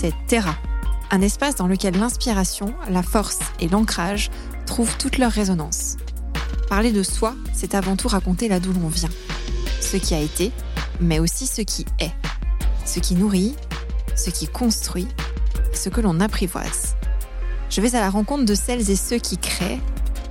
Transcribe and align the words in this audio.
c'est 0.00 0.14
Terra, 0.26 0.56
un 1.10 1.20
espace 1.20 1.56
dans 1.56 1.66
lequel 1.66 1.98
l'inspiration, 1.98 2.72
la 2.88 3.02
force 3.02 3.40
et 3.60 3.68
l'ancrage 3.68 4.30
trouvent 4.64 4.96
toute 4.96 5.18
leur 5.18 5.30
résonance. 5.30 5.98
Parler 6.70 6.90
de 6.90 7.02
soi, 7.02 7.34
c'est 7.52 7.74
avant 7.74 7.96
tout 7.96 8.08
raconter 8.08 8.48
là 8.48 8.60
d'où 8.60 8.72
l'on 8.72 8.88
vient, 8.88 9.10
ce 9.78 9.98
qui 9.98 10.14
a 10.14 10.20
été, 10.20 10.52
mais 11.02 11.18
aussi 11.18 11.46
ce 11.46 11.60
qui 11.60 11.84
est, 11.98 12.12
ce 12.86 12.98
qui 12.98 13.14
nourrit, 13.14 13.54
ce 14.16 14.30
qui 14.30 14.46
construit, 14.46 15.06
ce 15.74 15.90
que 15.90 16.00
l'on 16.00 16.18
apprivoise. 16.20 16.96
Je 17.68 17.82
vais 17.82 17.94
à 17.94 18.00
la 18.00 18.08
rencontre 18.08 18.46
de 18.46 18.54
celles 18.54 18.90
et 18.90 18.96
ceux 18.96 19.18
qui 19.18 19.36
créent, 19.36 19.80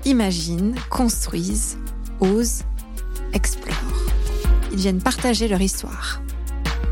imaginent, 0.04 0.73
construisent, 0.90 1.77
osent, 2.22 2.63
explorent. 3.34 3.76
Ils 4.72 4.80
viennent 4.80 5.02
partager 5.02 5.48
leur 5.48 5.62
histoire. 5.62 6.23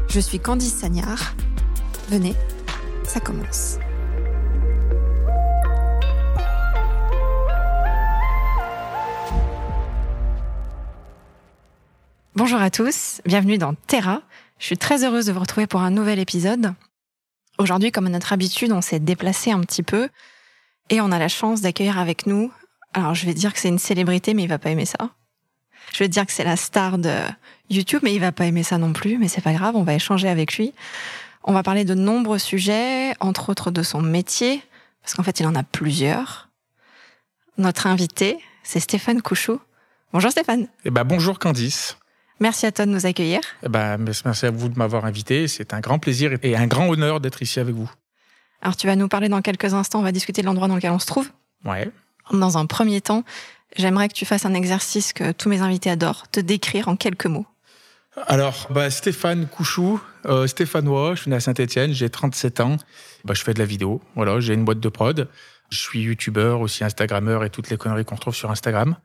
Je 0.09 0.19
suis 0.19 0.39
Candice 0.39 0.75
Sagnard. 0.75 1.33
Venez, 2.09 2.35
commence. 3.19 3.77
Bonjour 12.35 12.61
à 12.61 12.69
tous, 12.69 13.21
bienvenue 13.25 13.57
dans 13.57 13.73
Terra. 13.73 14.21
Je 14.59 14.65
suis 14.65 14.77
très 14.77 15.03
heureuse 15.03 15.25
de 15.25 15.31
vous 15.31 15.39
retrouver 15.39 15.67
pour 15.67 15.81
un 15.81 15.89
nouvel 15.89 16.19
épisode. 16.19 16.73
Aujourd'hui, 17.57 17.91
comme 17.91 18.05
à 18.05 18.09
notre 18.09 18.33
habitude, 18.33 18.71
on 18.71 18.81
s'est 18.81 18.99
déplacé 18.99 19.51
un 19.51 19.61
petit 19.61 19.83
peu 19.83 20.09
et 20.89 21.01
on 21.01 21.11
a 21.11 21.19
la 21.19 21.27
chance 21.27 21.61
d'accueillir 21.61 21.97
avec 21.97 22.27
nous. 22.27 22.51
Alors, 22.93 23.15
je 23.15 23.25
vais 23.25 23.33
dire 23.33 23.53
que 23.53 23.59
c'est 23.59 23.69
une 23.69 23.79
célébrité, 23.79 24.33
mais 24.33 24.43
il 24.43 24.49
va 24.49 24.59
pas 24.59 24.69
aimer 24.69 24.85
ça. 24.85 25.09
Je 25.93 25.99
vais 25.99 26.07
dire 26.07 26.25
que 26.25 26.31
c'est 26.31 26.43
la 26.43 26.55
star 26.55 26.97
de 26.97 27.13
YouTube, 27.69 28.01
mais 28.03 28.13
il 28.13 28.19
va 28.19 28.31
pas 28.31 28.45
aimer 28.45 28.63
ça 28.63 28.77
non 28.77 28.93
plus, 28.93 29.17
mais 29.17 29.27
c'est 29.27 29.41
pas 29.41 29.53
grave, 29.53 29.75
on 29.75 29.83
va 29.83 29.95
échanger 29.95 30.29
avec 30.29 30.57
lui. 30.57 30.73
On 31.49 31.53
va 31.53 31.63
parler 31.63 31.85
de 31.85 31.93
nombreux 31.93 32.39
sujets, 32.39 33.13
entre 33.21 33.49
autres 33.49 33.71
de 33.71 33.81
son 33.81 34.01
métier, 34.01 34.61
parce 35.01 35.13
qu'en 35.13 35.23
fait, 35.23 35.39
il 35.39 35.47
en 35.47 35.55
a 35.55 35.63
plusieurs. 35.63 36.49
Notre 37.57 37.87
invité, 37.87 38.37
c'est 38.63 38.81
Stéphane 38.81 39.21
Couchou. 39.21 39.57
Bonjour 40.11 40.29
Stéphane. 40.29 40.67
Eh 40.83 40.89
ben, 40.89 41.05
bonjour 41.05 41.39
Candice. 41.39 41.97
Merci 42.41 42.65
à 42.65 42.73
toi 42.73 42.85
de 42.85 42.91
nous 42.91 43.05
accueillir. 43.05 43.39
Eh 43.63 43.69
ben, 43.69 43.97
merci 43.97 44.45
à 44.45 44.51
vous 44.51 44.67
de 44.67 44.77
m'avoir 44.77 45.05
invité. 45.05 45.47
C'est 45.47 45.73
un 45.73 45.79
grand 45.79 45.99
plaisir 45.99 46.33
et 46.43 46.57
un 46.57 46.67
grand 46.67 46.89
honneur 46.89 47.21
d'être 47.21 47.41
ici 47.41 47.61
avec 47.61 47.73
vous. 47.73 47.89
Alors, 48.61 48.75
tu 48.75 48.85
vas 48.85 48.97
nous 48.97 49.07
parler 49.07 49.29
dans 49.29 49.41
quelques 49.41 49.73
instants. 49.73 49.99
On 49.99 50.03
va 50.03 50.11
discuter 50.11 50.41
de 50.41 50.47
l'endroit 50.47 50.67
dans 50.67 50.75
lequel 50.75 50.91
on 50.91 50.99
se 50.99 51.07
trouve. 51.07 51.29
Ouais. 51.63 51.89
Dans 52.29 52.57
un 52.57 52.65
premier 52.65 52.99
temps, 52.99 53.23
j'aimerais 53.77 54.09
que 54.09 54.13
tu 54.13 54.25
fasses 54.25 54.45
un 54.45 54.53
exercice 54.53 55.13
que 55.13 55.31
tous 55.31 55.47
mes 55.47 55.61
invités 55.61 55.89
adorent, 55.89 56.27
te 56.29 56.41
décrire 56.41 56.89
en 56.89 56.97
quelques 56.97 57.27
mots. 57.27 57.45
Alors, 58.25 58.67
bah, 58.71 58.89
Stéphane 58.89 59.47
Couchou, 59.47 60.01
euh, 60.25 60.47
stéphanois, 60.47 61.13
je 61.13 61.21
suis 61.21 61.29
né 61.29 61.35
à 61.35 61.39
Saint-Etienne, 61.39 61.93
j'ai 61.93 62.09
37 62.09 62.61
ans. 62.61 62.77
Bah, 63.23 63.35
je 63.35 63.43
fais 63.43 63.53
de 63.53 63.59
la 63.59 63.65
vidéo, 63.65 64.01
voilà, 64.15 64.39
j'ai 64.39 64.55
une 64.55 64.65
boîte 64.65 64.79
de 64.79 64.89
prod. 64.89 65.29
Je 65.69 65.77
suis 65.77 66.01
youtubeur, 66.01 66.61
aussi 66.61 66.83
instagrammeur 66.83 67.43
et 67.43 67.49
toutes 67.49 67.69
les 67.69 67.77
conneries 67.77 68.05
qu'on 68.05 68.15
trouve 68.15 68.35
sur 68.35 68.49
Instagram. 68.49 68.95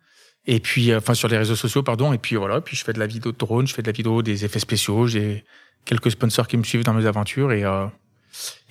Et 0.47 0.61
puis, 0.61 0.91
euh, 0.91 0.99
enfin, 0.99 1.15
sur 1.15 1.29
les 1.29 1.37
réseaux 1.37 1.57
sociaux, 1.57 1.83
pardon. 1.83 2.13
Et 2.13 2.19
puis 2.19 2.37
voilà, 2.37 2.61
puis 2.61 2.77
je 2.77 2.85
fais 2.85 2.93
de 2.93 2.99
la 2.99 3.07
vidéo 3.07 3.33
de 3.33 3.37
drone, 3.37 3.67
je 3.67 3.75
fais 3.75 3.83
de 3.83 3.89
la 3.89 3.93
vidéo 3.93 4.23
des 4.23 4.45
effets 4.45 4.59
spéciaux. 4.59 5.07
J'ai 5.07 5.45
quelques 5.85 6.11
sponsors 6.11 6.49
qui 6.49 6.57
me 6.57 6.65
suivent 6.65 6.85
dans 6.85 6.95
mes 6.95 7.07
aventures 7.07 7.53
et, 7.53 7.65
euh, 7.65 7.87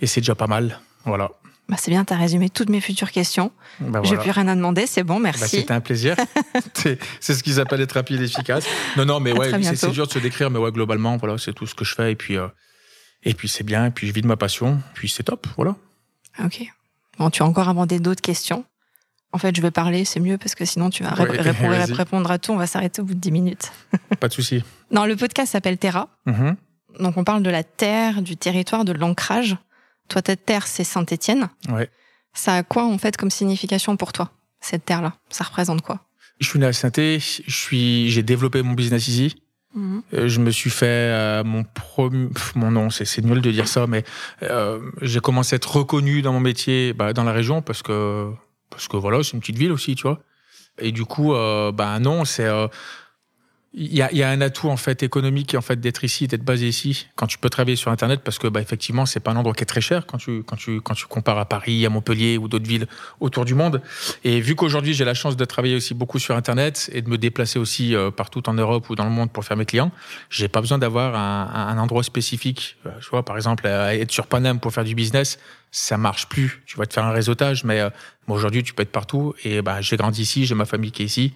et 0.02 0.08
c'est 0.08 0.22
déjà 0.22 0.36
pas 0.36 0.48
mal. 0.48 0.80
Voilà. 1.06 1.30
Bah, 1.70 1.78
c'est 1.80 1.92
bien, 1.92 2.04
tu 2.04 2.14
as 2.14 2.18
résumé 2.18 2.50
toutes 2.50 2.70
mes 2.70 2.82
futures 2.82 3.12
questions. 3.12 3.52
Bah, 3.80 4.02
J'ai 4.04 4.18
plus 4.18 4.32
rien 4.32 4.48
à 4.48 4.56
demander, 4.56 4.86
c'est 4.88 5.04
bon, 5.04 5.20
merci. 5.20 5.42
Bah, 5.42 5.48
C'était 5.48 5.74
un 5.74 5.80
plaisir. 5.80 6.16
c'est 6.74 7.34
ce 7.34 7.44
qu'ils 7.44 7.60
appellent 7.60 7.82
être 7.82 7.94
rapide 7.94 8.22
et 8.22 8.26
efficace. 8.26 8.66
Non, 8.98 9.06
non, 9.06 9.20
mais 9.20 9.32
ouais, 9.32 9.52
c'est 9.76 9.92
dur 9.92 10.08
de 10.08 10.12
se 10.12 10.20
décrire, 10.20 10.50
mais 10.50 10.60
ouais, 10.60 10.72
globalement, 10.72 11.16
voilà, 11.18 11.38
c'est 11.38 11.54
tout 11.54 11.68
ce 11.68 11.76
que 11.76 11.86
je 11.86 11.96
fais. 11.96 12.12
Et 12.12 12.16
puis, 12.16 12.38
euh, 12.38 12.48
et 13.24 13.34
puis 13.34 13.48
c'est 13.48 13.64
bien, 13.64 13.86
et 13.86 13.92
puis 13.92 14.08
je 14.08 14.14
vis 14.14 14.22
de 14.22 14.28
ma 14.28 14.38
passion, 14.38 14.80
puis 14.94 15.08
c'est 15.08 15.24
top, 15.24 15.48
voilà. 15.56 15.76
Ok. 16.44 16.64
Bon, 17.18 17.30
tu 17.30 17.44
as 17.44 17.46
encore 17.46 17.70
abordé 17.70 18.00
d'autres 18.00 18.22
questions. 18.22 18.66
En 19.34 19.38
fait, 19.38 19.56
je 19.56 19.62
vais 19.62 19.72
parler, 19.72 20.04
c'est 20.04 20.20
mieux 20.20 20.38
parce 20.38 20.56
que 20.56 20.66
sinon 20.66 20.90
tu 20.90 21.04
vas 21.04 21.12
répondre, 21.14 22.32
à 22.32 22.38
tout. 22.38 22.52
On 22.52 22.58
va 22.58 22.68
s'arrêter 22.68 23.02
au 23.02 23.06
bout 23.06 23.14
de 23.14 23.20
10 23.20 23.32
minutes. 23.32 23.72
Pas 24.20 24.28
de 24.28 24.34
souci. 24.34 24.64
Non, 24.92 25.06
le 25.06 25.16
podcast 25.16 25.54
s'appelle 25.54 25.78
Terra. 25.78 26.10
Mm-hmm. 26.28 26.56
Donc 27.00 27.18
on 27.18 27.24
parle 27.24 27.44
de 27.44 27.50
la 27.50 27.64
terre, 27.64 28.22
du 28.22 28.36
territoire, 28.36 28.84
de 28.84 28.92
l'ancrage. 28.92 29.56
Toi, 30.12 30.22
ta 30.22 30.36
terre, 30.36 30.68
c'est 30.68 30.84
Saint-Étienne. 30.84 31.48
Ouais. 31.70 31.90
Ça 32.34 32.56
a 32.56 32.64
quoi 32.64 32.84
en 32.84 32.98
fait 32.98 33.16
comme 33.16 33.30
signification 33.30 33.96
pour 33.96 34.12
toi 34.12 34.30
cette 34.60 34.84
terre-là? 34.84 35.14
Ça 35.30 35.46
représente 35.46 35.82
quoi? 35.84 36.02
Je 36.42 36.50
suis 36.50 36.60
né 36.60 36.66
à 36.66 36.74
saint 36.74 36.92
je 36.94 37.42
suis, 37.48 38.12
j'ai 38.12 38.22
développé 38.22 38.62
mon 38.62 38.74
business 38.74 39.08
ici. 39.08 39.36
Mm-hmm. 39.78 40.02
Euh, 40.14 40.28
je 40.28 40.40
me 40.42 40.52
suis 40.52 40.70
fait 40.70 40.86
euh, 40.86 41.46
mon 41.46 41.64
premier, 41.64 42.28
mon 42.56 42.72
nom, 42.72 42.90
c'est 42.90 43.24
nul 43.24 43.40
de 43.40 43.52
dire 43.52 43.70
ça, 43.70 43.88
mais 43.88 44.04
euh, 44.44 44.82
j'ai 45.02 45.22
commencé 45.22 45.56
à 45.56 45.58
être 45.58 45.78
reconnu 45.78 46.22
dans 46.22 46.34
mon 46.34 46.42
métier 46.42 46.92
bah, 46.92 47.14
dans 47.14 47.24
la 47.24 47.32
région 47.32 47.62
parce 47.62 47.82
que 47.82 48.32
parce 48.70 48.90
que 48.90 48.98
voilà, 48.98 49.24
c'est 49.24 49.32
une 49.32 49.40
petite 49.40 49.58
ville 49.58 49.72
aussi, 49.72 49.96
tu 49.96 50.04
vois. 50.04 50.20
Et 50.78 50.92
du 50.92 51.06
coup, 51.06 51.34
euh, 51.34 51.72
bah 51.72 52.00
non, 52.00 52.26
c'est 52.26 52.50
il 53.74 53.94
y 53.94 54.02
a, 54.02 54.14
y 54.14 54.22
a, 54.22 54.30
un 54.30 54.42
atout 54.42 54.68
en 54.68 54.76
fait 54.76 55.02
économique 55.02 55.56
en 55.56 55.62
fait 55.62 55.80
d'être 55.80 56.04
ici, 56.04 56.28
d'être 56.28 56.44
basé 56.44 56.68
ici, 56.68 57.08
quand 57.16 57.28
tu 57.28 57.38
peux 57.38 57.50
travailler 57.50 57.78
sur 57.78 57.90
Internet, 57.90 58.22
parce 58.22 58.38
que 58.38 58.48
bah, 58.48 58.60
effectivement 58.60 59.06
c'est 59.06 59.22
pas 59.22 59.32
un 59.32 59.38
endroit 59.38 59.54
qui 59.54 59.64
est 59.64 59.66
très 59.66 59.80
cher 59.80 60.06
quand 60.06 60.18
tu 60.18 60.44
quand 60.44 60.58
tu 60.58 60.82
quand 60.82 60.94
tu 60.94 61.06
compares 61.06 61.38
à 61.38 61.46
Paris, 61.46 61.86
à 61.86 61.90
Montpellier 61.90 62.38
ou 62.38 62.50
d'autres 62.50 62.68
villes 62.68 62.88
autour 63.22 63.46
du 63.46 63.56
monde. 63.56 63.82
Et 64.26 64.42
vu 64.42 64.56
qu'aujourd'hui 64.56 64.94
j'ai 64.94 65.06
la 65.06 65.14
chance 65.14 65.38
de 65.38 65.46
travailler 65.46 65.76
aussi 65.76 65.94
beaucoup 65.94 66.20
sur 66.20 66.36
Internet 66.36 66.90
et 66.94 67.02
de 67.02 67.10
me 67.10 67.18
déplacer 67.18 67.60
aussi 67.60 67.96
euh, 67.96 68.12
partout 68.12 68.48
en 68.50 68.54
Europe 68.54 68.90
ou 68.90 68.96
dans 68.96 69.06
le 69.06 69.12
monde 69.12 69.32
pour 69.32 69.46
faire 69.46 69.56
mes 69.56 69.66
clients, 69.66 69.92
j'ai 70.30 70.50
pas 70.50 70.60
besoin 70.60 70.78
d'avoir 70.78 71.16
un, 71.16 71.70
un, 71.70 71.78
endroit 71.78 72.04
spécifique. 72.04 72.76
Euh, 72.86 72.90
je 73.00 73.10
vois 73.10 73.24
par 73.24 73.38
exemple 73.38 73.66
être 73.68 74.12
sur 74.12 74.28
Paname 74.28 74.60
pour 74.60 74.74
faire 74.74 74.84
du 74.84 74.96
business, 74.96 75.40
ça 75.72 75.98
marche 75.98 76.28
plus. 76.28 76.62
Tu 76.66 76.78
vas 76.78 76.86
te 76.86 76.94
faire 76.94 77.06
un 77.06 77.12
réseautage, 77.12 77.64
mais 77.64 77.80
euh, 77.80 77.90
aujourd'hui, 78.28 78.62
tu 78.62 78.74
peux 78.74 78.84
être 78.84 78.92
partout. 78.92 79.34
Et 79.44 79.62
bah, 79.62 79.82
j'ai 79.82 79.96
grandi 79.98 80.22
ici, 80.22 80.46
j'ai 80.46 80.56
ma 80.56 80.66
famille 80.66 80.92
qui 80.92 81.04
est 81.04 81.06
ici, 81.06 81.34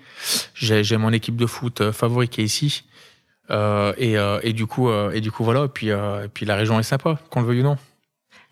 j'ai 0.54 0.98
mon 0.98 1.14
équipe 1.14 1.38
de 1.38 1.46
foot 1.46 1.82
euh, 1.82 1.92
favori 1.92 2.28
qui 2.28 2.42
est 2.42 2.46
ici. 2.46 2.84
Euh, 3.50 3.94
et, 3.98 4.18
euh, 4.18 4.40
et, 4.44 4.54
du 4.54 4.66
coup, 4.68 4.92
et 4.92 5.22
du 5.22 5.32
coup, 5.32 5.44
voilà. 5.44 5.66
Et 5.66 5.70
puis, 5.70 5.88
et 5.88 6.28
puis 6.34 6.46
la 6.46 6.56
région 6.56 6.80
est 6.80 6.84
sympa, 6.84 7.18
qu'on 7.30 7.42
le 7.42 7.48
veuille 7.48 7.62
ou 7.62 7.64
non. 7.64 7.78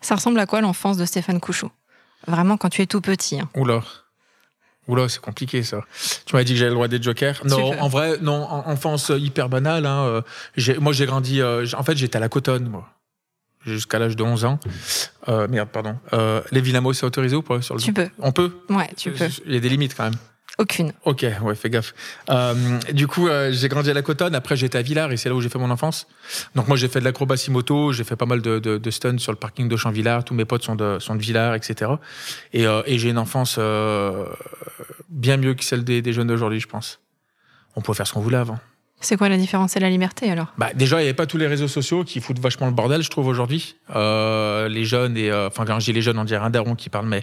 Ça 0.00 0.14
ressemble 0.14 0.38
à 0.38 0.46
quoi 0.46 0.60
l'enfance 0.60 0.96
de 0.96 1.04
Stéphane 1.04 1.40
Couchot? 1.40 1.70
Vraiment 2.26 2.56
quand 2.56 2.70
tu 2.70 2.80
es 2.82 2.86
tout 2.86 3.00
petit. 3.00 3.40
Hein. 3.40 3.50
Oula. 3.54 3.82
Oula, 4.86 5.08
c'est 5.08 5.20
compliqué 5.20 5.62
ça. 5.62 5.80
Tu 6.26 6.36
m'as 6.36 6.44
dit 6.44 6.52
que 6.52 6.58
j'avais 6.58 6.70
le 6.70 6.74
droit 6.74 6.88
des 6.88 7.02
jokers. 7.02 7.40
Non, 7.46 7.78
en 7.80 7.88
vrai, 7.88 8.18
non, 8.20 8.46
enfance 8.50 9.10
hyper 9.14 9.48
banale. 9.48 9.86
Hein. 9.86 10.22
Moi, 10.78 10.92
j'ai 10.92 11.06
grandi. 11.06 11.42
en 11.42 11.82
fait, 11.82 11.96
j'étais 11.96 12.16
à 12.16 12.20
la 12.20 12.28
Cotonne, 12.28 12.68
moi 12.68 12.93
jusqu'à 13.64 13.98
l'âge 13.98 14.16
de 14.16 14.22
11 14.22 14.44
ans. 14.44 14.58
Euh, 15.28 15.48
merde, 15.48 15.68
pardon. 15.70 15.96
Euh, 16.12 16.40
les 16.52 16.60
Vilamos, 16.60 16.92
c'est 16.92 17.06
autorisé 17.06 17.36
ou 17.36 17.42
pas 17.42 17.62
sur 17.62 17.74
le 17.74 17.80
Tu 17.80 17.92
peux. 17.92 18.08
On 18.18 18.32
peut 18.32 18.52
Ouais, 18.68 18.90
tu 18.96 19.10
peux. 19.10 19.26
Il 19.46 19.54
y 19.54 19.56
a 19.56 19.60
des 19.60 19.68
limites 19.68 19.94
quand 19.96 20.04
même. 20.04 20.14
Aucune. 20.56 20.92
Ok, 21.04 21.26
ouais, 21.42 21.54
fais 21.56 21.68
gaffe. 21.68 21.94
Euh, 22.30 22.54
du 22.92 23.08
coup, 23.08 23.26
euh, 23.26 23.50
j'ai 23.52 23.68
grandi 23.68 23.90
à 23.90 23.94
la 23.94 24.02
Cotonne. 24.02 24.36
Après, 24.36 24.54
j'étais 24.54 24.78
à 24.78 24.82
Villars 24.82 25.10
et 25.10 25.16
c'est 25.16 25.28
là 25.28 25.34
où 25.34 25.40
j'ai 25.40 25.48
fait 25.48 25.58
mon 25.58 25.70
enfance. 25.70 26.06
Donc 26.54 26.68
moi, 26.68 26.76
j'ai 26.76 26.86
fait 26.86 27.00
de 27.00 27.04
l'acrobatie 27.04 27.50
moto. 27.50 27.90
J'ai 27.92 28.04
fait 28.04 28.14
pas 28.14 28.26
mal 28.26 28.40
de, 28.40 28.60
de, 28.60 28.78
de 28.78 28.90
stunts 28.92 29.18
sur 29.18 29.32
le 29.32 29.36
parking 29.38 29.68
de 29.68 29.76
Champ-Villars. 29.76 30.22
Tous 30.24 30.34
mes 30.34 30.44
potes 30.44 30.62
sont 30.62 30.76
de, 30.76 31.00
sont 31.00 31.16
de 31.16 31.20
Villars, 31.20 31.56
etc. 31.56 31.90
Et, 32.52 32.68
euh, 32.68 32.82
et 32.86 32.98
j'ai 32.98 33.10
une 33.10 33.18
enfance 33.18 33.56
euh, 33.58 34.26
bien 35.08 35.38
mieux 35.38 35.54
que 35.54 35.64
celle 35.64 35.82
des, 35.82 36.02
des 36.02 36.12
jeunes 36.12 36.28
d'aujourd'hui, 36.28 36.60
je 36.60 36.68
pense. 36.68 37.00
On 37.74 37.80
pouvait 37.80 37.96
faire 37.96 38.06
ce 38.06 38.12
qu'on 38.12 38.20
voulait 38.20 38.36
avant. 38.36 38.60
C'est 39.00 39.18
quoi 39.18 39.28
la 39.28 39.36
différence? 39.36 39.76
Et 39.76 39.80
la 39.80 39.90
liberté 39.90 40.30
alors? 40.30 40.46
Bah, 40.56 40.70
Déjà, 40.74 40.96
il 40.96 41.02
n'y 41.02 41.08
avait 41.08 41.14
pas 41.14 41.26
tous 41.26 41.36
les 41.36 41.46
réseaux 41.46 41.68
sociaux 41.68 42.04
qui 42.04 42.20
foutent 42.20 42.38
vachement 42.38 42.66
le 42.66 42.72
bordel, 42.72 43.02
je 43.02 43.10
trouve, 43.10 43.26
aujourd'hui. 43.26 43.76
Euh, 43.94 44.66
les 44.68 44.84
jeunes, 44.86 45.16
et 45.18 45.30
euh, 45.30 45.48
enfin, 45.48 45.66
quand 45.66 45.78
j'ai 45.78 45.92
les 45.92 46.00
jeunes, 46.00 46.18
on 46.18 46.24
dirait 46.24 46.44
un 46.44 46.48
daron 46.50 46.74
qui 46.74 46.88
parle, 46.88 47.06
mais 47.06 47.22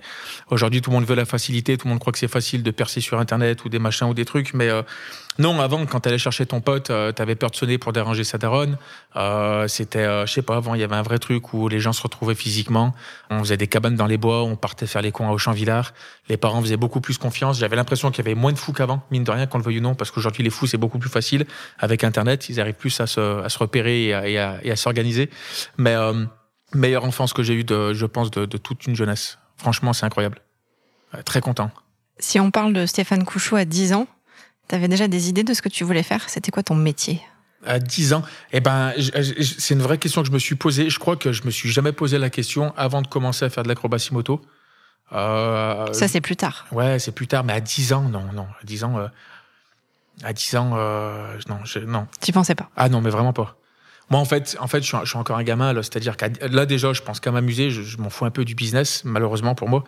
aujourd'hui, 0.51 0.81
tout 0.81 0.91
le 0.91 0.97
monde 0.97 1.05
veut 1.05 1.15
la 1.15 1.25
facilité, 1.25 1.77
tout 1.77 1.87
le 1.87 1.91
monde 1.91 1.99
croit 1.99 2.13
que 2.13 2.19
c'est 2.19 2.27
facile 2.27 2.61
de 2.61 2.69
percer 2.71 3.01
sur 3.01 3.19
Internet 3.19 3.65
ou 3.65 3.69
des 3.69 3.79
machins 3.79 4.07
ou 4.07 4.13
des 4.13 4.25
trucs, 4.25 4.53
mais 4.53 4.69
euh, 4.69 4.83
non, 5.39 5.61
avant, 5.61 5.85
quand 5.85 6.01
tu 6.01 6.09
allais 6.09 6.17
chercher 6.17 6.45
ton 6.45 6.59
pote, 6.59 6.89
euh, 6.89 7.13
tu 7.13 7.21
avais 7.21 7.35
peur 7.35 7.51
de 7.51 7.55
sonner 7.55 7.77
pour 7.77 7.93
déranger 7.93 8.25
sa 8.25 8.37
daronne. 8.37 8.77
Euh, 9.15 9.67
c'était, 9.69 9.99
euh, 9.99 10.25
je 10.25 10.33
sais 10.33 10.41
pas, 10.41 10.57
avant, 10.57 10.75
il 10.75 10.81
y 10.81 10.83
avait 10.83 10.95
un 10.95 11.01
vrai 11.01 11.19
truc 11.19 11.53
où 11.53 11.69
les 11.69 11.79
gens 11.79 11.93
se 11.93 12.01
retrouvaient 12.01 12.35
physiquement. 12.35 12.93
On 13.29 13.39
faisait 13.39 13.55
des 13.55 13.67
cabanes 13.67 13.95
dans 13.95 14.07
les 14.07 14.17
bois, 14.17 14.43
on 14.43 14.57
partait 14.57 14.87
faire 14.87 15.01
les 15.01 15.13
cons 15.13 15.29
à 15.29 15.31
Auchan-Villard. 15.31 15.93
Les 16.27 16.35
parents 16.35 16.61
faisaient 16.61 16.77
beaucoup 16.77 16.99
plus 16.99 17.17
confiance. 17.17 17.59
J'avais 17.59 17.77
l'impression 17.77 18.11
qu'il 18.11 18.25
y 18.25 18.27
avait 18.27 18.39
moins 18.39 18.51
de 18.51 18.57
fous 18.57 18.73
qu'avant, 18.73 19.03
mine 19.09 19.23
de 19.23 19.31
rien, 19.31 19.47
qu'on 19.47 19.57
le 19.57 19.63
veuille 19.63 19.79
ou 19.79 19.81
non, 19.81 19.95
parce 19.95 20.11
qu'aujourd'hui, 20.11 20.43
les 20.43 20.49
fous, 20.49 20.67
c'est 20.67 20.77
beaucoup 20.77 20.99
plus 20.99 21.09
facile. 21.09 21.45
Avec 21.79 22.03
Internet, 22.03 22.49
ils 22.49 22.59
arrivent 22.59 22.75
plus 22.75 22.99
à 22.99 23.07
se, 23.07 23.41
à 23.41 23.47
se 23.47 23.57
repérer 23.57 24.07
et 24.07 24.13
à, 24.13 24.59
et 24.63 24.71
à, 24.71 24.75
s'organiser. 24.75 25.29
Mais 25.77 25.95
euh, 25.95 26.25
meilleure 26.73 27.05
enfance 27.05 27.31
que 27.31 27.41
j'ai 27.41 27.53
eue, 27.53 27.63
de, 27.63 27.93
je 27.93 28.05
pense, 28.05 28.31
de, 28.31 28.45
de 28.45 28.57
toute 28.57 28.85
une 28.85 28.95
jeunesse. 28.97 29.39
Franchement, 29.55 29.93
c'est 29.93 30.05
incroyable. 30.05 30.39
très 31.23 31.39
content. 31.39 31.71
Si 32.19 32.39
on 32.39 32.51
parle 32.51 32.73
de 32.73 32.85
Stéphane 32.85 33.23
Couchot 33.23 33.55
à 33.55 33.65
10 33.65 33.93
ans, 33.93 34.07
tu 34.71 34.75
avais 34.75 34.87
déjà 34.87 35.09
des 35.09 35.27
idées 35.27 35.43
de 35.43 35.53
ce 35.53 35.61
que 35.61 35.67
tu 35.67 35.83
voulais 35.83 36.01
faire? 36.01 36.29
C'était 36.29 36.49
quoi 36.49 36.63
ton 36.63 36.75
métier? 36.75 37.21
À 37.65 37.77
10 37.77 38.13
ans, 38.13 38.23
eh 38.53 38.61
ben, 38.61 38.93
c'est 38.97 39.73
une 39.73 39.81
vraie 39.81 39.97
question 39.97 40.21
que 40.21 40.29
je 40.29 40.33
me 40.33 40.39
suis 40.39 40.55
posée. 40.55 40.89
Je 40.89 40.97
crois 40.97 41.17
que 41.17 41.33
je 41.33 41.43
me 41.43 41.51
suis 41.51 41.69
jamais 41.69 41.91
posé 41.91 42.17
la 42.17 42.29
question 42.29 42.73
avant 42.77 43.01
de 43.01 43.07
commencer 43.07 43.43
à 43.43 43.49
faire 43.49 43.63
de 43.63 43.67
l'acrobatie 43.67 44.13
moto. 44.13 44.41
Euh, 45.11 45.91
ça, 45.91 46.07
c'est 46.07 46.21
plus 46.21 46.37
tard. 46.37 46.65
Ouais, 46.71 46.99
c'est 46.99 47.11
plus 47.11 47.27
tard, 47.27 47.43
mais 47.43 47.51
à 47.51 47.59
10 47.59 47.91
ans, 47.91 48.03
non, 48.03 48.31
non. 48.33 48.47
À 48.61 48.63
10 48.63 48.85
ans, 48.85 48.97
euh, 48.97 49.07
à 50.23 50.31
10 50.31 50.55
ans, 50.55 50.71
euh, 50.75 51.37
non, 51.49 51.59
je, 51.65 51.79
non. 51.79 52.07
Tu 52.21 52.31
pensais 52.31 52.55
pas? 52.55 52.69
Ah 52.77 52.87
non, 52.87 53.01
mais 53.01 53.09
vraiment 53.09 53.33
pas. 53.33 53.57
Moi, 54.09 54.21
en 54.21 54.25
fait, 54.25 54.55
en 54.61 54.67
fait, 54.67 54.81
je 54.81 54.95
suis, 55.05 55.17
encore 55.17 55.37
un 55.37 55.43
gamin. 55.43 55.73
C'est-à-dire 55.83 56.15
que 56.15 56.25
là, 56.47 56.65
déjà, 56.65 56.93
je 56.93 57.01
pense 57.01 57.19
qu'à 57.19 57.31
m'amuser. 57.31 57.71
Je, 57.71 57.97
m'en 57.97 58.09
fous 58.09 58.23
un 58.23 58.31
peu 58.31 58.45
du 58.45 58.55
business, 58.55 59.03
malheureusement 59.03 59.53
pour 59.53 59.67
moi. 59.67 59.83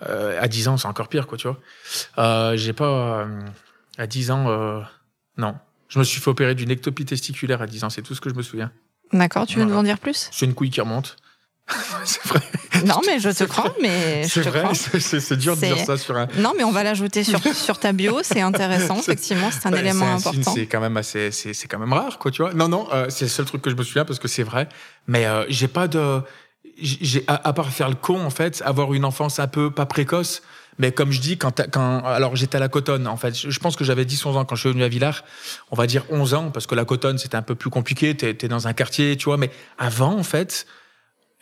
À 0.00 0.48
10 0.48 0.68
ans, 0.68 0.76
c'est 0.76 0.88
encore 0.88 1.08
pire, 1.08 1.28
quoi, 1.28 1.38
tu 1.38 1.46
vois. 1.46 2.56
J'ai 2.56 2.72
pas. 2.72 3.28
À 3.98 4.06
10 4.06 4.30
ans, 4.30 4.48
euh, 4.48 4.80
non. 5.36 5.54
Je 5.88 5.98
me 5.98 6.04
suis 6.04 6.20
fait 6.20 6.30
opérer 6.30 6.54
d'une 6.54 6.70
ectopie 6.70 7.04
testiculaire 7.04 7.60
à 7.62 7.66
10 7.66 7.84
ans, 7.84 7.90
c'est 7.90 8.02
tout 8.02 8.14
ce 8.14 8.20
que 8.20 8.30
je 8.30 8.34
me 8.34 8.42
souviens. 8.42 8.70
D'accord, 9.12 9.46
tu 9.46 9.58
veux 9.58 9.64
nous 9.64 9.76
en 9.76 9.82
dire 9.82 9.98
plus? 9.98 10.28
C'est 10.32 10.46
une 10.46 10.54
couille 10.54 10.70
qui 10.70 10.80
remonte. 10.80 11.16
c'est 12.04 12.24
vrai. 12.24 12.40
Non, 12.84 13.00
mais 13.06 13.18
je 13.18 13.30
te 13.30 13.44
crois, 13.44 13.74
mais 13.82 14.26
c'est 14.26 14.42
vrai. 14.42 14.64
C'est 14.74 15.36
dur 15.36 15.56
de 15.56 15.60
dire 15.60 15.78
ça 15.78 15.96
sur 15.98 16.16
un. 16.16 16.26
Non, 16.38 16.52
mais 16.56 16.64
on 16.64 16.70
va 16.70 16.82
l'ajouter 16.82 17.24
sur, 17.24 17.40
sur 17.54 17.78
ta 17.78 17.92
bio. 17.92 18.20
C'est 18.22 18.40
intéressant, 18.40 18.98
effectivement. 18.98 19.50
C'est 19.50 19.66
un 19.66 19.74
élément 19.74 20.14
important. 20.14 20.52
C'est 20.54 20.66
quand 20.66 20.80
même 20.80 20.96
assez, 20.96 21.30
c'est 21.30 21.68
quand 21.68 21.78
même 21.78 21.92
rare, 21.92 22.18
quoi, 22.18 22.30
tu 22.30 22.42
vois. 22.42 22.54
Non, 22.54 22.68
non, 22.68 22.86
euh, 22.92 23.06
c'est 23.08 23.24
le 23.24 23.30
seul 23.30 23.44
truc 23.44 23.62
que 23.62 23.70
je 23.70 23.76
me 23.76 23.82
souviens 23.82 24.04
parce 24.04 24.18
que 24.18 24.28
c'est 24.28 24.42
vrai. 24.42 24.68
Mais 25.06 25.26
euh, 25.26 25.44
j'ai 25.48 25.68
pas 25.68 25.88
de, 25.88 26.22
j'ai 26.80 27.24
à, 27.26 27.52
part 27.52 27.70
faire 27.70 27.88
le 27.88 27.96
con, 27.96 28.24
en 28.24 28.30
fait, 28.30 28.62
avoir 28.64 28.94
une 28.94 29.04
enfance 29.04 29.38
un 29.38 29.48
peu 29.48 29.70
pas 29.70 29.86
précoce. 29.86 30.42
Mais 30.78 30.92
comme 30.92 31.10
je 31.10 31.20
dis, 31.20 31.38
quand, 31.38 31.60
alors 32.04 32.36
j'étais 32.36 32.56
à 32.56 32.60
la 32.60 32.68
Cotonne, 32.68 33.06
en 33.06 33.16
fait, 33.16 33.34
je 33.34 33.58
pense 33.58 33.76
que 33.76 33.84
j'avais 33.84 34.04
10-11 34.04 34.36
ans 34.36 34.44
quand 34.44 34.54
je 34.54 34.60
suis 34.60 34.70
venu 34.70 34.84
à 34.84 34.88
Villars. 34.88 35.24
On 35.70 35.76
va 35.76 35.86
dire 35.86 36.04
11 36.10 36.34
ans 36.34 36.50
parce 36.50 36.66
que 36.66 36.74
la 36.74 36.84
Cotonne 36.84 37.18
c'était 37.18 37.36
un 37.36 37.42
peu 37.42 37.54
plus 37.54 37.70
compliqué. 37.70 38.16
T'es 38.16 38.36
es 38.40 38.48
dans 38.48 38.68
un 38.68 38.72
quartier, 38.72 39.16
tu 39.16 39.24
vois. 39.24 39.36
Mais 39.36 39.50
avant, 39.78 40.16
en 40.16 40.22
fait 40.22 40.66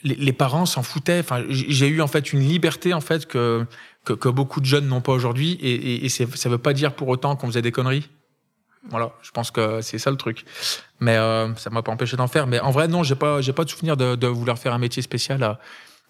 les, 0.02 0.32
parents 0.32 0.66
s'en 0.66 0.82
foutaient. 0.82 1.20
Enfin, 1.20 1.42
j'ai 1.48 1.88
eu 1.88 2.00
en 2.00 2.06
fait 2.06 2.32
une 2.32 2.40
liberté 2.40 2.94
en 2.94 3.00
fait 3.00 3.26
que 3.26 3.66
que, 4.14 4.28
beaucoup 4.28 4.60
de 4.60 4.66
jeunes 4.66 4.86
n'ont 4.86 5.00
pas 5.00 5.12
aujourd'hui, 5.12 5.54
et, 5.54 6.04
et, 6.04 6.08
ça 6.08 6.48
veut 6.48 6.58
pas 6.58 6.72
dire 6.72 6.94
pour 6.94 7.08
autant 7.08 7.34
qu'on 7.34 7.48
faisait 7.48 7.62
des 7.62 7.72
conneries. 7.72 8.08
Voilà, 8.88 9.12
je 9.20 9.32
pense 9.32 9.50
que 9.50 9.80
c'est 9.80 9.98
ça 9.98 10.12
le 10.12 10.16
truc. 10.16 10.44
Mais 11.00 11.16
euh, 11.16 11.52
ça 11.56 11.70
m'a 11.70 11.82
pas 11.82 11.90
empêché 11.90 12.16
d'en 12.16 12.28
faire. 12.28 12.46
Mais 12.46 12.60
en 12.60 12.70
vrai, 12.70 12.86
non, 12.86 13.02
j'ai 13.02 13.16
pas, 13.16 13.40
pas 13.42 13.64
de 13.64 13.68
souvenir 13.68 13.96
de, 13.96 14.26
vouloir 14.28 14.58
faire 14.58 14.72
un 14.72 14.78
métier 14.78 15.02
spécial 15.02 15.42
à, 15.42 15.58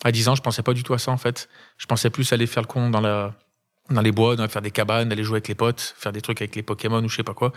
à 0.05 0.13
10 0.13 0.29
ans. 0.29 0.35
Je 0.35 0.43
pensais 0.43 0.63
pas 0.63 0.73
du 0.73 0.83
tout 0.83 0.95
à 0.95 0.99
ça 0.99 1.11
en 1.11 1.17
fait. 1.17 1.49
Je 1.79 1.87
pensais 1.87 2.11
plus 2.11 2.33
aller 2.33 2.47
faire 2.47 2.63
le 2.63 2.69
con 2.69 2.91
dans 2.91 3.01
la, 3.01 3.35
dans 3.91 4.01
les 4.01 4.13
bois, 4.13 4.37
dans, 4.37 4.49
faire 4.49 4.63
des 4.63 4.71
cabanes, 4.71 5.13
aller 5.13 5.25
jouer 5.25 5.37
avec 5.37 5.49
les 5.49 5.55
potes, 5.55 5.95
faire 5.99 6.13
des 6.13 6.21
trucs 6.21 6.41
avec 6.41 6.57
les 6.57 6.63
Pokémon 6.63 7.03
ou 7.03 7.09
je 7.09 7.17
sais 7.17 7.23
pas 7.23 7.35
quoi. 7.35 7.53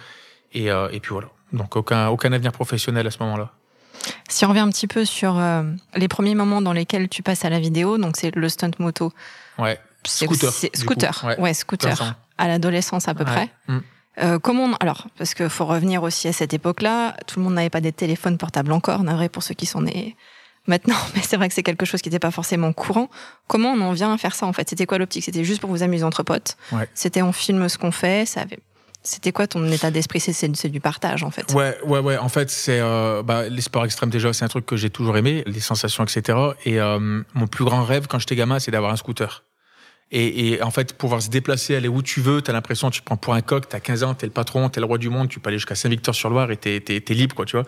Et, 0.53 0.71
euh, 0.71 0.89
et 0.91 1.00
puis 1.00 1.12
voilà. 1.12 1.30
Donc 1.53 1.75
aucun, 1.75 2.07
aucun 2.09 2.31
avenir 2.31 2.51
professionnel 2.51 3.06
à 3.07 3.12
ce 3.12 3.19
moment-là. 3.19 3.51
Si 4.30 4.45
on 4.45 4.50
revient 4.50 4.62
un 4.62 4.69
petit 4.69 4.88
peu 4.88 5.06
sur 5.06 5.38
euh, 5.38 5.63
les 5.95 6.07
premiers 6.07 6.36
moments 6.36 6.62
dans 6.62 6.74
lesquels 6.74 7.09
tu 7.09 7.24
passes 7.24 7.44
à 7.45 7.50
la 7.50 7.59
vidéo, 7.59 7.97
donc 7.97 8.15
c'est 8.18 8.33
le 8.36 8.50
stunt 8.50 8.71
moto. 8.80 9.12
Ouais. 9.57 9.80
Scooter. 10.06 10.51
Scooter. 10.74 11.35
Ouais. 11.39 11.53
scooter. 11.53 12.15
À 12.38 12.47
l'adolescence 12.47 13.07
à 13.07 13.13
peu 13.13 13.25
près. 13.25 13.50
Mm. 13.68 13.80
Euh, 14.21 14.39
comment 14.39 14.74
alors 14.80 15.07
parce 15.18 15.33
qu'il 15.33 15.50
faut 15.50 15.65
revenir 15.65 16.03
aussi 16.03 16.27
à 16.27 16.33
cette 16.33 16.53
époque-là, 16.53 17.15
tout 17.25 17.39
le 17.39 17.45
monde 17.45 17.53
n'avait 17.53 17.69
pas 17.69 17.81
des 17.81 17.94
téléphones 17.94 18.38
portables 18.38 18.71
encore, 18.71 19.03
vrai 19.03 19.30
pour 19.30 19.44
ceux 19.44 19.53
qui 19.53 19.65
sont 19.65 19.81
nés 19.81 20.15
maintenant, 20.67 20.97
mais 21.15 21.21
c'est 21.21 21.38
vrai 21.38 21.47
que 21.47 21.53
c'est 21.53 21.63
quelque 21.63 21.85
chose 21.85 22.01
qui 22.01 22.09
n'était 22.09 22.19
pas 22.19 22.31
forcément 22.31 22.73
courant. 22.73 23.09
Comment 23.47 23.71
on 23.71 23.81
en 23.81 23.94
vient 23.94 24.13
à 24.13 24.17
faire 24.17 24.35
ça 24.35 24.45
en 24.45 24.53
fait? 24.53 24.69
C'était 24.69 24.85
quoi 24.85 24.97
l'optique? 24.97 25.23
C'était 25.23 25.44
juste 25.44 25.61
pour 25.61 25.69
vous 25.69 25.83
amuser 25.83 26.03
entre 26.03 26.23
potes? 26.23 26.57
C'était 26.94 27.21
on 27.21 27.31
filme 27.31 27.69
ce 27.69 27.77
qu'on 27.77 27.91
fait, 27.91 28.25
ça 28.25 28.41
avait 28.41 28.59
c'était 29.01 29.31
quoi 29.31 29.47
ton 29.47 29.65
état 29.71 29.91
d'esprit? 29.91 30.19
C'est 30.19 30.69
du 30.69 30.81
partage 30.81 31.23
en 31.23 31.31
fait. 31.31 31.51
Ouais, 31.53 31.77
ouais, 31.85 32.00
ouais. 32.00 32.17
En 32.17 32.29
fait, 32.29 32.50
c'est 32.50 32.79
euh, 32.79 33.23
bah, 33.23 33.47
les 33.47 33.61
sports 33.61 33.85
extrêmes 33.85 34.09
déjà, 34.09 34.33
c'est 34.33 34.44
un 34.44 34.50
truc 34.50 34.65
que 34.65 34.75
j'ai 34.75 34.89
toujours 34.89 35.17
aimé, 35.17 35.44
les 35.45 35.61
sensations, 35.61 36.03
etc. 36.03 36.38
Et 36.65 36.79
euh, 36.79 37.21
mon 37.33 37.47
plus 37.47 37.63
grand 37.63 37.83
rêve 37.83 38.07
quand 38.07 38.19
j'étais 38.19 38.35
gamin, 38.35 38.59
c'est 38.59 38.71
d'avoir 38.71 38.91
un 38.91 38.97
scooter. 38.97 39.45
Et, 40.11 40.53
et, 40.53 40.63
en 40.63 40.71
fait, 40.71 40.97
pouvoir 40.97 41.21
se 41.21 41.29
déplacer, 41.29 41.75
aller 41.75 41.88
où 41.88 42.01
tu 42.01 42.19
veux, 42.19 42.41
t'as 42.41 42.51
l'impression, 42.51 42.89
tu 42.89 43.03
prends 43.03 43.17
pour 43.17 43.35
un 43.35 43.41
coq, 43.41 43.69
t'as 43.69 43.79
15 43.79 44.03
ans, 44.03 44.13
t'es 44.15 44.25
le 44.25 44.31
patron, 44.31 44.67
t'es 44.69 44.79
le 44.79 44.88
roi 44.88 44.97
du 44.97 45.09
monde, 45.09 45.29
tu 45.29 45.39
peux 45.39 45.50
aller 45.50 45.59
jusqu'à 45.59 45.75
Saint-Victor-sur-Loire 45.75 46.50
et 46.50 46.57
t'es, 46.57 46.79
t'es, 46.79 47.13
libre, 47.13 47.35
quoi, 47.35 47.45
tu 47.45 47.56
vois. 47.56 47.65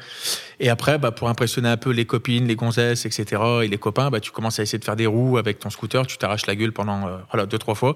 Et 0.59 0.69
après, 0.69 0.97
bah, 0.97 1.11
pour 1.11 1.29
impressionner 1.29 1.69
un 1.69 1.77
peu 1.77 1.91
les 1.91 2.05
copines, 2.05 2.47
les 2.47 2.55
gonzesses, 2.55 3.05
etc., 3.05 3.41
et 3.63 3.67
les 3.67 3.77
copains, 3.77 4.09
bah, 4.09 4.19
tu 4.19 4.31
commences 4.31 4.59
à 4.59 4.63
essayer 4.63 4.79
de 4.79 4.85
faire 4.85 4.95
des 4.95 5.05
roues 5.05 5.37
avec 5.37 5.59
ton 5.59 5.69
scooter, 5.69 6.07
tu 6.07 6.17
t'arraches 6.17 6.47
la 6.47 6.55
gueule 6.55 6.73
pendant, 6.73 7.07
euh, 7.07 7.17
voilà, 7.31 7.45
deux, 7.45 7.59
trois 7.59 7.75
fois. 7.75 7.95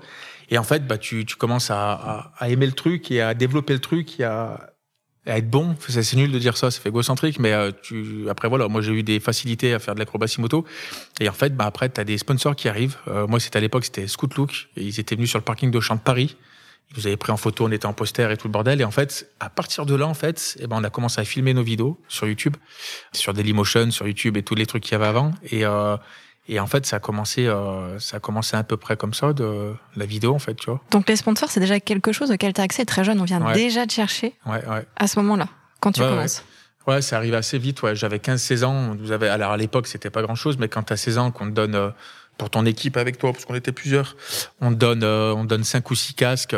Et 0.51 0.59
en 0.59 0.63
fait, 0.63 0.85
bah, 0.85 0.99
tu, 0.99 1.25
tu 1.25 1.35
commences 1.35 1.71
à, 1.71 1.93
à, 1.93 2.31
à, 2.37 2.49
aimer 2.49 2.67
le 2.67 2.73
truc 2.73 3.09
et 3.09 3.21
à 3.21 3.33
développer 3.33 3.73
le 3.73 3.79
truc 3.79 4.19
et 4.19 4.25
à, 4.25 4.74
être 5.25 5.49
bon. 5.49 5.75
C'est 5.87 6.13
nul 6.15 6.31
de 6.31 6.39
dire 6.39 6.57
ça, 6.57 6.71
c'est 6.71 6.85
égocentrique, 6.87 7.39
mais 7.39 7.53
euh, 7.53 7.71
tu, 7.81 8.29
après 8.29 8.47
voilà, 8.47 8.67
moi 8.67 8.81
j'ai 8.81 8.91
eu 8.91 9.03
des 9.03 9.19
facilités 9.19 9.73
à 9.73 9.79
faire 9.79 9.95
de 9.95 9.99
l'acrobatie 9.99 10.39
moto. 10.41 10.65
Et 11.19 11.29
en 11.29 11.33
fait, 11.33 11.55
bah, 11.55 11.65
après, 11.65 11.89
tu 11.89 11.99
as 11.99 12.03
des 12.03 12.17
sponsors 12.17 12.55
qui 12.55 12.69
arrivent. 12.69 12.97
Euh, 13.07 13.27
moi, 13.27 13.39
c'était 13.39 13.57
à 13.57 13.61
l'époque, 13.61 13.85
c'était 13.85 14.07
Scootlook. 14.07 14.69
Et 14.77 14.83
ils 14.83 14.99
étaient 14.99 15.15
venus 15.15 15.29
sur 15.29 15.39
le 15.39 15.43
parking 15.43 15.71
de 15.71 15.79
Champ 15.79 15.95
de 15.95 16.01
Paris. 16.01 16.37
Ils 16.91 16.99
nous 16.99 17.07
avaient 17.07 17.17
pris 17.17 17.31
en 17.31 17.37
photo, 17.37 17.65
on 17.65 17.71
était 17.71 17.87
en 17.87 17.93
poster 17.93 18.31
et 18.31 18.37
tout 18.37 18.47
le 18.47 18.51
bordel. 18.51 18.79
Et 18.79 18.83
en 18.83 18.91
fait, 18.91 19.31
à 19.39 19.49
partir 19.49 19.85
de 19.85 19.95
là, 19.95 20.05
en 20.05 20.13
fait, 20.13 20.55
eh 20.59 20.67
ben, 20.67 20.77
on 20.79 20.83
a 20.83 20.89
commencé 20.89 21.19
à 21.19 21.25
filmer 21.25 21.53
nos 21.53 21.63
vidéos 21.63 21.99
sur 22.07 22.27
YouTube, 22.27 22.55
sur 23.11 23.33
Dailymotion, 23.33 23.89
sur 23.91 24.07
YouTube 24.07 24.37
et 24.37 24.43
tous 24.43 24.55
les 24.55 24.67
trucs 24.67 24.83
qu'il 24.83 24.91
y 24.91 24.95
avait 24.95 25.07
avant. 25.07 25.31
Et, 25.49 25.65
euh, 25.65 25.97
et 26.47 26.59
en 26.59 26.67
fait, 26.67 26.85
ça 26.85 26.97
a 26.97 26.99
commencé, 26.99 27.47
euh, 27.47 27.99
ça 27.99 28.17
a 28.17 28.19
commencé 28.19 28.55
à 28.55 28.63
peu 28.63 28.77
près 28.77 28.97
comme 28.97 29.13
ça, 29.13 29.33
de 29.33 29.73
la 29.95 30.05
vidéo, 30.05 30.33
en 30.33 30.39
fait, 30.39 30.55
tu 30.55 30.69
vois. 30.69 30.81
Donc 30.91 31.09
les 31.09 31.15
sponsors, 31.15 31.49
c'est 31.49 31.59
déjà 31.59 31.79
quelque 31.79 32.11
chose 32.11 32.31
auquel 32.31 32.53
tu 32.53 32.61
as 32.61 32.63
accès 32.63 32.85
très 32.85 33.03
jeune. 33.03 33.19
On 33.19 33.25
vient 33.25 33.39
déjà 33.53 33.85
te 33.87 33.93
chercher 33.93 34.33
à 34.45 35.07
ce 35.07 35.19
moment-là, 35.19 35.47
quand 35.79 35.91
tu 35.91 36.01
commences. 36.01 36.43
Ouais, 36.87 37.01
ça 37.01 37.17
arrive 37.17 37.33
assez 37.33 37.57
vite. 37.57 37.81
Ouais. 37.81 37.95
J'avais 37.95 38.17
15-16 38.17 38.63
ans. 38.63 38.95
Vous 38.99 39.11
avez, 39.11 39.27
alors 39.27 39.51
à 39.51 39.57
l'époque, 39.57 39.87
c'était 39.87 40.11
pas 40.11 40.21
grand-chose, 40.21 40.57
mais 40.59 40.67
quand 40.67 40.83
tu 40.83 40.93
as 40.93 40.97
16 40.97 41.17
ans, 41.17 41.31
qu'on 41.31 41.45
te 41.45 41.51
donne 41.51 41.73
euh, 41.73 41.89
pour 42.37 42.51
ton 42.51 42.63
équipe 42.65 42.97
avec 42.97 43.17
toi, 43.17 43.31
parce 43.31 43.45
qu'on 43.45 43.55
était 43.55 43.71
plusieurs, 43.71 44.15
on 44.61 44.69
te 44.69 44.75
donne, 44.75 45.03
euh, 45.03 45.33
on 45.33 45.45
donne 45.45 45.63
5 45.63 45.89
ou 45.89 45.95
6 45.95 46.13
casques 46.13 46.55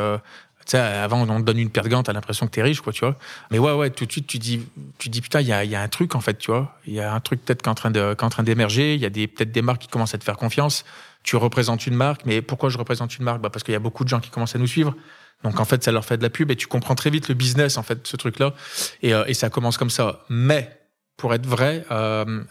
sais, 0.71 0.77
avant, 0.77 1.21
on 1.29 1.39
te 1.39 1.45
donne 1.45 1.59
une 1.59 1.69
paire 1.69 1.83
de 1.83 1.89
gants, 1.89 2.03
t'as 2.03 2.13
l'impression 2.13 2.45
que 2.45 2.51
t'es 2.51 2.61
riche, 2.61 2.81
quoi, 2.81 2.93
tu 2.93 3.05
vois. 3.05 3.15
Mais 3.51 3.59
ouais, 3.59 3.73
ouais, 3.73 3.89
tout 3.89 4.05
de 4.05 4.11
suite, 4.11 4.27
tu 4.27 4.37
dis, 4.37 4.67
tu 4.97 5.09
dis, 5.09 5.21
putain, 5.21 5.41
il 5.41 5.47
y 5.47 5.53
a, 5.53 5.63
y 5.63 5.75
a 5.75 5.81
un 5.81 5.87
truc, 5.87 6.15
en 6.15 6.21
fait, 6.21 6.37
tu 6.37 6.51
vois. 6.51 6.75
Il 6.85 6.93
y 6.93 6.99
a 6.99 7.13
un 7.13 7.19
truc 7.19 7.43
peut-être 7.43 7.61
qui 7.61 7.69
est 7.69 7.71
en 7.71 7.75
train 7.75 7.91
de, 7.91 8.15
en 8.19 8.29
train 8.29 8.43
d'émerger. 8.43 8.95
Il 8.95 9.01
y 9.01 9.05
a 9.05 9.09
des, 9.09 9.27
peut-être 9.27 9.51
des 9.51 9.61
marques 9.61 9.81
qui 9.81 9.87
commencent 9.87 10.13
à 10.13 10.17
te 10.17 10.23
faire 10.23 10.37
confiance. 10.37 10.85
Tu 11.23 11.35
représentes 11.35 11.87
une 11.87 11.95
marque, 11.95 12.25
mais 12.25 12.41
pourquoi 12.41 12.69
je 12.69 12.77
représente 12.77 13.17
une 13.17 13.25
marque? 13.25 13.41
Bah, 13.41 13.49
parce 13.49 13.63
qu'il 13.63 13.73
y 13.73 13.75
a 13.75 13.79
beaucoup 13.79 14.03
de 14.03 14.09
gens 14.09 14.19
qui 14.19 14.29
commencent 14.29 14.55
à 14.55 14.59
nous 14.59 14.67
suivre. 14.67 14.95
Donc, 15.43 15.59
en 15.59 15.65
fait, 15.65 15.83
ça 15.83 15.91
leur 15.91 16.03
fait 16.03 16.17
de 16.17 16.23
la 16.23 16.29
pub 16.29 16.49
et 16.51 16.55
tu 16.55 16.67
comprends 16.67 16.95
très 16.95 17.09
vite 17.09 17.27
le 17.29 17.35
business, 17.35 17.77
en 17.77 17.83
fait, 17.83 18.05
ce 18.07 18.17
truc-là. 18.17 18.53
Et, 19.01 19.13
euh, 19.13 19.23
et 19.27 19.33
ça 19.33 19.49
commence 19.49 19.77
comme 19.77 19.89
ça. 19.89 20.25
Mais, 20.29 20.79
pour 21.15 21.33
être 21.33 21.45
vrai, 21.45 21.85
euh, 21.91 22.43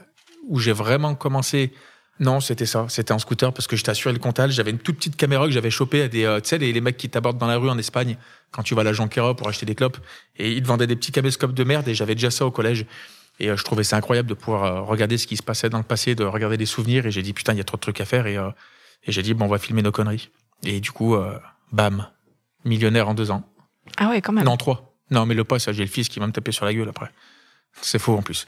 où 0.49 0.59
j'ai 0.59 0.73
vraiment 0.73 1.15
commencé 1.15 1.73
non, 2.19 2.41
c'était 2.41 2.67
ça. 2.67 2.87
C'était 2.89 3.13
en 3.13 3.19
scooter 3.19 3.53
parce 3.53 3.67
que 3.67 3.77
j'étais 3.77 3.91
assuré 3.91 4.13
le 4.13 4.19
comptage. 4.19 4.53
J'avais 4.53 4.71
une 4.71 4.79
toute 4.79 4.97
petite 4.97 5.17
caméra 5.17 5.45
que 5.47 5.53
j'avais 5.53 5.71
chopée 5.71 6.03
à 6.03 6.09
des, 6.09 6.25
euh, 6.25 6.41
tu 6.41 6.49
sais, 6.49 6.59
les, 6.59 6.81
mecs 6.81 6.97
qui 6.97 7.11
t'abordent 7.11 7.39
dans 7.39 7.47
la 7.47 7.59
rue 7.59 7.69
en 7.69 7.77
Espagne 7.77 8.17
quand 8.53 8.63
tu 8.63 8.75
vas 8.75 8.81
à 8.81 8.85
la 8.85 8.93
Jonquera 8.93 9.35
pour 9.37 9.49
acheter 9.49 9.67
des 9.67 9.75
clopes. 9.75 9.99
Et 10.37 10.53
ils 10.53 10.63
te 10.63 10.67
vendaient 10.67 10.87
des 10.87 10.97
petits 10.97 11.13
caméscopes 11.13 11.53
de 11.53 11.65
merde 11.65 11.87
et 11.89 11.95
j'avais 11.95 12.15
déjà 12.15 12.31
ça 12.31 12.47
au 12.47 12.51
collège. 12.51 12.87
Et 13.39 13.51
euh, 13.51 13.57
je 13.57 13.65
trouvais 13.65 13.85
ça 13.85 13.97
incroyable 13.97 14.29
de 14.29 14.35
pouvoir 14.35 14.65
euh, 14.65 14.81
regarder 14.81 15.19
ce 15.19 15.27
qui 15.27 15.37
se 15.37 15.43
passait 15.43 15.69
dans 15.69 15.79
le 15.79 15.85
passé, 15.85 16.15
de 16.15 16.25
regarder 16.25 16.57
des 16.57 16.67
souvenirs. 16.67 17.05
Et 17.07 17.11
j'ai 17.11 17.23
dit, 17.23 17.35
putain, 17.35 17.53
il 17.53 17.59
y 17.59 17.61
a 17.61 17.65
trop 17.65 17.77
de 17.77 17.83
trucs 17.83 18.01
à 18.01 18.07
faire. 18.07 18.27
Et, 18.27 18.37
et 18.37 19.13
j'ai 19.13 19.23
dit, 19.23 19.35
bon, 19.35 19.45
on 19.45 19.49
va 19.49 19.59
filmer 19.59 19.83
nos 19.83 19.93
conneries. 19.93 20.31
Et 20.65 20.81
du 20.81 20.91
coup, 20.91 21.17
bam, 21.71 22.07
millionnaire 22.65 23.09
en 23.09 23.15
deux 23.15 23.31
ans. 23.31 23.43
Ah 23.99 24.09
ouais, 24.09 24.23
quand 24.23 24.33
même. 24.33 24.45
Non, 24.45 24.57
trois. 24.57 24.97
Non, 25.11 25.27
mais 25.27 25.35
le 25.35 25.45
pas, 25.45 25.59
ça, 25.59 25.73
j'ai 25.73 25.85
le 25.85 25.91
fils 25.91 26.09
qui 26.09 26.19
va 26.19 26.27
me 26.27 26.33
taper 26.33 26.51
sur 26.51 26.65
la 26.65 26.73
gueule 26.73 26.89
après. 26.89 27.11
C'est 27.83 27.99
faux 27.99 28.17
en 28.17 28.23
plus. 28.23 28.47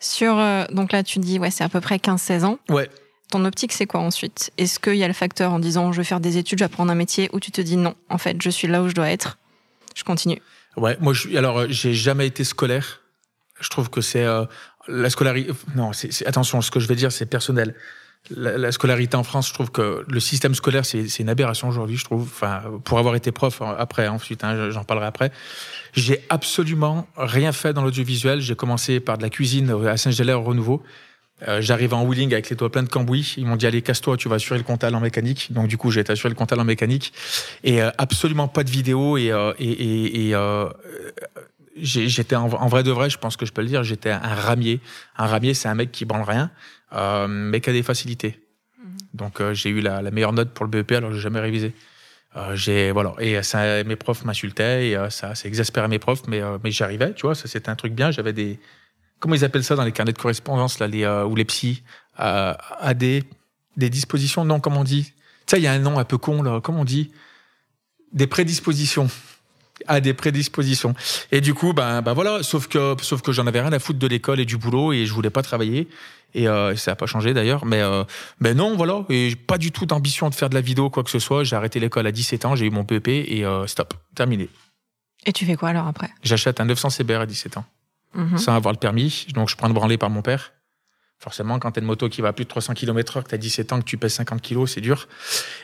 Sur, 0.00 0.38
euh, 0.38 0.64
donc 0.70 0.92
là, 0.92 1.02
tu 1.02 1.18
dis, 1.18 1.38
ouais, 1.38 1.50
c'est 1.50 1.64
à 1.64 1.68
peu 1.68 1.80
près 1.80 1.96
15-16 1.96 2.44
ans. 2.44 2.58
Ouais. 2.68 2.88
Ton 3.30 3.44
optique, 3.44 3.72
c'est 3.72 3.86
quoi 3.86 4.00
ensuite? 4.00 4.50
Est-ce 4.56 4.78
qu'il 4.78 4.94
y 4.94 5.04
a 5.04 5.08
le 5.08 5.14
facteur 5.14 5.52
en 5.52 5.58
disant, 5.58 5.92
je 5.92 5.98
vais 5.98 6.04
faire 6.04 6.20
des 6.20 6.38
études, 6.38 6.58
je 6.58 6.64
vais 6.64 6.70
apprendre 6.70 6.90
un 6.90 6.94
métier, 6.94 7.28
ou 7.32 7.40
tu 7.40 7.50
te 7.50 7.60
dis, 7.60 7.76
non, 7.76 7.94
en 8.08 8.18
fait, 8.18 8.40
je 8.40 8.50
suis 8.50 8.68
là 8.68 8.82
où 8.82 8.88
je 8.88 8.94
dois 8.94 9.10
être, 9.10 9.38
je 9.94 10.04
continue? 10.04 10.40
Ouais, 10.76 10.96
moi, 11.00 11.12
je, 11.12 11.36
alors, 11.36 11.58
euh, 11.58 11.66
j'ai 11.68 11.94
jamais 11.94 12.26
été 12.26 12.44
scolaire. 12.44 13.02
Je 13.60 13.68
trouve 13.68 13.90
que 13.90 14.00
c'est 14.00 14.24
euh, 14.24 14.44
la 14.86 15.10
scolarité. 15.10 15.52
Non, 15.74 15.90
attention, 16.26 16.60
ce 16.62 16.70
que 16.70 16.80
je 16.80 16.86
vais 16.86 16.94
dire, 16.94 17.10
c'est 17.10 17.26
personnel 17.26 17.74
la, 18.36 18.72
scolarité 18.72 19.16
en 19.16 19.22
France, 19.22 19.48
je 19.48 19.54
trouve 19.54 19.70
que 19.70 20.04
le 20.06 20.20
système 20.20 20.54
scolaire, 20.54 20.84
c'est 20.84 21.18
une 21.18 21.28
aberration 21.28 21.68
aujourd'hui, 21.68 21.96
je 21.96 22.04
trouve. 22.04 22.22
Enfin, 22.22 22.62
pour 22.84 22.98
avoir 22.98 23.14
été 23.14 23.32
prof 23.32 23.62
hein, 23.62 23.74
après, 23.78 24.08
ensuite, 24.08 24.44
hein, 24.44 24.70
j'en 24.70 24.84
parlerai 24.84 25.06
après. 25.06 25.32
J'ai 25.94 26.24
absolument 26.28 27.06
rien 27.16 27.52
fait 27.52 27.72
dans 27.72 27.82
l'audiovisuel. 27.82 28.40
J'ai 28.40 28.54
commencé 28.54 29.00
par 29.00 29.18
de 29.18 29.22
la 29.22 29.30
cuisine 29.30 29.70
à 29.86 29.96
Saint-Gelais 29.96 30.34
au 30.34 30.42
Renouveau. 30.42 30.82
Euh, 31.46 31.60
J'arrive 31.60 31.94
en 31.94 32.04
wheeling 32.04 32.32
avec 32.32 32.50
les 32.50 32.56
doigts 32.56 32.70
pleins 32.70 32.82
de 32.82 32.88
cambouis. 32.88 33.34
Ils 33.36 33.46
m'ont 33.46 33.56
dit 33.56 33.66
allez 33.66 33.82
casse-toi, 33.82 34.16
tu 34.16 34.28
vas 34.28 34.36
assurer 34.36 34.58
le 34.58 34.64
comptal 34.64 34.94
en 34.94 35.00
mécanique. 35.00 35.52
Donc 35.52 35.68
du 35.68 35.76
coup 35.76 35.90
j'ai 35.90 36.00
été 36.00 36.12
assuré 36.12 36.30
le 36.30 36.34
comptal 36.34 36.58
en 36.60 36.64
mécanique 36.64 37.12
et 37.62 37.80
euh, 37.80 37.90
absolument 37.98 38.48
pas 38.48 38.64
de 38.64 38.70
vidéo 38.70 39.16
et, 39.16 39.30
euh, 39.30 40.68
j'étais 41.76 42.34
en, 42.34 42.48
vrai 42.48 42.82
de 42.82 42.90
vrai, 42.90 43.08
je 43.08 43.18
pense 43.18 43.36
que 43.36 43.46
je 43.46 43.52
peux 43.52 43.62
le 43.62 43.68
dire, 43.68 43.84
j'étais 43.84 44.10
un 44.10 44.34
ramier. 44.34 44.80
Un 45.16 45.26
ramier, 45.26 45.54
c'est 45.54 45.68
un 45.68 45.74
mec 45.74 45.92
qui 45.92 46.04
branle 46.04 46.28
rien, 46.28 46.50
mais 46.92 47.60
qui 47.60 47.70
a 47.70 47.72
des 47.72 47.82
facilités. 47.82 48.40
Mhm. 48.78 48.96
Donc 49.14 49.40
euh, 49.40 49.54
j'ai 49.54 49.70
eu 49.70 49.80
la, 49.80 50.02
la, 50.02 50.10
meilleure 50.10 50.32
note 50.32 50.50
pour 50.50 50.64
le 50.64 50.70
BEP 50.70 50.92
alors 50.92 51.12
j'ai 51.12 51.20
jamais 51.20 51.40
révisé. 51.40 51.74
Euh, 52.36 52.54
j'ai 52.54 52.92
voilà 52.92 53.14
et 53.18 53.42
ça, 53.42 53.82
mes 53.84 53.96
profs 53.96 54.24
m'insultaient 54.24 54.88
et 54.88 54.96
euh, 54.96 55.08
ça, 55.08 55.34
ça 55.34 55.48
exaspérait 55.48 55.88
mes 55.88 55.98
profs, 55.98 56.26
mais 56.28 56.42
euh, 56.42 56.58
mais 56.62 56.70
j'y 56.70 56.82
arrivais, 56.82 57.14
tu 57.14 57.22
vois, 57.22 57.34
ça 57.34 57.48
c'était 57.48 57.70
un 57.70 57.76
truc 57.76 57.94
bien. 57.94 58.10
J'avais 58.10 58.34
des 58.34 58.60
comment 59.18 59.34
ils 59.34 59.44
appellent 59.44 59.64
ça 59.64 59.76
dans 59.76 59.84
les 59.84 59.92
carnets 59.92 60.12
de 60.12 60.18
correspondance 60.18 60.78
là, 60.78 60.86
les 60.88 61.06
ou 61.06 61.34
les 61.34 61.44
psys, 61.46 61.82
à 62.16 62.94
des 62.94 63.24
des 63.76 63.90
dispositions, 63.90 64.44
non, 64.44 64.60
comment 64.60 64.80
on 64.80 64.84
dit 64.84 65.04
Tu 65.04 65.12
sais, 65.46 65.58
il 65.58 65.64
y 65.64 65.66
a 65.66 65.72
un 65.72 65.78
nom 65.78 65.98
un 65.98 66.04
peu 66.04 66.18
con 66.18 66.42
là, 66.42 66.60
comment 66.60 66.80
on 66.80 66.84
dit? 66.84 67.10
Des 68.12 68.26
prédispositions 68.26 69.08
a 69.86 70.00
des 70.00 70.14
prédispositions. 70.14 70.94
Et 71.32 71.40
du 71.40 71.54
coup, 71.54 71.72
ben, 71.72 72.02
ben 72.02 72.12
voilà, 72.14 72.42
sauf 72.42 72.66
que, 72.68 72.94
sauf 73.02 73.22
que 73.22 73.32
j'en 73.32 73.46
avais 73.46 73.60
rien 73.60 73.72
à 73.72 73.78
foutre 73.78 73.98
de 73.98 74.06
l'école 74.06 74.40
et 74.40 74.44
du 74.44 74.56
boulot 74.56 74.92
et 74.92 75.06
je 75.06 75.12
voulais 75.12 75.30
pas 75.30 75.42
travailler. 75.42 75.88
Et 76.34 76.46
euh, 76.46 76.76
ça 76.76 76.90
n'a 76.92 76.96
pas 76.96 77.06
changé 77.06 77.32
d'ailleurs. 77.32 77.64
Mais, 77.64 77.80
euh, 77.80 78.04
mais 78.40 78.52
non, 78.54 78.76
voilà. 78.76 79.04
Et 79.08 79.34
pas 79.34 79.56
du 79.58 79.72
tout 79.72 79.86
d'ambition 79.86 80.28
de 80.28 80.34
faire 80.34 80.50
de 80.50 80.54
la 80.54 80.60
vidéo, 80.60 80.90
quoi 80.90 81.02
que 81.02 81.10
ce 81.10 81.18
soit. 81.18 81.42
J'ai 81.44 81.56
arrêté 81.56 81.80
l'école 81.80 82.06
à 82.06 82.12
17 82.12 82.44
ans, 82.44 82.54
j'ai 82.56 82.66
eu 82.66 82.70
mon 82.70 82.84
PEP 82.84 83.08
et 83.08 83.44
euh, 83.46 83.66
stop, 83.66 83.94
terminé. 84.14 84.48
Et 85.26 85.32
tu 85.32 85.46
fais 85.46 85.56
quoi 85.56 85.70
alors 85.70 85.86
après? 85.86 86.08
J'achète 86.22 86.60
un 86.60 86.64
900 86.66 86.90
CBR 86.90 87.20
à 87.20 87.26
17 87.26 87.56
ans, 87.56 87.64
Mhm. 88.14 88.38
sans 88.38 88.54
avoir 88.54 88.72
le 88.72 88.78
permis. 88.78 89.26
Donc 89.34 89.48
je 89.48 89.56
prends 89.56 89.68
le 89.68 89.74
branlé 89.74 89.96
par 89.98 90.10
mon 90.10 90.22
père. 90.22 90.52
Forcément, 91.20 91.58
quand 91.58 91.72
t'as 91.72 91.80
une 91.80 91.86
moto 91.86 92.08
qui 92.08 92.20
va 92.20 92.28
à 92.28 92.32
plus 92.32 92.44
de 92.44 92.48
300 92.48 92.74
km/h, 92.74 93.24
que 93.24 93.28
t'as 93.30 93.36
17 93.38 93.72
ans, 93.72 93.80
que 93.80 93.84
tu 93.84 93.96
pèses 93.98 94.14
50 94.14 94.40
kilos, 94.40 94.72
c'est 94.72 94.80
dur. 94.80 95.08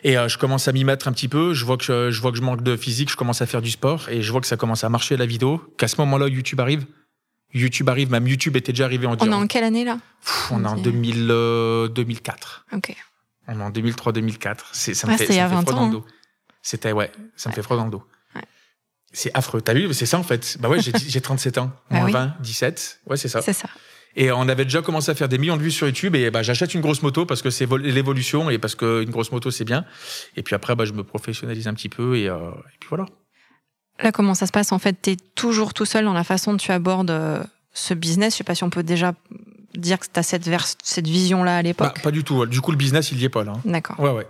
Et 0.02 0.18
euh, 0.18 0.26
je 0.28 0.36
commence 0.36 0.66
à 0.66 0.72
m'y 0.72 0.82
mettre 0.84 1.06
un 1.06 1.12
petit 1.12 1.28
peu. 1.28 1.54
Je 1.54 1.64
vois 1.64 1.76
que 1.76 1.84
je, 1.84 2.10
je 2.10 2.20
vois 2.20 2.32
que 2.32 2.36
je 2.38 2.42
manque 2.42 2.62
de 2.62 2.76
physique. 2.76 3.08
Je 3.10 3.16
commence 3.16 3.40
à 3.40 3.46
faire 3.46 3.62
du 3.62 3.70
sport 3.70 4.08
et 4.08 4.20
je 4.20 4.32
vois 4.32 4.40
que 4.40 4.48
ça 4.48 4.56
commence 4.56 4.82
à 4.82 4.88
marcher 4.88 5.16
la 5.16 5.26
vidéo. 5.26 5.62
Qu'à 5.78 5.86
ce 5.86 5.96
moment-là, 6.00 6.26
YouTube 6.28 6.58
arrive. 6.60 6.84
YouTube 7.52 7.88
arrive. 7.88 8.10
Même 8.10 8.26
YouTube 8.26 8.56
était 8.56 8.72
déjà 8.72 8.84
arrivé 8.84 9.06
en 9.06 9.16
On 9.20 9.26
est 9.30 9.32
en 9.32 9.46
quelle 9.46 9.62
année 9.62 9.84
là? 9.84 9.98
Pff, 10.24 10.50
on 10.50 10.64
est 10.64 10.68
en 10.68 10.76
Ok. 10.76 10.82
2000, 10.82 11.28
euh, 11.30 11.86
2004. 11.88 12.66
Ok. 12.72 12.96
On 13.46 13.60
est 13.60 13.62
en 13.62 13.70
2003-2004. 13.70 14.56
C'est, 14.72 14.94
ça 14.94 15.06
me 15.06 15.12
Ouais, 15.12 15.18
fait, 15.18 15.26
il 15.26 15.30
y 15.32 15.34
ça 15.36 15.44
a 15.44 15.48
me 15.48 15.50
fait 15.50 15.54
20 15.56 15.62
froid 15.62 15.72
dans 15.74 15.78
ans, 15.78 15.84
hein. 15.84 15.86
le 15.88 15.92
dos. 15.92 16.06
C'était, 16.62 16.90
ouais, 16.90 17.12
ça 17.36 17.48
me 17.50 17.54
fait 17.54 17.62
froid 17.62 17.76
dans 17.76 17.84
le 17.84 17.90
dos. 17.92 18.02
Ouais. 18.34 18.42
C'est 19.12 19.30
affreux. 19.34 19.60
T'as 19.60 19.74
vu? 19.74 19.94
C'est 19.94 20.06
ça, 20.06 20.18
en 20.18 20.22
fait. 20.24 20.56
Bah 20.58 20.68
ouais, 20.68 20.80
j'ai, 20.80 20.90
j'ai 21.06 21.20
37 21.20 21.58
ans. 21.58 21.70
Bah 21.90 21.98
Moins 21.98 22.06
oui. 22.06 22.12
20, 22.12 22.34
17. 22.40 23.02
Ouais, 23.06 23.16
c'est 23.16 23.28
ça. 23.28 23.40
C'est 23.40 23.52
ça. 23.52 23.68
Et 24.16 24.30
on 24.30 24.48
avait 24.48 24.64
déjà 24.64 24.80
commencé 24.82 25.10
à 25.10 25.14
faire 25.14 25.28
des 25.28 25.38
millions 25.38 25.56
de 25.56 25.62
vues 25.62 25.70
sur 25.72 25.86
YouTube. 25.86 26.14
Et 26.14 26.30
bah, 26.30 26.42
j'achète 26.42 26.74
une 26.74 26.80
grosse 26.80 27.02
moto 27.02 27.26
parce 27.26 27.42
que 27.42 27.50
c'est 27.50 27.66
vol- 27.66 27.82
l'évolution 27.82 28.48
et 28.50 28.58
parce 28.58 28.74
qu'une 28.76 29.10
grosse 29.10 29.32
moto, 29.32 29.50
c'est 29.50 29.64
bien. 29.64 29.84
Et 30.36 30.42
puis 30.42 30.54
après, 30.54 30.74
bah, 30.76 30.84
je 30.84 30.92
me 30.92 31.02
professionnalise 31.02 31.66
un 31.68 31.74
petit 31.74 31.88
peu 31.88 32.16
et, 32.16 32.28
euh, 32.28 32.36
et 32.50 32.76
puis 32.78 32.88
voilà. 32.88 33.06
Là, 34.02 34.12
comment 34.12 34.34
ça 34.34 34.46
se 34.46 34.52
passe 34.52 34.72
En 34.72 34.78
fait, 34.78 34.96
tu 35.02 35.10
es 35.10 35.16
toujours 35.34 35.74
tout 35.74 35.84
seul 35.84 36.04
dans 36.04 36.12
la 36.12 36.24
façon 36.24 36.52
dont 36.52 36.58
tu 36.58 36.70
abordes 36.72 37.10
euh, 37.10 37.42
ce 37.72 37.94
business? 37.94 38.34
Je 38.34 38.38
sais 38.38 38.44
pas 38.44 38.54
si 38.54 38.64
on 38.64 38.70
peut 38.70 38.82
déjà 38.82 39.14
dire 39.76 39.98
que 39.98 40.06
tu 40.12 40.18
as 40.18 40.22
cette, 40.22 40.48
cette 40.82 41.06
vision-là 41.08 41.56
à 41.56 41.58
Bah, 41.58 41.62
l'époque. 41.62 42.02
pas 42.02 42.10
du 42.12 42.22
tout. 42.24 42.46
Du 42.46 42.60
coup, 42.60 42.70
le 42.70 42.76
business, 42.76 43.10
il 43.12 43.20
y 43.20 43.24
est 43.24 43.28
pas, 43.28 43.42
là. 43.44 43.52
hein. 43.56 43.60
D'accord. 43.64 43.98
Ouais, 44.00 44.10
ouais. 44.10 44.26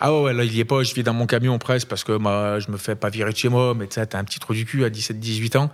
Ah 0.00 0.12
ouais, 0.12 0.32
là, 0.32 0.42
il 0.42 0.52
y 0.52 0.58
est 0.58 0.64
pas. 0.64 0.82
Je 0.82 0.92
vis 0.92 1.04
dans 1.04 1.14
mon 1.14 1.26
camion 1.26 1.56
presque 1.60 1.86
parce 1.86 2.02
que 2.02 2.10
moi, 2.12 2.58
je 2.58 2.68
me 2.70 2.76
fais 2.76 2.96
pas 2.96 3.10
virer 3.10 3.30
de 3.30 3.36
chez 3.36 3.48
moi. 3.48 3.74
Mais 3.74 3.86
tu 3.86 3.94
sais, 3.94 4.04
t'as 4.06 4.18
un 4.18 4.24
petit 4.24 4.40
trou 4.40 4.52
du 4.52 4.64
cul 4.64 4.84
à 4.84 4.90
17, 4.90 5.20
18 5.20 5.54
ans. 5.54 5.70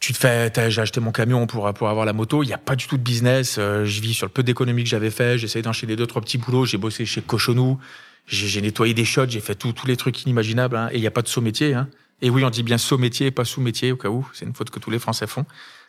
Tu 0.00 0.12
te 0.12 0.18
fais, 0.18 0.52
j'ai 0.70 0.80
acheté 0.80 1.00
mon 1.00 1.10
camion 1.12 1.46
pour, 1.46 1.72
pour 1.74 1.88
avoir 1.88 2.04
la 2.04 2.12
moto. 2.12 2.42
Il 2.42 2.46
n'y 2.46 2.52
a 2.52 2.58
pas 2.58 2.76
du 2.76 2.86
tout 2.86 2.96
de 2.96 3.02
business. 3.02 3.56
Euh, 3.58 3.84
je 3.84 4.00
vis 4.00 4.14
sur 4.14 4.26
le 4.26 4.32
peu 4.32 4.42
d'économie 4.42 4.84
que 4.84 4.90
j'avais 4.90 5.10
fait. 5.10 5.38
J'essaye 5.38 5.62
d'enchaîner 5.62 5.96
deux, 5.96 6.06
trois 6.06 6.22
petits 6.22 6.38
boulots. 6.38 6.64
J'ai 6.66 6.78
bossé 6.78 7.06
chez 7.06 7.22
Cochonou. 7.22 7.78
J'ai 8.26 8.60
nettoyé 8.60 8.94
des 8.94 9.04
shots. 9.04 9.28
J'ai 9.28 9.40
fait 9.40 9.54
tous 9.54 9.74
les 9.86 9.96
trucs 9.96 10.22
inimaginables. 10.24 10.76
hein. 10.76 10.88
Et 10.92 10.96
il 10.96 11.00
n'y 11.00 11.06
a 11.06 11.10
pas 11.12 11.22
de 11.22 11.28
saut 11.28 11.40
métier. 11.40 11.74
Hein. 11.74 11.88
Et 12.22 12.30
oui, 12.30 12.44
on 12.44 12.50
dit 12.50 12.62
bien 12.62 12.78
saut 12.78 12.98
métier, 12.98 13.30
pas 13.30 13.44
sous 13.44 13.60
métier 13.60 13.92
au 13.92 13.96
cas 13.96 14.08
où. 14.08 14.26
C'est 14.32 14.44
une 14.44 14.54
faute 14.54 14.70
que 14.70 14.78
tous 14.78 14.90
les 14.90 14.98
Français 14.98 15.26
font. 15.26 15.44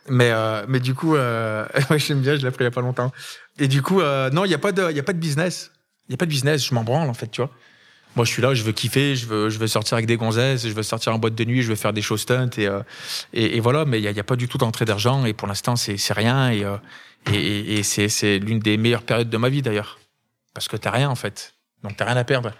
Mais, 0.10 0.32
euh, 0.32 0.66
mais 0.68 0.80
du 0.80 0.94
coup, 0.94 1.16
euh, 1.16 1.66
j'aime 1.98 2.22
bien. 2.22 2.36
Je 2.36 2.42
l'ai 2.42 2.48
appris 2.48 2.64
il 2.64 2.68
y 2.68 2.70
a 2.70 2.72
pas 2.72 2.82
longtemps. 2.82 3.12
Et 3.60 3.68
du 3.68 3.82
coup, 3.82 4.02
euh, 4.02 4.30
non, 4.30 4.46
il 4.46 4.50
n'y 4.50 4.54
a 4.54 4.60
pas 4.60 4.72
de, 4.72 4.92
y 4.92 5.00
a 5.00 5.04
pas 5.04 5.14
de 5.14 5.20
business. 5.20 5.72
Il 6.08 6.12
n'y 6.12 6.16
a 6.16 6.18
pas 6.18 6.26
de 6.26 6.32
business, 6.32 6.66
je 6.66 6.74
m'en 6.74 6.84
branle 6.86 7.10
en 7.10 7.14
fait, 7.14 7.28
tu 7.28 7.42
vois. 7.42 7.52
Moi, 8.18 8.26
je 8.26 8.32
suis 8.32 8.42
là, 8.42 8.56
je 8.56 8.64
veux 8.64 8.72
kiffer, 8.72 9.16
je 9.16 9.28
veux, 9.28 9.52
je 9.52 9.60
veux 9.60 9.68
sortir 9.68 9.94
avec 9.94 10.08
des 10.08 10.18
gonzesses, 10.18 10.68
je 10.68 10.74
veux 10.74 10.82
sortir 10.82 11.14
en 11.14 11.20
boîte 11.20 11.36
de 11.36 11.46
nuit, 11.46 11.62
je 11.62 11.70
veux 11.70 11.76
faire 11.76 11.94
des 11.94 12.02
choses 12.02 12.22
stunt 12.22 12.50
et, 12.58 12.66
euh, 12.66 12.82
et, 13.32 13.58
et 13.58 13.60
voilà. 13.60 13.86
Mais 13.86 14.02
il 14.02 14.12
n'y 14.12 14.20
a, 14.20 14.24
pas 14.24 14.36
du 14.36 14.48
tout 14.48 14.58
d'entrée 14.58 14.86
d'argent 14.86 15.24
et 15.26 15.34
pour 15.34 15.48
l'instant, 15.48 15.76
c'est 15.76 16.14
rien 16.14 16.50
et, 16.50 16.64
euh, 16.64 16.78
et, 17.32 17.84
c'est 17.84 18.40
l'une 18.40 18.58
des 18.58 18.76
meilleures 18.78 19.04
périodes 19.04 19.30
de 19.30 19.38
ma 19.38 19.50
vie 19.50 19.62
d'ailleurs. 19.62 20.00
Parce 20.56 20.68
que 20.68 20.78
t'as 20.78 20.90
rien 20.90 21.12
en 21.12 21.16
fait. 21.16 21.54
Donc 21.84 21.96
t'as 21.96 22.06
rien 22.06 22.18
à 22.18 22.24
perdre. 22.24 22.54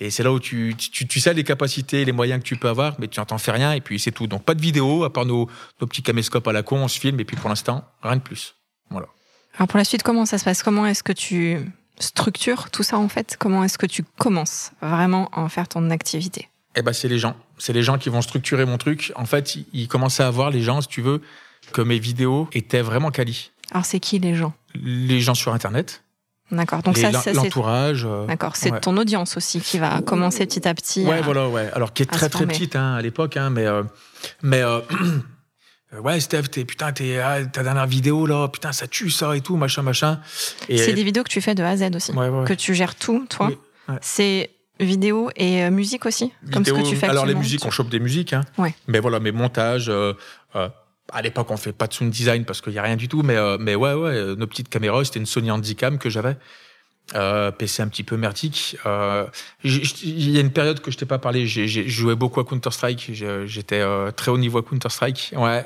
Et 0.00 0.10
c'est 0.10 0.24
là 0.24 0.32
où 0.32 0.40
tu, 0.40 0.74
tu, 0.76 1.20
sais 1.20 1.34
les 1.34 1.44
capacités, 1.44 2.04
les 2.04 2.10
moyens 2.10 2.42
que 2.42 2.48
tu 2.48 2.56
peux 2.56 2.68
avoir, 2.68 2.96
mais 2.98 3.06
tu 3.06 3.20
n'en 3.20 3.38
fais 3.38 3.52
rien 3.52 3.74
et 3.74 3.80
puis 3.80 4.00
c'est 4.00 4.10
tout. 4.10 4.26
Donc 4.26 4.42
pas 4.42 4.54
de 4.56 4.60
vidéo, 4.60 5.04
à 5.04 5.12
part 5.12 5.24
nos, 5.24 5.48
nos 5.80 5.86
petits 5.86 6.02
caméscopes 6.02 6.48
à 6.48 6.52
la 6.52 6.64
con, 6.64 6.78
on 6.78 6.88
se 6.88 6.98
filme 6.98 7.20
et 7.20 7.24
puis 7.24 7.36
pour 7.36 7.48
l'instant, 7.48 7.84
rien 8.02 8.16
de 8.16 8.22
plus. 8.22 8.56
Voilà. 8.90 9.06
Alors 9.54 9.68
pour 9.68 9.78
la 9.78 9.84
suite, 9.84 10.02
comment 10.02 10.26
ça 10.26 10.36
se 10.38 10.44
passe? 10.44 10.64
Comment 10.64 10.84
est-ce 10.84 11.04
que 11.04 11.12
tu 11.12 11.60
structures 11.98 12.70
tout 12.70 12.82
ça 12.82 12.98
en 12.98 13.08
fait? 13.08 13.36
Comment 13.38 13.64
est-ce 13.64 13.78
que 13.78 13.86
tu 13.86 14.04
commences 14.18 14.72
vraiment 14.82 15.28
à 15.32 15.40
en 15.40 15.48
faire 15.48 15.68
ton 15.68 15.90
activité? 15.90 16.48
Eh 16.76 16.82
ben, 16.82 16.92
c'est 16.92 17.08
les 17.08 17.18
gens. 17.18 17.34
C'est 17.58 17.72
les 17.72 17.82
gens 17.82 17.96
qui 17.98 18.10
vont 18.10 18.20
structurer 18.22 18.66
mon 18.66 18.76
truc. 18.76 19.12
En 19.16 19.24
fait, 19.24 19.56
ils, 19.72 19.88
commençaient 19.88 20.22
à 20.24 20.30
voir, 20.30 20.50
les 20.50 20.60
gens, 20.60 20.82
si 20.82 20.88
tu 20.88 21.00
veux, 21.00 21.22
que 21.72 21.80
mes 21.80 21.98
vidéos 21.98 22.48
étaient 22.52 22.82
vraiment 22.82 23.10
quali. 23.10 23.50
Alors 23.70 23.84
c'est 23.86 23.98
qui 23.98 24.18
les 24.18 24.34
gens? 24.34 24.52
Les 24.74 25.20
gens 25.20 25.34
sur 25.34 25.52
Internet, 25.54 26.02
D'accord. 26.52 26.82
Donc 26.82 26.96
les- 26.96 27.10
ça, 27.10 27.20
c'est 27.20 27.32
l'entourage. 27.32 28.04
euh, 28.04 28.26
d'accord. 28.26 28.54
C'est 28.54 28.70
ouais. 28.70 28.80
ton 28.80 28.96
audience 28.98 29.36
aussi 29.36 29.60
qui 29.60 29.78
va 29.80 30.00
commencer 30.02 30.46
petit 30.46 30.68
à 30.68 30.74
petit. 30.74 31.04
Ouais, 31.04 31.18
à- 31.18 31.22
voilà, 31.22 31.48
ouais. 31.48 31.68
Alors, 31.72 31.92
qui 31.92 32.04
est 32.04 32.06
très, 32.06 32.28
très 32.28 32.38
former. 32.38 32.52
petite 32.54 32.76
hein, 32.76 32.94
à 32.94 33.02
l'époque, 33.02 33.36
hein, 33.36 33.50
mais. 33.50 33.66
euh, 33.66 33.82
mais 34.42 34.62
euh, 34.62 34.80
ouais, 36.00 36.20
Steph, 36.20 36.44
t'es, 36.50 36.64
putain, 36.64 36.92
t'es, 36.92 37.18
ah, 37.18 37.44
ta 37.44 37.62
dernière 37.62 37.86
vidéo, 37.86 38.26
là, 38.26 38.48
putain, 38.48 38.72
ça 38.72 38.86
tue, 38.86 39.10
ça 39.10 39.36
et 39.36 39.40
tout, 39.40 39.56
machin, 39.56 39.82
machin. 39.82 40.20
Et, 40.68 40.78
C'est 40.78 40.92
des 40.92 41.04
vidéos 41.04 41.22
que 41.22 41.30
tu 41.30 41.40
fais 41.40 41.54
de 41.54 41.62
A 41.62 41.70
à 41.70 41.76
Z 41.76 41.94
aussi. 41.94 42.12
Ouais, 42.12 42.28
ouais, 42.28 42.40
ouais. 42.40 42.46
Que 42.46 42.54
tu 42.54 42.74
gères 42.74 42.94
tout, 42.94 43.26
toi. 43.28 43.48
Oui. 43.48 43.94
C'est 44.00 44.50
vidéo 44.78 45.30
et 45.36 45.64
euh, 45.64 45.70
musique 45.70 46.04
aussi, 46.04 46.32
comme 46.52 46.64
ce 46.64 46.72
que 46.72 46.86
tu 46.88 46.96
fais 46.96 47.06
Alors, 47.08 47.24
les 47.26 47.34
musiques, 47.34 47.64
on 47.64 47.70
chope 47.70 47.88
des 47.88 48.00
musiques. 48.00 48.32
Hein. 48.32 48.42
Ouais. 48.58 48.74
Mais 48.88 48.98
voilà, 49.00 49.20
mes 49.20 49.32
montages. 49.32 49.88
euh, 49.88 50.12
euh, 50.54 50.68
à 51.12 51.22
l'époque, 51.22 51.50
on 51.50 51.56
fait 51.56 51.72
pas 51.72 51.86
de 51.86 51.92
sound 51.94 52.10
design 52.10 52.44
parce 52.44 52.60
qu'il 52.60 52.72
y 52.72 52.78
a 52.78 52.82
rien 52.82 52.96
du 52.96 53.08
tout. 53.08 53.22
Mais, 53.22 53.36
euh, 53.36 53.56
mais 53.60 53.74
ouais, 53.74 53.92
ouais, 53.92 54.10
euh, 54.10 54.34
nos 54.34 54.46
petites 54.46 54.68
caméras, 54.68 55.04
c'était 55.04 55.20
une 55.20 55.26
Sony 55.26 55.50
Handycam 55.50 55.98
que 55.98 56.10
j'avais. 56.10 56.36
Euh, 57.14 57.52
PC 57.52 57.82
un 57.82 57.88
petit 57.88 58.02
peu 58.02 58.16
merdique. 58.16 58.76
Euh, 58.84 59.26
Il 59.62 60.30
y 60.30 60.38
a 60.38 60.40
une 60.40 60.50
période 60.50 60.80
que 60.80 60.90
je 60.90 60.96
t'ai 60.96 61.06
pas 61.06 61.18
parlé. 61.18 61.46
J'ai 61.46 61.68
joué 61.88 62.16
beaucoup 62.16 62.40
à 62.40 62.44
Counter 62.44 62.70
Strike. 62.72 63.12
J'étais 63.46 63.80
euh, 63.80 64.10
très 64.10 64.30
haut 64.32 64.38
niveau 64.38 64.58
à 64.58 64.62
Counter 64.62 64.88
Strike. 64.90 65.32
Ouais. 65.36 65.64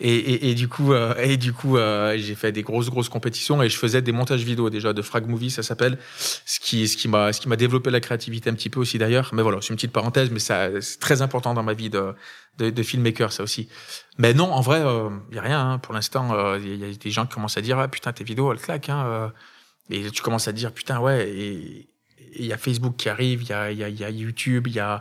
Et, 0.00 0.14
et, 0.14 0.50
et 0.50 0.54
du 0.54 0.68
coup, 0.68 0.92
euh, 0.92 1.14
et 1.18 1.36
du 1.36 1.52
coup, 1.52 1.76
euh, 1.76 2.16
j'ai 2.16 2.36
fait 2.36 2.52
des 2.52 2.62
grosses 2.62 2.88
grosses 2.88 3.08
compétitions 3.08 3.60
et 3.62 3.68
je 3.68 3.76
faisais 3.76 4.00
des 4.00 4.12
montages 4.12 4.42
vidéo 4.44 4.70
déjà 4.70 4.92
de 4.92 5.02
Frag 5.02 5.26
Movie, 5.26 5.50
ça 5.50 5.64
s'appelle. 5.64 5.98
Ce 6.46 6.60
qui, 6.60 6.86
ce 6.86 6.96
qui 6.96 7.08
m'a, 7.08 7.32
ce 7.32 7.40
qui 7.40 7.48
m'a 7.48 7.56
développé 7.56 7.90
la 7.90 7.98
créativité 8.00 8.48
un 8.48 8.54
petit 8.54 8.70
peu 8.70 8.78
aussi 8.80 8.96
d'ailleurs. 8.96 9.30
Mais 9.34 9.42
voilà, 9.42 9.58
c'est 9.60 9.70
une 9.70 9.74
petite 9.76 9.92
parenthèse, 9.92 10.30
mais 10.30 10.38
ça, 10.38 10.80
c'est 10.80 11.00
très 11.00 11.20
important 11.20 11.52
dans 11.52 11.64
ma 11.64 11.74
vie 11.74 11.90
de, 11.90 12.14
de, 12.58 12.70
de 12.70 12.82
filmmaker, 12.84 13.32
ça 13.32 13.42
aussi. 13.42 13.68
Mais 14.18 14.32
non, 14.34 14.52
en 14.52 14.60
vrai, 14.60 14.82
il 15.30 15.34
y 15.36 15.38
a 15.38 15.42
rien. 15.42 15.68
hein. 15.72 15.78
Pour 15.80 15.92
l'instant, 15.94 16.54
il 16.54 16.76
y 16.76 16.84
a 16.84 16.94
des 16.94 17.10
gens 17.10 17.26
qui 17.26 17.34
commencent 17.34 17.58
à 17.58 17.60
dire, 17.62 17.78
ah 17.80 17.88
putain, 17.88 18.12
tes 18.12 18.22
vidéos, 18.24 18.52
elles 18.52 18.60
claquent. 18.60 18.88
Hein. 18.90 19.32
Et 19.90 20.10
tu 20.10 20.22
commences 20.22 20.48
à 20.48 20.52
te 20.52 20.56
dire, 20.56 20.72
putain, 20.72 21.00
ouais. 21.00 21.28
Et 21.28 21.88
il 22.36 22.46
y 22.46 22.52
a 22.52 22.58
Facebook 22.58 22.96
qui 22.96 23.08
arrive, 23.08 23.42
il 23.42 23.48
y 23.48 23.52
a, 23.52 23.72
y, 23.72 23.82
a, 23.82 23.88
il 23.88 23.98
y 23.98 24.04
a 24.04 24.10
YouTube, 24.10 24.66
il 24.66 24.74
y 24.74 24.80
a 24.80 25.00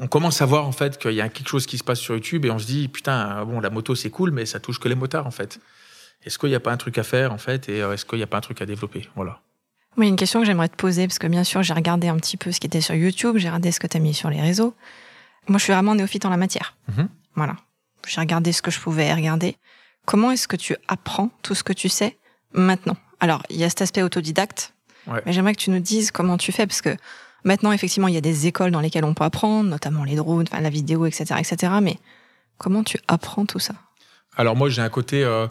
on 0.00 0.06
commence 0.06 0.40
à 0.42 0.46
voir 0.46 0.64
en 0.64 0.70
fait 0.70 0.96
qu'il 0.96 1.14
y 1.14 1.20
a 1.20 1.28
quelque 1.28 1.48
chose 1.48 1.66
qui 1.66 1.76
se 1.76 1.82
passe 1.82 1.98
sur 1.98 2.14
YouTube 2.14 2.44
et 2.44 2.52
on 2.52 2.58
se 2.60 2.66
dit 2.66 2.86
putain 2.86 3.44
bon 3.44 3.58
la 3.58 3.68
moto 3.68 3.96
c'est 3.96 4.10
cool 4.10 4.30
mais 4.30 4.46
ça 4.46 4.60
touche 4.60 4.78
que 4.78 4.88
les 4.88 4.94
motards 4.94 5.26
en 5.26 5.32
fait. 5.32 5.58
Est-ce 6.24 6.38
qu'il 6.38 6.50
n'y 6.50 6.54
a 6.54 6.60
pas 6.60 6.70
un 6.70 6.76
truc 6.76 6.98
à 6.98 7.02
faire 7.02 7.32
en 7.32 7.38
fait 7.38 7.68
et 7.68 7.82
euh, 7.82 7.92
est-ce 7.92 8.04
qu'il 8.04 8.18
n'y 8.18 8.22
a 8.22 8.28
pas 8.28 8.38
un 8.38 8.40
truc 8.40 8.62
à 8.62 8.66
développer? 8.66 9.08
Voilà. 9.16 9.40
Oui, 9.96 10.06
une 10.06 10.16
question 10.16 10.40
que 10.40 10.46
j'aimerais 10.46 10.68
te 10.68 10.76
poser, 10.76 11.08
parce 11.08 11.18
que 11.18 11.26
bien 11.26 11.42
sûr, 11.42 11.62
j'ai 11.64 11.74
regardé 11.74 12.06
un 12.06 12.16
petit 12.16 12.36
peu 12.36 12.52
ce 12.52 12.60
qui 12.60 12.68
était 12.68 12.80
sur 12.80 12.94
YouTube, 12.94 13.36
j'ai 13.36 13.48
regardé 13.48 13.72
ce 13.72 13.80
que 13.80 13.88
tu 13.88 13.96
as 13.96 14.00
mis 14.00 14.14
sur 14.14 14.30
les 14.30 14.40
réseaux. 14.40 14.74
Moi, 15.48 15.58
je 15.58 15.64
suis 15.64 15.72
vraiment 15.72 15.96
néophyte 15.96 16.24
en 16.24 16.30
la 16.30 16.36
matière. 16.36 16.76
Mhm. 16.88 17.08
Voilà. 17.34 17.56
J'ai 18.06 18.20
regardé 18.20 18.52
ce 18.52 18.62
que 18.62 18.70
je 18.70 18.78
pouvais 18.78 19.12
regarder. 19.12 19.56
Comment 20.06 20.30
est-ce 20.30 20.46
que 20.46 20.56
tu 20.56 20.76
apprends 20.86 21.30
tout 21.42 21.56
ce 21.56 21.64
que 21.64 21.72
tu 21.72 21.88
sais 21.88 22.16
maintenant? 22.52 22.96
Alors, 23.20 23.42
il 23.50 23.56
y 23.56 23.64
a 23.64 23.68
cet 23.68 23.82
aspect 23.82 24.02
autodidacte, 24.02 24.72
Ouais. 25.06 25.22
mais 25.26 25.32
j'aimerais 25.32 25.54
que 25.54 25.60
tu 25.60 25.70
nous 25.70 25.78
dises 25.80 26.10
comment 26.10 26.36
tu 26.36 26.52
fais, 26.52 26.66
parce 26.66 26.82
que 26.82 26.96
maintenant, 27.44 27.72
effectivement, 27.72 28.08
il 28.08 28.14
y 28.14 28.18
a 28.18 28.20
des 28.22 28.46
écoles 28.46 28.70
dans 28.70 28.80
lesquelles 28.80 29.04
on 29.04 29.14
peut 29.14 29.24
apprendre, 29.24 29.68
notamment 29.68 30.04
les 30.04 30.16
drones, 30.16 30.46
enfin, 30.50 30.60
la 30.60 30.70
vidéo, 30.70 31.06
etc., 31.06 31.34
etc. 31.38 31.72
Mais 31.82 31.98
comment 32.58 32.84
tu 32.84 32.98
apprends 33.08 33.46
tout 33.46 33.58
ça? 33.58 33.74
Alors 34.36 34.54
moi 34.54 34.68
j'ai 34.68 34.82
un 34.82 34.88
côté 34.88 35.24
euh, 35.24 35.48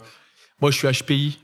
moi 0.62 0.70
je 0.70 0.78
suis 0.78 0.88
HPI. 0.88 1.38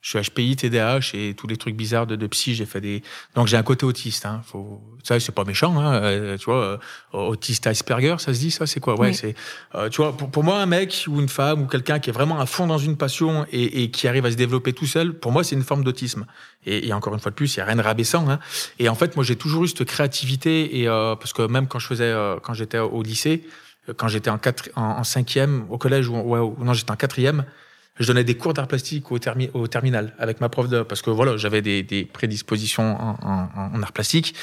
Je 0.00 0.10
suis 0.16 0.30
HPI, 0.30 0.54
TDAH 0.54 1.10
et 1.14 1.34
tous 1.34 1.48
les 1.48 1.56
trucs 1.56 1.74
bizarres 1.74 2.06
de, 2.06 2.14
de 2.14 2.26
psy. 2.28 2.54
J'ai 2.54 2.66
fait 2.66 2.80
des 2.80 3.02
donc 3.34 3.48
j'ai 3.48 3.56
un 3.56 3.64
côté 3.64 3.84
autiste. 3.84 4.26
Hein. 4.26 4.42
Faut 4.46 4.80
ça 5.02 5.18
c'est 5.18 5.32
pas 5.34 5.42
méchant. 5.44 5.76
Hein. 5.78 5.94
euh, 5.94 6.36
tu 6.38 6.44
vois, 6.44 6.62
euh, 6.64 6.78
autiste 7.12 7.66
Asperger, 7.66 8.14
ça 8.18 8.32
se 8.32 8.38
dit 8.38 8.52
ça 8.52 8.66
c'est 8.66 8.78
quoi? 8.78 8.94
Ouais, 8.98 9.08
Oui. 9.08 9.14
c'est 9.14 9.34
euh, 9.74 9.88
tu 9.88 10.00
vois 10.00 10.16
pour, 10.16 10.30
pour 10.30 10.44
moi 10.44 10.60
un 10.60 10.66
mec 10.66 11.04
ou 11.08 11.20
une 11.20 11.28
femme 11.28 11.62
ou 11.62 11.66
quelqu'un 11.66 11.98
qui 11.98 12.10
est 12.10 12.12
vraiment 12.12 12.38
à 12.38 12.46
fond 12.46 12.68
dans 12.68 12.78
une 12.78 12.96
passion 12.96 13.44
et, 13.50 13.82
et 13.82 13.90
qui 13.90 14.06
arrive 14.06 14.24
à 14.24 14.30
se 14.30 14.36
développer 14.36 14.72
tout 14.72 14.86
seul. 14.86 15.14
Pour 15.18 15.32
moi 15.32 15.42
c'est 15.42 15.56
une 15.56 15.64
forme 15.64 15.82
d'autisme. 15.82 16.26
Et, 16.64 16.86
et 16.86 16.92
encore 16.92 17.12
une 17.14 17.20
fois 17.20 17.30
de 17.30 17.36
plus, 17.36 17.54
il 17.56 17.58
y 17.58 17.60
a 17.60 17.64
rien 17.64 17.76
de 17.76 17.82
rabaissant. 17.82 18.28
Hein. 18.30 18.38
Et 18.78 18.88
en 18.88 18.94
fait 18.94 19.16
moi 19.16 19.24
j'ai 19.24 19.36
toujours 19.36 19.64
eu 19.64 19.68
cette 19.68 19.84
créativité 19.84 20.80
et 20.80 20.88
euh, 20.88 21.16
parce 21.16 21.32
que 21.32 21.42
même 21.42 21.66
quand 21.66 21.80
je 21.80 21.86
faisais 21.88 22.04
euh, 22.04 22.36
quand 22.40 22.54
j'étais 22.54 22.78
au 22.78 23.02
lycée, 23.02 23.44
quand 23.96 24.06
j'étais 24.06 24.30
en, 24.30 24.38
quatre, 24.38 24.68
en, 24.76 24.82
en 24.82 25.04
cinquième 25.04 25.66
au 25.70 25.76
collège 25.78 26.08
ou 26.08 26.16
ouais, 26.16 26.38
ou- 26.38 26.56
non 26.62 26.72
j'étais 26.72 26.92
en 26.92 26.96
quatrième 26.96 27.44
je 27.98 28.06
donnais 28.06 28.24
des 28.24 28.36
cours 28.36 28.54
d'art 28.54 28.68
plastique 28.68 29.10
au, 29.10 29.18
termi- 29.18 29.50
au 29.54 29.66
terminal 29.66 30.14
avec 30.18 30.40
ma 30.40 30.48
prof 30.48 30.68
de 30.68 30.82
parce 30.82 31.02
que 31.02 31.10
voilà 31.10 31.36
j'avais 31.36 31.62
des, 31.62 32.04
prédispositions 32.04 32.96
en, 33.00 33.82
art 33.82 33.92
plastique. 33.92 34.34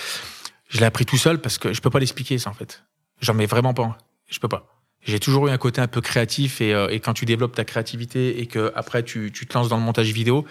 Je 0.70 0.80
l'ai 0.80 0.86
appris 0.86 1.06
tout 1.06 1.18
seul 1.18 1.40
parce 1.40 1.58
que 1.58 1.74
je 1.74 1.82
peux 1.82 1.90
pas 1.90 2.00
l'expliquer 2.00 2.38
ça 2.38 2.50
en 2.50 2.54
fait. 2.54 2.84
J'en 3.22 3.34
mets 3.34 3.46
vraiment 3.46 3.74
pas. 3.74 3.98
Je 4.28 4.40
peux 4.40 4.48
pas. 4.48 4.68
J'ai 5.04 5.20
toujours 5.20 5.48
eu 5.48 5.52
un 5.52 5.58
côté 5.58 5.82
un 5.82 5.88
peu 5.88 6.02
créatif 6.02 6.62
et, 6.62 6.74
euh, 6.74 6.88
quand 7.04 7.14
tu 7.14 7.26
développes 7.26 7.54
ta 7.54 7.64
créativité 7.64 8.42
et 8.42 8.48
que 8.48 8.74
après 8.76 9.04
tu, 9.04 9.32
tu 9.32 9.46
te 9.46 9.54
lances 9.54 9.70
dans 9.70 9.78
le 9.78 9.84
montage 9.84 10.12
vidéo 10.12 10.46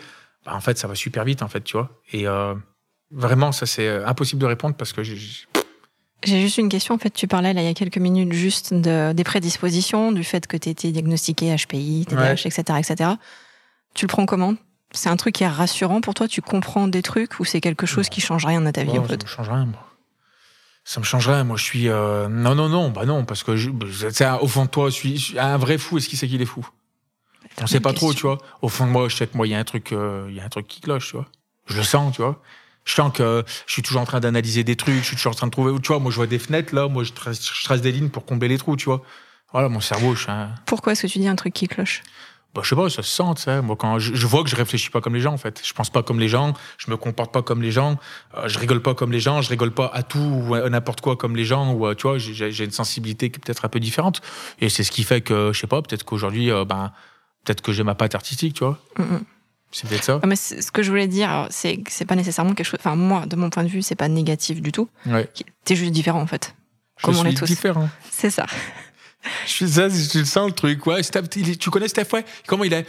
bah, 0.46 0.54
en 0.54 0.60
fait 0.60 0.78
ça 0.78 0.86
va 0.86 0.94
super 0.94 1.24
vite 1.24 1.42
en 1.42 1.48
fait 1.48 1.62
tu 1.62 1.76
vois. 1.76 2.00
Et 2.12 2.26
euh, 2.28 2.54
vraiment 3.10 3.52
ça 3.52 3.66
c'est 3.66 3.88
euh, 3.88 4.06
impossible 4.06 4.40
de 4.40 4.46
répondre 4.46 4.76
parce 4.76 4.92
que 4.92 5.02
j'ai- 5.02 5.46
j'ai- 6.24 6.40
juste 6.40 6.58
une 6.58 6.68
question. 6.68 6.94
En 6.94 6.98
fait, 6.98 7.10
tu 7.10 7.26
parlais 7.26 7.52
là 7.52 7.62
il 7.62 7.66
y 7.66 7.70
a 7.70 7.74
quelques 7.74 7.98
minutes 7.98 8.32
juste 8.32 8.74
de, 8.74 9.12
des 9.12 9.24
prédispositions, 9.24 10.12
du 10.12 10.24
fait 10.24 10.46
que 10.46 10.56
tu 10.56 10.68
étais 10.68 10.90
diagnostiqué 10.92 11.54
HPI, 11.54 12.06
TDAH, 12.08 12.46
etc., 12.46 12.62
etc. 12.78 13.10
Tu 13.94 14.04
le 14.06 14.08
prends 14.08 14.26
comment? 14.26 14.54
C'est 14.92 15.08
un 15.08 15.16
truc 15.16 15.34
qui 15.34 15.44
est 15.44 15.48
rassurant 15.48 16.00
pour 16.00 16.14
toi? 16.14 16.28
Tu 16.28 16.40
comprends 16.40 16.86
des 16.88 17.02
trucs 17.02 17.40
ou 17.40 17.44
c'est 17.44 17.60
quelque 17.60 17.86
chose 17.86 18.08
qui 18.08 18.20
change 18.20 18.44
rien 18.46 18.64
à 18.66 18.72
ta 18.72 18.84
vie 18.84 18.98
en 18.98 19.04
fait? 19.04 19.20
Ça 19.20 19.24
me 19.26 19.28
change 19.28 19.48
rien, 19.48 19.64
moi. 19.66 19.90
Ça 20.84 21.00
me 21.00 21.04
change 21.04 21.28
rien. 21.28 21.44
Moi, 21.44 21.56
je 21.56 21.64
suis. 21.64 21.88
Euh, 21.88 22.28
non, 22.28 22.54
non, 22.54 22.68
non, 22.68 22.90
bah 22.90 23.04
non, 23.06 23.24
parce 23.24 23.42
que 23.42 23.56
je... 23.56 23.70
au 23.70 24.46
fond 24.46 24.64
de 24.66 24.70
toi, 24.70 24.90
je 24.90 24.94
suis 24.94 25.34
un 25.38 25.56
vrai 25.56 25.78
fou. 25.78 25.96
Est-ce 25.98 26.08
qu'il 26.08 26.18
sait 26.18 26.28
qu'il 26.28 26.42
est 26.42 26.46
fou? 26.46 26.66
On 27.60 27.66
sait 27.66 27.80
pas 27.80 27.92
trop, 27.92 28.12
tu 28.12 28.22
vois. 28.22 28.38
Au 28.62 28.68
fond 28.68 28.86
de 28.86 28.90
moi, 28.90 29.08
je 29.08 29.16
sais 29.16 29.26
que 29.26 29.36
moi, 29.36 29.46
il 29.46 29.50
y 29.50 29.54
a 29.54 29.58
un 29.58 29.64
truc, 29.64 29.92
euh, 29.92 30.26
il 30.28 30.34
y 30.34 30.40
a 30.40 30.44
un 30.44 30.48
truc 30.48 30.66
qui 30.66 30.80
cloche, 30.80 31.08
tu 31.10 31.16
vois. 31.16 31.26
Je 31.66 31.76
le 31.76 31.82
sens, 31.82 32.14
tu 32.14 32.22
vois. 32.22 32.40
Je 32.84 32.94
sens 32.94 33.12
que 33.12 33.44
je 33.66 33.72
suis 33.72 33.82
toujours 33.82 34.02
en 34.02 34.06
train 34.06 34.20
d'analyser 34.20 34.64
des 34.64 34.76
trucs, 34.76 34.96
je 34.96 35.04
suis 35.04 35.16
toujours 35.16 35.32
en 35.32 35.36
train 35.36 35.46
de 35.46 35.52
trouver. 35.52 35.78
Tu 35.80 35.88
vois, 35.88 35.98
moi, 35.98 36.10
je 36.10 36.16
vois 36.16 36.26
des 36.26 36.38
fenêtres 36.38 36.74
là, 36.74 36.88
moi, 36.88 37.02
je 37.04 37.12
trace, 37.12 37.80
des 37.80 37.92
lignes 37.92 38.10
pour 38.10 38.26
combler 38.26 38.48
les 38.48 38.58
trous, 38.58 38.76
tu 38.76 38.86
vois. 38.86 39.02
Voilà, 39.52 39.68
mon 39.68 39.80
cerveau. 39.80 40.14
Je 40.14 40.26
Pourquoi 40.66 40.92
est-ce 40.92 41.02
que 41.02 41.12
tu 41.12 41.18
dis 41.18 41.28
un 41.28 41.36
truc 41.36 41.54
qui 41.54 41.68
cloche? 41.68 42.02
Bah, 42.54 42.60
je 42.62 42.68
sais 42.68 42.76
pas, 42.76 42.88
ça 42.88 43.02
se 43.02 43.10
sent, 43.10 43.24
ça. 43.36 43.62
Moi, 43.62 43.74
quand 43.74 43.98
je, 43.98 44.26
vois 44.28 44.44
que 44.44 44.48
je 44.48 44.54
réfléchis 44.54 44.90
pas 44.90 45.00
comme 45.00 45.14
les 45.14 45.20
gens, 45.20 45.32
en 45.32 45.38
fait. 45.38 45.60
Je 45.64 45.72
pense 45.72 45.90
pas 45.90 46.04
comme 46.04 46.20
les 46.20 46.28
gens, 46.28 46.54
je 46.78 46.88
me 46.88 46.96
comporte 46.96 47.32
pas 47.32 47.42
comme 47.42 47.62
les 47.62 47.72
gens, 47.72 47.98
euh, 48.36 48.46
je 48.48 48.60
rigole 48.60 48.80
pas 48.80 48.94
comme 48.94 49.10
les 49.10 49.18
gens, 49.18 49.42
je 49.42 49.48
rigole 49.48 49.72
pas 49.72 49.90
à 49.92 50.04
tout 50.04 50.18
ou 50.20 50.54
à 50.54 50.68
n'importe 50.70 51.00
quoi 51.00 51.16
comme 51.16 51.34
les 51.34 51.44
gens, 51.44 51.74
ou, 51.74 51.92
tu 51.94 52.02
vois, 52.02 52.18
j'ai 52.18 52.64
une 52.64 52.70
sensibilité 52.70 53.30
qui 53.30 53.38
est 53.38 53.40
peut-être 53.40 53.64
un 53.64 53.68
peu 53.68 53.80
différente. 53.80 54.20
Et 54.60 54.68
c'est 54.68 54.84
ce 54.84 54.92
qui 54.92 55.02
fait 55.02 55.20
que, 55.20 55.52
je 55.52 55.58
sais 55.58 55.66
pas, 55.66 55.82
peut-être 55.82 56.04
qu'aujourd'hui, 56.04 56.52
euh, 56.52 56.64
ben, 56.64 56.92
peut-être 57.44 57.60
que 57.60 57.72
j'ai 57.72 57.82
ma 57.82 57.96
patte 57.96 58.14
artistique, 58.14 58.54
tu 58.54 58.64
vois. 58.64 58.78
Mm, 58.98 59.02
mm. 59.02 59.24
C'est 59.74 59.88
peut-être 59.88 60.04
ça. 60.04 60.20
mais 60.24 60.36
ce 60.36 60.70
que 60.70 60.84
je 60.84 60.90
voulais 60.90 61.08
dire, 61.08 61.48
c'est 61.50 61.78
que 61.78 61.90
c'est 61.90 62.04
pas 62.04 62.14
nécessairement 62.14 62.54
quelque 62.54 62.66
chose. 62.66 62.78
Enfin, 62.78 62.94
moi, 62.94 63.26
de 63.26 63.34
mon 63.34 63.50
point 63.50 63.64
de 63.64 63.68
vue, 63.68 63.82
c'est 63.82 63.96
pas 63.96 64.06
négatif 64.06 64.62
du 64.62 64.70
tout. 64.70 64.88
Ouais. 65.04 65.28
T'es 65.64 65.74
juste 65.74 65.90
différent, 65.90 66.20
en 66.20 66.28
fait. 66.28 66.54
Je 66.98 67.02
comme 67.02 67.16
on 67.16 67.24
est 67.24 67.36
tous. 67.36 67.46
différent. 67.46 67.88
C'est 68.08 68.30
ça. 68.30 68.46
Je 69.46 69.50
suis 69.50 69.68
ça, 69.68 69.88
tu 69.88 70.24
sens 70.24 70.46
le 70.46 70.52
truc. 70.52 70.86
Ouais, 70.86 71.00
tu 71.02 71.70
connais 71.70 71.88
Steph, 71.88 72.12
ouais? 72.12 72.24
Comment 72.46 72.62
il 72.62 72.72
est? 72.72 72.86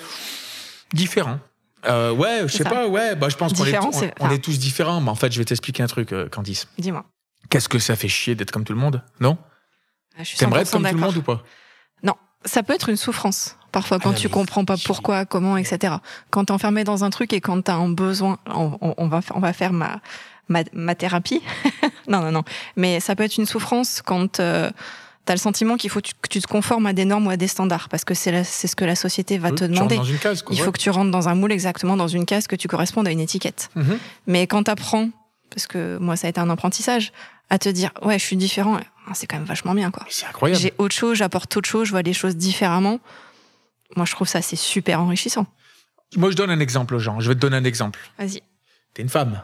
Différent. 0.93 1.39
Euh, 1.87 2.11
ouais, 2.11 2.41
je 2.45 2.57
sais 2.57 2.63
pas, 2.63 2.87
ouais. 2.87 3.15
Bah, 3.15 3.29
je 3.29 3.35
pense 3.35 3.53
qu'on 3.53 3.65
est, 3.65 3.79
on, 4.19 4.29
est, 4.29 4.39
tous 4.39 4.59
différents. 4.59 5.01
Mais 5.01 5.09
en 5.09 5.15
fait, 5.15 5.31
je 5.31 5.39
vais 5.39 5.45
t'expliquer 5.45 5.81
un 5.81 5.87
truc, 5.87 6.13
euh, 6.13 6.29
Candice. 6.29 6.67
Dis-moi. 6.77 7.05
Qu'est-ce 7.49 7.69
que 7.69 7.79
ça 7.79 7.95
fait 7.95 8.07
chier 8.07 8.35
d'être 8.35 8.51
comme 8.51 8.63
tout 8.63 8.73
le 8.73 8.79
monde 8.79 9.01
Non? 9.19 9.37
Ah, 10.19 10.23
T'aimerais 10.37 10.61
être 10.61 10.71
comme 10.71 10.87
tout 10.87 10.93
le 10.93 11.01
monde 11.01 11.17
ou 11.17 11.21
pas? 11.23 11.41
Non, 12.03 12.15
ça 12.43 12.61
peut 12.61 12.73
être 12.73 12.89
une 12.89 12.97
souffrance 12.97 13.57
parfois 13.75 13.99
quand 13.99 14.11
ah, 14.11 14.17
tu 14.17 14.29
comprends 14.29 14.63
pas 14.63 14.77
pourquoi, 14.77 15.25
comment, 15.25 15.57
etc. 15.57 15.95
Quand 16.29 16.45
t'es 16.45 16.53
enfermé 16.53 16.85
dans 16.85 17.03
un 17.03 17.09
truc 17.09 17.33
et 17.33 17.41
quand 17.41 17.61
t'as 17.61 17.73
un 17.75 17.89
besoin, 17.89 18.37
on, 18.47 19.07
va, 19.09 19.19
on 19.33 19.39
va 19.39 19.51
faire 19.51 19.73
ma, 19.73 19.99
ma, 20.47 20.95
thérapie. 20.95 21.41
non, 22.07 22.21
non, 22.21 22.31
non. 22.31 22.43
Mais 22.77 23.01
ça 23.01 23.17
peut 23.17 23.23
être 23.23 23.35
une 23.35 23.45
souffrance 23.45 24.01
quand 24.01 24.39
euh, 24.39 24.71
t'as 25.25 25.33
le 25.33 25.39
sentiment 25.39 25.75
qu'il 25.75 25.89
faut 25.89 25.99
que 25.99 26.29
tu 26.29 26.39
te 26.39 26.47
conformes 26.47 26.85
à 26.85 26.93
des 26.93 27.03
normes 27.03 27.27
ou 27.27 27.31
à 27.31 27.35
des 27.35 27.49
standards 27.49 27.89
parce 27.89 28.05
que 28.05 28.13
c'est 28.13 28.45
c'est 28.45 28.67
ce 28.67 28.77
que 28.77 28.85
la 28.85 28.95
société 28.95 29.37
va 29.37 29.51
te 29.51 29.65
demander. 29.65 29.97
Dans 29.97 30.05
une 30.05 30.19
case, 30.19 30.45
Il 30.51 30.61
faut 30.61 30.71
que 30.71 30.79
tu 30.79 30.89
rentres 30.89 31.11
dans 31.11 31.27
un 31.27 31.35
moule 31.35 31.51
exactement 31.51 31.97
dans 31.97 32.07
une 32.07 32.25
case 32.25 32.47
que 32.47 32.55
tu 32.55 32.69
correspondes 32.69 33.09
à 33.09 33.11
une 33.11 33.19
étiquette. 33.19 33.69
Mhm. 33.75 33.97
Mais 34.27 34.47
quand 34.47 34.63
t'apprends, 34.63 35.09
parce 35.49 35.67
que 35.67 35.97
moi 35.97 36.15
ça 36.15 36.27
a 36.27 36.29
été 36.29 36.39
un 36.39 36.49
apprentissage, 36.49 37.11
à 37.49 37.59
te 37.59 37.67
dire 37.67 37.91
ouais 38.03 38.17
je 38.17 38.23
suis 38.23 38.37
différent, 38.37 38.79
c'est 39.13 39.27
quand 39.27 39.35
même 39.35 39.45
vachement 39.45 39.73
bien 39.73 39.91
quoi. 39.91 40.05
C'est 40.07 40.27
incroyable. 40.27 40.61
J'ai 40.61 40.73
autre 40.77 40.95
chose, 40.95 41.17
j'apporte 41.17 41.57
autre 41.57 41.67
chose, 41.67 41.87
je 41.87 41.91
vois 41.91 42.03
les 42.03 42.13
choses 42.13 42.37
différemment. 42.37 43.01
Moi, 43.95 44.05
je 44.05 44.11
trouve 44.11 44.27
ça, 44.27 44.41
c'est 44.41 44.55
super 44.55 44.99
enrichissant. 44.99 45.45
Moi, 46.15 46.31
je 46.31 46.35
donne 46.35 46.49
un 46.49 46.59
exemple 46.59 46.95
aux 46.95 46.99
gens. 46.99 47.19
Je 47.19 47.29
vais 47.29 47.35
te 47.35 47.39
donner 47.39 47.57
un 47.57 47.63
exemple. 47.63 47.99
Vas-y. 48.17 48.41
T'es 48.93 49.01
une 49.01 49.09
femme. 49.09 49.41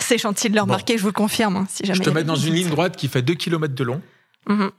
C'est 0.00 0.18
gentil 0.18 0.50
de 0.50 0.54
le 0.54 0.62
remarquer, 0.62 0.96
je 0.96 1.02
vous 1.02 1.08
le 1.08 1.12
confirme. 1.12 1.56
Hein, 1.56 1.66
si 1.70 1.84
jamais 1.84 1.96
je 1.96 2.02
te 2.02 2.10
mets 2.10 2.24
dans 2.24 2.36
une 2.36 2.54
ligne 2.54 2.68
droite 2.68 2.96
qui 2.96 3.08
fait 3.08 3.22
2 3.22 3.34
km 3.34 3.74
de 3.74 3.84
long. 3.84 4.02
Mhm. 4.48 4.70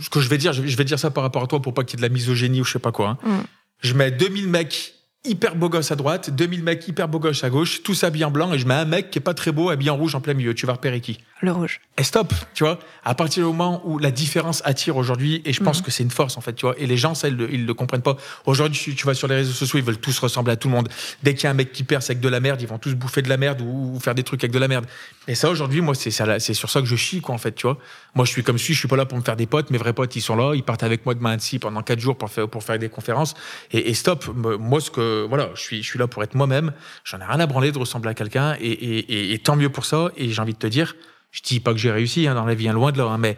Ce 0.00 0.10
que 0.10 0.20
je 0.20 0.28
vais 0.28 0.38
dire, 0.38 0.52
je 0.52 0.76
vais 0.76 0.84
dire 0.84 0.98
ça 0.98 1.10
par 1.10 1.22
rapport 1.24 1.42
à 1.42 1.46
toi 1.46 1.60
pour 1.60 1.74
pas 1.74 1.82
qu'il 1.82 1.98
y 1.98 2.02
ait 2.02 2.06
de 2.06 2.08
la 2.08 2.12
misogynie 2.12 2.60
ou 2.60 2.64
je 2.64 2.72
sais 2.72 2.78
pas 2.78 2.92
quoi. 2.92 3.08
Hein. 3.10 3.18
Mhm. 3.24 3.44
Je 3.80 3.94
mets 3.94 4.10
2000 4.10 4.48
mecs 4.48 4.94
hyper 5.24 5.56
beau 5.56 5.68
gosse 5.68 5.90
à 5.90 5.96
droite, 5.96 6.30
2000 6.30 6.62
mecs 6.62 6.86
hyper 6.86 7.08
beau 7.08 7.18
gosse 7.18 7.42
à 7.44 7.50
gauche, 7.50 7.82
tous 7.82 8.04
habillés 8.04 8.24
en 8.24 8.30
blanc, 8.30 8.52
et 8.52 8.58
je 8.58 8.66
mets 8.66 8.74
un 8.74 8.84
mec 8.84 9.10
qui 9.10 9.18
est 9.18 9.22
pas 9.22 9.34
très 9.34 9.52
beau, 9.52 9.70
habillé 9.70 9.90
en 9.90 9.96
rouge 9.96 10.14
en 10.14 10.20
plein 10.20 10.34
milieu. 10.34 10.54
Tu 10.54 10.66
vas 10.66 10.74
repérer 10.74 11.00
qui? 11.00 11.18
Le 11.42 11.52
rouge. 11.52 11.80
Et 11.96 12.02
stop, 12.02 12.34
tu 12.54 12.64
vois. 12.64 12.78
À 13.02 13.14
partir 13.14 13.42
du 13.42 13.46
moment 13.46 13.80
où 13.84 13.98
la 13.98 14.10
différence 14.10 14.60
attire 14.64 14.96
aujourd'hui, 14.96 15.40
et 15.44 15.52
je 15.52 15.62
pense 15.62 15.78
mhm. 15.78 15.84
que 15.84 15.90
c'est 15.90 16.02
une 16.02 16.10
force 16.10 16.36
en 16.36 16.42
fait, 16.42 16.52
tu 16.52 16.66
vois. 16.66 16.74
Et 16.78 16.86
les 16.86 16.98
gens, 16.98 17.14
ça, 17.14 17.28
ils 17.28 17.36
le, 17.36 17.46
le 17.46 17.74
comprennent 17.74 18.02
pas. 18.02 18.16
Aujourd'hui, 18.44 18.94
tu 18.94 19.06
vas 19.06 19.14
sur 19.14 19.26
les 19.26 19.36
réseaux 19.36 19.52
sociaux, 19.52 19.78
ils 19.78 19.84
veulent 19.84 19.98
tous 19.98 20.18
ressembler 20.18 20.52
à 20.52 20.56
tout 20.56 20.68
le 20.68 20.74
monde. 20.74 20.88
Dès 21.22 21.34
qu'il 21.34 21.44
y 21.44 21.46
a 21.46 21.50
un 21.50 21.54
mec 21.54 21.72
qui 21.72 21.82
perce 21.82 22.10
avec 22.10 22.20
de 22.20 22.28
la 22.28 22.40
merde, 22.40 22.60
ils 22.60 22.68
vont 22.68 22.78
tous 22.78 22.94
bouffer 22.94 23.22
de 23.22 23.28
la 23.28 23.38
merde 23.38 23.62
ou, 23.62 23.98
faire 24.00 24.14
des 24.14 24.22
trucs 24.22 24.44
avec 24.44 24.52
de 24.52 24.58
la 24.58 24.68
merde. 24.68 24.86
Et 25.28 25.34
ça, 25.34 25.48
aujourd'hui, 25.50 25.80
moi, 25.80 25.94
c'est 25.94 26.10
c'est 26.10 26.54
sur 26.54 26.70
ça 26.70 26.80
que 26.80 26.86
je 26.86 26.96
chie, 26.96 27.20
quoi, 27.20 27.34
en 27.34 27.38
fait, 27.38 27.52
tu 27.52 27.66
vois. 27.66 27.78
Moi, 28.14 28.24
je 28.26 28.30
suis 28.30 28.42
comme 28.42 28.58
suis, 28.58 28.74
je 28.74 28.78
suis 28.78 28.88
pas 28.88 28.96
là 28.96 29.06
pour 29.06 29.16
me 29.16 29.22
faire 29.22 29.36
des 29.36 29.46
potes. 29.46 29.70
Mes 29.70 29.78
vrais 29.78 29.92
potes, 29.92 30.14
ils 30.16 30.20
sont 30.20 30.36
là, 30.36 30.54
ils 30.54 30.62
partent 30.62 30.82
avec 30.82 31.06
moi 31.06 31.14
de 31.14 31.24
Annecy 31.24 31.58
pendant 31.58 31.82
quatre 31.82 32.00
jours 32.00 32.18
pour 32.18 32.30
faire 32.30 32.48
pour 32.48 32.62
faire 32.62 32.78
des 32.78 32.88
conférences. 32.88 33.34
Et, 33.72 33.90
et 33.90 33.94
stop. 33.94 34.26
Moi, 34.34 34.80
ce 34.80 34.90
que 34.90 35.26
voilà, 35.28 35.50
je 35.54 35.60
suis 35.60 35.82
je 35.82 35.88
suis 35.88 35.98
là 35.98 36.06
pour 36.06 36.22
être 36.22 36.34
moi-même. 36.34 36.72
J'en 37.04 37.20
ai 37.20 37.24
rien 37.24 37.40
à 37.40 37.46
branler 37.46 37.72
de 37.72 37.78
ressembler 37.78 38.10
à 38.10 38.14
quelqu'un 38.14 38.56
et, 38.60 39.40
tant 39.44 39.56
mieux 39.56 39.70
pour 39.70 39.84
ça. 39.84 40.10
Et 40.16 40.28
j'ai 40.30 40.40
envie 40.42 40.54
de 40.54 40.58
te 40.58 40.66
dire, 40.66 40.94
je 41.30 41.42
dis 41.42 41.60
pas 41.60 41.72
que 41.72 41.78
j'ai 41.78 41.90
réussi 41.90 42.26
hein, 42.26 42.34
dans 42.34 42.44
la 42.44 42.54
vie, 42.54 42.68
hein, 42.68 42.72
loin 42.72 42.92
de 42.92 42.98
là, 42.98 43.04
hein, 43.04 43.18
mais 43.18 43.36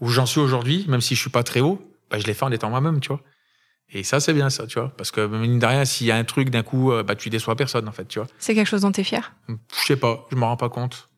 où 0.00 0.08
j'en 0.08 0.26
suis 0.26 0.40
aujourd'hui, 0.40 0.84
même 0.88 1.00
si 1.00 1.14
je 1.14 1.20
suis 1.20 1.30
pas 1.30 1.42
très 1.42 1.60
haut, 1.60 1.80
bah, 2.10 2.18
je 2.18 2.26
l'ai 2.26 2.34
fait 2.34 2.44
en 2.44 2.52
étant 2.52 2.70
moi-même, 2.70 3.00
tu 3.00 3.08
vois. 3.08 3.20
Et 3.94 4.04
ça, 4.04 4.20
c'est 4.20 4.32
bien 4.32 4.48
ça, 4.48 4.66
tu 4.66 4.78
vois. 4.78 4.90
Parce 4.96 5.10
que, 5.10 5.26
mine 5.26 5.58
de 5.58 5.66
rien, 5.66 5.84
s'il 5.84 6.06
y 6.06 6.10
a 6.10 6.16
un 6.16 6.24
truc, 6.24 6.50
d'un 6.50 6.62
coup, 6.62 6.92
euh, 6.92 7.02
bah, 7.02 7.14
tu 7.14 7.28
déçois 7.30 7.56
personne, 7.56 7.88
en 7.88 7.92
fait, 7.92 8.06
tu 8.06 8.18
vois. 8.18 8.28
C'est 8.38 8.54
quelque 8.54 8.66
chose 8.66 8.80
dont 8.82 8.92
tu 8.92 9.02
es 9.02 9.04
fier 9.04 9.32
Je 9.48 9.86
sais 9.86 9.96
pas, 9.96 10.26
je 10.30 10.36
me 10.36 10.44
rends 10.44 10.56
pas 10.56 10.70
compte. 10.70 11.10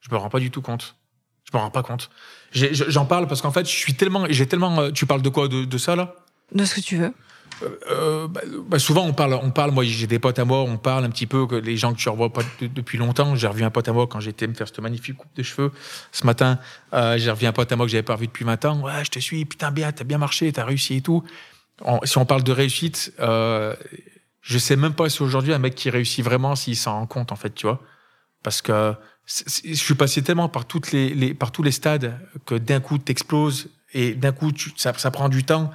Je 0.00 0.08
me 0.10 0.16
rends 0.16 0.30
pas 0.30 0.40
du 0.40 0.50
tout 0.50 0.62
compte. 0.62 0.96
Je 1.50 1.56
me 1.56 1.62
rends 1.62 1.70
pas 1.70 1.82
compte. 1.82 2.10
J'en 2.52 3.04
parle 3.04 3.26
parce 3.26 3.42
qu'en 3.42 3.50
fait, 3.50 3.66
je 3.68 3.76
suis 3.76 3.94
tellement, 3.94 4.26
j'ai 4.30 4.46
tellement, 4.46 4.80
euh, 4.80 4.90
tu 4.90 5.06
parles 5.06 5.22
de 5.22 5.28
quoi, 5.28 5.48
de, 5.48 5.64
de 5.64 5.78
ça, 5.78 5.94
là? 5.94 6.14
De 6.52 6.64
ce 6.64 6.74
que 6.74 6.80
tu 6.80 6.96
veux. 6.96 7.12
Euh, 7.90 8.28
bah, 8.28 8.40
bah, 8.66 8.78
souvent 8.78 9.04
on 9.04 9.12
parle, 9.12 9.34
on 9.34 9.50
parle. 9.50 9.70
Moi, 9.70 9.84
j'ai 9.84 10.06
des 10.06 10.18
potes 10.18 10.38
à 10.38 10.44
moi, 10.44 10.62
on 10.62 10.76
parle 10.76 11.04
un 11.04 11.10
petit 11.10 11.26
peu 11.26 11.46
que 11.46 11.54
les 11.54 11.76
gens 11.76 11.92
que 11.92 11.98
tu 11.98 12.08
revois 12.08 12.32
pas 12.32 12.42
depuis 12.60 12.98
longtemps. 12.98 13.36
J'ai 13.36 13.46
revu 13.46 13.64
un 13.64 13.70
pote 13.70 13.88
à 13.88 13.92
moi 13.92 14.06
quand 14.06 14.20
j'étais 14.20 14.46
me 14.46 14.54
faire 14.54 14.66
cette 14.66 14.80
magnifique 14.80 15.16
coupe 15.16 15.34
de 15.36 15.42
cheveux 15.42 15.72
ce 16.12 16.26
matin. 16.26 16.58
Euh, 16.92 17.18
j'ai 17.18 17.30
revu 17.30 17.46
un 17.46 17.52
pote 17.52 17.70
à 17.72 17.76
moi 17.76 17.86
que 17.86 17.92
j'avais 17.92 18.02
pas 18.02 18.14
revu 18.14 18.26
depuis 18.26 18.44
20 18.44 18.64
ans. 18.64 18.80
Ouais, 18.80 19.04
je 19.04 19.10
te 19.10 19.18
suis, 19.18 19.44
putain 19.44 19.70
bien, 19.70 19.92
t'as 19.92 20.04
bien 20.04 20.18
marché, 20.18 20.52
t'as 20.52 20.64
réussi 20.64 20.96
et 20.96 21.00
tout. 21.00 21.22
si 22.04 22.18
on 22.18 22.26
parle 22.26 22.42
de 22.42 22.52
réussite, 22.52 23.12
euh, 23.20 23.74
je 24.40 24.58
sais 24.58 24.76
même 24.76 24.94
pas 24.94 25.08
si 25.08 25.22
aujourd'hui 25.22 25.52
un 25.52 25.58
mec 25.58 25.74
qui 25.74 25.90
réussit 25.90 26.24
vraiment, 26.24 26.56
s'il 26.56 26.76
s'en 26.76 26.92
rend 26.92 27.06
compte 27.06 27.32
en 27.32 27.36
fait, 27.36 27.54
tu 27.54 27.66
vois, 27.66 27.80
parce 28.42 28.62
que 28.62 28.94
je 29.26 29.74
suis 29.74 29.94
passé 29.94 30.22
tellement 30.22 30.48
par 30.48 30.64
toutes 30.64 30.92
les, 30.92 31.32
par 31.34 31.52
tous 31.52 31.62
les 31.62 31.70
stades 31.70 32.18
que 32.44 32.56
d'un 32.56 32.80
coup 32.80 32.98
t'exploses 32.98 33.70
et 33.94 34.14
d'un 34.14 34.32
coup 34.32 34.50
ça 34.76 35.10
prend 35.10 35.28
du 35.28 35.44
temps 35.44 35.70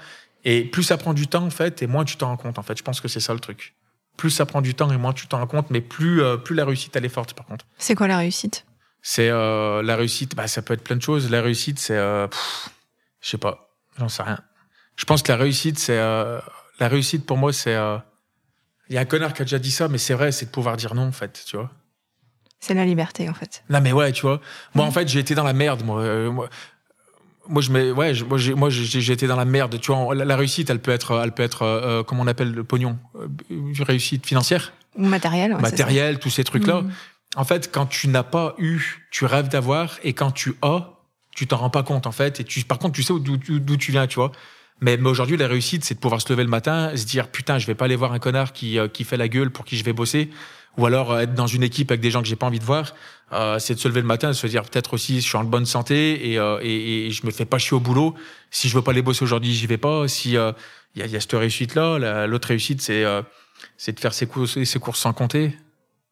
et 0.50 0.64
plus 0.64 0.84
ça 0.84 0.96
prend 0.96 1.14
du 1.14 1.28
temps, 1.28 1.44
en 1.44 1.50
fait, 1.50 1.82
et 1.82 1.88
moins 1.88 2.06
tu 2.06 2.16
t'en 2.16 2.28
rends 2.28 2.38
compte, 2.38 2.58
en 2.58 2.64
fait. 2.64 2.78
Je 2.78 2.84
pense 2.84 3.02
que 3.02 3.10
c'est 3.10 3.20
ça 3.20 3.34
le 3.34 3.42
truc. 3.42 3.76
Plus 4.16 4.30
ça 4.30 4.46
prend 4.46 4.62
du 4.62 4.76
temps 4.76 4.90
et 4.90 4.96
moins 4.96 5.12
tu 5.12 5.28
t'en 5.28 5.40
rends 5.40 5.48
compte, 5.48 5.70
mais 5.72 5.82
plus, 5.82 6.24
euh, 6.24 6.38
plus 6.38 6.56
la 6.56 6.64
réussite, 6.64 6.96
elle 6.96 7.04
est 7.04 7.10
forte, 7.10 7.34
par 7.34 7.46
contre. 7.46 7.66
C'est 7.78 7.96
quoi 7.96 8.08
la 8.08 8.18
réussite? 8.18 8.66
C'est 9.02 9.28
euh, 9.30 9.84
la 9.84 9.98
réussite, 9.98 10.36
bah, 10.36 10.48
ça 10.48 10.62
peut 10.62 10.74
être 10.74 10.86
plein 10.86 10.96
de 10.96 11.02
choses. 11.02 11.30
La 11.30 11.42
réussite, 11.42 11.80
c'est. 11.80 11.98
Euh, 11.98 12.30
je 13.20 13.28
sais 13.28 13.38
pas, 13.38 13.76
j'en 14.00 14.08
sais 14.08 14.24
rien. 14.24 14.40
Je 14.96 15.04
pense 15.04 15.22
que 15.22 15.34
la 15.34 15.38
réussite, 15.38 15.80
c'est. 15.80 15.98
la 15.98 16.42
réussite, 16.80 17.26
pour 17.26 17.38
moi, 17.38 17.52
c'est. 17.52 17.76
Il 18.88 18.96
y 18.96 18.98
a 18.98 19.02
un 19.02 19.06
connard 19.06 19.34
qui 19.34 19.42
a 19.42 19.46
déjà 19.46 19.60
dit 19.60 19.72
ça, 19.72 19.90
mais 19.90 19.98
c'est 19.98 20.14
vrai, 20.14 20.32
c'est 20.32 20.46
de 20.46 20.52
pouvoir 20.52 20.78
dire 20.78 20.96
non, 20.96 21.08
en 21.08 21.12
fait, 21.12 21.44
tu 21.46 21.58
vois. 21.58 21.70
C'est 22.62 22.74
la 22.74 22.86
liberté, 22.86 23.28
en 23.30 23.34
fait. 23.34 23.66
Non, 23.70 23.82
mais 23.82 23.92
ouais, 23.92 24.14
tu 24.14 24.22
vois. 24.22 24.40
Moi, 24.76 24.86
en 24.86 24.92
fait, 24.92 25.10
j'ai 25.10 25.20
été 25.20 25.36
dans 25.36 25.44
la 25.44 25.52
merde. 25.52 25.84
Moi, 25.84 26.30
moi, 26.30 26.50
moi 27.50 27.62
je 27.62 27.72
mets 27.72 27.92
ouais 27.92 28.14
moi 28.28 28.38
j'ai 28.38 28.54
moi 28.54 28.70
j'ai 28.70 29.12
été 29.12 29.28
dans 29.28 29.36
la 29.36 29.46
merde 29.46 29.80
tu 29.80 29.92
vois 29.92 30.14
la, 30.16 30.36
réussite 30.36 30.70
elle 30.70 30.80
peut 30.80 30.92
être 30.92 31.22
elle 31.24 31.32
peut 31.32 31.44
être 31.44 31.64
euh, 31.64 32.04
comment 32.04 32.24
on 32.24 32.28
appelle 32.28 32.52
le 32.52 32.64
pognon? 32.64 32.98
Euh, 33.16 33.28
réussite 33.82 34.26
financière? 34.26 34.74
Ou 34.96 35.06
matériel 35.06 35.54
ouais, 35.54 35.62
matériel 35.62 36.20
tous 36.20 36.30
ces 36.30 36.44
trucs 36.44 36.66
là 36.68 36.82
mm. 36.82 36.92
en 37.36 37.44
fait 37.44 37.72
quand 37.72 37.86
tu 37.86 38.08
n'as 38.08 38.24
pas 38.24 38.56
eu 38.58 39.08
tu 39.12 39.26
rêves 39.26 39.50
d'avoir 39.50 39.98
et 40.04 40.14
quand 40.14 40.32
tu 40.32 40.56
as 40.62 40.94
tu 41.36 41.48
t'en 41.48 41.58
rends 41.58 41.70
pas 41.70 41.84
compte 41.84 42.08
en 42.08 42.12
fait 42.12 42.40
et 42.40 42.44
tu 42.44 42.64
par 42.64 42.80
contre 42.80 42.96
tu 42.96 43.04
sais 43.04 43.14
d'où 43.20 43.78
tu 43.78 43.92
viens 43.92 44.08
tu 44.08 44.16
vois. 44.16 44.32
Mais, 44.80 44.96
mais 44.98 45.10
aujourd'hui 45.10 45.38
la 45.38 45.48
réussite 45.48 45.84
c'est 45.84 45.96
de 45.96 46.00
pouvoir 46.00 46.22
se 46.22 46.32
lever 46.32 46.44
le 46.44 46.50
matin 46.50 46.96
se 46.96 47.06
dire 47.06 47.30
putain 47.30 47.58
je 47.58 47.66
vais 47.66 47.74
pas 47.76 47.86
aller 47.86 47.96
voir 47.96 48.14
un 48.14 48.20
connard 48.20 48.54
qui 48.54 48.78
euh, 48.78 48.88
qui 48.88 49.04
fait 49.04 49.18
la 49.18 49.28
gueule 49.28 49.50
pour 49.50 49.66
qui 49.66 49.76
je 49.76 49.84
vais 49.84 49.94
bosser 49.94 50.30
ou 50.78 50.86
alors 50.86 51.12
euh, 51.12 51.22
être 51.22 51.34
dans 51.34 51.48
une 51.48 51.64
équipe 51.64 51.92
avec 51.92 52.02
des 52.02 52.12
gens 52.12 52.22
que 52.22 52.28
j'ai 52.28 52.36
pas 52.36 52.46
envie 52.46 52.60
de 52.60 52.64
voir, 52.64 52.94
euh, 53.34 53.60
c'est 53.60 53.76
de 53.76 53.80
se 53.80 53.88
lever 53.88 54.02
le 54.02 54.08
matin, 54.08 54.30
de 54.30 54.34
se 54.34 54.48
dire 54.48 54.64
peut-être 54.64 54.94
aussi 54.94 55.20
je 55.20 55.28
suis 55.28 55.38
en 55.38 55.44
bonne 55.44 55.66
santé 55.66 56.32
et, 56.32 56.40
euh, 56.40 56.60
et, 56.62 57.08
et, 57.08 57.12
je 57.12 57.26
me 57.26 57.32
fais 57.32 57.46
pas 57.46 57.58
chier 57.58 57.76
au 57.76 57.80
boulot. 57.80 58.16
Si 58.52 58.70
je 58.70 58.76
veux 58.76 58.82
pas 58.82 58.92
aller 58.92 59.02
bosser 59.02 59.24
aujourd'hui, 59.24 59.54
j'y 59.54 59.68
vais 59.68 59.78
pas. 59.78 60.08
Si 60.08 60.32
il 60.32 60.38
euh, 60.38 60.54
y, 60.96 61.02
a, 61.02 61.08
y, 61.08 61.16
a, 61.16 61.20
cette 61.20 61.34
réussite 61.34 61.76
là, 61.76 62.26
l'autre 62.26 62.48
réussite 62.48 62.82
c'est 62.82 63.04
euh, 63.04 63.22
c'est 63.76 63.92
de 63.92 64.00
faire 64.00 64.14
ses 64.14 64.28
courses, 64.28 64.64
ses 64.64 64.80
courses 64.80 65.00
sans 65.00 65.14
compter. 65.14 65.58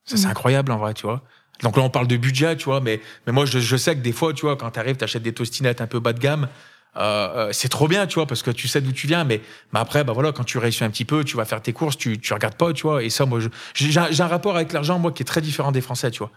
Ça 0.03 0.17
c'est 0.17 0.27
mmh. 0.27 0.31
incroyable 0.31 0.71
en 0.73 0.77
vrai, 0.77 0.93
tu 0.93 1.03
vois. 1.03 1.23
Donc 1.63 1.77
là 1.77 1.83
on 1.83 1.89
parle 1.89 2.07
de 2.07 2.17
budget, 2.17 2.57
tu 2.57 2.65
vois, 2.65 2.81
mais 2.81 2.99
mais 3.25 3.31
moi 3.31 3.45
je, 3.45 3.59
je 3.59 3.77
sais 3.77 3.95
que 3.95 4.01
des 4.01 4.11
fois, 4.11 4.33
tu 4.33 4.41
vois, 4.41 4.57
quand 4.57 4.71
tu 4.71 4.79
arrives, 4.79 4.97
t'achètes 4.97 5.23
des 5.23 5.33
tostinettes 5.33 5.79
un 5.79 5.87
peu 5.87 5.99
bas 5.99 6.11
de 6.11 6.19
gamme. 6.19 6.49
Euh, 6.97 7.49
c'est 7.51 7.69
trop 7.69 7.87
bien, 7.87 8.07
tu 8.07 8.15
vois, 8.15 8.25
parce 8.25 8.41
que 8.41 8.51
tu 8.51 8.67
sais 8.67 8.81
d'où 8.81 8.91
tu 8.91 9.07
viens, 9.07 9.23
mais, 9.23 9.41
mais 9.73 9.79
après, 9.79 10.03
bah 10.03 10.13
voilà, 10.13 10.31
quand 10.31 10.43
tu 10.43 10.57
réussis 10.57 10.83
un 10.83 10.89
petit 10.89 11.05
peu, 11.05 11.23
tu 11.23 11.35
vas 11.35 11.45
faire 11.45 11.61
tes 11.61 11.73
courses, 11.73 11.97
tu, 11.97 12.19
tu 12.19 12.33
regardes 12.33 12.55
pas, 12.55 12.71
tu 12.73 12.83
vois. 12.83 13.03
Et 13.03 13.09
ça, 13.09 13.25
moi, 13.25 13.39
j'ai 13.73 13.99
un 13.99 14.27
rapport 14.27 14.55
avec 14.55 14.71
l'argent, 14.71 14.97
moi, 14.97 15.11
qui 15.11 15.23
est 15.23 15.25
très 15.25 15.41
différent 15.41 15.71
des 15.71 15.81
Français, 15.81 16.11
tu 16.11 16.19
vois. 16.19 16.31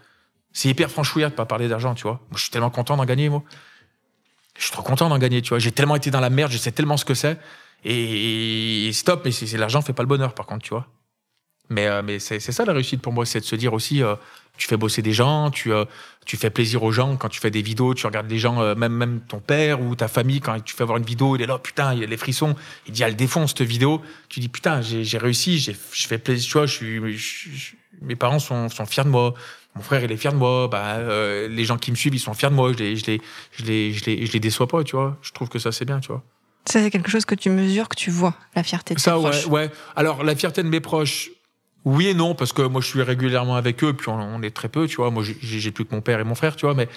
C'est 0.52 0.68
hyper 0.68 0.90
franchouillard 0.90 1.30
de 1.30 1.34
pas 1.36 1.46
parler 1.46 1.68
d'argent, 1.68 1.94
tu 1.94 2.02
vois. 2.02 2.20
Moi, 2.30 2.36
je 2.36 2.42
suis 2.42 2.50
tellement 2.50 2.70
content 2.70 2.96
d'en 2.96 3.04
gagner, 3.04 3.28
moi. 3.28 3.42
Je 4.56 4.64
suis 4.64 4.72
trop 4.72 4.82
content 4.82 5.08
d'en 5.08 5.18
gagner, 5.18 5.40
tu 5.42 5.50
vois. 5.50 5.58
J'ai 5.58 5.72
tellement 5.72 5.96
été 5.96 6.10
dans 6.10 6.20
la 6.20 6.30
merde, 6.30 6.50
je 6.50 6.58
sais 6.58 6.72
tellement 6.72 6.96
ce 6.96 7.04
que 7.04 7.14
c'est. 7.14 7.38
Et, 7.84 8.90
stop, 8.92 9.22
mais 9.24 9.30
c'est 9.30 9.56
l'argent 9.56 9.82
fait 9.82 9.92
pas 9.92 10.02
le 10.02 10.08
bonheur, 10.08 10.34
par 10.34 10.46
contre, 10.46 10.64
tu 10.64 10.70
vois. 10.70 10.88
Mais, 11.70 11.86
euh, 11.86 12.02
mais 12.02 12.18
c'est 12.18 12.40
ça 12.40 12.64
la 12.64 12.72
réussite 12.72 13.02
pour 13.02 13.12
moi, 13.12 13.26
c'est 13.26 13.40
de 13.40 13.44
se 13.44 13.54
dire 13.54 13.74
aussi, 13.74 14.02
euh, 14.02 14.16
tu 14.56 14.66
fais 14.66 14.78
bosser 14.78 15.02
des 15.02 15.12
gens, 15.12 15.50
tu, 15.50 15.70
euh, 15.70 15.84
tu 16.24 16.38
fais 16.38 16.48
plaisir 16.48 16.82
aux 16.82 16.92
gens 16.92 17.16
quand 17.16 17.28
tu 17.28 17.40
fais 17.40 17.50
des 17.50 17.60
vidéos, 17.60 17.92
tu 17.92 18.06
regardes 18.06 18.30
les 18.30 18.38
gens, 18.38 18.74
même, 18.74 18.92
même 18.92 19.20
ton 19.20 19.38
père 19.38 19.82
ou 19.82 19.94
ta 19.94 20.08
famille, 20.08 20.40
quand 20.40 20.58
tu 20.64 20.74
fais 20.74 20.84
voir 20.84 20.96
une 20.96 21.04
vidéo, 21.04 21.36
il 21.36 21.42
est 21.42 21.46
là, 21.46 21.58
putain, 21.58 21.94
il 21.94 22.02
a 22.02 22.06
les 22.06 22.16
frissons, 22.16 22.56
il 22.86 22.92
dit, 22.92 23.02
elle 23.02 23.16
défonce 23.16 23.50
cette 23.50 23.62
vidéo. 23.62 24.00
Tu 24.30 24.40
dis, 24.40 24.48
putain, 24.48 24.80
j'ai 24.80 25.18
réussi, 25.18 25.58
je 25.58 25.72
fais 26.06 26.18
plaisir, 26.18 26.46
tu 26.46 26.52
vois, 26.54 26.66
je 26.66 26.74
suis, 26.74 27.76
mes 28.00 28.16
parents 28.16 28.38
sont, 28.38 28.68
sont 28.68 28.86
fiers 28.86 29.04
de 29.04 29.10
moi. 29.10 29.34
Mon 29.78 29.84
frère, 29.84 30.02
il 30.02 30.12
est 30.12 30.16
fier 30.16 30.32
de 30.32 30.38
moi. 30.38 30.68
Bah, 30.68 30.98
les 31.48 31.64
gens 31.64 31.78
qui 31.78 31.90
me 31.92 31.96
suivent, 31.96 32.14
ils 32.14 32.20
sont 32.20 32.34
fiers 32.34 32.50
de 32.50 32.54
moi. 32.54 32.72
Je 32.72 32.78
les, 32.78 32.96
je 32.96 33.06
les, 33.06 33.20
je 33.52 33.64
les, 33.64 33.92
je 33.92 34.04
les, 34.04 34.26
je 34.26 34.32
les 34.32 34.40
déçois 34.40 34.66
pas, 34.66 34.82
tu 34.82 34.96
vois. 34.96 35.16
Je 35.22 35.32
trouve 35.32 35.48
que 35.48 35.60
ça, 35.60 35.72
c'est 35.72 35.84
bien, 35.84 36.00
tu 36.00 36.08
vois. 36.08 36.22
Ça, 36.68 36.82
c'est 36.82 36.90
quelque 36.90 37.10
chose 37.10 37.24
que 37.24 37.34
tu 37.34 37.48
mesures, 37.48 37.88
que 37.88 37.96
tu 37.96 38.10
vois, 38.10 38.34
la 38.54 38.62
fierté 38.62 38.94
de 38.94 39.00
ça, 39.00 39.14
tes 39.14 39.20
proches. 39.20 39.46
ouais, 39.46 39.52
ouais. 39.52 39.70
Alors, 39.96 40.22
la 40.22 40.36
fierté 40.36 40.62
de 40.62 40.68
mes 40.68 40.80
proches, 40.80 41.30
oui 41.84 42.08
et 42.08 42.14
non, 42.14 42.34
parce 42.34 42.52
que 42.52 42.60
moi, 42.62 42.82
je 42.82 42.86
suis 42.88 43.02
régulièrement 43.02 43.56
avec 43.56 43.82
eux, 43.82 43.94
puis 43.94 44.10
on, 44.10 44.42
est 44.42 44.50
très 44.54 44.68
peu, 44.68 44.86
tu 44.86 44.96
vois. 44.96 45.10
Moi, 45.10 45.22
j'ai 45.22 45.70
plus 45.70 45.86
que 45.86 45.94
mon 45.94 46.02
père 46.02 46.20
et 46.20 46.24
mon 46.24 46.34
frère, 46.34 46.56
tu 46.56 46.66
vois, 46.66 46.74
mais, 46.74 46.88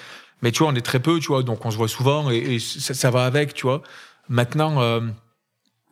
mais 0.41 0.52
tu 0.52 0.60
vois, 0.60 0.74
on 0.74 0.76
est 0.76 0.86
très 0.86 1.00
peu, 1.00 1.20
tu 1.20 1.28
vois, 1.28 1.44
donc 1.44 1.65
on 1.65 1.72
se 1.72 1.78
voit 1.78 1.88
souvent 1.88 2.30
et, 2.30 2.60
ça, 2.60 3.12
va 3.12 3.26
avec, 3.26 3.54
tu 3.54 3.65
vois. 3.65 3.82
Maintenant, 4.28 4.82
euh, 4.82 5.00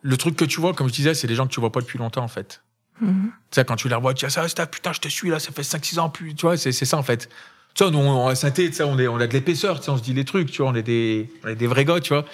le 0.02 0.16
truc 0.16 0.36
que 0.36 0.44
tu 0.44 0.60
vois, 0.60 0.74
comme 0.74 0.88
je 0.88 0.94
disais, 0.94 1.14
c'est 1.14 1.26
des 1.26 1.34
gens 1.34 1.46
que 1.46 1.52
tu 1.52 1.60
vois 1.60 1.72
pas 1.72 1.80
depuis 1.80 1.98
longtemps, 1.98 2.24
en 2.24 2.28
fait. 2.28 2.62
Mm-hmm. 3.02 3.24
Tu 3.24 3.30
sais, 3.50 3.64
quand 3.64 3.76
tu 3.76 3.88
les 3.88 3.94
revois, 3.94 4.14
tu 4.14 4.26
dis, 4.26 4.32
ça, 4.32 4.44
ah, 4.58 4.66
putain, 4.66 4.92
je 4.92 5.00
te 5.00 5.08
suis 5.08 5.30
là, 5.30 5.38
ça 5.38 5.52
fait 5.52 5.62
5-6 5.62 5.98
ans, 5.98 6.10
plus, 6.10 6.34
tu 6.34 6.46
vois, 6.46 6.56
c'est 6.56 6.72
ça, 6.72 6.96
en 6.96 7.02
fait. 7.02 7.28
Tu 7.74 7.84
vois, 7.84 7.92
nous, 7.92 7.98
on, 7.98 8.26
a 8.26 8.34
synthé, 8.34 8.70
on, 8.80 8.98
est, 8.98 9.06
on 9.06 9.20
a 9.20 9.26
de 9.26 9.32
l'épaisseur, 9.32 9.78
tu 9.78 9.86
sais, 9.86 9.90
on 9.90 9.96
se 9.96 10.02
dit 10.02 10.12
les 10.12 10.24
trucs, 10.24 10.50
tu 10.50 10.62
vois, 10.62 10.70
on 10.70 10.74
est 10.74 10.82
des, 10.82 11.30
on 11.44 11.48
est 11.48 11.54
des 11.54 11.66
vrais 11.66 11.84
gars, 11.84 12.00
tu 12.00 12.12
vois. 12.12 12.24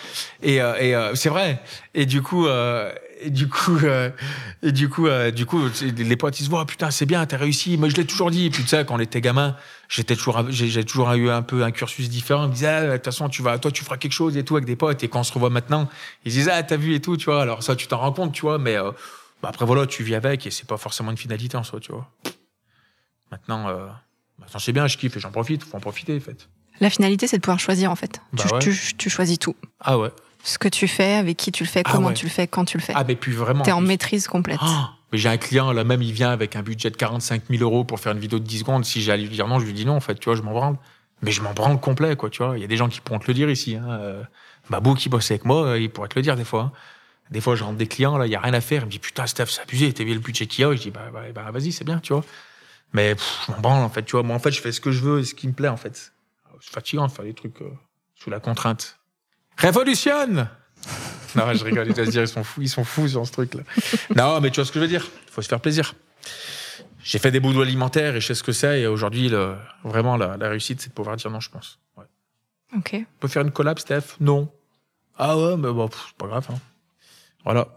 Et, 0.42 0.62
euh, 0.62 0.74
et 0.80 0.94
euh, 0.94 1.14
c'est 1.14 1.28
vrai. 1.28 1.62
Et 1.94 2.06
du 2.06 2.22
coup, 2.22 2.46
euh, 2.46 2.90
et 3.20 3.30
du 3.30 3.48
coup, 3.48 3.78
euh, 3.82 4.10
et 4.62 4.72
du 4.72 4.88
coup, 4.88 5.06
euh, 5.06 5.30
du 5.30 5.46
coup, 5.46 5.60
les 5.82 6.16
potes 6.16 6.38
ils 6.40 6.44
se 6.44 6.50
voient, 6.50 6.66
putain, 6.66 6.90
c'est 6.90 7.06
bien, 7.06 7.24
t'as 7.26 7.36
réussi. 7.36 7.76
Moi, 7.76 7.88
je 7.88 7.96
l'ai 7.96 8.04
toujours 8.04 8.30
dit. 8.30 8.50
Puis 8.50 8.62
tu 8.62 8.68
sais, 8.68 8.84
quand 8.84 8.96
on 8.96 9.00
était 9.00 9.20
gamin, 9.20 9.56
j'étais 9.88 10.16
toujours, 10.16 10.44
j'ai 10.50 10.84
toujours 10.84 11.12
eu 11.12 11.30
un 11.30 11.42
peu 11.42 11.62
un 11.62 11.70
cursus 11.70 12.08
différent. 12.08 12.44
Ils 12.44 12.48
me 12.48 12.52
disaient, 12.52 12.68
ah, 12.68 12.86
de 12.86 12.92
toute 12.96 13.04
façon, 13.04 13.28
tu 13.28 13.42
vas, 13.42 13.58
toi, 13.58 13.70
tu 13.70 13.84
feras 13.84 13.96
quelque 13.96 14.12
chose 14.12 14.36
et 14.36 14.44
tout 14.44 14.56
avec 14.56 14.66
des 14.66 14.76
potes. 14.76 15.02
Et 15.02 15.08
quand 15.08 15.20
on 15.20 15.24
se 15.24 15.32
revoit 15.32 15.50
maintenant, 15.50 15.88
ils 16.24 16.32
disent, 16.32 16.50
ah, 16.52 16.62
t'as 16.62 16.76
vu 16.76 16.94
et 16.94 17.00
tout, 17.00 17.16
tu 17.16 17.26
vois. 17.26 17.42
Alors 17.42 17.62
ça, 17.62 17.74
tu 17.76 17.86
t'en 17.86 17.98
rends 17.98 18.12
compte, 18.12 18.32
tu 18.32 18.42
vois. 18.42 18.58
Mais 18.58 18.76
bah, 19.42 19.48
après, 19.50 19.64
voilà, 19.66 19.86
tu 19.86 20.02
vis 20.02 20.14
avec 20.14 20.46
et 20.46 20.50
c'est 20.50 20.66
pas 20.66 20.76
forcément 20.76 21.10
une 21.10 21.16
finalité 21.16 21.56
en 21.56 21.62
soi, 21.62 21.80
tu 21.80 21.92
vois. 21.92 22.10
Maintenant. 23.30 23.68
Bah, 24.38 24.46
c'est 24.58 24.72
bien, 24.72 24.86
je 24.86 24.96
kiffe 24.96 25.16
et 25.16 25.20
j'en 25.20 25.30
profite, 25.30 25.64
faut 25.64 25.76
en 25.76 25.80
profiter, 25.80 26.16
en 26.16 26.20
fait. 26.20 26.48
La 26.80 26.90
finalité, 26.90 27.26
c'est 27.26 27.36
de 27.36 27.42
pouvoir 27.42 27.58
choisir, 27.58 27.90
en 27.90 27.96
fait. 27.96 28.20
Bah 28.32 28.58
tu, 28.60 29.10
choisis 29.10 29.38
tout. 29.38 29.56
Ah 29.80 29.98
ouais. 29.98 30.10
Ce 30.44 30.58
que 30.58 30.68
tu 30.68 30.86
fais, 30.86 31.14
avec 31.14 31.36
qui 31.36 31.50
tu 31.50 31.64
le 31.64 31.68
fais, 31.68 31.82
ah 31.84 31.90
comment 31.90 32.12
tu 32.12 32.26
le 32.26 32.30
fais, 32.30 32.46
quand 32.46 32.64
tu 32.64 32.76
le 32.76 32.82
fais. 32.82 32.92
Ah, 32.94 33.04
mais 33.06 33.16
puis 33.16 33.32
vraiment. 33.32 33.64
T'es 33.64 33.72
en 33.72 33.80
maîtrise 33.80 34.28
complète. 34.28 34.58
Ah, 34.60 34.92
mais 35.10 35.18
j'ai 35.18 35.28
un 35.28 35.38
client, 35.38 35.72
là, 35.72 35.84
même, 35.84 36.02
il 36.02 36.12
vient 36.12 36.30
avec 36.30 36.54
un 36.54 36.62
budget 36.62 36.90
de 36.90 36.96
45 36.96 37.44
000 37.48 37.62
euros 37.62 37.84
pour 37.84 37.98
faire 37.98 38.12
une 38.12 38.18
vidéo 38.18 38.38
de 38.38 38.44
10 38.44 38.60
secondes. 38.60 38.84
Si 38.84 39.02
j'allais 39.02 39.22
lui 39.22 39.30
dire 39.30 39.48
non, 39.48 39.58
je 39.58 39.64
lui 39.64 39.72
dis 39.72 39.86
non, 39.86 39.96
en 39.96 40.00
fait, 40.00 40.16
tu 40.16 40.26
vois, 40.26 40.36
je 40.36 40.42
m'en 40.42 40.52
branle. 40.52 40.76
Mais 41.22 41.30
je 41.30 41.40
m'en 41.40 41.54
branle 41.54 41.80
complet, 41.80 42.14
quoi, 42.14 42.28
tu 42.28 42.42
vois. 42.42 42.58
Il 42.58 42.60
y 42.60 42.64
a 42.64 42.68
des 42.68 42.76
gens 42.76 42.88
qui 42.88 43.00
pourront 43.00 43.18
te 43.18 43.26
le 43.26 43.34
dire 43.34 43.48
ici. 43.48 43.76
Hein. 43.76 43.88
Euh, 43.88 44.22
Babou 44.68 44.94
qui 44.94 45.08
bosse 45.08 45.30
avec 45.30 45.46
moi, 45.46 45.64
euh, 45.64 45.80
il 45.80 45.88
pourrait 45.90 46.08
te 46.08 46.16
le 46.16 46.22
dire 46.22 46.36
des 46.36 46.44
fois. 46.44 46.62
Hein. 46.62 46.72
Des 47.30 47.40
fois, 47.40 47.56
je 47.56 47.64
rentre 47.64 47.76
des 47.76 47.88
clients, 47.88 48.18
là, 48.18 48.26
il 48.26 48.30
y 48.30 48.36
a 48.36 48.40
rien 48.40 48.54
à 48.54 48.60
faire. 48.60 48.82
Il 48.82 48.86
me 48.86 48.90
dit, 48.90 48.98
putain, 48.98 49.26
Steph, 49.26 49.46
c'est 49.46 49.62
abusé, 49.62 49.92
t'as 49.92 50.04
vu 50.04 50.14
le 50.14 50.20
budget 50.20 50.46
qu'il 50.46 50.62
y 50.62 50.64
a? 50.64 50.74
Je 50.74 50.80
dis, 50.80 50.90
bah, 50.90 51.10
bah, 51.12 51.22
bah 51.34 51.50
vas-y, 51.50 51.72
c'est 51.72 51.84
bien, 51.84 51.98
tu 51.98 52.12
vois. 52.12 52.24
Mais 52.92 53.16
je 53.46 53.52
m'en 53.52 53.60
branle, 53.60 53.82
en 53.82 53.88
fait, 53.88 54.04
tu 54.04 54.12
vois. 54.12 54.22
Moi, 54.22 54.36
en 54.36 54.38
fait, 54.38 54.52
je 54.52 54.60
fais 54.60 54.72
ce 54.72 54.80
que 54.80 54.92
je 54.92 55.00
veux 55.00 55.20
et 55.20 55.24
ce 55.24 55.34
qui 55.34 55.48
me 55.48 55.52
plaît, 55.52 55.68
en 55.68 55.76
fait. 55.76 56.12
C'est 56.60 56.72
fatigant 56.72 57.06
de 57.06 57.12
faire 57.12 57.24
des 57.24 57.34
trucs 57.34 57.60
euh, 57.62 57.70
sous 58.14 58.30
la 58.30 58.40
contrainte. 58.40 58.98
Révolutionne 59.56 60.48
Non, 61.36 61.52
je 61.52 61.64
rigole, 61.64 61.92
dire, 61.92 62.22
ils 62.22 62.28
sont 62.28 62.44
fous, 62.44 62.62
ils 62.62 62.68
sont 62.68 62.84
fous 62.84 63.08
sur 63.08 63.26
ce 63.26 63.32
truc-là. 63.32 63.62
non, 64.14 64.40
mais 64.40 64.50
tu 64.50 64.56
vois 64.56 64.64
ce 64.64 64.72
que 64.72 64.78
je 64.78 64.84
veux 64.84 64.88
dire. 64.88 65.06
Il 65.26 65.32
faut 65.32 65.42
se 65.42 65.48
faire 65.48 65.60
plaisir. 65.60 65.94
J'ai 67.02 67.18
fait 67.18 67.30
des 67.30 67.40
boulots 67.40 67.60
alimentaires 67.60 68.16
et 68.16 68.20
je 68.20 68.26
sais 68.26 68.34
ce 68.34 68.42
que 68.42 68.52
c'est. 68.52 68.80
Et 68.80 68.86
aujourd'hui, 68.86 69.30
vraiment, 69.84 70.16
la, 70.16 70.36
réussite, 70.48 70.80
c'est 70.80 70.88
de 70.88 70.94
pouvoir 70.94 71.16
dire 71.16 71.30
non, 71.30 71.40
je 71.40 71.50
pense. 71.50 71.78
Ouais. 71.96 72.04
Ok. 72.76 72.94
On 72.94 73.20
peut 73.20 73.28
faire 73.28 73.42
une 73.42 73.52
collab, 73.52 73.78
Steph? 73.78 74.16
Non. 74.20 74.50
Ah 75.18 75.36
ouais, 75.36 75.56
mais 75.56 75.72
bon, 75.72 75.90
c'est 75.92 76.16
pas 76.16 76.26
grave. 76.26 76.46
Hein. 76.50 76.58
Voilà. 77.46 77.68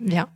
Bien. 0.00 0.28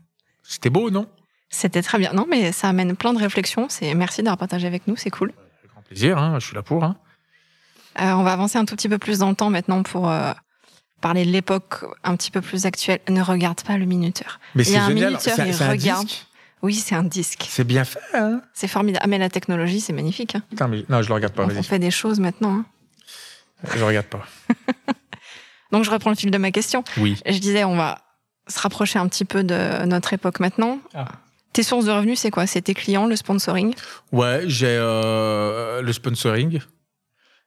C'était 0.44 0.70
beau, 0.70 0.90
non? 0.90 1.06
C'était 1.50 1.82
très 1.82 1.98
bien. 1.98 2.12
Non, 2.14 2.26
mais 2.30 2.52
ça 2.52 2.68
amène 2.68 2.96
plein 2.96 3.12
de 3.12 3.18
réflexions. 3.18 3.66
C'est 3.68 3.92
merci 3.94 4.22
d'avoir 4.22 4.38
partagé 4.38 4.66
avec 4.66 4.86
nous, 4.86 4.96
c'est 4.96 5.10
cool. 5.10 5.32
Avec 5.58 5.70
grand 5.72 5.82
plaisir, 5.82 6.16
hein, 6.16 6.38
je 6.38 6.46
suis 6.46 6.54
là 6.54 6.62
pour. 6.62 6.84
Hein. 6.84 6.96
Euh, 8.00 8.12
on 8.12 8.22
va 8.22 8.32
avancer 8.32 8.56
un 8.56 8.64
tout 8.64 8.74
petit 8.76 8.88
peu 8.88 8.98
plus 8.98 9.18
dans 9.18 9.28
le 9.28 9.34
temps 9.34 9.50
maintenant 9.50 9.82
pour 9.82 10.08
euh, 10.08 10.32
parler 11.00 11.26
de 11.26 11.30
l'époque 11.30 11.84
un 12.04 12.16
petit 12.16 12.30
peu 12.30 12.40
plus 12.40 12.64
actuelle. 12.64 13.00
Ne 13.08 13.20
regarde 13.20 13.60
pas 13.62 13.76
le 13.76 13.84
minuteur. 13.84 14.40
Mais 14.54 14.64
c'est 14.64 14.80
génial. 14.80 15.10
Minuteur, 15.10 15.38
il 15.44 15.68
regarde. 15.68 16.08
oui, 16.62 16.74
c'est 16.74 16.94
un 16.94 17.02
disque. 17.02 17.44
C'est 17.48 17.64
bien 17.64 17.84
fait. 17.84 18.00
Hein 18.14 18.42
c'est 18.54 18.68
formidable. 18.68 19.02
Ah, 19.04 19.08
mais 19.08 19.18
la 19.18 19.28
technologie, 19.28 19.80
c'est 19.80 19.92
magnifique. 19.92 20.36
Hein. 20.36 20.42
Putain, 20.48 20.68
mais 20.68 20.84
non, 20.88 21.02
je 21.02 21.08
le 21.08 21.14
regarde 21.14 21.34
pas. 21.34 21.44
On 21.44 21.62
fait 21.64 21.80
des 21.80 21.90
choses 21.90 22.20
maintenant. 22.20 22.58
Hein. 22.58 22.64
Je 23.74 23.84
regarde 23.84 24.06
pas. 24.06 24.24
Donc 25.72 25.84
je 25.84 25.90
reprends 25.90 26.10
le 26.10 26.16
fil 26.16 26.30
de 26.30 26.38
ma 26.38 26.52
question. 26.52 26.84
Oui. 26.98 27.20
Je 27.26 27.38
disais, 27.38 27.64
on 27.64 27.76
va 27.76 27.98
se 28.48 28.60
rapprocher 28.60 28.98
un 28.98 29.08
petit 29.08 29.24
peu 29.24 29.44
de 29.44 29.84
notre 29.84 30.12
époque 30.12 30.40
maintenant. 30.40 30.78
Ah. 30.94 31.06
Tes 31.52 31.62
sources 31.62 31.84
de 31.84 31.90
revenus, 31.90 32.18
c'est 32.18 32.30
quoi? 32.30 32.46
C'est 32.46 32.62
tes 32.62 32.74
clients, 32.74 33.06
le 33.06 33.14
sponsoring? 33.14 33.74
Ouais, 34.10 34.42
j'ai 34.46 34.68
euh, 34.68 35.82
le 35.82 35.92
sponsoring. 35.92 36.60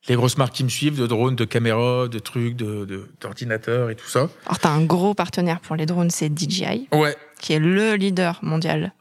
Les 0.07 0.15
grosses 0.15 0.37
marques 0.37 0.53
qui 0.53 0.63
me 0.63 0.69
suivent, 0.69 0.99
de 0.99 1.07
drones, 1.07 1.35
de 1.35 1.45
caméras, 1.45 2.07
de 2.07 2.19
trucs, 2.19 2.55
d'ordinateurs 2.55 3.87
de, 3.87 3.93
et 3.93 3.95
tout 3.95 4.07
ça. 4.07 4.29
Alors, 4.45 4.59
tu 4.59 4.67
as 4.67 4.71
un 4.71 4.83
gros 4.85 5.15
partenaire 5.15 5.59
pour 5.59 5.75
les 5.75 5.87
drones, 5.87 6.11
c'est 6.11 6.29
DJI. 6.29 6.87
Ouais. 6.91 7.17
Qui 7.39 7.53
est 7.53 7.59
le 7.59 7.95
leader 7.95 8.37
mondial. 8.43 8.93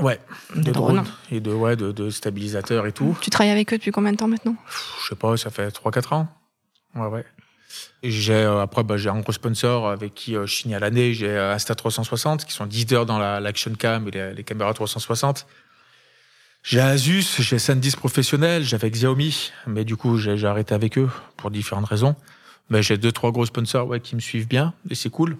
Ouais. 0.00 0.20
De, 0.54 0.70
drones. 0.70 1.04
Et 1.32 1.40
de, 1.40 1.52
ouais, 1.52 1.74
de, 1.74 2.10
stabilisateurs 2.10 2.86
et 2.86 2.92
tout. 2.92 3.16
Tu 3.20 3.30
travailles 3.30 3.52
avec 3.52 3.72
eux 3.72 3.78
depuis 3.78 3.90
combien 3.90 4.12
de 4.12 4.16
temps 4.16 4.28
maintenant? 4.28 4.54
Je 5.02 5.08
sais 5.08 5.16
pas, 5.16 5.36
ça 5.36 5.50
fait 5.50 5.68
3-4 5.68 6.14
ans. 6.14 6.28
Ouais, 6.94 7.06
ouais. 7.06 7.24
J'ai 8.02 8.34
euh, 8.34 8.60
après 8.60 8.82
bah, 8.84 8.96
j'ai 8.96 9.08
un 9.08 9.20
gros 9.20 9.32
sponsor 9.32 9.88
avec 9.88 10.14
qui 10.14 10.36
euh, 10.36 10.46
je 10.46 10.54
signe 10.54 10.74
à 10.74 10.78
l'année. 10.78 11.14
J'ai 11.14 11.28
euh, 11.28 11.56
Insta360 11.56 12.44
qui 12.44 12.52
sont 12.52 12.64
leaders 12.64 13.06
dans 13.06 13.18
l'action 13.18 13.72
cam 13.74 14.08
et 14.08 14.34
les, 14.34 14.44
caméras 14.44 14.74
360. 14.74 15.46
J'ai 16.62 16.80
Asus, 16.80 17.26
j'ai 17.40 17.58
SanDisk 17.58 17.98
professionnel, 17.98 18.62
j'avais 18.62 18.90
Xiaomi, 18.90 19.52
mais 19.66 19.84
du 19.84 19.96
coup 19.96 20.18
j'ai 20.18 20.44
arrêté 20.44 20.74
avec 20.74 20.98
eux 20.98 21.10
pour 21.36 21.50
différentes 21.50 21.86
raisons. 21.86 22.16
Mais 22.70 22.82
j'ai 22.82 22.96
deux 22.96 23.12
trois 23.12 23.30
gros 23.30 23.44
sponsors 23.44 23.86
ouais, 23.88 24.00
qui 24.00 24.14
me 24.14 24.20
suivent 24.20 24.48
bien 24.48 24.72
et 24.88 24.94
c'est 24.94 25.10
cool. 25.10 25.36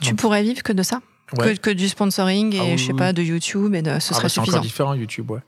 Tu 0.00 0.14
pourrais 0.14 0.42
vivre 0.42 0.62
que 0.62 0.72
de 0.72 0.82
ça, 0.82 1.00
que, 1.38 1.56
que, 1.56 1.70
du 1.70 1.88
sponsoring 1.88 2.54
et 2.54 2.72
ah 2.72 2.76
je 2.76 2.84
sais 2.84 2.92
pas 2.92 3.12
de 3.12 3.22
YouTube 3.22 3.74
et 3.74 3.82
de 3.82 3.90
ce 3.90 3.94
ah 3.94 4.00
serait 4.00 4.22
bah, 4.24 4.28
suffisant. 4.28 4.44
C'est 4.44 4.50
encore 4.50 4.60
différent 4.60 4.94
YouTube, 4.94 5.30
ouais. 5.30 5.40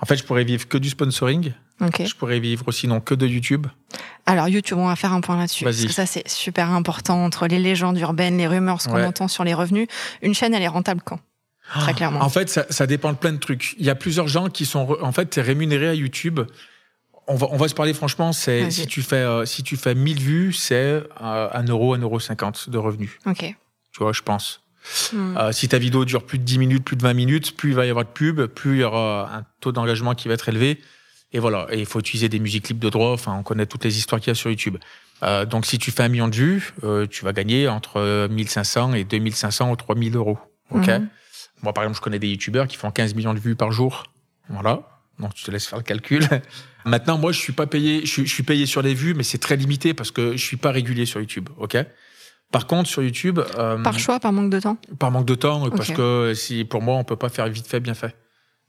En 0.00 0.06
fait, 0.06 0.16
je 0.16 0.24
pourrais 0.24 0.44
vivre 0.44 0.66
que 0.66 0.78
du 0.78 0.88
sponsoring. 0.88 1.52
Je 1.80 2.14
pourrais 2.14 2.40
vivre 2.40 2.70
sinon 2.72 3.00
que 3.00 3.14
de 3.14 3.26
YouTube. 3.26 3.66
Alors 4.26 4.48
YouTube, 4.48 4.78
on 4.78 4.86
va 4.86 4.96
faire 4.96 5.12
un 5.12 5.20
point 5.20 5.36
là-dessus. 5.36 5.64
Parce 5.64 5.82
que 5.82 5.92
ça, 5.92 6.06
c'est 6.06 6.28
super 6.28 6.70
important 6.70 7.24
entre 7.24 7.46
les 7.46 7.58
légendes 7.58 7.98
urbaines, 7.98 8.36
les 8.36 8.46
rumeurs, 8.46 8.80
ce 8.80 8.88
qu'on 8.88 9.02
entend 9.02 9.28
sur 9.28 9.44
les 9.44 9.54
revenus. 9.54 9.88
Une 10.22 10.34
chaîne, 10.34 10.54
elle 10.54 10.62
est 10.62 10.68
rentable 10.68 11.00
quand? 11.04 11.20
Très 11.78 11.94
clairement. 11.94 12.20
En 12.20 12.28
fait, 12.28 12.48
ça, 12.48 12.86
dépend 12.86 13.12
de 13.12 13.16
plein 13.16 13.32
de 13.32 13.38
trucs. 13.38 13.74
Il 13.78 13.86
y 13.86 13.90
a 13.90 13.94
plusieurs 13.94 14.28
gens 14.28 14.48
qui 14.48 14.66
sont 14.66 14.96
en 15.00 15.12
fait 15.12 15.32
rémunérés 15.36 15.88
à 15.88 15.94
YouTube. 15.94 16.40
On 17.26 17.36
va, 17.36 17.46
on 17.50 17.56
va 17.56 17.68
se 17.68 17.74
parler 17.74 17.94
franchement. 17.94 18.32
C'est 18.32 18.70
si 18.70 18.86
tu 18.86 19.02
fais 19.02 19.16
euh, 19.16 19.44
si 19.44 19.62
tu 19.62 19.76
fais 19.76 19.94
1000 19.94 20.20
vues, 20.20 20.52
c'est 20.52 21.04
euh, 21.22 21.48
1 21.52 21.64
euro, 21.68 21.94
1 21.94 21.98
euro 21.98 22.18
50 22.18 22.70
de 22.70 22.78
revenus. 22.78 23.18
Ok. 23.24 23.54
Tu 23.92 23.98
vois, 24.02 24.12
je 24.12 24.22
pense. 24.22 24.62
Hmm. 25.12 25.36
Euh, 25.36 25.52
si 25.52 25.68
ta 25.68 25.78
vidéo 25.78 26.04
dure 26.04 26.24
plus 26.24 26.38
de 26.38 26.44
10 26.44 26.58
minutes, 26.58 26.84
plus 26.84 26.96
de 26.96 27.02
20 27.02 27.14
minutes, 27.14 27.56
plus 27.56 27.70
il 27.70 27.76
va 27.76 27.86
y 27.86 27.90
avoir 27.90 28.04
de 28.04 28.10
pub, 28.10 28.46
plus 28.46 28.78
il 28.78 28.80
y 28.80 28.84
aura 28.84 29.30
un 29.32 29.44
taux 29.60 29.70
d'engagement 29.70 30.14
qui 30.14 30.26
va 30.26 30.34
être 30.34 30.48
élevé. 30.48 30.80
Et 31.32 31.38
voilà, 31.38 31.66
et 31.70 31.78
il 31.78 31.86
faut 31.86 32.00
utiliser 32.00 32.28
des 32.28 32.40
musiques 32.40 32.68
libres 32.68 32.80
de 32.80 32.90
droit. 32.90 33.12
Enfin, 33.12 33.36
on 33.38 33.42
connaît 33.42 33.66
toutes 33.66 33.84
les 33.84 33.98
histoires 33.98 34.20
qu'il 34.20 34.28
y 34.28 34.32
a 34.32 34.34
sur 34.34 34.50
YouTube. 34.50 34.78
Euh, 35.22 35.44
donc, 35.44 35.66
si 35.66 35.78
tu 35.78 35.90
fais 35.90 36.02
un 36.02 36.08
million 36.08 36.28
de 36.28 36.34
vues, 36.34 36.72
euh, 36.82 37.06
tu 37.06 37.24
vas 37.24 37.32
gagner 37.32 37.68
entre 37.68 38.26
1500 38.28 38.94
et 38.94 39.04
2500 39.04 39.70
ou 39.70 39.76
3000 39.76 40.16
euros. 40.16 40.38
Ok. 40.70 40.88
Hmm. 40.88 41.06
Moi, 41.62 41.72
par 41.72 41.84
exemple, 41.84 41.98
je 41.98 42.02
connais 42.02 42.18
des 42.18 42.28
YouTubeurs 42.28 42.66
qui 42.66 42.76
font 42.76 42.90
15 42.90 43.14
millions 43.14 43.34
de 43.34 43.38
vues 43.38 43.54
par 43.54 43.70
jour. 43.70 44.04
Voilà. 44.48 44.82
Donc, 45.18 45.34
tu 45.34 45.44
te 45.44 45.50
laisses 45.50 45.66
faire 45.66 45.78
le 45.78 45.84
calcul. 45.84 46.26
Maintenant, 46.84 47.18
moi, 47.18 47.32
je 47.32 47.38
suis 47.38 47.52
pas 47.52 47.66
payé. 47.66 48.04
Je, 48.06 48.24
je 48.24 48.32
suis 48.32 48.42
payé 48.42 48.66
sur 48.66 48.82
les 48.82 48.94
vues, 48.94 49.14
mais 49.14 49.22
c'est 49.22 49.38
très 49.38 49.56
limité 49.56 49.94
parce 49.94 50.10
que 50.10 50.32
je 50.32 50.44
suis 50.44 50.56
pas 50.56 50.72
régulier 50.72 51.04
sur 51.04 51.20
YouTube. 51.20 51.48
Ok. 51.58 51.76
Par 52.50 52.66
contre, 52.66 52.88
sur 52.88 53.02
YouTube. 53.02 53.38
Euh, 53.58 53.80
par 53.82 53.98
choix, 53.98 54.18
par 54.18 54.32
manque 54.32 54.50
de 54.50 54.58
temps? 54.58 54.76
Par 54.98 55.10
manque 55.10 55.26
de 55.26 55.34
temps, 55.34 55.70
parce 55.70 55.92
que 55.92 56.32
si, 56.34 56.64
pour 56.64 56.82
moi, 56.82 56.96
on 56.96 57.04
peut 57.04 57.16
pas 57.16 57.28
faire 57.28 57.46
vite 57.48 57.66
fait, 57.66 57.78
bien 57.78 57.94
fait. 57.94 58.16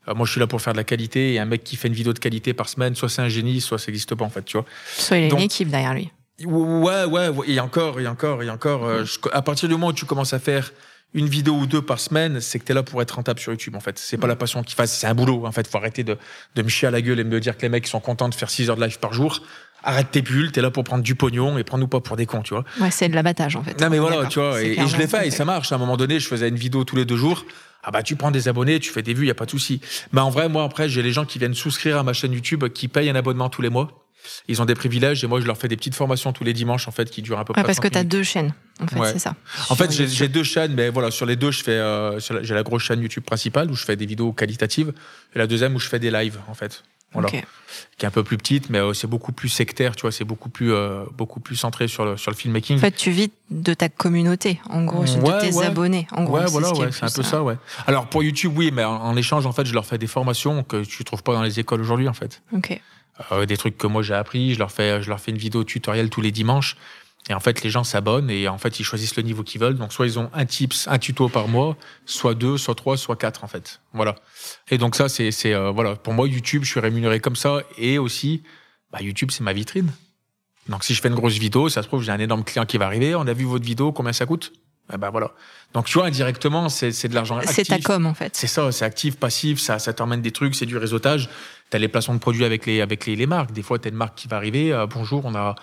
Euh, 0.08 0.14
moi, 0.14 0.26
je 0.26 0.32
suis 0.32 0.40
là 0.40 0.46
pour 0.46 0.60
faire 0.60 0.72
de 0.72 0.78
la 0.78 0.84
qualité 0.84 1.34
et 1.34 1.38
un 1.38 1.44
mec 1.44 1.62
qui 1.64 1.76
fait 1.76 1.88
une 1.88 1.94
vidéo 1.94 2.12
de 2.12 2.18
qualité 2.18 2.54
par 2.54 2.68
semaine, 2.68 2.94
soit 2.94 3.08
c'est 3.08 3.22
un 3.22 3.28
génie, 3.28 3.60
soit 3.60 3.78
ça 3.78 3.86
n'existe 3.88 4.14
pas, 4.14 4.24
en 4.24 4.30
fait, 4.30 4.44
tu 4.44 4.56
vois. 4.56 4.66
Soit 4.96 5.18
il 5.18 5.24
a 5.24 5.34
une 5.36 5.40
équipe 5.40 5.68
derrière 5.68 5.94
lui. 5.94 6.10
Ouais, 6.44 7.04
ouais, 7.04 7.28
ouais, 7.28 7.48
et 7.50 7.60
encore, 7.60 8.00
et 8.00 8.06
encore, 8.06 8.42
et 8.42 8.50
encore. 8.50 8.84
euh, 8.84 9.04
je- 9.04 9.18
à 9.32 9.42
partir 9.42 9.68
du 9.68 9.74
moment 9.74 9.88
où 9.88 9.92
tu 9.92 10.06
commences 10.06 10.32
à 10.32 10.38
faire 10.40 10.72
une 11.14 11.26
vidéo 11.28 11.52
ou 11.54 11.66
deux 11.66 11.82
par 11.82 12.00
semaine, 12.00 12.40
c'est 12.40 12.58
que 12.58 12.64
t'es 12.64 12.72
là 12.74 12.82
pour 12.82 13.00
être 13.02 13.12
rentable 13.12 13.38
sur 13.38 13.52
YouTube, 13.52 13.76
en 13.76 13.80
fait. 13.80 13.98
C'est 13.98 14.16
pas 14.16 14.26
la 14.26 14.34
passion 14.34 14.62
qui 14.62 14.74
fasse, 14.74 14.92
c'est 14.96 15.06
un 15.06 15.14
boulot, 15.14 15.44
en 15.46 15.52
fait. 15.52 15.68
Faut 15.68 15.76
arrêter 15.78 16.02
de, 16.04 16.16
de 16.56 16.62
me 16.62 16.68
chier 16.68 16.88
à 16.88 16.90
la 16.90 17.02
gueule 17.02 17.20
et 17.20 17.24
me 17.24 17.38
dire 17.38 17.56
que 17.56 17.62
les 17.62 17.68
mecs 17.68 17.86
sont 17.86 18.00
contents 18.00 18.28
de 18.30 18.34
faire 18.34 18.48
6 18.50 18.70
heures 18.70 18.76
de 18.76 18.82
live 18.84 18.98
par 18.98 19.12
jour. 19.12 19.40
Arrête 19.84 20.10
tes 20.10 20.22
bulles, 20.22 20.52
t'es 20.52 20.62
là 20.62 20.70
pour 20.70 20.84
prendre 20.84 21.02
du 21.02 21.14
pognon 21.14 21.58
et 21.58 21.64
prends-nous 21.64 21.88
pas 21.88 22.00
pour 22.00 22.16
des 22.16 22.24
cons, 22.24 22.42
tu 22.42 22.54
vois. 22.54 22.64
Ouais, 22.80 22.90
c'est 22.90 23.08
de 23.08 23.14
l'abattage 23.14 23.56
en 23.56 23.62
fait. 23.64 23.78
Non 23.80 23.90
mais 23.90 23.98
voilà, 23.98 24.26
tu 24.26 24.38
vois, 24.38 24.62
et, 24.62 24.72
et 24.80 24.86
je 24.86 24.96
l'ai 24.96 25.08
fait 25.08 25.26
et 25.26 25.30
ça 25.32 25.44
marche. 25.44 25.70
À 25.72 25.74
un 25.74 25.78
moment 25.78 25.96
donné, 25.96 26.18
je 26.20 26.28
faisais 26.28 26.48
une 26.48 26.54
vidéo 26.56 26.84
tous 26.84 26.94
les 26.96 27.04
deux 27.04 27.16
jours. 27.16 27.44
Ah 27.82 27.90
bah 27.90 28.02
tu 28.02 28.14
prends 28.16 28.30
des 28.30 28.48
abonnés, 28.48 28.78
tu 28.80 28.90
fais 28.90 29.02
des 29.02 29.12
vues, 29.14 29.26
y 29.26 29.30
a 29.30 29.34
pas 29.34 29.46
de 29.46 29.50
souci. 29.50 29.80
Mais 30.12 30.20
en 30.20 30.30
vrai, 30.30 30.48
moi 30.48 30.64
après, 30.64 30.88
j'ai 30.88 31.02
les 31.02 31.12
gens 31.12 31.24
qui 31.24 31.38
viennent 31.38 31.54
souscrire 31.54 31.98
à 31.98 32.02
ma 32.02 32.12
chaîne 32.12 32.32
YouTube, 32.32 32.64
qui 32.68 32.88
payent 32.88 33.10
un 33.10 33.14
abonnement 33.16 33.48
tous 33.48 33.62
les 33.62 33.70
mois. 33.70 33.98
Ils 34.46 34.62
ont 34.62 34.64
des 34.64 34.76
privilèges 34.76 35.24
et 35.24 35.26
moi 35.26 35.40
je 35.40 35.46
leur 35.46 35.58
fais 35.58 35.66
des 35.66 35.76
petites 35.76 35.96
formations 35.96 36.32
tous 36.32 36.44
les 36.44 36.52
dimanches 36.52 36.86
en 36.86 36.92
fait 36.92 37.10
qui 37.10 37.22
durent 37.22 37.40
à 37.40 37.44
peu 37.44 37.54
près. 37.54 37.62
Ouais, 37.62 37.66
parce 37.66 37.80
que 37.80 37.88
30 37.88 37.92
tu 37.92 37.98
as 37.98 38.04
deux 38.04 38.22
chaînes, 38.22 38.54
en 38.80 38.86
fait, 38.86 38.98
Ouais. 39.00 39.12
c'est 39.12 39.18
ça. 39.18 39.34
En 39.68 39.74
fait, 39.74 39.90
j'ai 39.90 40.28
deux 40.28 40.44
chaînes, 40.44 40.74
mais 40.74 40.90
voilà, 40.90 41.10
sur 41.10 41.26
les 41.26 41.34
deux, 41.34 41.50
je 41.50 41.64
fais, 41.64 41.72
euh, 41.72 42.20
j'ai 42.20 42.54
la 42.54 42.62
grosse 42.62 42.84
chaîne 42.84 43.00
YouTube 43.02 43.24
principale 43.24 43.68
où 43.68 43.74
je 43.74 43.84
fais 43.84 43.96
des 43.96 44.06
vidéos 44.06 44.32
qualitatives 44.32 44.92
et 45.34 45.38
la 45.40 45.48
deuxième 45.48 45.74
où 45.74 45.80
je 45.80 45.88
fais 45.88 45.98
des 45.98 46.12
lives 46.12 46.38
en 46.48 46.54
fait. 46.54 46.84
Voilà. 47.12 47.28
Qui 47.30 47.36
est 48.04 48.06
un 48.06 48.10
peu 48.10 48.22
plus 48.24 48.36
petite, 48.38 48.68
mais 48.70 48.78
euh, 48.78 48.92
c'est 48.94 49.06
beaucoup 49.06 49.32
plus 49.32 49.48
sectaire, 49.48 49.96
tu 49.96 50.02
vois, 50.02 50.12
c'est 50.12 50.24
beaucoup 50.24 50.48
plus, 50.48 50.72
euh, 50.72 51.04
beaucoup 51.16 51.40
plus 51.40 51.56
centré 51.56 51.88
sur 51.88 52.04
le, 52.04 52.16
sur 52.16 52.30
le 52.30 52.36
filmmaking. 52.36 52.76
En 52.76 52.80
fait, 52.80 52.92
tu 52.96 53.10
vis 53.10 53.30
de 53.50 53.74
ta 53.74 53.88
communauté, 53.88 54.60
en 54.70 54.84
gros, 54.84 55.04
de 55.04 55.10
Ouais, 55.20 55.38
tes 55.40 55.54
ouais. 55.54 55.66
abonnés. 55.66 56.06
En 56.12 56.24
gros, 56.24 56.36
ouais, 56.36 56.42
c'est 56.46 56.52
voilà, 56.52 56.68
ce 56.68 56.80
ouais, 56.80 56.92
c'est 56.92 57.04
un 57.04 57.10
peu 57.10 57.20
euh, 57.20 57.24
ça, 57.24 57.42
ouais. 57.42 57.56
Alors 57.86 58.06
pour 58.06 58.22
YouTube, 58.22 58.52
oui, 58.56 58.70
mais 58.72 58.84
en, 58.84 58.96
en 58.96 59.16
échange, 59.16 59.46
en 59.46 59.52
fait, 59.52 59.66
je 59.66 59.74
leur 59.74 59.86
fais 59.86 59.98
des 59.98 60.06
formations 60.06 60.62
que 60.64 60.84
tu 60.84 61.04
trouves 61.04 61.22
pas 61.22 61.32
dans 61.34 61.42
les 61.42 61.60
écoles 61.60 61.80
aujourd'hui, 61.80 62.08
en 62.08 62.14
fait. 62.14 62.42
Ok. 62.52 62.78
Euh, 63.30 63.44
des 63.46 63.56
trucs 63.58 63.76
que 63.76 63.86
moi 63.86 64.02
j'ai 64.02 64.14
appris, 64.14 64.54
je 64.54 64.58
leur 64.58 64.72
fais, 64.72 65.02
je 65.02 65.08
leur 65.10 65.20
fais 65.20 65.30
une 65.32 65.36
vidéo 65.38 65.64
tutoriel 65.64 66.08
tous 66.08 66.22
les 66.22 66.30
dimanches. 66.32 66.76
Et 67.28 67.34
en 67.34 67.40
fait, 67.40 67.62
les 67.62 67.70
gens 67.70 67.84
s'abonnent 67.84 68.30
et 68.30 68.48
en 68.48 68.58
fait, 68.58 68.80
ils 68.80 68.84
choisissent 68.84 69.14
le 69.14 69.22
niveau 69.22 69.44
qu'ils 69.44 69.60
veulent. 69.60 69.76
Donc, 69.76 69.92
soit 69.92 70.06
ils 70.06 70.18
ont 70.18 70.28
un 70.34 70.44
tips, 70.44 70.88
un 70.88 70.98
tuto 70.98 71.28
par 71.28 71.46
mois, 71.46 71.76
soit 72.04 72.34
deux, 72.34 72.58
soit 72.58 72.74
trois, 72.74 72.96
soit 72.96 73.14
quatre, 73.14 73.44
en 73.44 73.46
fait. 73.46 73.80
Voilà. 73.92 74.16
Et 74.70 74.78
donc, 74.78 74.96
ça, 74.96 75.08
c'est, 75.08 75.30
c'est, 75.30 75.54
euh, 75.54 75.70
voilà. 75.70 75.94
Pour 75.94 76.14
moi, 76.14 76.26
YouTube, 76.26 76.64
je 76.64 76.70
suis 76.70 76.80
rémunéré 76.80 77.20
comme 77.20 77.36
ça. 77.36 77.62
Et 77.78 77.98
aussi, 77.98 78.42
bah, 78.90 78.98
YouTube, 79.00 79.30
c'est 79.30 79.44
ma 79.44 79.52
vitrine. 79.52 79.92
Donc, 80.68 80.82
si 80.82 80.94
je 80.94 81.00
fais 81.00 81.08
une 81.08 81.14
grosse 81.14 81.38
vidéo, 81.38 81.68
ça 81.68 81.82
se 81.82 81.86
trouve, 81.86 82.02
j'ai 82.02 82.12
un 82.12 82.18
énorme 82.18 82.42
client 82.42 82.66
qui 82.66 82.76
va 82.76 82.86
arriver. 82.86 83.14
On 83.14 83.26
a 83.28 83.32
vu 83.32 83.44
votre 83.44 83.64
vidéo, 83.64 83.92
combien 83.92 84.12
ça 84.12 84.26
coûte? 84.26 84.52
Eh 84.92 84.96
ben, 84.96 85.10
voilà. 85.10 85.30
Donc, 85.74 85.86
tu 85.86 85.98
vois, 85.98 86.08
indirectement, 86.08 86.68
c'est, 86.68 86.90
c'est 86.90 87.08
de 87.08 87.14
l'argent 87.14 87.38
actif. 87.38 87.54
C'est 87.54 87.64
ta 87.64 87.78
com, 87.78 88.04
en 88.04 88.14
fait. 88.14 88.34
C'est 88.34 88.48
ça, 88.48 88.72
c'est 88.72 88.84
actif, 88.84 89.16
passif, 89.16 89.60
ça, 89.60 89.78
ça 89.78 89.92
t'emmène 89.92 90.22
des 90.22 90.32
trucs, 90.32 90.56
c'est 90.56 90.66
du 90.66 90.76
réseautage. 90.76 91.30
T'as 91.70 91.78
les 91.78 91.88
placements 91.88 92.14
de 92.14 92.20
produits 92.20 92.44
avec 92.44 92.66
les, 92.66 92.80
avec 92.80 93.06
les, 93.06 93.14
les 93.14 93.26
marques. 93.26 93.52
Des 93.52 93.62
fois, 93.62 93.78
t'as 93.78 93.90
une 93.90 93.96
marque 93.96 94.16
qui 94.16 94.26
va 94.26 94.36
arriver. 94.36 94.72
euh, 94.72 94.86
bonjour, 94.86 95.24
on 95.24 95.36
a, 95.36 95.54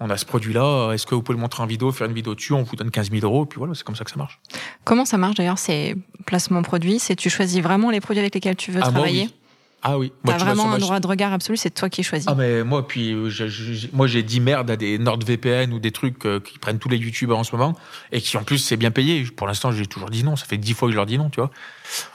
on 0.00 0.10
a 0.10 0.16
ce 0.16 0.24
produit-là. 0.24 0.92
Est-ce 0.92 1.06
que 1.06 1.14
vous 1.14 1.22
pouvez 1.22 1.36
le 1.36 1.40
montrer 1.42 1.62
en 1.62 1.66
vidéo, 1.66 1.92
faire 1.92 2.06
une 2.08 2.14
vidéo 2.14 2.34
dessus 2.34 2.52
On 2.54 2.62
vous 2.62 2.76
donne 2.76 2.90
15 2.90 3.10
000 3.10 3.24
euros. 3.24 3.46
Puis 3.46 3.58
voilà, 3.58 3.74
c'est 3.74 3.84
comme 3.84 3.94
ça 3.96 4.04
que 4.04 4.10
ça 4.10 4.16
marche. 4.16 4.40
Comment 4.84 5.04
ça 5.04 5.16
marche 5.18 5.36
d'ailleurs, 5.36 5.58
ces 5.58 5.94
placements 6.26 6.62
produits? 6.62 6.98
C'est 6.98 7.14
tu 7.16 7.30
choisis 7.30 7.60
vraiment 7.62 7.90
les 7.90 8.00
produits 8.00 8.20
avec 8.20 8.34
lesquels 8.34 8.56
tu 8.56 8.70
veux 8.72 8.80
Ah, 8.82 8.90
travailler? 8.90 9.28
Ah 9.84 9.98
oui. 9.98 10.12
T'as 10.24 10.38
vraiment 10.38 10.72
un 10.72 10.78
droit 10.78 11.00
de 11.00 11.06
regard 11.08 11.32
absolu, 11.32 11.56
c'est 11.56 11.70
toi 11.70 11.88
qui 11.88 12.04
choisis. 12.04 12.28
Ah 12.28 12.36
mais 12.36 12.62
moi 12.62 12.86
puis 12.86 13.12
euh, 13.12 13.28
moi 13.92 14.06
j'ai 14.06 14.22
dit 14.22 14.38
merde 14.38 14.70
à 14.70 14.76
des 14.76 14.96
NordVPN 14.96 15.72
ou 15.72 15.80
des 15.80 15.90
trucs 15.90 16.24
euh, 16.24 16.38
qui 16.38 16.60
prennent 16.60 16.78
tous 16.78 16.88
les 16.88 16.98
youtubeurs 16.98 17.38
en 17.38 17.42
ce 17.42 17.50
moment 17.56 17.76
et 18.12 18.20
qui 18.20 18.36
en 18.36 18.44
plus 18.44 18.58
c'est 18.58 18.76
bien 18.76 18.92
payé. 18.92 19.24
Pour 19.24 19.48
l'instant 19.48 19.72
j'ai 19.72 19.86
toujours 19.86 20.08
dit 20.08 20.22
non, 20.22 20.36
ça 20.36 20.46
fait 20.46 20.56
dix 20.56 20.74
fois 20.74 20.86
que 20.86 20.92
je 20.92 20.96
leur 20.96 21.06
dis 21.06 21.18
non, 21.18 21.30
tu 21.30 21.40
vois. 21.40 21.50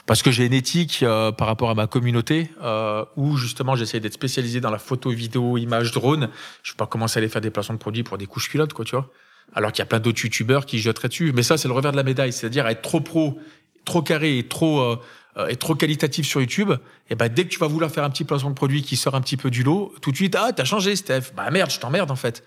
Parce 0.06 0.22
que 0.22 0.30
j'ai 0.30 0.46
une 0.46 0.54
éthique 0.54 1.00
euh, 1.02 1.30
par 1.30 1.46
rapport 1.46 1.68
à 1.68 1.74
ma 1.74 1.86
communauté 1.86 2.50
euh, 2.62 3.04
où 3.16 3.36
justement 3.36 3.76
j'essaie 3.76 4.00
d'être 4.00 4.14
spécialisé 4.14 4.60
dans 4.62 4.70
la 4.70 4.78
photo, 4.78 5.10
vidéo, 5.10 5.58
image, 5.58 5.92
drone. 5.92 6.30
Je 6.62 6.72
vais 6.72 6.76
pas 6.76 6.86
commencer 6.86 7.18
à 7.18 7.20
aller 7.20 7.28
faire 7.28 7.42
des 7.42 7.50
placements 7.50 7.74
de 7.74 7.80
produits 7.80 8.02
pour 8.02 8.16
des 8.16 8.26
couches 8.26 8.48
culottes 8.48 8.72
quoi, 8.72 8.86
tu 8.86 8.96
vois. 8.96 9.10
Alors 9.54 9.72
qu'il 9.72 9.80
y 9.80 9.82
a 9.82 9.86
plein 9.86 10.00
d'autres 10.00 10.22
youtubeurs 10.22 10.64
qui 10.64 10.78
jetteraient 10.78 11.08
dessus. 11.08 11.32
Mais 11.34 11.42
ça 11.42 11.58
c'est 11.58 11.68
le 11.68 11.74
revers 11.74 11.92
de 11.92 11.98
la 11.98 12.02
médaille, 12.02 12.32
c'est-à-dire 12.32 12.66
être 12.66 12.80
trop 12.80 13.00
pro, 13.00 13.38
trop 13.84 14.00
carré 14.00 14.38
et 14.38 14.48
trop 14.48 14.98
euh, 15.36 15.48
et 15.48 15.56
trop 15.56 15.74
qualitatif 15.74 16.26
sur 16.26 16.40
YouTube, 16.40 16.72
et 17.10 17.14
ben 17.14 17.28
dès 17.28 17.44
que 17.44 17.48
tu 17.48 17.58
vas 17.58 17.66
vouloir 17.66 17.90
faire 17.90 18.04
un 18.04 18.10
petit 18.10 18.24
placement 18.24 18.50
de 18.50 18.54
produit 18.54 18.82
qui 18.82 18.96
sort 18.96 19.14
un 19.14 19.20
petit 19.20 19.36
peu 19.36 19.50
du 19.50 19.62
lot, 19.62 19.94
tout 20.00 20.10
de 20.10 20.16
suite 20.16 20.36
ah 20.36 20.52
t'as 20.52 20.64
changé 20.64 20.96
Steph, 20.96 21.32
bah 21.36 21.50
merde 21.50 21.70
je 21.70 21.78
t'emmerde 21.78 22.10
en 22.10 22.16
fait. 22.16 22.42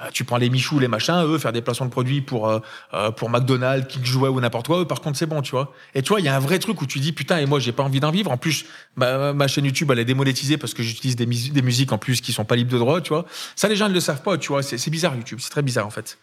Euh, 0.00 0.10
tu 0.12 0.22
prends 0.24 0.36
les 0.36 0.48
Michou, 0.48 0.78
les 0.78 0.86
machins, 0.86 1.24
eux 1.24 1.38
faire 1.38 1.52
des 1.52 1.62
placements 1.62 1.86
de 1.86 1.90
produits 1.90 2.20
pour 2.20 2.48
euh, 2.48 2.60
euh, 2.94 3.10
pour 3.10 3.30
McDonald's, 3.30 3.88
Kick 3.88 4.04
Jouet 4.04 4.28
ou 4.28 4.40
n'importe 4.40 4.68
quoi. 4.68 4.80
Eux, 4.80 4.84
par 4.84 5.00
contre 5.00 5.18
c'est 5.18 5.26
bon 5.26 5.42
tu 5.42 5.50
vois. 5.52 5.72
Et 5.94 6.02
tu 6.02 6.10
vois 6.10 6.20
il 6.20 6.26
y 6.26 6.28
a 6.28 6.36
un 6.36 6.40
vrai 6.40 6.58
truc 6.60 6.80
où 6.80 6.86
tu 6.86 7.00
dis 7.00 7.12
putain 7.12 7.38
et 7.38 7.46
moi 7.46 7.58
j'ai 7.58 7.72
pas 7.72 7.82
envie 7.82 7.98
d'en 7.98 8.12
vivre. 8.12 8.30
En 8.30 8.36
plus 8.36 8.66
ma, 8.96 9.48
chaîne 9.48 9.64
YouTube 9.64 9.90
elle 9.90 9.98
est 9.98 10.04
démonétisée 10.04 10.56
parce 10.56 10.74
que 10.74 10.82
j'utilise 10.82 11.16
des, 11.16 11.26
mus- 11.26 11.50
des 11.50 11.62
musiques 11.62 11.90
en 11.90 11.98
plus 11.98 12.20
qui 12.20 12.32
sont 12.32 12.44
pas 12.44 12.54
libres 12.54 12.70
de 12.72 12.78
droit 12.78 13.00
tu 13.00 13.08
vois. 13.08 13.24
Ça 13.56 13.68
les 13.68 13.74
gens 13.76 13.88
ne 13.88 13.94
le 13.94 14.00
savent 14.00 14.22
pas 14.22 14.38
tu 14.38 14.48
vois. 14.48 14.62
C'est 14.62 14.90
bizarre 14.90 15.16
YouTube, 15.16 15.40
c'est 15.40 15.50
très 15.50 15.62
bizarre 15.62 15.86
en 15.86 15.90
fait. 15.90 16.18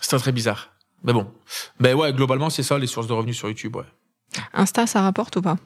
C'est 0.00 0.08
très 0.08 0.18
très 0.18 0.32
bizarre. 0.32 0.70
Mais 1.04 1.12
bon, 1.12 1.30
ben 1.78 1.94
ouais 1.94 2.12
globalement 2.12 2.50
c'est 2.50 2.64
ça 2.64 2.78
les 2.78 2.88
sources 2.88 3.06
de 3.06 3.12
revenus 3.12 3.36
sur 3.36 3.48
YouTube 3.48 3.76
ouais. 3.76 3.84
Insta, 4.54 4.86
ça 4.86 5.02
rapporte 5.02 5.36
ou 5.36 5.42
pas? 5.42 5.56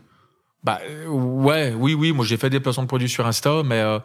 Bah 0.63 0.81
euh, 0.89 1.07
ouais, 1.09 1.75
oui, 1.77 1.95
oui. 1.95 2.13
Moi, 2.13 2.25
j'ai 2.25 2.37
fait 2.37 2.51
des 2.51 2.61
placements 2.61 2.85
de 2.85 2.89
produits 2.89 3.09
sur 3.09 3.27
Insta, 3.27 3.63
mais 3.65 3.81
euh, 3.81 3.99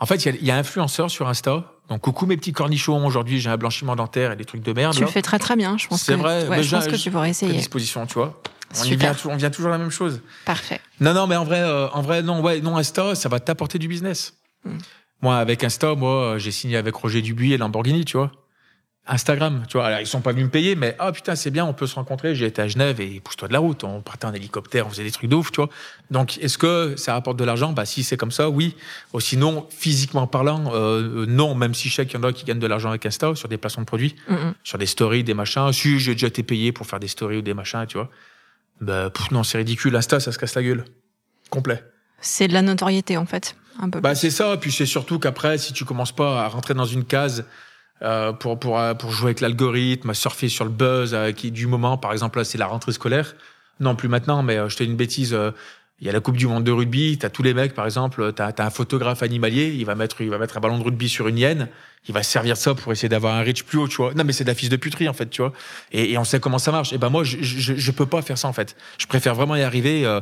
en 0.00 0.06
fait, 0.06 0.24
il 0.24 0.26
y 0.26 0.28
a, 0.28 0.38
il 0.40 0.46
y 0.46 0.50
a 0.50 0.56
influenceurs 0.56 1.10
sur 1.10 1.28
Insta. 1.28 1.64
Donc, 1.88 2.02
coucou 2.02 2.26
mes 2.26 2.36
petits 2.36 2.52
cornichons. 2.52 3.04
Aujourd'hui, 3.06 3.40
j'ai 3.40 3.50
un 3.50 3.56
blanchiment 3.56 3.96
dentaire 3.96 4.32
et 4.32 4.36
des 4.36 4.44
trucs 4.44 4.62
de 4.62 4.72
merde. 4.72 4.94
Tu 4.94 5.00
là. 5.00 5.06
le 5.06 5.12
fais 5.12 5.22
très 5.22 5.38
très 5.38 5.56
bien, 5.56 5.76
je 5.78 5.88
pense. 5.88 6.02
C'est 6.02 6.14
que- 6.14 6.20
vrai, 6.20 6.46
ouais, 6.48 6.62
je 6.62 6.74
pense 6.76 6.86
que 6.86 6.96
tu 6.96 7.10
pourrais 7.10 7.28
À 7.28 7.30
essayer. 7.30 7.52
disposition, 7.52 8.06
tu 8.06 8.14
vois. 8.14 8.40
On, 8.78 8.84
y 8.84 8.96
vient, 8.96 9.14
tou- 9.14 9.30
on 9.30 9.36
vient 9.36 9.48
toujours 9.50 9.70
à 9.70 9.72
la 9.72 9.78
même 9.78 9.90
chose. 9.90 10.20
Parfait. 10.44 10.80
Non, 11.00 11.14
non, 11.14 11.26
mais 11.26 11.36
en 11.36 11.44
vrai, 11.44 11.60
euh, 11.62 11.88
en 11.88 12.02
vrai, 12.02 12.22
non, 12.22 12.42
ouais, 12.42 12.60
non, 12.60 12.76
Insta, 12.76 13.14
ça 13.14 13.28
va 13.30 13.40
t'apporter 13.40 13.78
du 13.78 13.88
business. 13.88 14.34
Mm. 14.64 14.76
Moi, 15.22 15.38
avec 15.38 15.64
Insta, 15.64 15.94
moi, 15.94 16.34
j'ai 16.36 16.50
signé 16.52 16.76
avec 16.76 16.94
Roger 16.94 17.22
Dubuis 17.22 17.54
et 17.54 17.56
Lamborghini, 17.56 18.04
tu 18.04 18.18
vois. 18.18 18.30
Instagram, 19.08 19.64
tu 19.68 19.78
vois. 19.78 19.86
Alors, 19.86 20.00
ils 20.00 20.06
sont 20.06 20.20
pas 20.20 20.32
venus 20.32 20.44
me 20.44 20.50
payer, 20.50 20.74
mais 20.74 20.94
ah 20.98 21.10
putain, 21.12 21.34
c'est 21.34 21.50
bien, 21.50 21.64
on 21.64 21.72
peut 21.72 21.86
se 21.86 21.94
rencontrer. 21.94 22.34
J'ai 22.34 22.46
été 22.46 22.60
à 22.60 22.68
Genève 22.68 23.00
et 23.00 23.20
pousse-toi 23.20 23.48
de 23.48 23.52
la 23.54 23.58
route. 23.58 23.82
On 23.84 24.02
partait 24.02 24.26
en 24.26 24.34
hélicoptère, 24.34 24.86
on 24.86 24.90
faisait 24.90 25.04
des 25.04 25.10
trucs 25.10 25.30
de 25.30 25.34
ouf, 25.34 25.50
tu 25.50 25.60
vois. 25.60 25.70
Donc, 26.10 26.38
est-ce 26.38 26.58
que 26.58 26.94
ça 26.96 27.14
rapporte 27.14 27.38
de 27.38 27.44
l'argent? 27.44 27.72
Bah, 27.72 27.86
si 27.86 28.04
c'est 28.04 28.16
comme 28.16 28.30
ça, 28.30 28.50
oui. 28.50 28.76
Ou 29.14 29.20
sinon, 29.20 29.66
physiquement 29.70 30.26
parlant, 30.26 30.72
euh, 30.74 31.24
non. 31.26 31.54
Même 31.54 31.74
si 31.74 31.88
je 31.88 31.94
sais 31.94 32.06
qu'il 32.06 32.20
y 32.20 32.22
en 32.22 32.28
a 32.28 32.32
qui 32.32 32.44
gagnent 32.44 32.58
de 32.58 32.66
l'argent 32.66 32.90
avec 32.90 33.06
Insta 33.06 33.34
sur 33.34 33.48
des 33.48 33.56
placements 33.56 33.82
de 33.82 33.86
produits, 33.86 34.14
Mm, 34.28 34.52
sur 34.62 34.78
des 34.78 34.86
stories, 34.86 35.24
des 35.24 35.34
machins. 35.34 35.72
Si 35.72 35.98
j'ai 35.98 36.12
déjà 36.12 36.26
été 36.26 36.42
payé 36.42 36.72
pour 36.72 36.86
faire 36.86 37.00
des 37.00 37.08
stories 37.08 37.38
ou 37.38 37.42
des 37.42 37.54
machins, 37.54 37.86
tu 37.88 37.96
vois. 37.96 38.10
Bah, 38.80 39.10
pff, 39.10 39.30
non, 39.30 39.42
c'est 39.42 39.58
ridicule. 39.58 39.96
Insta, 39.96 40.20
ça 40.20 40.32
se 40.32 40.38
casse 40.38 40.54
la 40.54 40.62
gueule. 40.62 40.84
Complet. 41.50 41.82
C'est 42.20 42.48
de 42.48 42.52
la 42.52 42.62
notoriété 42.62 43.16
en 43.16 43.26
fait, 43.26 43.56
un 43.80 43.88
peu. 43.88 44.00
Bah, 44.00 44.14
c'est 44.14 44.30
ça. 44.30 44.56
Puis 44.58 44.70
c'est 44.72 44.86
surtout 44.86 45.18
qu'après, 45.18 45.56
si 45.56 45.72
tu 45.72 45.84
commences 45.84 46.12
pas 46.12 46.44
à 46.44 46.48
rentrer 46.48 46.74
dans 46.74 46.84
une 46.84 47.04
case 47.04 47.44
euh, 48.02 48.32
pour, 48.32 48.58
pour, 48.58 48.78
euh, 48.78 48.94
pour 48.94 49.10
jouer 49.10 49.28
avec 49.28 49.40
l'algorithme, 49.40 50.14
surfer 50.14 50.48
sur 50.48 50.64
le 50.64 50.70
buzz 50.70 51.14
euh, 51.14 51.32
qui, 51.32 51.50
du 51.50 51.66
moment, 51.66 51.96
par 51.98 52.12
exemple, 52.12 52.38
là, 52.38 52.44
c'est 52.44 52.58
la 52.58 52.66
rentrée 52.66 52.92
scolaire. 52.92 53.34
Non, 53.80 53.94
plus 53.96 54.08
maintenant, 54.08 54.42
mais 54.42 54.56
euh, 54.56 54.68
je 54.68 54.76
te 54.76 54.82
dis 54.82 54.90
une 54.90 54.96
bêtise. 54.96 55.34
euh, 55.34 55.52
il 56.00 56.06
y 56.06 56.10
a 56.10 56.12
la 56.12 56.20
Coupe 56.20 56.36
du 56.36 56.46
Monde 56.46 56.62
de 56.62 56.70
rugby, 56.70 57.18
t'as 57.18 57.28
tous 57.28 57.42
les 57.42 57.54
mecs, 57.54 57.74
par 57.74 57.84
exemple, 57.84 58.32
t'as 58.32 58.52
as 58.56 58.64
un 58.64 58.70
photographe 58.70 59.24
animalier, 59.24 59.74
il 59.76 59.84
va 59.84 59.96
mettre, 59.96 60.20
il 60.20 60.30
va 60.30 60.38
mettre 60.38 60.56
un 60.56 60.60
ballon 60.60 60.78
de 60.78 60.84
rugby 60.84 61.08
sur 61.08 61.26
une 61.26 61.36
hyène, 61.36 61.68
il 62.06 62.14
va 62.14 62.22
se 62.22 62.30
servir 62.30 62.56
ça 62.56 62.76
pour 62.76 62.92
essayer 62.92 63.08
d'avoir 63.08 63.34
un 63.34 63.42
reach 63.42 63.64
plus 63.64 63.78
haut, 63.78 63.88
tu 63.88 63.96
vois. 63.96 64.14
Non, 64.14 64.22
mais 64.22 64.32
c'est 64.32 64.44
de 64.44 64.68
de 64.68 64.76
puterie, 64.76 65.08
en 65.08 65.12
fait, 65.12 65.28
tu 65.28 65.42
vois. 65.42 65.52
Et, 65.90 66.12
et 66.12 66.18
on 66.18 66.22
sait 66.22 66.38
comment 66.38 66.60
ça 66.60 66.70
marche. 66.70 66.92
Et 66.92 66.98
ben 66.98 67.08
moi, 67.08 67.24
je, 67.24 67.38
je, 67.40 67.74
je 67.74 67.90
peux 67.90 68.06
pas 68.06 68.22
faire 68.22 68.38
ça, 68.38 68.46
en 68.46 68.52
fait. 68.52 68.76
Je 68.96 69.06
préfère 69.08 69.34
vraiment 69.34 69.56
y 69.56 69.62
arriver, 69.62 70.06
euh, 70.06 70.20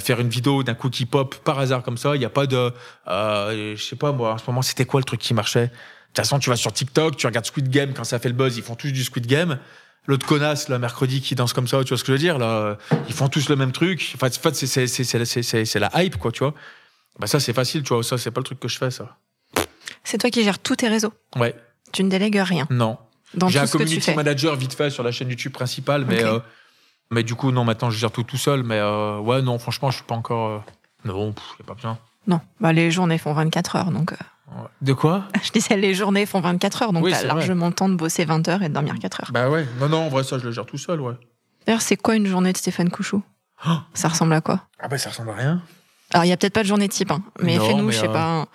faire 0.00 0.20
une 0.20 0.30
vidéo 0.30 0.62
d'un 0.62 0.72
coup 0.72 0.88
qui 0.88 1.04
pop 1.04 1.34
par 1.44 1.58
hasard 1.58 1.82
comme 1.82 1.98
ça. 1.98 2.16
Il 2.16 2.22
y 2.22 2.24
a 2.24 2.30
pas 2.30 2.46
de, 2.46 2.72
euh, 3.08 3.76
je 3.76 3.82
sais 3.82 3.96
pas 3.96 4.12
moi, 4.12 4.32
en 4.32 4.38
ce 4.38 4.44
moment, 4.46 4.62
c'était 4.62 4.86
quoi 4.86 5.00
le 5.00 5.04
truc 5.04 5.20
qui 5.20 5.34
marchait? 5.34 5.70
Toute 6.12 6.16
façon, 6.18 6.38
tu 6.38 6.50
vas 6.50 6.56
sur 6.56 6.72
TikTok, 6.72 7.16
tu 7.16 7.26
regardes 7.26 7.46
Squid 7.46 7.68
Game 7.68 7.92
quand 7.94 8.04
ça 8.04 8.18
fait 8.18 8.28
le 8.28 8.34
buzz, 8.34 8.56
ils 8.56 8.62
font 8.62 8.74
tous 8.74 8.92
du 8.92 9.04
Squid 9.04 9.26
Game. 9.26 9.58
L'autre 10.06 10.26
connasse, 10.26 10.68
là, 10.68 10.78
mercredi, 10.78 11.20
qui 11.20 11.34
danse 11.34 11.52
comme 11.52 11.68
ça, 11.68 11.82
tu 11.84 11.90
vois 11.90 11.98
ce 11.98 12.02
que 12.02 12.08
je 12.08 12.12
veux 12.12 12.18
dire, 12.18 12.38
là, 12.38 12.78
ils 13.08 13.14
font 13.14 13.28
tous 13.28 13.48
le 13.48 13.56
même 13.56 13.70
truc. 13.70 14.12
Enfin, 14.14 14.28
en 14.28 14.30
fait, 14.30 14.54
c'est, 14.54 14.66
c'est, 14.66 14.86
c'est, 14.86 15.04
c'est, 15.04 15.24
c'est, 15.24 15.42
c'est- 15.42 15.64
c'est 15.64 15.78
la 15.78 15.90
hype, 16.02 16.16
quoi, 16.16 16.32
tu 16.32 16.40
vois. 16.40 16.54
Bah, 17.18 17.26
ça, 17.26 17.38
c'est 17.38 17.52
facile, 17.52 17.82
tu 17.82 17.92
vois. 17.94 18.02
Ça, 18.02 18.16
c'est 18.18 18.30
pas 18.30 18.40
le 18.40 18.44
truc 18.44 18.58
que 18.58 18.66
je 18.68 18.78
fais, 18.78 18.90
ça. 18.90 19.16
C'est 20.04 20.18
toi 20.18 20.30
qui 20.30 20.42
gères 20.42 20.58
tous 20.58 20.76
tes 20.76 20.88
réseaux. 20.88 21.12
Ouais, 21.36 21.54
Tu 21.92 22.02
ne 22.02 22.08
délègues 22.08 22.40
rien 22.42 22.66
non. 22.70 22.96
dans 23.34 23.48
J'ai 23.48 23.58
un 23.58 23.66
community 23.66 24.14
manager 24.14 24.56
vite 24.56 24.72
fait 24.74 24.88
sur 24.90 25.02
la 25.02 25.12
chaîne 25.12 25.28
YouTube 25.28 25.52
principale, 25.52 26.04
mais, 26.06 26.24
euh, 26.24 26.38
mais 27.10 27.22
du 27.22 27.34
coup, 27.34 27.52
non, 27.52 27.64
maintenant, 27.64 27.90
je 27.90 27.98
gère 27.98 28.10
tout 28.10 28.22
tout 28.22 28.38
seul. 28.38 28.62
Mais 28.62 28.78
euh, 28.78 29.18
ouais, 29.18 29.42
non, 29.42 29.58
franchement, 29.58 29.90
je 29.90 29.96
suis 29.96 30.04
pas 30.04 30.14
encore. 30.14 30.48
euh, 30.48 30.58
Non, 31.04 31.34
a 31.60 31.62
pas 31.64 31.74
besoin. 31.74 31.98
Non, 32.26 32.40
bah, 32.60 32.72
les 32.72 32.90
journées 32.90 33.18
font 33.18 33.32
24 33.34 33.76
heures, 33.76 33.90
donc. 33.92 34.14
De 34.82 34.92
quoi? 34.92 35.24
Je 35.42 35.50
disais 35.50 35.76
les 35.76 35.94
journées 35.94 36.26
font 36.26 36.40
24 36.40 36.82
heures, 36.82 36.92
donc 36.92 37.04
Oui, 37.04 37.12
t'as 37.12 37.22
largement 37.22 37.68
le 37.68 37.72
temps 37.74 37.88
de 37.88 37.94
bosser 37.94 38.24
20 38.24 38.48
heures 38.48 38.62
et 38.62 38.68
de 38.68 38.74
dormir 38.74 38.94
4 39.00 39.20
heures. 39.22 39.30
Bah 39.32 39.48
ouais, 39.48 39.66
non, 39.78 39.88
non, 39.88 40.06
en 40.06 40.08
vrai, 40.08 40.24
ça, 40.24 40.38
je 40.38 40.44
le 40.44 40.50
gère 40.52 40.66
tout 40.66 40.78
seul, 40.78 41.00
ouais. 41.00 41.14
D'ailleurs, 41.66 41.82
c'est 41.82 41.96
quoi 41.96 42.16
une 42.16 42.26
journée 42.26 42.52
de 42.52 42.56
Stéphane 42.58 42.90
Couchou 42.90 43.22
Oh. 43.66 43.70
Ça 43.92 44.08
ressemble 44.08 44.32
à 44.32 44.40
quoi? 44.40 44.62
Ah 44.78 44.88
bah, 44.88 44.96
ça 44.96 45.10
ressemble 45.10 45.30
à 45.30 45.34
rien. 45.34 45.62
Alors, 46.12 46.24
il 46.24 46.28
y 46.28 46.32
a 46.32 46.36
peut-être 46.38 46.54
pas 46.54 46.62
de 46.62 46.68
journée 46.68 46.88
type, 46.88 47.10
hein, 47.10 47.22
mais 47.42 47.58
fais-nous, 47.58 47.90
je 47.90 47.98
sais 47.98 48.08
euh, 48.08 48.12
pas, 48.12 48.24
un- 48.24 48.46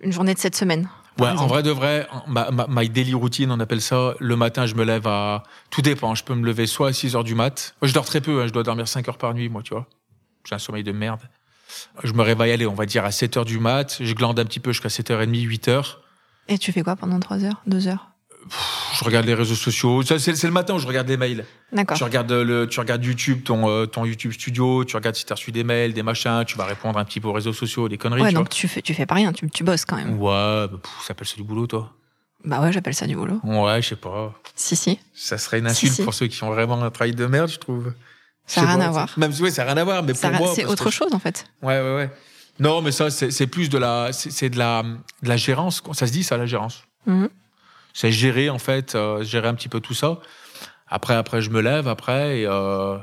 une 0.00 0.12
journée 0.12 0.34
de 0.34 0.38
cette 0.38 0.54
semaine. 0.54 0.88
Ouais, 1.18 1.28
en 1.28 1.46
vrai 1.46 1.62
de 1.62 1.70
vrai, 1.70 2.06
ma, 2.26 2.50
ma, 2.50 2.66
my 2.68 2.88
daily 2.88 3.14
routine, 3.14 3.50
on 3.50 3.60
appelle 3.60 3.82
ça. 3.82 4.14
Le 4.18 4.34
matin, 4.36 4.66
je 4.66 4.74
me 4.74 4.82
lève 4.84 5.06
à. 5.06 5.42
Tout 5.70 5.82
dépend. 5.82 6.14
Je 6.14 6.24
peux 6.24 6.34
me 6.34 6.46
lever 6.46 6.66
soit 6.66 6.88
à 6.88 6.92
6 6.92 7.16
heures 7.16 7.24
du 7.24 7.34
mat. 7.34 7.74
Je 7.82 7.92
dors 7.92 8.04
très 8.06 8.20
peu, 8.20 8.42
hein, 8.42 8.46
je 8.46 8.52
dois 8.52 8.62
dormir 8.62 8.88
5 8.88 9.08
heures 9.08 9.18
par 9.18 9.34
nuit, 9.34 9.48
moi, 9.48 9.62
tu 9.62 9.74
vois. 9.74 9.86
J'ai 10.48 10.54
un 10.54 10.58
sommeil 10.58 10.82
de 10.84 10.92
merde. 10.92 11.20
Je 12.02 12.12
me 12.12 12.22
réveille, 12.22 12.52
allez, 12.52 12.66
on 12.66 12.74
va 12.74 12.86
dire 12.86 13.04
à 13.04 13.10
7 13.10 13.36
heures 13.36 13.44
du 13.44 13.58
mat. 13.58 13.98
Je 14.00 14.14
glande 14.14 14.38
un 14.38 14.44
petit 14.44 14.60
peu 14.60 14.72
jusqu'à 14.72 14.88
7h30, 14.88 15.42
8 15.42 15.68
heures. 15.68 16.00
Et 16.48 16.58
tu 16.58 16.72
fais 16.72 16.82
quoi 16.82 16.96
pendant 16.96 17.20
3 17.20 17.44
heures 17.44 17.62
2 17.66 17.88
heures? 17.88 18.08
Je 18.98 19.04
regarde 19.04 19.26
les 19.26 19.34
réseaux 19.34 19.54
sociaux. 19.54 20.02
C'est 20.02 20.42
le 20.42 20.50
matin 20.50 20.74
où 20.74 20.78
je 20.78 20.86
regarde 20.86 21.08
les 21.08 21.16
mails. 21.16 21.44
D'accord. 21.72 21.96
Tu 21.96 22.04
regardes 22.04 22.32
le, 22.32 22.66
tu 22.66 22.80
regardes 22.80 23.04
YouTube, 23.04 23.44
ton, 23.44 23.68
euh, 23.68 23.86
ton 23.86 24.04
YouTube 24.04 24.32
Studio. 24.32 24.84
Tu 24.84 24.96
regardes 24.96 25.14
si 25.14 25.24
tu 25.24 25.32
as 25.32 25.36
reçu 25.36 25.52
des 25.52 25.64
mails, 25.64 25.92
des 25.92 26.02
machins. 26.02 26.44
Tu 26.46 26.56
vas 26.56 26.64
répondre 26.64 26.98
un 26.98 27.04
petit 27.04 27.20
peu 27.20 27.28
aux 27.28 27.32
réseaux 27.32 27.52
sociaux, 27.52 27.88
des 27.88 27.98
conneries. 27.98 28.22
Ouais, 28.22 28.28
tu 28.28 28.34
donc 28.34 28.48
tu 28.48 28.68
fais, 28.68 28.82
tu 28.82 28.94
fais 28.94 29.06
pas 29.06 29.14
rien. 29.14 29.32
Tu, 29.32 29.48
tu 29.48 29.64
bosses 29.64 29.84
quand 29.84 29.96
même. 29.96 30.18
Ouais, 30.20 30.66
bah, 30.68 30.80
ça 31.00 31.08
s'appelle 31.08 31.26
ça 31.26 31.36
du 31.36 31.44
boulot, 31.44 31.66
toi. 31.66 31.92
Bah 32.44 32.60
ouais, 32.60 32.72
j'appelle 32.72 32.94
ça 32.94 33.06
du 33.06 33.14
boulot. 33.14 33.40
Ouais, 33.44 33.80
je 33.80 33.90
sais 33.90 33.96
pas. 33.96 34.34
Si 34.56 34.74
si. 34.74 34.98
Ça 35.14 35.38
serait 35.38 35.60
une 35.60 35.68
insulte 35.68 36.02
pour 36.02 36.12
ceux 36.12 36.26
qui 36.26 36.42
ont 36.42 36.50
vraiment 36.50 36.82
un 36.82 36.90
travail 36.90 37.14
de 37.14 37.26
merde, 37.26 37.48
je 37.48 37.58
trouve. 37.58 37.92
Ça 38.46 38.62
n'a 38.62 38.74
rien 38.74 38.80
à 38.80 38.90
voir. 38.90 39.14
Même 39.16 39.32
oui, 39.40 39.50
ça 39.50 39.64
n'a 39.64 39.72
rien 39.72 39.82
à 39.82 39.84
voir, 39.84 40.02
mais 40.02 40.14
pour 40.14 40.30
moi, 40.32 40.52
c'est 40.54 40.64
autre 40.64 40.90
chose 40.90 41.12
en 41.14 41.18
fait. 41.18 41.44
Ouais, 41.62 41.80
ouais, 41.80 41.94
ouais. 41.94 42.10
Non, 42.58 42.82
mais 42.82 42.92
ça, 42.92 43.10
c'est 43.10 43.46
plus 43.46 43.68
de 43.68 43.78
la, 43.78 44.10
c'est 44.12 44.50
de 44.50 44.58
la, 44.58 44.82
de 44.82 45.28
la 45.28 45.36
gérance. 45.36 45.82
Ça 45.92 46.06
se 46.06 46.12
dit 46.12 46.22
ça, 46.22 46.36
la 46.36 46.46
gérance. 46.46 46.84
Mhm. 47.06 47.28
C'est 47.94 48.12
gérer 48.12 48.50
en 48.50 48.58
fait, 48.58 48.94
euh, 48.94 49.22
gérer 49.22 49.48
un 49.48 49.54
petit 49.54 49.68
peu 49.68 49.80
tout 49.80 49.94
ça. 49.94 50.18
Après, 50.88 51.14
après, 51.14 51.42
je 51.42 51.50
me 51.50 51.60
lève 51.60 51.88
après 51.88 52.40
et 52.40 52.46
euh, 52.46 52.98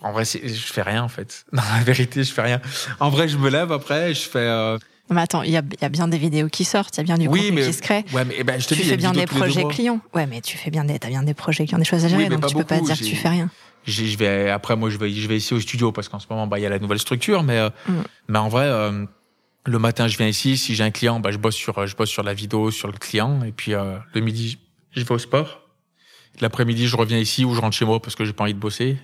en 0.00 0.12
vrai, 0.12 0.24
je 0.24 0.48
fais 0.48 0.82
rien 0.82 1.02
en 1.02 1.08
fait. 1.08 1.44
Non, 1.52 1.62
la 1.76 1.84
vérité, 1.84 2.24
je 2.24 2.32
fais 2.32 2.42
rien. 2.42 2.60
En 3.00 3.10
vrai, 3.10 3.28
je 3.28 3.36
me 3.36 3.48
lève 3.48 3.72
après, 3.72 4.14
je 4.14 4.28
fais. 4.28 4.38
Euh... 4.38 4.78
mais 5.10 5.20
attends, 5.20 5.42
il 5.42 5.50
y 5.50 5.56
a, 5.56 5.62
y 5.80 5.84
a, 5.84 5.88
bien 5.88 6.08
des 6.08 6.18
vidéos 6.18 6.48
qui 6.48 6.64
sortent, 6.64 6.96
il 6.96 6.98
y 6.98 7.00
a 7.00 7.04
bien 7.04 7.18
du 7.18 7.28
contenu 7.28 7.62
qui 7.62 7.72
se 7.72 7.82
crée. 7.82 8.04
Ouais, 8.12 8.24
mais 8.24 8.34
eh 8.38 8.44
ben, 8.44 8.60
je 8.60 8.66
te 8.66 8.74
tu 8.74 8.82
dis, 8.82 8.88
fais 8.88 8.96
bien 8.96 9.12
des 9.12 9.26
projets 9.26 9.64
clients. 9.64 10.00
Ouais, 10.14 10.26
mais 10.26 10.40
tu 10.40 10.56
fais 10.56 10.70
bien 10.70 10.84
des, 10.84 10.94
as 10.94 11.08
bien 11.08 11.22
des 11.22 11.34
projets 11.34 11.66
qui 11.66 11.74
ont 11.74 11.78
des 11.78 11.84
choses 11.84 12.04
à 12.04 12.08
gérer, 12.08 12.28
donc 12.28 12.46
tu 12.46 12.54
peux 12.54 12.64
pas 12.64 12.80
dire 12.80 12.98
que 12.98 13.04
tu 13.04 13.16
fais 13.16 13.28
rien. 13.28 13.50
Je 13.86 14.16
vais 14.16 14.50
après, 14.50 14.76
moi, 14.76 14.90
je 14.90 14.98
vais, 14.98 15.10
je 15.10 15.28
vais 15.28 15.36
ici 15.36 15.54
au 15.54 15.60
studio 15.60 15.92
parce 15.92 16.08
qu'en 16.08 16.18
ce 16.18 16.26
moment, 16.30 16.46
bah, 16.46 16.58
il 16.58 16.62
y 16.62 16.66
a 16.66 16.70
la 16.70 16.78
nouvelle 16.78 16.98
structure, 16.98 17.42
mais, 17.42 17.58
euh, 17.58 17.70
mm. 17.88 18.02
mais 18.28 18.38
en 18.38 18.48
vrai. 18.48 18.66
Euh, 18.66 19.04
le 19.66 19.78
matin, 19.78 20.08
je 20.08 20.18
viens 20.18 20.28
ici. 20.28 20.56
Si 20.56 20.74
j'ai 20.74 20.84
un 20.84 20.90
client, 20.90 21.20
bah, 21.20 21.30
je 21.30 21.38
bosse 21.38 21.54
sur, 21.54 21.86
je 21.86 21.96
bosse 21.96 22.10
sur 22.10 22.22
la 22.22 22.34
vidéo, 22.34 22.70
sur 22.70 22.88
le 22.88 22.98
client. 22.98 23.42
Et 23.44 23.52
puis 23.52 23.74
euh, 23.74 23.96
le 24.14 24.20
midi, 24.20 24.58
je 24.90 25.02
vais 25.02 25.12
au 25.12 25.18
sport. 25.18 25.62
L'après-midi, 26.40 26.86
je 26.86 26.96
reviens 26.96 27.18
ici 27.18 27.44
ou 27.44 27.54
je 27.54 27.60
rentre 27.60 27.76
chez 27.76 27.84
moi 27.84 28.00
parce 28.00 28.14
que 28.14 28.24
j'ai 28.24 28.32
pas 28.32 28.44
envie 28.44 28.54
de 28.54 28.58
bosser. 28.58 28.98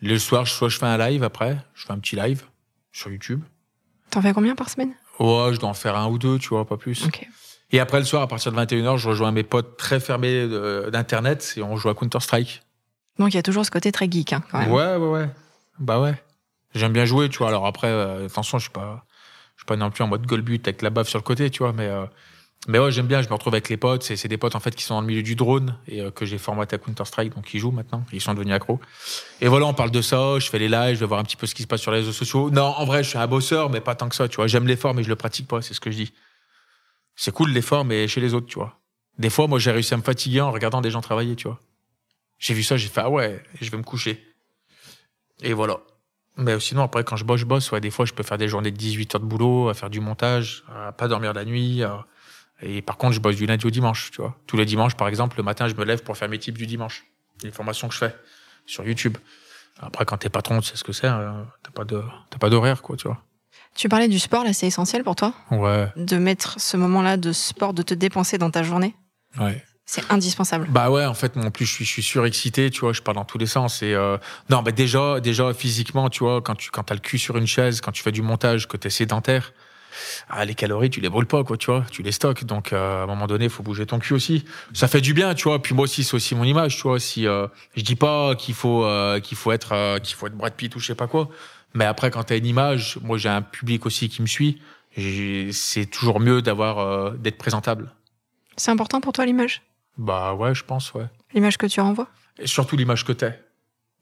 Le 0.00 0.18
soir, 0.18 0.46
soit 0.46 0.68
je 0.68 0.78
fais 0.78 0.86
un 0.86 0.98
live 0.98 1.22
après, 1.22 1.56
je 1.74 1.86
fais 1.86 1.92
un 1.92 1.98
petit 1.98 2.16
live 2.16 2.42
sur 2.92 3.10
YouTube. 3.10 3.42
T'en 4.10 4.20
fais 4.20 4.32
combien 4.32 4.54
par 4.54 4.68
semaine? 4.68 4.92
Ouais, 5.18 5.54
je 5.54 5.58
dois 5.58 5.70
en 5.70 5.74
faire 5.74 5.96
un 5.96 6.08
ou 6.08 6.18
deux, 6.18 6.38
tu 6.38 6.48
vois, 6.48 6.66
pas 6.66 6.76
plus. 6.76 7.08
Et 7.70 7.80
après 7.80 7.98
le 7.98 8.04
soir, 8.04 8.22
à 8.22 8.28
partir 8.28 8.52
de 8.52 8.56
21h, 8.56 8.98
je 8.98 9.08
rejoins 9.08 9.32
mes 9.32 9.44
potes 9.44 9.76
très 9.76 10.00
fermés 10.00 10.46
d'internet 10.90 11.54
et 11.56 11.62
on 11.62 11.76
joue 11.76 11.88
à 11.88 11.94
Counter-Strike. 11.94 12.62
Donc 13.18 13.32
il 13.32 13.36
y 13.36 13.38
a 13.38 13.42
toujours 13.42 13.64
ce 13.64 13.70
côté 13.70 13.92
très 13.92 14.10
geek, 14.10 14.32
hein, 14.32 14.42
quand 14.50 14.58
même. 14.58 14.70
Ouais, 14.70 14.96
ouais, 14.96 15.08
ouais. 15.08 15.30
Bah 15.78 16.00
ouais. 16.00 16.14
J'aime 16.74 16.92
bien 16.92 17.04
jouer, 17.04 17.28
tu 17.28 17.38
vois. 17.38 17.48
Alors 17.48 17.66
après, 17.66 17.88
euh, 17.88 18.26
attention, 18.26 18.58
je 18.58 18.64
suis 18.64 18.72
pas, 18.72 19.04
je 19.56 19.62
suis 19.62 19.66
pas 19.66 19.76
non 19.76 19.90
plus 19.90 20.02
en 20.02 20.08
mode 20.08 20.26
goal 20.26 20.42
but 20.42 20.66
avec 20.66 20.82
la 20.82 20.90
baffe 20.90 21.08
sur 21.08 21.18
le 21.18 21.24
côté, 21.24 21.50
tu 21.50 21.58
vois, 21.62 21.72
mais 21.72 21.86
euh, 21.86 22.06
mais 22.68 22.78
ouais, 22.78 22.92
j'aime 22.92 23.08
bien, 23.08 23.20
je 23.22 23.28
me 23.28 23.34
retrouve 23.34 23.54
avec 23.54 23.68
les 23.68 23.76
potes. 23.76 24.04
C'est 24.04 24.28
des 24.28 24.36
potes 24.36 24.54
en 24.54 24.60
fait 24.60 24.74
qui 24.74 24.84
sont 24.84 24.94
dans 24.94 25.00
le 25.00 25.06
milieu 25.06 25.22
du 25.22 25.34
drone 25.34 25.76
et 25.88 26.00
euh, 26.00 26.10
que 26.12 26.24
j'ai 26.24 26.38
formaté 26.38 26.76
à 26.76 26.78
Counter-Strike, 26.78 27.34
donc 27.34 27.52
ils 27.52 27.58
jouent 27.58 27.72
maintenant. 27.72 28.04
Ils 28.12 28.20
sont 28.20 28.34
devenus 28.34 28.54
accros. 28.54 28.80
Et 29.40 29.48
voilà, 29.48 29.66
on 29.66 29.74
parle 29.74 29.90
de 29.90 30.00
ça, 30.00 30.38
je 30.38 30.48
fais 30.48 30.60
les 30.60 30.68
lives, 30.68 30.94
je 30.94 31.00
vais 31.00 31.06
voir 31.06 31.18
un 31.18 31.24
petit 31.24 31.36
peu 31.36 31.46
ce 31.46 31.56
qui 31.56 31.62
se 31.62 31.66
passe 31.66 31.80
sur 31.80 31.90
les 31.90 31.98
réseaux 31.98 32.12
sociaux. 32.12 32.50
Non, 32.50 32.62
en 32.62 32.84
vrai, 32.84 33.02
je 33.02 33.08
suis 33.08 33.18
un 33.18 33.26
bosseur, 33.26 33.68
mais 33.68 33.80
pas 33.80 33.96
tant 33.96 34.08
que 34.08 34.14
ça, 34.14 34.28
tu 34.28 34.36
vois. 34.36 34.46
J'aime 34.46 34.68
l'effort, 34.68 34.94
mais 34.94 35.02
je 35.02 35.08
le 35.08 35.16
pratique 35.16 35.48
pas, 35.48 35.60
c'est 35.60 35.74
ce 35.74 35.80
que 35.80 35.90
je 35.90 35.96
dis. 35.96 36.12
C'est 37.16 37.32
cool 37.32 37.50
l'effort, 37.50 37.84
mais 37.84 38.06
chez 38.06 38.20
les 38.20 38.32
autres, 38.32 38.46
tu 38.46 38.58
vois. 38.58 38.78
Des 39.18 39.28
fois, 39.28 39.48
moi, 39.48 39.58
j'ai 39.58 39.72
réussi 39.72 39.92
à 39.92 39.96
me 39.96 40.02
fatiguer 40.02 40.40
en 40.40 40.52
regardant 40.52 40.80
des 40.80 40.90
gens 40.90 41.00
travailler, 41.00 41.34
tu 41.34 41.48
vois. 41.48 41.58
J'ai 42.42 42.54
vu 42.54 42.64
ça, 42.64 42.76
j'ai 42.76 42.88
fait, 42.88 43.00
ah 43.00 43.08
ouais, 43.08 43.40
je 43.60 43.70
vais 43.70 43.78
me 43.78 43.84
coucher. 43.84 44.20
Et 45.42 45.52
voilà. 45.52 45.78
Mais 46.36 46.58
sinon, 46.58 46.82
après, 46.82 47.04
quand 47.04 47.14
je 47.14 47.24
bosse, 47.24 47.40
je 47.40 47.44
bosse. 47.44 47.70
Ouais, 47.70 47.80
des 47.80 47.90
fois, 47.90 48.04
je 48.04 48.12
peux 48.12 48.24
faire 48.24 48.36
des 48.36 48.48
journées 48.48 48.72
de 48.72 48.76
18 48.76 49.14
heures 49.14 49.20
de 49.20 49.26
boulot, 49.26 49.68
à 49.68 49.74
faire 49.74 49.90
du 49.90 50.00
montage, 50.00 50.64
à 50.68 50.90
pas 50.90 51.06
dormir 51.06 51.34
la 51.34 51.44
nuit, 51.44 51.82
et 52.60 52.82
par 52.82 52.96
contre, 52.96 53.12
je 53.12 53.20
bosse 53.20 53.36
du 53.36 53.46
lundi 53.46 53.64
au 53.64 53.70
dimanche, 53.70 54.10
tu 54.10 54.20
vois. 54.20 54.36
Tous 54.48 54.56
les 54.56 54.64
dimanches, 54.64 54.96
par 54.96 55.06
exemple, 55.06 55.36
le 55.36 55.44
matin, 55.44 55.68
je 55.68 55.74
me 55.74 55.84
lève 55.84 56.02
pour 56.02 56.16
faire 56.16 56.28
mes 56.28 56.38
types 56.40 56.58
du 56.58 56.66
dimanche. 56.66 57.04
Les 57.44 57.52
formations 57.52 57.86
que 57.86 57.94
je 57.94 57.98
fais 58.00 58.16
sur 58.66 58.84
YouTube. 58.84 59.18
Après, 59.78 60.04
quand 60.04 60.16
t'es 60.16 60.28
patron, 60.28 60.60
tu 60.60 60.70
sais 60.70 60.76
ce 60.76 60.84
que 60.84 60.92
c'est. 60.92 61.06
Hein. 61.06 61.46
T'as 61.62 61.70
pas 61.70 61.84
de, 61.84 62.02
t'as 62.30 62.38
pas 62.38 62.50
d'horaire, 62.50 62.82
quoi, 62.82 62.96
tu 62.96 63.06
vois. 63.06 63.22
Tu 63.76 63.88
parlais 63.88 64.08
du 64.08 64.18
sport, 64.18 64.42
là, 64.42 64.52
c'est 64.52 64.66
essentiel 64.66 65.04
pour 65.04 65.14
toi? 65.14 65.32
Ouais. 65.52 65.92
De 65.96 66.18
mettre 66.18 66.60
ce 66.60 66.76
moment-là 66.76 67.16
de 67.16 67.32
sport, 67.32 67.72
de 67.72 67.82
te 67.82 67.94
dépenser 67.94 68.36
dans 68.36 68.50
ta 68.50 68.64
journée? 68.64 68.96
Ouais. 69.38 69.64
C'est 69.94 70.10
indispensable. 70.10 70.68
Bah 70.70 70.88
ouais, 70.88 71.04
en 71.04 71.12
fait, 71.12 71.36
moi, 71.36 71.44
en 71.44 71.50
plus, 71.50 71.66
je 71.66 71.74
suis, 71.74 71.84
je 71.84 71.90
suis 71.90 72.02
surexcité, 72.02 72.70
tu 72.70 72.80
vois, 72.80 72.94
je 72.94 73.02
parle 73.02 73.18
dans 73.18 73.26
tous 73.26 73.36
les 73.36 73.44
sens. 73.44 73.82
Et 73.82 73.92
euh... 73.92 74.16
non, 74.48 74.62
bah 74.62 74.72
déjà, 74.72 75.20
déjà, 75.20 75.52
physiquement, 75.52 76.08
tu 76.08 76.24
vois, 76.24 76.40
quand 76.40 76.54
tu 76.54 76.70
quand 76.70 76.90
as 76.90 76.94
le 76.94 77.00
cul 77.00 77.18
sur 77.18 77.36
une 77.36 77.46
chaise, 77.46 77.82
quand 77.82 77.92
tu 77.92 78.02
fais 78.02 78.10
du 78.10 78.22
montage, 78.22 78.68
que 78.68 78.78
t'es 78.78 78.88
sédentaire, 78.88 79.52
ah, 80.30 80.46
les 80.46 80.54
calories, 80.54 80.88
tu 80.88 81.02
les 81.02 81.10
brûles 81.10 81.26
pas, 81.26 81.44
quoi, 81.44 81.58
tu 81.58 81.70
vois, 81.70 81.84
tu 81.90 82.02
les 82.02 82.12
stockes. 82.12 82.44
Donc, 82.44 82.72
euh, 82.72 83.00
à 83.00 83.02
un 83.02 83.06
moment 83.06 83.26
donné, 83.26 83.44
il 83.44 83.50
faut 83.50 83.62
bouger 83.62 83.84
ton 83.84 83.98
cul 83.98 84.14
aussi. 84.14 84.46
Ça 84.72 84.88
fait 84.88 85.02
du 85.02 85.12
bien, 85.12 85.34
tu 85.34 85.44
vois. 85.44 85.60
Puis 85.60 85.74
moi 85.74 85.84
aussi, 85.84 86.04
c'est 86.04 86.14
aussi 86.14 86.34
mon 86.34 86.44
image, 86.44 86.76
tu 86.76 86.84
vois. 86.84 86.98
Si 86.98 87.26
euh, 87.26 87.46
je 87.76 87.82
dis 87.82 87.96
pas 87.96 88.34
qu'il 88.34 88.54
faut 88.54 88.86
euh, 88.86 89.20
qu'il 89.20 89.36
faut 89.36 89.52
être 89.52 89.98
qu'il 89.98 90.16
faut 90.16 90.26
être 90.26 90.36
Brad 90.38 90.54
Pitt 90.54 90.74
ou 90.74 90.80
je 90.80 90.86
sais 90.86 90.94
pas 90.94 91.06
quoi, 91.06 91.28
mais 91.74 91.84
après, 91.84 92.10
quand 92.10 92.24
t'as 92.24 92.38
une 92.38 92.46
image, 92.46 92.98
moi 93.02 93.18
j'ai 93.18 93.28
un 93.28 93.42
public 93.42 93.84
aussi 93.84 94.08
qui 94.08 94.22
me 94.22 94.26
suit. 94.26 94.62
C'est 94.96 95.84
toujours 95.84 96.18
mieux 96.18 96.40
d'avoir 96.40 97.12
d'être 97.12 97.36
présentable. 97.36 97.92
C'est 98.56 98.70
important 98.70 99.02
pour 99.02 99.12
toi 99.12 99.26
l'image? 99.26 99.60
Bah 99.98 100.34
ouais, 100.34 100.54
je 100.54 100.64
pense, 100.64 100.94
ouais. 100.94 101.06
L'image 101.34 101.58
que 101.58 101.66
tu 101.66 101.80
renvoies? 101.80 102.08
Et 102.38 102.46
surtout 102.46 102.76
l'image 102.76 103.04
que 103.04 103.12
t'es. 103.12 103.38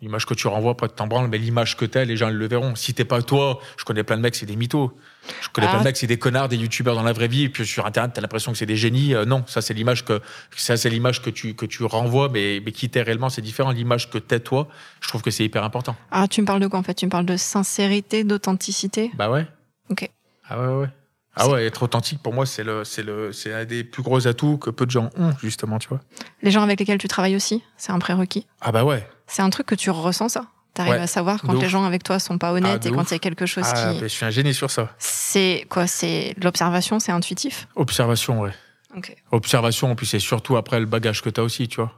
L'image 0.02 0.24
que 0.24 0.32
tu 0.32 0.48
renvoies, 0.48 0.78
pas 0.78 0.86
de 0.86 0.92
t'en 0.92 1.06
branle, 1.06 1.28
mais 1.28 1.36
l'image 1.36 1.76
que 1.76 1.84
t'es, 1.84 2.06
les 2.06 2.16
gens 2.16 2.30
le 2.30 2.48
verront. 2.48 2.74
Si 2.74 2.94
t'es 2.94 3.04
pas 3.04 3.20
toi, 3.20 3.60
je 3.76 3.84
connais 3.84 4.02
plein 4.02 4.16
de 4.16 4.22
mecs, 4.22 4.34
c'est 4.34 4.46
des 4.46 4.56
mythos. 4.56 4.96
Je 5.42 5.48
connais 5.50 5.66
plein 5.66 5.76
de 5.76 5.82
ah. 5.82 5.84
mecs, 5.84 5.98
c'est 5.98 6.06
des 6.06 6.18
connards, 6.18 6.48
des 6.48 6.56
youtubeurs 6.56 6.94
dans 6.94 7.02
la 7.02 7.12
vraie 7.12 7.28
vie, 7.28 7.44
et 7.44 7.48
puis 7.50 7.66
sur 7.66 7.84
Internet, 7.84 8.12
t'as 8.14 8.22
l'impression 8.22 8.52
que 8.52 8.56
c'est 8.56 8.64
des 8.64 8.76
génies. 8.76 9.14
Euh, 9.14 9.26
non, 9.26 9.44
ça 9.46 9.60
c'est 9.60 9.74
l'image 9.74 10.06
que 10.06 10.22
ça 10.56 10.78
c'est 10.78 10.88
l'image 10.88 11.20
que 11.20 11.28
tu 11.28 11.54
que 11.54 11.66
tu 11.66 11.84
renvoies, 11.84 12.30
mais 12.30 12.62
mais 12.64 12.72
qui 12.72 12.88
t'es 12.88 13.02
réellement, 13.02 13.28
c'est 13.28 13.42
différent. 13.42 13.72
L'image 13.72 14.08
que 14.08 14.16
t'es 14.16 14.40
toi, 14.40 14.68
je 15.02 15.08
trouve 15.08 15.20
que 15.20 15.30
c'est 15.30 15.44
hyper 15.44 15.64
important. 15.64 15.94
Ah, 16.10 16.26
tu 16.28 16.40
me 16.40 16.46
parles 16.46 16.60
de 16.60 16.66
quoi 16.66 16.78
en 16.78 16.82
fait? 16.82 16.94
Tu 16.94 17.04
me 17.04 17.10
parles 17.10 17.26
de 17.26 17.36
sincérité, 17.36 18.24
d'authenticité? 18.24 19.10
Bah 19.16 19.30
ouais. 19.30 19.46
Ok. 19.90 20.08
Ah 20.48 20.60
ouais 20.62 20.74
ouais. 20.76 20.88
Ah 21.36 21.48
ouais, 21.48 21.64
être 21.64 21.82
authentique 21.84 22.20
pour 22.22 22.34
moi 22.34 22.44
c'est 22.44 22.64
le 22.64 22.84
c'est 22.84 23.04
le 23.04 23.32
c'est 23.32 23.54
un 23.54 23.64
des 23.64 23.84
plus 23.84 24.02
gros 24.02 24.26
atouts 24.26 24.58
que 24.58 24.70
peu 24.70 24.84
de 24.84 24.90
gens 24.90 25.10
ont 25.16 25.32
justement, 25.40 25.78
tu 25.78 25.88
vois. 25.88 26.00
Les 26.42 26.50
gens 26.50 26.62
avec 26.62 26.80
lesquels 26.80 26.98
tu 26.98 27.08
travailles 27.08 27.36
aussi, 27.36 27.62
c'est 27.76 27.92
un 27.92 27.98
prérequis. 27.98 28.46
Ah 28.60 28.72
bah 28.72 28.84
ouais. 28.84 29.08
C'est 29.26 29.42
un 29.42 29.50
truc 29.50 29.66
que 29.66 29.76
tu 29.76 29.90
ressens 29.90 30.30
ça. 30.30 30.46
T'arrives 30.74 30.94
à 30.94 31.06
savoir 31.06 31.42
quand 31.42 31.52
les 31.52 31.68
gens 31.68 31.84
avec 31.84 32.04
toi 32.04 32.18
sont 32.18 32.38
pas 32.38 32.52
honnêtes 32.52 32.82
ah, 32.84 32.88
et 32.88 32.92
quand 32.92 33.10
il 33.10 33.14
y 33.14 33.16
a 33.16 33.18
quelque 33.18 33.46
chose 33.46 33.64
ah, 33.66 33.92
qui. 33.92 34.00
je 34.00 34.06
suis 34.06 34.24
un 34.24 34.30
génie 34.30 34.54
sur 34.54 34.70
ça. 34.70 34.94
C'est 34.98 35.66
quoi 35.68 35.86
C'est 35.86 36.34
l'observation, 36.42 37.00
c'est 37.00 37.10
intuitif? 37.10 37.66
Observation, 37.74 38.40
ouais. 38.40 38.52
Ok. 38.96 39.14
Observation, 39.32 39.94
puis 39.96 40.06
c'est 40.06 40.20
surtout 40.20 40.56
après 40.56 40.78
le 40.78 40.86
bagage 40.86 41.22
que 41.22 41.30
tu 41.30 41.40
as 41.40 41.44
aussi, 41.44 41.66
tu 41.68 41.76
vois. 41.76 41.92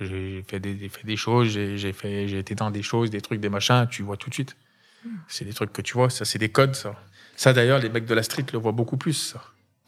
J'ai 0.00 0.44
fait 0.46 0.60
des, 0.60 0.88
fait 0.88 1.04
des 1.06 1.16
choses, 1.16 1.48
j'ai 1.48 1.92
fait, 1.92 2.28
j'ai 2.28 2.38
été 2.38 2.54
dans 2.54 2.70
des 2.70 2.82
choses, 2.82 3.10
des 3.10 3.20
trucs, 3.20 3.40
des 3.40 3.48
machins, 3.48 3.86
tu 3.90 4.02
vois 4.02 4.16
tout 4.16 4.28
de 4.28 4.34
suite. 4.34 4.56
Hmm. 5.04 5.16
C'est 5.26 5.44
des 5.44 5.52
trucs 5.52 5.72
que 5.72 5.82
tu 5.82 5.94
vois, 5.94 6.10
ça 6.10 6.24
c'est 6.24 6.38
des 6.38 6.50
codes, 6.50 6.74
ça. 6.74 6.94
Ça 7.38 7.52
d'ailleurs, 7.52 7.78
les 7.78 7.88
mecs 7.88 8.04
de 8.04 8.14
la 8.14 8.24
street 8.24 8.46
le 8.52 8.58
voient 8.58 8.72
beaucoup 8.72 8.96
plus. 8.96 9.36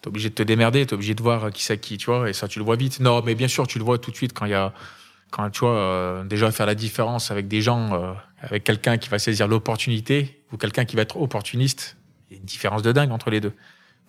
T'es 0.01 0.07
obligé 0.07 0.29
de 0.29 0.35
te 0.35 0.43
démerder, 0.45 0.87
t'es 0.87 0.95
obligé 0.95 1.15
de 1.15 1.23
voir 1.23 1.51
qui 1.51 1.65
c'est 1.65 1.79
qui, 1.79 1.99
tu 1.99 2.07
vois, 2.07 2.31
et 2.31 2.33
ça 2.33 2.47
tu 2.47 2.61
le 2.61 2.65
vois 2.65 2.77
vite. 2.77 3.01
Non, 3.01 3.23
mais 3.27 3.35
bien 3.35 3.49
sûr, 3.49 3.67
tu 3.67 3.79
le 3.79 3.85
vois 3.85 3.99
tout 3.99 4.13
de 4.13 4.17
suite 4.17 4.33
quand 4.33 4.47
il 4.47 4.53
y 4.53 4.55
a 4.55 4.73
quand 5.33 5.51
tu 5.51 5.61
vois 5.61 5.77
euh, 5.77 6.25
déjà 6.25 6.53
faire 6.53 6.67
la 6.67 6.77
différence 6.77 7.33
avec 7.33 7.49
des 7.49 7.61
gens, 7.61 7.93
euh, 7.93 8.13
avec 8.41 8.63
quelqu'un 8.63 8.99
qui 8.99 9.09
va 9.09 9.19
saisir 9.19 9.49
l'opportunité 9.49 10.41
ou 10.53 10.59
quelqu'un 10.59 10.85
qui 10.85 10.95
va 10.95 11.03
être 11.03 11.17
opportuniste, 11.17 11.97
il 12.31 12.35
y 12.35 12.37
a 12.37 12.41
une 12.41 12.47
différence 12.47 12.83
de 12.83 12.93
dingue 12.93 13.11
entre 13.11 13.31
les 13.31 13.41
deux. 13.41 13.53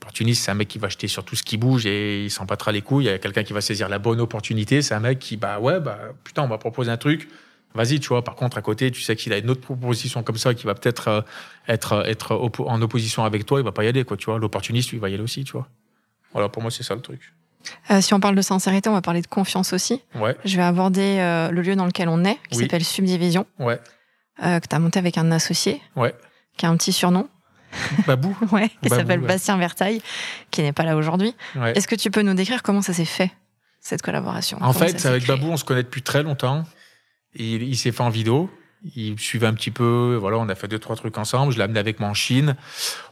Opportuniste, 0.04 0.46
c'est 0.46 0.52
un 0.52 0.56
mec 0.56 0.68
qui 0.68 0.78
va 0.78 0.86
acheter 0.86 1.08
sur 1.08 1.26
tout 1.26 1.36
ce 1.36 1.42
qui 1.42 1.58
bouge 1.58 1.88
et 1.88 2.24
il 2.26 2.30
s'en 2.30 2.46
battra 2.46 2.72
les 2.72 2.84
couilles. 2.84 3.06
Il 3.06 3.08
y 3.08 3.12
a 3.12 3.18
quelqu'un 3.18 3.44
qui 3.44 3.54
va 3.54 3.62
saisir 3.62 3.90
la 3.90 3.98
bonne 3.98 4.22
opportunité, 4.22 4.84
c'est 4.84 4.94
un 4.94 5.00
mec 5.00 5.18
qui 5.18 5.38
bah 5.38 5.60
ouais 5.60 5.80
bah 5.80 5.98
putain 6.24 6.44
on 6.44 6.48
va 6.48 6.60
proposer 6.60 6.92
un 6.92 6.98
truc, 6.98 7.28
vas-y 7.74 8.00
tu 8.00 8.10
vois. 8.10 8.24
Par 8.24 8.36
contre 8.36 8.58
à 8.58 8.62
côté 8.62 8.92
tu 8.92 9.02
sais 9.02 9.16
qu'il 9.16 9.34
a 9.34 9.38
une 9.38 9.50
autre 9.50 9.62
proposition 9.62 10.24
comme 10.24 10.38
ça 10.38 10.54
qui 10.54 10.66
va 10.66 10.76
peut-être 10.76 11.08
euh, 11.08 11.22
être 11.68 12.04
être 12.08 12.36
en 12.60 12.82
opposition 12.82 13.24
avec 13.24 13.46
toi, 13.46 13.60
il 13.60 13.64
va 13.64 13.72
pas 13.72 13.84
y 13.84 13.88
aller 13.88 14.04
quoi 14.04 14.18
tu 14.18 14.26
vois. 14.26 14.40
L'opportuniste 14.40 14.90
lui 14.90 14.98
il 14.98 15.02
va 15.02 15.10
y 15.10 15.14
aller 15.14 15.24
aussi 15.24 15.44
tu 15.44 15.54
vois. 15.54 15.68
Voilà 16.34 16.50
pour 16.50 16.62
moi 16.62 16.72
c'est 16.72 16.84
ça 16.84 16.96
le 16.96 17.02
truc. 17.02 17.34
Euh, 17.90 18.02
si 18.02 18.14
on 18.14 18.20
parle 18.20 18.36
de 18.36 18.42
sincérité, 18.42 18.90
on 18.90 18.94
va 18.94 19.02
parler 19.02 19.22
de 19.22 19.28
confiance 19.28 19.74
aussi. 19.74 20.02
Ouais. 20.16 20.36
Je 20.46 20.56
vais 20.58 20.64
aborder 20.64 21.18
euh, 21.20 21.52
le 21.52 21.62
lieu 21.62 21.76
dans 21.76 21.86
lequel 21.86 22.10
on 22.10 22.24
est, 22.24 22.38
qui 22.50 22.60
s'appelle 22.60 22.84
Subdivision. 22.84 23.46
Ouais. 23.60 23.80
Euh, 24.44 24.60
que 24.60 24.68
tu 24.68 24.76
as 24.76 24.80
monté 24.80 25.00
avec 25.00 25.18
un 25.18 25.32
associé. 25.32 25.82
Ouais. 25.96 26.16
Qui 26.58 26.66
a 26.66 26.70
un 26.70 26.78
petit 26.78 26.94
surnom. 26.94 27.28
Babou. 28.08 28.36
ouais, 28.52 28.70
qui 28.82 28.90
s'appelle 28.90 29.22
Bastien 29.22 29.58
Vertaille, 29.58 30.02
qui 30.50 30.62
n'est 30.62 30.74
pas 30.74 30.84
là 30.84 30.96
aujourd'hui. 30.96 31.34
Est-ce 31.56 31.88
que 31.88 31.96
tu 31.96 32.12
peux 32.12 32.22
nous 32.22 32.34
décrire 32.34 32.64
comment 32.64 32.82
ça 32.82 32.94
s'est 32.94 33.06
fait, 33.06 33.32
cette 33.80 34.02
collaboration? 34.02 34.58
En 34.62 34.74
fait, 34.74 35.06
avec 35.06 35.26
Babou, 35.26 35.48
on 35.48 35.58
se 35.58 35.64
connaît 35.64 35.84
depuis 35.84 36.02
très 36.02 36.24
longtemps. 36.24 36.66
Il, 37.36 37.64
il 37.64 37.78
s'est 37.78 37.92
fait 37.92 38.02
en 38.02 38.10
vidéo. 38.10 38.50
Il 38.96 39.20
suivait 39.20 39.46
un 39.46 39.54
petit 39.54 39.70
peu, 39.70 40.18
voilà, 40.20 40.38
on 40.38 40.50
a 40.50 40.56
fait 40.56 40.68
deux, 40.68 40.80
trois 40.80 40.96
trucs 40.96 41.18
ensemble. 41.18 41.54
Je 41.54 41.58
l'ai 41.58 41.64
amené 41.64 41.80
avec 41.80 42.00
moi 42.00 42.10
en 42.10 42.16
Chine. 42.16 42.56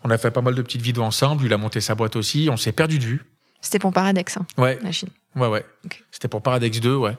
On 0.03 0.09
a 0.09 0.17
fait 0.17 0.31
pas 0.31 0.41
mal 0.41 0.55
de 0.55 0.61
petites 0.63 0.81
vidéos 0.81 1.03
ensemble. 1.03 1.45
Il 1.45 1.53
a 1.53 1.57
monté 1.57 1.79
sa 1.79 1.93
boîte 1.93 2.15
aussi. 2.15 2.49
On 2.51 2.57
s'est 2.57 2.71
perdu 2.71 2.97
de 2.97 3.03
vue. 3.03 3.25
C'était 3.61 3.79
pour 3.79 3.93
Paradex, 3.93 4.37
hein, 4.37 4.47
ouais. 4.57 4.79
la 4.81 4.91
Chine. 4.91 5.09
Ouais, 5.35 5.47
ouais. 5.47 5.65
C'était 6.11 6.27
pour 6.27 6.41
Paradex 6.41 6.79
2, 6.79 6.95
ouais. 6.95 7.17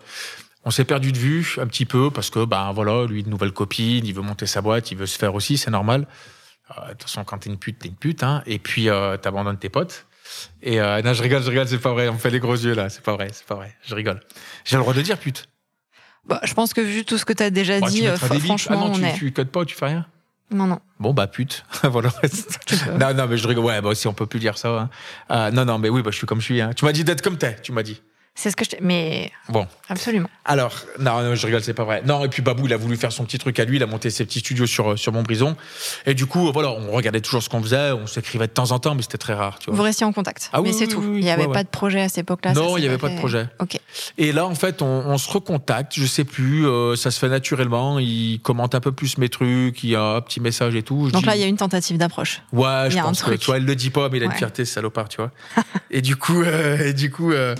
On 0.64 0.70
s'est 0.70 0.84
perdu 0.84 1.12
de 1.12 1.18
vue 1.18 1.56
un 1.58 1.66
petit 1.66 1.86
peu 1.86 2.10
parce 2.10 2.28
que, 2.28 2.44
ben 2.44 2.72
voilà, 2.72 3.06
lui, 3.06 3.20
une 3.20 3.30
nouvelle 3.30 3.52
copine, 3.52 4.04
il 4.04 4.14
veut 4.14 4.22
monter 4.22 4.46
sa 4.46 4.60
boîte, 4.60 4.90
il 4.90 4.98
veut 4.98 5.06
se 5.06 5.18
faire 5.18 5.34
aussi, 5.34 5.56
c'est 5.56 5.70
normal. 5.70 6.06
Euh, 6.70 6.88
de 6.88 6.90
toute 6.90 7.02
façon, 7.04 7.24
quand 7.24 7.38
t'es 7.38 7.50
une 7.50 7.58
pute, 7.58 7.78
t'es 7.78 7.88
une 7.88 7.96
pute, 7.96 8.22
hein. 8.22 8.42
Et 8.46 8.58
puis, 8.58 8.88
euh, 8.88 9.16
t'abandonnes 9.16 9.58
tes 9.58 9.68
potes. 9.68 10.06
Et 10.62 10.80
euh, 10.80 11.02
non, 11.02 11.14
je 11.14 11.22
rigole, 11.22 11.42
je 11.42 11.48
rigole, 11.48 11.66
c'est 11.66 11.78
pas 11.78 11.92
vrai. 11.92 12.08
On 12.08 12.14
me 12.14 12.18
fait 12.18 12.30
les 12.30 12.40
gros 12.40 12.54
yeux 12.54 12.74
là, 12.74 12.88
c'est 12.88 13.02
pas 13.02 13.14
vrai, 13.14 13.30
c'est 13.32 13.46
pas 13.46 13.54
vrai. 13.54 13.74
Je 13.86 13.94
rigole. 13.94 14.20
J'ai 14.64 14.76
le 14.76 14.82
droit 14.82 14.94
de 14.94 15.02
dire 15.02 15.18
pute. 15.18 15.48
Bah, 16.26 16.40
je 16.44 16.54
pense 16.54 16.72
que 16.74 16.80
vu 16.80 17.04
tout 17.04 17.18
ce 17.18 17.24
que 17.24 17.32
tu 17.32 17.42
as 17.42 17.50
déjà 17.50 17.80
Bah, 17.80 17.86
tu 17.88 17.92
dit, 17.94 18.06
euh, 18.06 18.16
franchement, 18.16 18.76
ah 18.84 18.88
non, 18.88 18.92
on 18.92 18.98
tu, 18.98 19.04
est. 19.04 19.14
tu 19.14 19.32
codes 19.32 19.48
pas, 19.48 19.64
tu 19.64 19.74
fais 19.74 19.86
rien. 19.86 20.06
Non, 20.52 20.66
non. 20.66 20.80
Bon 20.98 21.14
bah 21.14 21.28
pute, 21.28 21.64
voilà. 21.84 22.10
Tu 22.66 22.74
non 22.98 23.14
non 23.14 23.26
mais 23.28 23.36
je 23.36 23.46
rigole. 23.46 23.64
Ouais 23.64 23.80
bah 23.80 23.94
si 23.94 24.08
on 24.08 24.12
peut 24.12 24.26
plus 24.26 24.40
dire 24.40 24.58
ça. 24.58 24.68
hein. 24.68 24.90
Euh, 25.30 25.50
non 25.52 25.64
non 25.64 25.78
mais 25.78 25.88
oui 25.88 26.02
bah 26.02 26.10
je 26.10 26.16
suis 26.16 26.26
comme 26.26 26.40
je 26.40 26.44
suis. 26.46 26.60
Hein. 26.60 26.72
Tu 26.74 26.84
m'as 26.84 26.90
dit 26.92 27.04
d'être 27.04 27.22
comme 27.22 27.38
t'es. 27.38 27.56
Tu 27.62 27.70
m'as 27.72 27.84
dit. 27.84 28.02
C'est 28.42 28.50
ce 28.50 28.56
que 28.56 28.64
je. 28.64 28.70
Mais 28.80 29.30
Bon. 29.50 29.66
absolument. 29.90 30.30
Alors, 30.46 30.72
non, 30.98 31.20
non, 31.22 31.34
je 31.34 31.44
rigole, 31.46 31.62
c'est 31.62 31.74
pas 31.74 31.84
vrai. 31.84 32.00
Non, 32.06 32.24
et 32.24 32.28
puis 32.28 32.40
Babou, 32.40 32.64
il 32.66 32.72
a 32.72 32.78
voulu 32.78 32.96
faire 32.96 33.12
son 33.12 33.24
petit 33.26 33.36
truc 33.38 33.58
à 33.60 33.66
lui, 33.66 33.76
il 33.76 33.82
a 33.82 33.86
monté 33.86 34.08
ses 34.08 34.24
petits 34.24 34.38
studios 34.38 34.66
sur, 34.66 34.98
sur 34.98 35.12
Montbrison. 35.12 35.56
Et 36.06 36.14
du 36.14 36.24
coup, 36.24 36.50
voilà, 36.50 36.70
on 36.70 36.90
regardait 36.90 37.20
toujours 37.20 37.42
ce 37.42 37.50
qu'on 37.50 37.60
faisait, 37.62 37.92
on 37.92 38.06
s'écrivait 38.06 38.46
de 38.46 38.52
temps 38.52 38.70
en 38.70 38.78
temps, 38.78 38.94
mais 38.94 39.02
c'était 39.02 39.18
très 39.18 39.34
rare, 39.34 39.58
tu 39.58 39.68
Vous 39.68 39.76
vois. 39.76 39.84
restiez 39.84 40.06
en 40.06 40.12
contact. 40.12 40.48
Ah 40.54 40.62
mais 40.62 40.70
oui, 40.70 40.74
c'est 40.78 40.86
oui, 40.86 40.92
tout. 40.94 41.00
oui, 41.00 41.18
il 41.18 41.24
n'y 41.24 41.30
avait 41.30 41.42
Ouais, 41.42 41.48
ouais. 41.48 41.52
pas 41.54 41.64
de 41.64 41.68
projet 41.68 42.00
à 42.00 42.08
cette 42.08 42.18
époque-là. 42.18 42.54
Non, 42.54 42.78
il 42.78 42.84
y 42.84 42.86
avait 42.88 42.96
pas 42.96 43.08
pas 43.08 43.14
de 43.14 43.18
projet. 43.18 43.46
Ok. 43.58 43.78
Et 44.16 44.32
là, 44.32 44.46
en 44.46 44.54
fait, 44.54 44.80
on, 44.80 44.86
on 44.86 45.18
se 45.18 45.30
recontacte, 45.30 45.92
je 45.96 46.06
sais 46.06 46.24
plus, 46.24 46.66
euh, 46.66 46.96
ça 46.96 47.10
se 47.10 47.18
fait 47.18 47.28
naturellement, 47.28 47.98
il 47.98 48.40
commente 48.42 48.74
un 48.74 48.80
peu 48.80 48.92
plus 48.92 49.18
mes 49.18 49.28
trucs, 49.28 49.84
il 49.84 49.90
y 49.90 49.96
a 49.96 50.02
un 50.02 50.20
petit 50.22 50.40
message 50.40 50.74
et 50.76 50.82
tout. 50.82 51.08
Je 51.08 51.12
Donc 51.12 51.22
dis- 51.22 51.26
là, 51.28 51.36
il 51.36 51.40
y 51.42 51.44
a 51.44 51.46
une 51.48 51.58
tentative 51.58 51.98
d'approche. 51.98 52.40
Ouais, 52.52 52.86
Il 52.86 52.92
je 52.92 52.98
pense 53.00 53.22
que 53.22 53.34
tu 53.34 53.44
vois, 53.46 53.58
elle 53.58 53.66
le 53.66 53.76
dit 53.76 53.90
pas, 53.90 54.08
mais 54.08 54.16
il 54.16 54.22
a 54.22 54.26
une 54.26 54.32
fierté, 54.32 54.64
salopard, 54.64 55.10
tu 55.10 55.18
vois. 55.18 55.30
et 55.90 56.00
du 56.00 56.16
coup, 56.16 56.40
euh, 56.42 56.78
et 56.88 56.94
du 56.94 57.10
coup, 57.10 57.32
euh, 57.32 57.54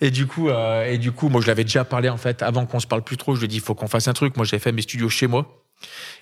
et 0.00 0.10
du 0.10 0.26
coup, 0.26 0.48
euh, 0.48 0.84
et 0.84 0.98
du 0.98 1.12
coup, 1.12 1.28
moi, 1.28 1.40
je 1.40 1.46
l'avais 1.46 1.64
déjà 1.64 1.84
parlé 1.84 2.08
en 2.08 2.16
fait 2.16 2.42
avant 2.42 2.66
qu'on 2.66 2.80
se 2.80 2.86
parle 2.86 3.02
plus 3.02 3.16
trop. 3.16 3.34
Je 3.34 3.40
lui 3.40 3.46
ai 3.46 3.48
dit, 3.48 3.56
il 3.56 3.62
faut 3.62 3.74
qu'on 3.74 3.88
fasse 3.88 4.06
un 4.08 4.12
truc. 4.12 4.36
Moi, 4.36 4.46
j'ai 4.46 4.58
fait 4.58 4.72
mes 4.72 4.82
studios 4.82 5.08
chez 5.08 5.26
moi. 5.26 5.64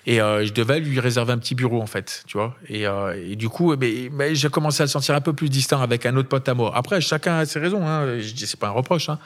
Et 0.05 0.21
euh, 0.21 0.45
je 0.45 0.53
devais 0.53 0.79
lui 0.79 0.99
réserver 0.99 1.33
un 1.33 1.37
petit 1.37 1.55
bureau 1.55 1.81
en 1.81 1.87
fait, 1.87 2.23
tu 2.27 2.37
vois. 2.37 2.55
Et, 2.69 2.87
euh, 2.87 3.35
du 3.35 3.49
coup, 3.49 3.75
ben, 3.75 4.33
j'ai 4.33 4.49
commencé 4.49 4.81
à 4.81 4.85
le 4.85 4.89
sentir 4.89 5.15
un 5.15 5.21
peu 5.21 5.33
plus 5.33 5.49
distant 5.49 5.81
avec 5.81 6.05
un 6.05 6.15
autre 6.15 6.29
pote 6.29 6.47
à 6.47 6.53
moi. 6.53 6.71
Après, 6.75 7.01
chacun 7.01 7.39
a 7.39 7.45
ses 7.45 7.59
raisons. 7.59 7.85
Hein. 7.85 8.19
Je 8.19 8.33
dis, 8.33 8.47
c'est 8.47 8.59
pas 8.59 8.67
un 8.67 8.71
reproche. 8.71 9.09
Hein. 9.09 9.19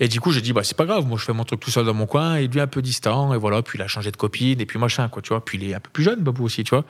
Et 0.00 0.08
du 0.08 0.20
coup, 0.20 0.30
j'ai 0.32 0.40
dit, 0.40 0.52
bah, 0.52 0.62
c'est 0.62 0.76
pas 0.76 0.86
grave. 0.86 1.06
Moi, 1.06 1.18
je 1.18 1.24
fais 1.24 1.32
mon 1.32 1.44
truc 1.44 1.60
tout 1.60 1.70
seul 1.70 1.84
dans 1.84 1.94
mon 1.94 2.06
coin. 2.06 2.36
Et 2.36 2.46
lui, 2.46 2.60
un 2.60 2.66
peu 2.66 2.82
distant. 2.82 3.34
Et 3.34 3.38
voilà. 3.38 3.62
Puis 3.62 3.78
il 3.78 3.82
a 3.82 3.88
changé 3.88 4.10
de 4.12 4.16
copine. 4.16 4.60
Et 4.60 4.66
puis 4.66 4.78
machin, 4.78 5.08
quoi, 5.08 5.22
tu 5.22 5.30
vois. 5.30 5.44
Puis 5.44 5.58
il 5.58 5.70
est 5.70 5.74
un 5.74 5.80
peu 5.80 5.90
plus 5.90 6.04
jeune, 6.04 6.20
Babou 6.20 6.44
aussi, 6.44 6.62
tu 6.62 6.70
vois. 6.70 6.84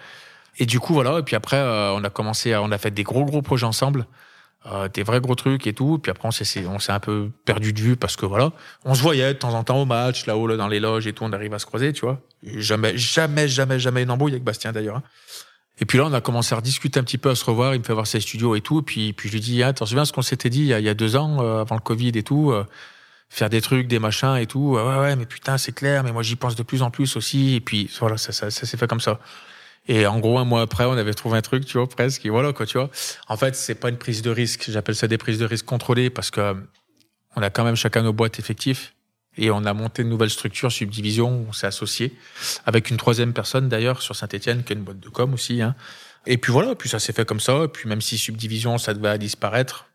Et 0.58 0.66
du 0.66 0.80
coup, 0.80 0.92
voilà. 0.92 1.18
Et 1.18 1.22
puis 1.22 1.36
après, 1.36 1.60
on 1.60 2.02
a 2.04 2.10
commencé, 2.10 2.54
on 2.56 2.70
a 2.72 2.78
fait 2.78 2.90
des 2.90 3.04
gros, 3.04 3.24
gros 3.24 3.42
projets 3.42 3.66
ensemble. 3.66 4.06
Euh, 4.66 4.88
des 4.88 5.02
vrais 5.02 5.20
gros 5.20 5.34
trucs 5.34 5.66
et 5.66 5.74
tout. 5.74 5.98
Puis 5.98 6.10
après, 6.10 6.26
on 6.26 6.30
s'est, 6.30 6.66
on 6.66 6.78
s'est 6.78 6.92
un 6.92 6.98
peu 6.98 7.30
perdu 7.44 7.74
de 7.74 7.80
vue 7.82 7.96
parce 7.96 8.16
que 8.16 8.24
voilà, 8.24 8.50
on 8.86 8.94
se 8.94 9.02
voyait 9.02 9.34
de 9.34 9.38
temps 9.38 9.52
en 9.52 9.62
temps 9.62 9.82
au 9.82 9.84
match, 9.84 10.24
là-haut, 10.24 10.46
là, 10.46 10.56
dans 10.56 10.68
les 10.68 10.80
loges 10.80 11.06
et 11.06 11.12
tout. 11.12 11.22
On 11.22 11.32
arrive 11.34 11.52
à 11.52 11.58
se 11.58 11.66
croiser, 11.66 11.92
tu 11.92 12.00
vois. 12.00 12.18
Jamais, 12.42 12.96
jamais, 12.96 13.46
jamais, 13.46 13.78
jamais 13.78 14.04
une 14.04 14.10
embrouille 14.10 14.32
avec 14.32 14.42
Bastien 14.42 14.72
d'ailleurs. 14.72 14.96
hein. 14.96 15.02
Et 15.80 15.84
puis 15.84 15.98
là, 15.98 16.06
on 16.06 16.12
a 16.14 16.22
commencé 16.22 16.54
à 16.54 16.56
rediscuter 16.56 16.98
un 16.98 17.02
petit 17.02 17.18
peu, 17.18 17.28
à 17.28 17.34
se 17.34 17.44
revoir. 17.44 17.74
Il 17.74 17.80
me 17.80 17.84
fait 17.84 17.92
voir 17.92 18.06
ses 18.06 18.20
studios 18.20 18.54
et 18.54 18.62
tout. 18.62 18.80
Puis, 18.80 19.12
puis 19.12 19.28
je 19.28 19.34
lui 19.34 19.40
dis, 19.40 19.62
ah, 19.62 19.74
t'en 19.74 19.84
souviens 19.84 20.06
ce 20.06 20.14
qu'on 20.14 20.22
s'était 20.22 20.48
dit 20.48 20.60
il 20.60 20.66
y, 20.68 20.72
a, 20.72 20.78
il 20.80 20.86
y 20.86 20.88
a 20.88 20.94
deux 20.94 21.16
ans, 21.16 21.42
euh, 21.42 21.60
avant 21.60 21.74
le 21.74 21.82
Covid 21.82 22.12
et 22.14 22.22
tout, 22.22 22.50
euh, 22.50 22.64
faire 23.28 23.50
des 23.50 23.60
trucs, 23.60 23.86
des 23.86 23.98
machins 23.98 24.36
et 24.36 24.46
tout. 24.46 24.76
Ouais, 24.76 24.98
ouais, 24.98 25.14
mais 25.14 25.26
putain, 25.26 25.58
c'est 25.58 25.72
clair. 25.72 26.04
Mais 26.04 26.12
moi, 26.12 26.22
j'y 26.22 26.36
pense 26.36 26.54
de 26.54 26.62
plus 26.62 26.80
en 26.80 26.90
plus 26.90 27.16
aussi. 27.16 27.56
Et 27.56 27.60
puis 27.60 27.90
voilà, 28.00 28.16
ça, 28.16 28.32
ça, 28.32 28.50
ça 28.50 28.64
s'est 28.66 28.78
fait 28.78 28.88
comme 28.88 29.00
ça. 29.00 29.20
Et 29.86 30.06
en 30.06 30.18
gros, 30.18 30.38
un 30.38 30.44
mois 30.44 30.62
après, 30.62 30.84
on 30.84 30.92
avait 30.92 31.12
trouvé 31.14 31.36
un 31.38 31.42
truc, 31.42 31.66
tu 31.66 31.76
vois, 31.76 31.86
presque. 31.86 32.24
Et 32.24 32.30
voilà, 32.30 32.52
quoi, 32.52 32.66
tu 32.66 32.78
vois. 32.78 32.90
En 33.28 33.36
fait, 33.36 33.54
c'est 33.54 33.74
pas 33.74 33.90
une 33.90 33.98
prise 33.98 34.22
de 34.22 34.30
risque. 34.30 34.70
J'appelle 34.70 34.94
ça 34.96 35.08
des 35.08 35.18
prises 35.18 35.38
de 35.38 35.44
risque 35.44 35.66
contrôlées 35.66 36.10
parce 36.10 36.30
que 36.30 36.40
euh, 36.40 36.54
on 37.36 37.42
a 37.42 37.50
quand 37.50 37.64
même 37.64 37.76
chacun 37.76 38.02
nos 38.02 38.12
boîtes 38.12 38.38
effectives. 38.38 38.90
Et 39.36 39.50
on 39.50 39.64
a 39.64 39.74
monté 39.74 40.02
une 40.02 40.08
nouvelle 40.08 40.30
structure, 40.30 40.70
subdivision, 40.70 41.46
on 41.48 41.52
s'est 41.52 41.66
associé 41.66 42.16
avec 42.66 42.90
une 42.90 42.96
troisième 42.96 43.32
personne 43.32 43.68
d'ailleurs 43.68 44.00
sur 44.00 44.14
Saint-Etienne, 44.14 44.62
qui 44.62 44.72
est 44.72 44.76
une 44.76 44.84
boîte 44.84 45.00
de 45.00 45.08
com 45.08 45.34
aussi. 45.34 45.60
Hein. 45.60 45.74
Et 46.26 46.38
puis 46.38 46.52
voilà, 46.52 46.74
puis 46.76 46.88
ça 46.88 47.00
s'est 47.00 47.12
fait 47.12 47.24
comme 47.24 47.40
ça. 47.40 47.64
Et 47.64 47.68
puis 47.68 47.88
même 47.88 48.00
si 48.00 48.16
subdivision, 48.16 48.78
ça 48.78 48.94
devait 48.94 49.18
disparaître, 49.18 49.86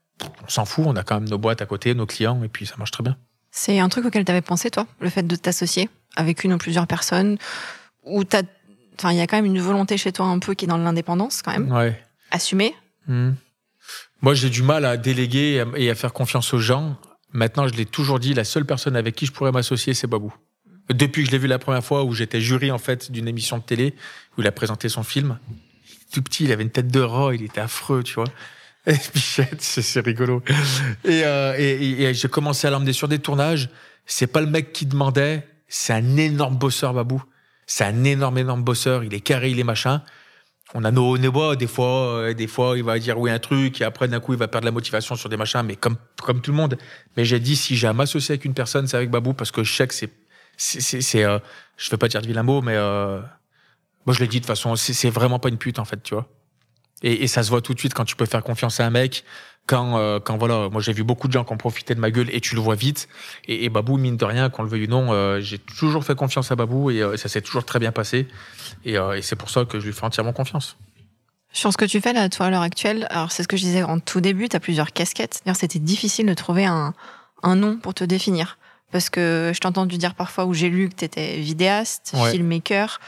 on 0.46 0.50
s'en 0.50 0.66
fout, 0.66 0.86
on 0.88 0.96
a 0.98 1.04
quand 1.04 1.16
même 1.20 1.30
nos 1.30 1.38
boîtes 1.38 1.62
à 1.62 1.66
côté, 1.66 1.94
nos 1.96 2.06
clients, 2.06 2.44
et 2.44 2.50
puis 2.50 2.66
ça 2.66 2.76
marche 2.78 2.92
très 2.92 3.04
bien. 3.04 3.18
C'est 3.52 3.80
un 3.80 3.90
truc 3.90 4.06
auquel 4.06 4.26
tu 4.26 4.32
avais 4.32 4.42
pensé, 4.42 4.70
toi, 4.70 4.86
le 5.00 5.10
fait 5.10 5.24
de 5.24 5.36
t'associer 5.36 5.90
avec 6.16 6.44
une 6.44 6.54
ou 6.54 6.58
plusieurs 6.58 6.88
personnes, 6.88 7.38
où 8.04 8.24
t'as. 8.24 8.44
Enfin, 9.00 9.12
il 9.14 9.18
y 9.18 9.22
a 9.22 9.28
quand 9.28 9.38
même 9.38 9.46
une 9.46 9.60
volonté 9.62 9.98
chez 9.98 10.12
toi 10.12 10.26
un 10.26 10.40
peu 10.40 10.54
qui 10.54 10.66
est 10.66 10.68
dans 10.68 10.78
l'indépendance, 10.78 11.42
quand 11.42 11.52
même. 11.52 11.72
Ouais. 11.72 12.00
Assumée. 12.32 12.76
Hmm. 13.08 13.32
Moi, 14.22 14.34
j'ai 14.34 14.50
du 14.50 14.62
mal 14.62 14.84
à 14.86 14.98
déléguer 14.98 15.64
et 15.78 15.90
à- 15.90 15.96
faire 15.96 16.12
confiance 16.14 16.54
aux 16.54 16.60
gens. 16.60 16.98
Maintenant, 17.32 17.68
je 17.68 17.74
l'ai 17.74 17.86
toujours 17.86 18.20
dit, 18.20 18.34
la 18.34 18.44
seule 18.44 18.66
personne 18.66 18.96
avec 18.96 19.16
qui 19.16 19.26
je 19.26 19.32
pourrais 19.32 19.52
m'associer, 19.52 19.94
c'est 19.94 20.08
Babou. 20.08 20.34
Depuis 20.90 21.22
que 21.24 21.28
je 21.28 21.32
l'ai 21.32 21.38
vu 21.38 21.48
la 21.48 21.60
première 21.60 21.84
fois, 21.84 22.04
où 22.04 22.14
j'étais 22.14 22.42
jury 22.42 22.72
en 22.72 22.78
fait 22.80 23.12
d'une 23.12 23.28
émission 23.28 23.58
de 23.60 23.64
télé, 23.64 23.94
où 24.38 24.42
il 24.42 24.48
a 24.48 24.52
présenté 24.52 24.90
son 24.90 25.04
film, 25.04 25.38
tout 26.12 26.22
petit, 26.22 26.44
il 26.46 26.52
avait 26.52 26.64
une 26.64 26.72
tête 26.72 26.88
de 26.88 27.00
rat, 27.00 27.34
il 27.36 27.44
était 27.44 27.62
affreux, 27.62 28.04
tu 28.04 28.16
vois. 28.16 28.26
Et 28.88 28.94
Bichette, 29.14 29.62
c'est 29.62 29.82
c'est 29.84 30.00
rigolo. 30.02 30.42
Et, 31.06 31.22
euh, 31.24 31.54
et, 31.58 31.70
et- 31.86 32.04
et 32.06 32.14
j'ai 32.14 32.28
commencé 32.28 32.66
à 32.68 32.72
l'emmener 32.72 32.94
sur 32.94 33.08
des 33.08 33.20
tournages. 33.20 33.70
C'est 34.06 34.28
pas 34.28 34.42
le 34.42 34.48
mec 34.48 34.74
qui 34.74 34.86
demandait, 34.88 35.48
c'est 35.68 35.94
un 35.94 36.18
énorme 36.18 36.58
bosseur, 36.58 36.94
Babou. 36.94 37.24
C'est 37.70 37.84
un 37.84 38.04
énorme, 38.04 38.40
énorme 38.40 38.64
bosseur. 38.64 39.04
Il 39.04 39.14
est 39.14 39.20
carré, 39.20 39.52
il 39.52 39.60
est 39.60 39.64
machin. 39.64 40.02
On 40.74 40.84
a 40.84 40.90
nos 40.90 41.16
hauts. 41.16 41.56
Des 41.56 41.68
fois, 41.68 42.16
euh, 42.16 42.34
des 42.34 42.48
fois, 42.48 42.76
il 42.76 42.84
va 42.84 42.98
dire 42.98 43.20
oui 43.20 43.30
un 43.30 43.38
truc 43.38 43.80
et 43.80 43.84
après 43.84 44.08
d'un 44.08 44.20
coup, 44.20 44.34
il 44.34 44.40
va 44.40 44.48
perdre 44.48 44.66
la 44.66 44.72
motivation 44.72 45.16
sur 45.16 45.30
des 45.30 45.38
machins, 45.38 45.62
mais 45.64 45.76
comme 45.76 45.96
comme 46.20 46.42
tout 46.42 46.50
le 46.50 46.58
monde. 46.58 46.80
Mais 47.16 47.26
j'ai 47.26 47.40
dit 47.40 47.56
si 47.56 47.76
j'ai 47.76 47.86
à 47.86 47.94
m'associer 47.94 48.34
avec 48.34 48.46
une 48.46 48.56
personne, 48.56 48.88
c'est 48.88 48.98
avec 48.98 49.12
Babou 49.12 49.34
parce 49.34 49.52
que 49.52 49.64
je 49.64 49.72
sais 49.72 49.88
que 49.88 49.94
c'est 49.94 50.12
c'est 50.58 51.24
euh, 51.24 51.38
je 51.78 51.92
vais 51.92 51.98
pas 51.98 52.08
dire 52.08 52.24
de 52.24 52.28
vilain 52.28 52.42
mot, 52.42 52.62
mais 52.64 52.76
euh, 52.76 53.22
moi 54.08 54.16
je 54.16 54.20
l'ai 54.20 54.28
dit 54.28 54.38
de 54.38 54.46
toute 54.46 54.48
façon, 54.48 54.76
c'est 54.76 55.10
vraiment 55.12 55.38
pas 55.38 55.50
une 55.50 55.60
pute 55.60 55.78
en 55.78 55.86
fait, 55.86 56.02
tu 56.02 56.16
vois. 56.16 56.28
Et, 57.02 57.24
et 57.24 57.28
ça 57.28 57.44
se 57.44 57.50
voit 57.50 57.62
tout 57.62 57.74
de 57.74 57.80
suite 57.80 57.94
quand 57.94 58.06
tu 58.06 58.16
peux 58.16 58.26
faire 58.26 58.44
confiance 58.44 58.80
à 58.80 58.86
un 58.86 58.90
mec. 58.90 59.24
Quand, 59.68 59.98
euh, 60.00 60.20
quand 60.20 60.36
voilà, 60.38 60.68
moi 60.70 60.82
j'ai 60.82 60.94
vu 60.94 61.04
beaucoup 61.04 61.28
de 61.28 61.34
gens 61.34 61.44
qui 61.44 61.54
ont 61.54 61.58
profité 61.58 61.94
de 61.94 62.00
ma 62.00 62.10
gueule 62.10 62.30
et 62.34 62.42
tu 62.42 62.56
le 62.56 62.62
vois 62.62 62.74
vite. 62.76 63.08
Et, 63.48 63.66
et 63.66 63.70
Babou, 63.70 63.98
mine 63.98 64.18
de 64.18 64.26
rien, 64.26 64.50
qu'on 64.50 64.64
le 64.64 64.70
veuille 64.70 64.86
ou 64.86 64.90
non, 64.90 65.14
euh, 65.14 65.40
j'ai 65.42 65.60
toujours 65.60 66.04
fait 66.04 66.16
confiance 66.16 66.52
à 66.52 66.56
Babou 66.56 66.90
et 66.90 67.02
euh, 67.04 67.18
ça 67.18 67.30
s'est 67.30 67.42
toujours 67.42 67.64
très 67.66 67.78
bien 67.78 67.92
passé. 67.92 68.28
Et, 68.84 68.98
euh, 68.98 69.16
et 69.18 69.22
c'est 69.22 69.36
pour 69.36 69.50
ça 69.52 69.66
que 69.66 69.80
je 69.80 69.86
lui 69.86 69.94
fais 69.94 70.04
entièrement 70.06 70.34
confiance. 70.34 70.76
Sur 71.54 71.72
ce 71.72 71.78
que 71.78 71.86
tu 71.86 72.02
fais 72.02 72.14
là, 72.14 72.30
toi, 72.30 72.48
à 72.48 72.50
l'heure 72.50 72.62
actuelle, 72.64 73.08
alors 73.12 73.32
c'est 73.32 73.44
ce 73.44 73.48
que 73.48 73.58
je 73.58 73.64
disais 73.64 73.84
en 73.84 74.00
tout 74.00 74.22
début, 74.22 74.50
tu 74.50 74.56
as 74.56 74.60
plusieurs 74.60 74.92
casquettes. 74.92 75.42
D'ailleurs, 75.46 75.56
c'était 75.58 75.80
difficile 75.80 76.26
de 76.26 76.34
trouver 76.34 76.66
un, 76.66 76.94
un 77.44 77.56
nom 77.56 77.78
pour 77.78 77.94
te 77.94 78.04
définir. 78.04 78.58
Parce 78.92 79.10
que 79.12 79.52
je 79.54 79.60
t'ai 79.60 79.68
entendu 79.68 80.00
dire 80.00 80.16
parfois, 80.16 80.46
ou 80.46 80.54
j'ai 80.56 80.70
lu 80.70 80.90
que 80.90 80.96
tu 80.96 81.06
étais 81.06 81.38
vidéaste, 81.38 82.14
Ouais. 82.16 82.32
filmmaker. 82.32 83.00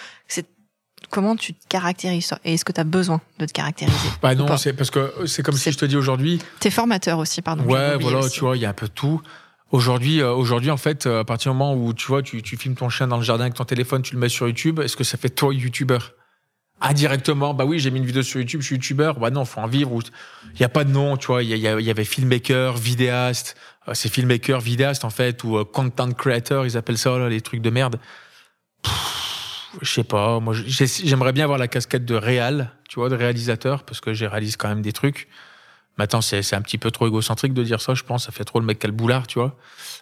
Comment 1.10 1.36
tu 1.36 1.54
te 1.54 1.68
caractérises 1.68 2.34
Et 2.45 2.54
est-ce 2.54 2.64
que 2.64 2.72
tu 2.72 2.80
as 2.80 2.86
besoin 2.86 3.22
de 3.39 3.45
te 3.45 3.52
caractériser 3.52 3.97
Bah 4.22 4.36
non, 4.36 4.56
c'est 4.58 4.74
parce 4.74 4.91
que 4.91 5.26
c'est 5.26 5.43
comme 5.43 5.58
si 5.58 5.72
je 5.72 5.78
te 5.78 5.86
dis 5.86 5.97
aujourd'hui, 5.97 6.39
T'es 6.60 6.70
formateur 6.70 7.18
aussi, 7.18 7.41
pardon. 7.41 7.64
Ouais, 7.64 7.97
voilà, 7.97 8.20
aussi. 8.20 8.36
tu 8.36 8.39
vois, 8.41 8.56
il 8.56 8.62
y 8.62 8.66
a 8.66 8.70
un 8.70 8.74
peu 8.74 8.88
tout. 8.88 9.22
Aujourd'hui, 9.72 10.22
euh, 10.22 10.34
aujourd'hui, 10.34 10.70
en 10.70 10.78
fait, 10.78 11.06
euh, 11.06 11.22
à 11.22 11.24
partir 11.24 11.52
du 11.52 11.58
moment 11.58 11.74
où 11.74 11.93
tu 11.93 12.08
vois, 12.08 12.22
tu, 12.22 12.41
tu 12.41 12.58
filmes 12.58 12.76
ton 12.76 12.89
chien 12.89 13.08
dans 13.08 13.18
le 13.18 13.24
jardin 13.24 13.45
avec 13.45 13.54
ton 13.54 13.64
téléphone, 13.64 14.02
tu 14.02 14.14
le 14.14 14.20
mets 14.20 14.30
sur 14.30 14.47
YouTube, 14.47 14.80
est-ce 14.80 14.97
que 14.97 15.06
ça 15.06 15.18
fait 15.18 15.30
toi 15.30 15.54
youtubeur 15.54 16.12
Indirectement, 16.82 17.54
bah 17.54 17.64
oui, 17.64 17.80
j'ai 17.80 17.91
mis 17.91 17.99
une 17.99 18.06
vidéo 18.06 18.24
sur 18.24 18.39
YouTube, 18.39 18.62
je 18.62 18.66
suis 18.66 18.76
youtubeur. 18.76 19.20
Bah 19.20 19.30
non, 19.30 19.45
faut 19.45 19.62
en 19.62 19.68
vivre. 19.68 19.97
Il 20.56 20.62
y 20.62 20.64
a 20.64 20.70
pas 20.70 20.84
de 20.84 20.91
nom, 20.91 21.16
tu 21.16 21.28
vois. 21.28 21.43
Il 21.43 21.56
y, 21.56 21.68
avait 21.68 22.04
filmmaker, 22.04 22.76
vidéaste. 22.76 23.56
Euh, 23.88 23.93
c'est 23.93 24.10
filmmaker, 24.10 24.60
vidéaste 24.60 25.06
en 25.06 25.10
fait, 25.10 25.43
ou 25.43 25.64
content 25.64 26.12
creator, 26.12 26.66
ils 26.66 26.78
appellent 26.78 26.97
ça 26.97 27.18
là, 27.18 27.30
les 27.30 27.41
trucs 27.41 27.62
de 27.62 27.70
merde. 27.70 27.97
Pff, 28.82 29.22
Je 29.82 29.89
sais 29.91 30.03
pas. 30.03 30.39
Moi, 30.39 30.53
j'ai- 30.53 30.88
j'aimerais 30.88 31.32
bien 31.32 31.43
avoir 31.45 31.59
la 31.59 31.67
casquette 31.67 32.05
de 32.05 32.15
réal, 32.15 32.72
tu 32.89 32.95
vois, 32.99 33.09
de 33.09 33.15
réalisateur, 33.15 33.84
parce 33.84 34.01
que 34.01 34.13
j'ai 34.13 34.28
réalise 34.28 34.57
quand 34.57 34.67
même 34.67 34.82
des 34.82 34.91
trucs. 34.93 35.28
Maintenant, 35.97 36.22
c'est 36.22 36.41
c'est 36.41 36.55
un 36.55 36.61
petit 36.61 36.78
peu 36.78 36.89
trop 36.91 37.07
égocentrique 37.07 37.53
de 37.53 37.63
dire 37.63 37.80
ça, 37.82 37.93
je 37.93 38.03
pense. 38.03 38.26
Ça 38.26 38.32
fait 38.32 38.43
trop 38.43 38.59
le 38.59 38.65
mec 38.65 38.80
qui 38.80 38.86
a 38.86 38.89
le 38.89 38.95
boulard, 38.95 39.28
tu 39.28 39.39
vois. 39.39 39.55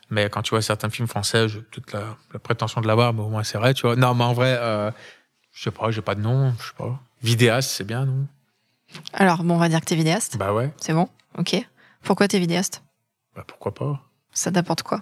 Mais 0.10 0.30
quand 0.30 0.42
tu 0.42 0.52
vois 0.52 0.62
certains 0.62 0.90
films 0.90 1.08
français, 1.08 1.48
j'ai 1.50 1.62
toute 1.72 1.92
la, 1.94 2.16
la 2.34 2.40
prétention 2.40 2.82
de 2.82 2.88
l'avoir, 2.88 3.14
mais 3.14 3.22
au 3.22 3.30
moins 3.30 3.44
c'est 3.44 3.58
vrai, 3.58 3.74
tu 3.74 3.84
vois. 3.84 3.96
Non, 3.96 4.14
mais 4.16 4.24
en 4.24 4.34
vrai, 4.34 4.56
euh, 4.60 4.92
je 5.52 5.64
sais 5.64 5.72
pas, 5.72 5.92
j'ai 5.92 6.02
pas 6.02 6.16
de 6.16 6.22
nom, 6.22 6.54
je 6.60 6.68
sais 6.68 6.74
pas. 6.78 7.00
Vidéaste, 7.22 7.72
c'est 7.72 7.84
bien, 7.84 8.06
non? 8.06 8.28
Alors, 9.14 9.44
bon, 9.44 9.56
on 9.56 9.58
va 9.60 9.70
dire 9.70 9.82
que 9.82 9.86
t'es 9.86 9.96
vidéaste. 9.96 10.38
Bah 10.38 10.54
ouais, 10.54 10.72
C'est 10.78 10.94
bon? 10.94 11.10
Ok. 11.38 11.56
Pourquoi 12.04 12.28
t'es 12.28 12.40
vidéaste? 12.40 12.84
Bah 13.36 13.44
pourquoi 13.46 13.74
pas? 13.74 14.02
Ça 14.34 14.52
t'apporte 14.52 14.84
quoi? 14.84 15.02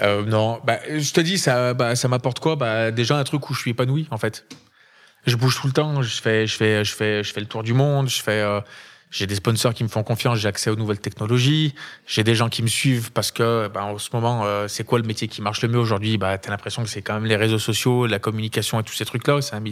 Euh, 0.00 0.24
non, 0.24 0.60
bah, 0.64 0.78
je 0.88 1.12
te 1.12 1.20
dis, 1.20 1.38
ça, 1.38 1.74
bah, 1.74 1.96
ça 1.96 2.08
m'apporte 2.08 2.40
quoi? 2.40 2.56
Bah, 2.56 2.90
Déjà 2.90 3.16
un 3.16 3.24
truc 3.24 3.48
où 3.48 3.54
je 3.54 3.60
suis 3.60 3.70
épanoui, 3.70 4.06
en 4.10 4.18
fait. 4.18 4.46
Je 5.26 5.36
bouge 5.36 5.60
tout 5.60 5.66
le 5.66 5.72
temps, 5.72 6.02
je 6.02 6.20
fais, 6.20 6.46
je 6.46 6.56
fais, 6.56 6.84
je 6.84 6.94
fais, 6.94 7.24
je 7.24 7.32
fais 7.32 7.40
le 7.40 7.46
tour 7.46 7.62
du 7.64 7.72
monde, 7.72 8.08
je 8.08 8.22
fais, 8.22 8.42
euh, 8.42 8.60
j'ai 9.10 9.26
des 9.26 9.34
sponsors 9.34 9.74
qui 9.74 9.82
me 9.82 9.88
font 9.88 10.04
confiance, 10.04 10.38
j'ai 10.38 10.46
accès 10.46 10.70
aux 10.70 10.76
nouvelles 10.76 11.00
technologies, 11.00 11.74
j'ai 12.06 12.22
des 12.22 12.36
gens 12.36 12.48
qui 12.48 12.62
me 12.62 12.68
suivent 12.68 13.10
parce 13.10 13.32
que, 13.32 13.68
bah, 13.68 13.84
en 13.84 13.98
ce 13.98 14.10
moment, 14.12 14.44
euh, 14.44 14.68
c'est 14.68 14.84
quoi 14.84 14.98
le 14.98 15.04
métier 15.04 15.26
qui 15.26 15.42
marche 15.42 15.62
le 15.62 15.68
mieux 15.68 15.78
aujourd'hui? 15.78 16.16
Bah, 16.16 16.38
t'as 16.38 16.50
l'impression 16.50 16.82
que 16.84 16.88
c'est 16.88 17.02
quand 17.02 17.14
même 17.14 17.24
les 17.24 17.36
réseaux 17.36 17.58
sociaux, 17.58 18.06
la 18.06 18.18
communication 18.20 18.78
et 18.78 18.84
tous 18.84 18.94
ces 18.94 19.04
trucs-là. 19.04 19.40
C'est 19.42 19.56
un, 19.56 19.64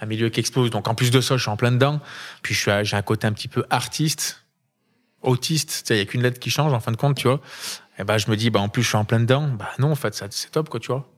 un 0.00 0.06
milieu 0.06 0.30
qui 0.30 0.40
explose. 0.40 0.70
Donc, 0.70 0.88
en 0.88 0.94
plus 0.94 1.10
de 1.10 1.20
ça, 1.20 1.36
je 1.36 1.42
suis 1.42 1.50
en 1.50 1.56
plein 1.56 1.72
dedans. 1.72 2.00
Puis, 2.42 2.54
j'ai 2.54 2.96
un 2.96 3.02
côté 3.02 3.26
un 3.26 3.32
petit 3.32 3.48
peu 3.48 3.64
artiste, 3.68 4.44
autiste. 5.20 5.86
Il 5.90 5.96
y 5.96 6.00
a 6.00 6.04
qu'une 6.06 6.22
lettre 6.22 6.38
qui 6.38 6.50
change 6.50 6.72
en 6.72 6.80
fin 6.80 6.92
de 6.92 6.96
compte, 6.96 7.16
tu 7.16 7.28
vois. 7.28 7.40
Et 7.98 8.04
ben, 8.04 8.18
je 8.18 8.30
me 8.30 8.36
dis, 8.36 8.50
bah, 8.50 8.60
en 8.60 8.68
plus, 8.68 8.82
je 8.82 8.88
suis 8.88 8.96
en 8.96 9.04
plein 9.04 9.20
dedans. 9.20 9.48
Bah, 9.48 9.70
non, 9.78 9.92
en 9.92 9.94
fait, 9.94 10.14
c'est 10.30 10.50
top, 10.50 10.68
quoi, 10.68 10.80
tu 10.80 10.88
vois. 10.88 11.08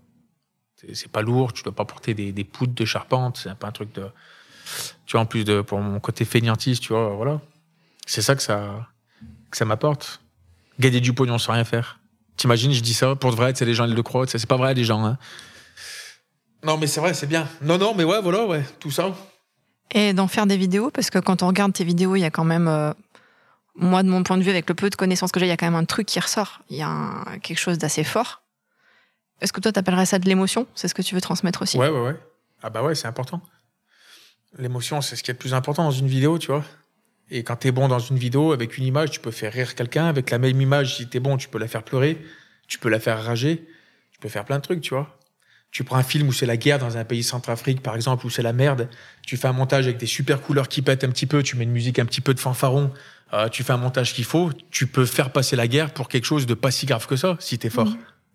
C'est- 0.76 0.94
C'est 0.94 1.10
pas 1.10 1.22
lourd, 1.22 1.52
tu 1.52 1.62
dois 1.62 1.74
pas 1.74 1.84
porter 1.86 2.12
des, 2.14 2.32
des 2.32 2.44
poutres 2.44 2.74
de 2.74 2.84
charpente, 2.84 3.38
c'est 3.42 3.54
pas 3.54 3.68
un 3.68 3.72
truc 3.72 3.92
de. 3.94 4.06
Tu 5.06 5.12
vois, 5.12 5.20
en 5.22 5.26
plus 5.26 5.44
de, 5.44 5.60
pour 5.62 5.78
mon 5.80 6.00
côté 6.00 6.24
fainéantiste, 6.24 6.82
tu 6.82 6.92
vois, 6.92 7.14
voilà. 7.14 7.40
C'est 8.06 8.20
ça 8.22 8.34
que 8.34 8.42
ça, 8.42 8.86
que 9.50 9.56
ça 9.56 9.64
m'apporte. 9.64 10.20
Gagner 10.78 11.00
du 11.00 11.12
pognon 11.14 11.38
sans 11.38 11.52
rien 11.54 11.64
faire. 11.64 11.98
T'imagines, 12.36 12.72
je 12.72 12.82
dis 12.82 12.92
ça, 12.92 13.14
pour 13.16 13.30
de 13.30 13.36
vrai, 13.36 13.52
c'est 13.54 13.64
les 13.64 13.72
gens, 13.74 13.86
ils 13.86 13.94
le 13.94 14.02
croient, 14.02 14.26
c'est 14.26 14.44
pas 14.46 14.56
vrai, 14.58 14.74
les 14.74 14.84
gens. 14.84 15.04
Hein. 15.06 15.16
Non, 16.64 16.76
mais 16.78 16.86
c'est 16.86 17.00
vrai, 17.00 17.14
c'est 17.14 17.26
bien. 17.26 17.48
Non, 17.62 17.78
non, 17.78 17.94
mais 17.94 18.04
ouais, 18.04 18.20
voilà, 18.20 18.44
ouais, 18.44 18.64
tout 18.80 18.90
ça. 18.90 19.14
Et 19.92 20.12
d'en 20.12 20.26
faire 20.26 20.46
des 20.46 20.56
vidéos, 20.56 20.90
parce 20.90 21.10
que 21.10 21.18
quand 21.20 21.42
on 21.42 21.46
regarde 21.46 21.72
tes 21.72 21.84
vidéos, 21.84 22.16
il 22.16 22.20
y 22.20 22.24
a 22.24 22.30
quand 22.30 22.44
même, 22.44 22.66
euh, 22.68 22.92
moi, 23.78 24.02
de 24.02 24.08
mon 24.08 24.22
point 24.22 24.38
de 24.38 24.42
vue, 24.42 24.50
avec 24.50 24.68
le 24.68 24.74
peu 24.74 24.90
de 24.90 24.96
connaissances 24.96 25.32
que 25.32 25.40
j'ai, 25.40 25.46
il 25.46 25.50
y 25.50 25.52
a 25.52 25.56
quand 25.56 25.66
même 25.66 25.74
un 25.74 25.84
truc 25.84 26.06
qui 26.06 26.18
ressort. 26.20 26.60
Il 26.70 26.76
y 26.76 26.82
a 26.82 27.24
quelque 27.42 27.58
chose 27.58 27.78
d'assez 27.78 28.04
fort. 28.04 28.42
Est-ce 29.40 29.52
que 29.52 29.60
toi, 29.60 29.72
t'appellerais 29.72 30.06
ça 30.06 30.18
de 30.18 30.26
l'émotion? 30.26 30.66
C'est 30.74 30.88
ce 30.88 30.94
que 30.94 31.02
tu 31.02 31.14
veux 31.14 31.20
transmettre 31.20 31.62
aussi 31.62 31.76
Ouais, 31.76 31.88
ouais, 31.88 32.00
ouais. 32.00 32.16
Ah 32.62 32.70
bah 32.70 32.82
ouais, 32.82 32.94
c'est 32.94 33.06
important. 33.06 33.42
L'émotion, 34.58 35.02
c'est 35.02 35.16
ce 35.16 35.22
qui 35.22 35.30
est 35.30 35.34
le 35.34 35.38
plus 35.38 35.52
important 35.52 35.84
dans 35.84 35.90
une 35.90 36.06
vidéo, 36.06 36.38
tu 36.38 36.46
vois. 36.46 36.64
Et 37.30 37.42
quand 37.42 37.56
t'es 37.56 37.72
bon 37.72 37.88
dans 37.88 37.98
une 37.98 38.16
vidéo, 38.16 38.52
avec 38.52 38.78
une 38.78 38.84
image, 38.84 39.10
tu 39.10 39.20
peux 39.20 39.30
faire 39.30 39.52
rire 39.52 39.74
quelqu'un. 39.74 40.06
Avec 40.06 40.30
la 40.30 40.38
même 40.38 40.60
image, 40.60 40.96
si 40.96 41.08
t'es 41.08 41.20
bon, 41.20 41.36
tu 41.36 41.48
peux 41.48 41.58
la 41.58 41.68
faire 41.68 41.82
pleurer. 41.82 42.18
Tu 42.68 42.78
peux 42.78 42.88
la 42.88 43.00
faire 43.00 43.22
rager. 43.22 43.66
Tu 44.12 44.18
peux 44.20 44.28
faire 44.28 44.44
plein 44.44 44.56
de 44.56 44.62
trucs, 44.62 44.80
tu 44.80 44.94
vois. 44.94 45.18
Tu 45.70 45.84
prends 45.84 45.96
un 45.96 46.02
film 46.02 46.28
où 46.28 46.32
c'est 46.32 46.46
la 46.46 46.56
guerre 46.56 46.78
dans 46.78 46.96
un 46.96 47.04
pays 47.04 47.22
centrafrique, 47.22 47.82
par 47.82 47.96
exemple, 47.96 48.24
où 48.24 48.30
c'est 48.30 48.42
la 48.42 48.54
merde. 48.54 48.88
Tu 49.22 49.36
fais 49.36 49.48
un 49.48 49.52
montage 49.52 49.84
avec 49.84 49.98
des 49.98 50.06
super 50.06 50.40
couleurs 50.40 50.68
qui 50.68 50.80
pètent 50.80 51.04
un 51.04 51.10
petit 51.10 51.26
peu. 51.26 51.42
Tu 51.42 51.56
mets 51.56 51.64
une 51.64 51.72
musique 51.72 51.98
un 51.98 52.06
petit 52.06 52.22
peu 52.22 52.32
de 52.32 52.40
fanfaron. 52.40 52.92
Euh, 53.32 53.48
tu 53.48 53.64
fais 53.64 53.72
un 53.72 53.78
montage 53.78 54.14
qu'il 54.14 54.24
faut. 54.24 54.50
Tu 54.70 54.86
peux 54.86 55.04
faire 55.04 55.30
passer 55.30 55.56
la 55.56 55.66
guerre 55.66 55.92
pour 55.92 56.08
quelque 56.08 56.24
chose 56.24 56.46
de 56.46 56.54
pas 56.54 56.70
si 56.70 56.86
grave 56.86 57.06
que 57.06 57.16
ça, 57.16 57.36
si 57.40 57.58
t'es 57.58 57.70
fort. 57.70 57.88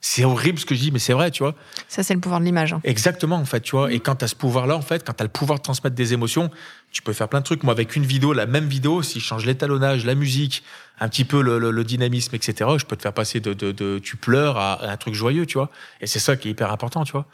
C'est 0.04 0.26
horrible 0.26 0.58
ce 0.58 0.66
que 0.66 0.74
je 0.74 0.80
dis, 0.80 0.92
mais 0.92 0.98
c'est 0.98 1.14
vrai, 1.14 1.30
tu 1.30 1.44
vois. 1.44 1.54
Ça, 1.88 2.02
c'est 2.02 2.16
le 2.16 2.20
pouvoir 2.20 2.40
de 2.40 2.46
l'image. 2.46 2.74
Hein. 2.74 2.82
Exactement, 2.84 3.36
en 3.36 3.46
fait, 3.46 3.62
tu 3.62 3.76
vois. 3.76 3.94
Et 3.94 4.00
quand 4.00 4.16
tu 4.16 4.26
as 4.26 4.28
ce 4.28 4.36
pouvoir-là, 4.36 4.76
en 4.76 4.82
fait, 4.82 5.06
quand 5.06 5.14
tu 5.14 5.22
as 5.22 5.26
le 5.26 5.32
pouvoir 5.32 5.60
de 5.60 5.64
transmettre 5.64 5.96
des 5.96 6.14
émotions, 6.14 6.50
tu 6.92 7.04
peux 7.04 7.14
faire 7.14 7.30
plein 7.30 7.40
de 7.40 7.46
trucs. 7.46 7.62
Moi, 7.62 7.72
avec 7.72 7.96
une 7.96 8.04
vidéo, 8.04 8.34
la 8.34 8.48
même 8.48 8.68
vidéo, 8.68 9.04
si 9.04 9.20
je 9.20 9.26
change 9.26 9.46
l'étalonnage, 9.46 10.04
la 10.04 10.16
musique, 10.16 10.64
un 11.00 11.08
petit 11.08 11.24
peu 11.24 11.44
le, 11.44 11.84
dynamisme, 11.84 12.36
etc., 12.36 12.72
je 12.78 12.86
peux 12.86 12.96
te 12.96 13.04
faire 13.04 13.14
passer 13.14 13.40
de, 13.40 13.54
de, 13.54 14.00
tu 14.00 14.18
pleures 14.18 14.58
à, 14.58 14.90
un 14.90 14.98
truc 14.98 15.14
joyeux, 15.14 15.46
tu 15.46 15.60
vois. 15.60 15.70
Et 16.02 16.08
c'est 16.08 16.20
ça 16.20 16.36
qui 16.36 16.48
est 16.48 16.52
hyper 16.52 16.72
important, 16.72 17.04
tu 17.04 17.12
vois. 17.12 17.28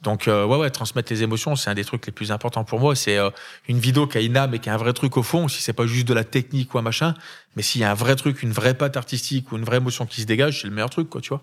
Donc, 0.00 0.26
euh, 0.26 0.46
ouais, 0.46 0.56
ouais, 0.56 0.70
transmettre 0.70 1.12
les 1.12 1.22
émotions, 1.22 1.56
c'est 1.56 1.68
un 1.68 1.74
des 1.74 1.84
trucs 1.84 2.06
les 2.06 2.12
plus 2.12 2.32
importants 2.32 2.64
pour 2.64 2.80
moi. 2.80 2.96
C'est 2.96 3.18
euh, 3.18 3.28
une 3.68 3.78
vidéo 3.78 4.06
qui 4.06 4.16
a 4.16 4.22
une 4.22 4.38
âme 4.38 4.54
et 4.54 4.60
qui 4.60 4.70
a 4.70 4.74
un 4.74 4.78
vrai 4.78 4.94
truc 4.94 5.18
au 5.18 5.22
fond, 5.22 5.46
si 5.48 5.62
c'est 5.62 5.74
pas 5.74 5.86
juste 5.86 6.08
de 6.08 6.14
la 6.14 6.24
technique 6.24 6.74
ou 6.74 6.78
un 6.78 6.82
machin, 6.82 7.14
mais 7.54 7.62
s'il 7.62 7.82
y 7.82 7.84
a 7.84 7.90
un 7.90 7.94
vrai 7.94 8.16
truc, 8.16 8.42
une 8.42 8.52
vraie 8.52 8.74
patte 8.74 8.96
artistique 8.96 9.52
ou 9.52 9.58
une 9.58 9.64
vraie 9.64 9.76
émotion 9.76 10.06
qui 10.06 10.22
se 10.22 10.26
dégage, 10.26 10.62
c'est 10.62 10.68
le 10.68 10.74
meilleur 10.74 10.90
truc, 10.90 11.10
quoi, 11.10 11.20
tu 11.20 11.28
vois. 11.28 11.42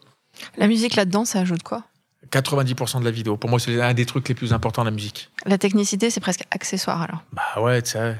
La 0.57 0.67
musique 0.67 0.95
là-dedans, 0.95 1.25
ça 1.25 1.39
ajoute 1.39 1.63
quoi? 1.63 1.83
90% 2.31 2.99
de 2.99 3.05
la 3.05 3.11
vidéo. 3.11 3.35
Pour 3.37 3.49
moi, 3.49 3.59
c'est 3.59 3.81
un 3.81 3.93
des 3.93 4.05
trucs 4.05 4.27
les 4.29 4.35
plus 4.35 4.53
importants 4.53 4.83
de 4.83 4.87
la 4.87 4.93
musique. 4.93 5.29
La 5.45 5.57
technicité, 5.57 6.09
c'est 6.09 6.19
presque 6.21 6.43
accessoire 6.51 7.01
alors 7.01 7.23
Bah 7.33 7.61
ouais, 7.61 7.81
tu 7.81 7.91
sais. 7.91 8.17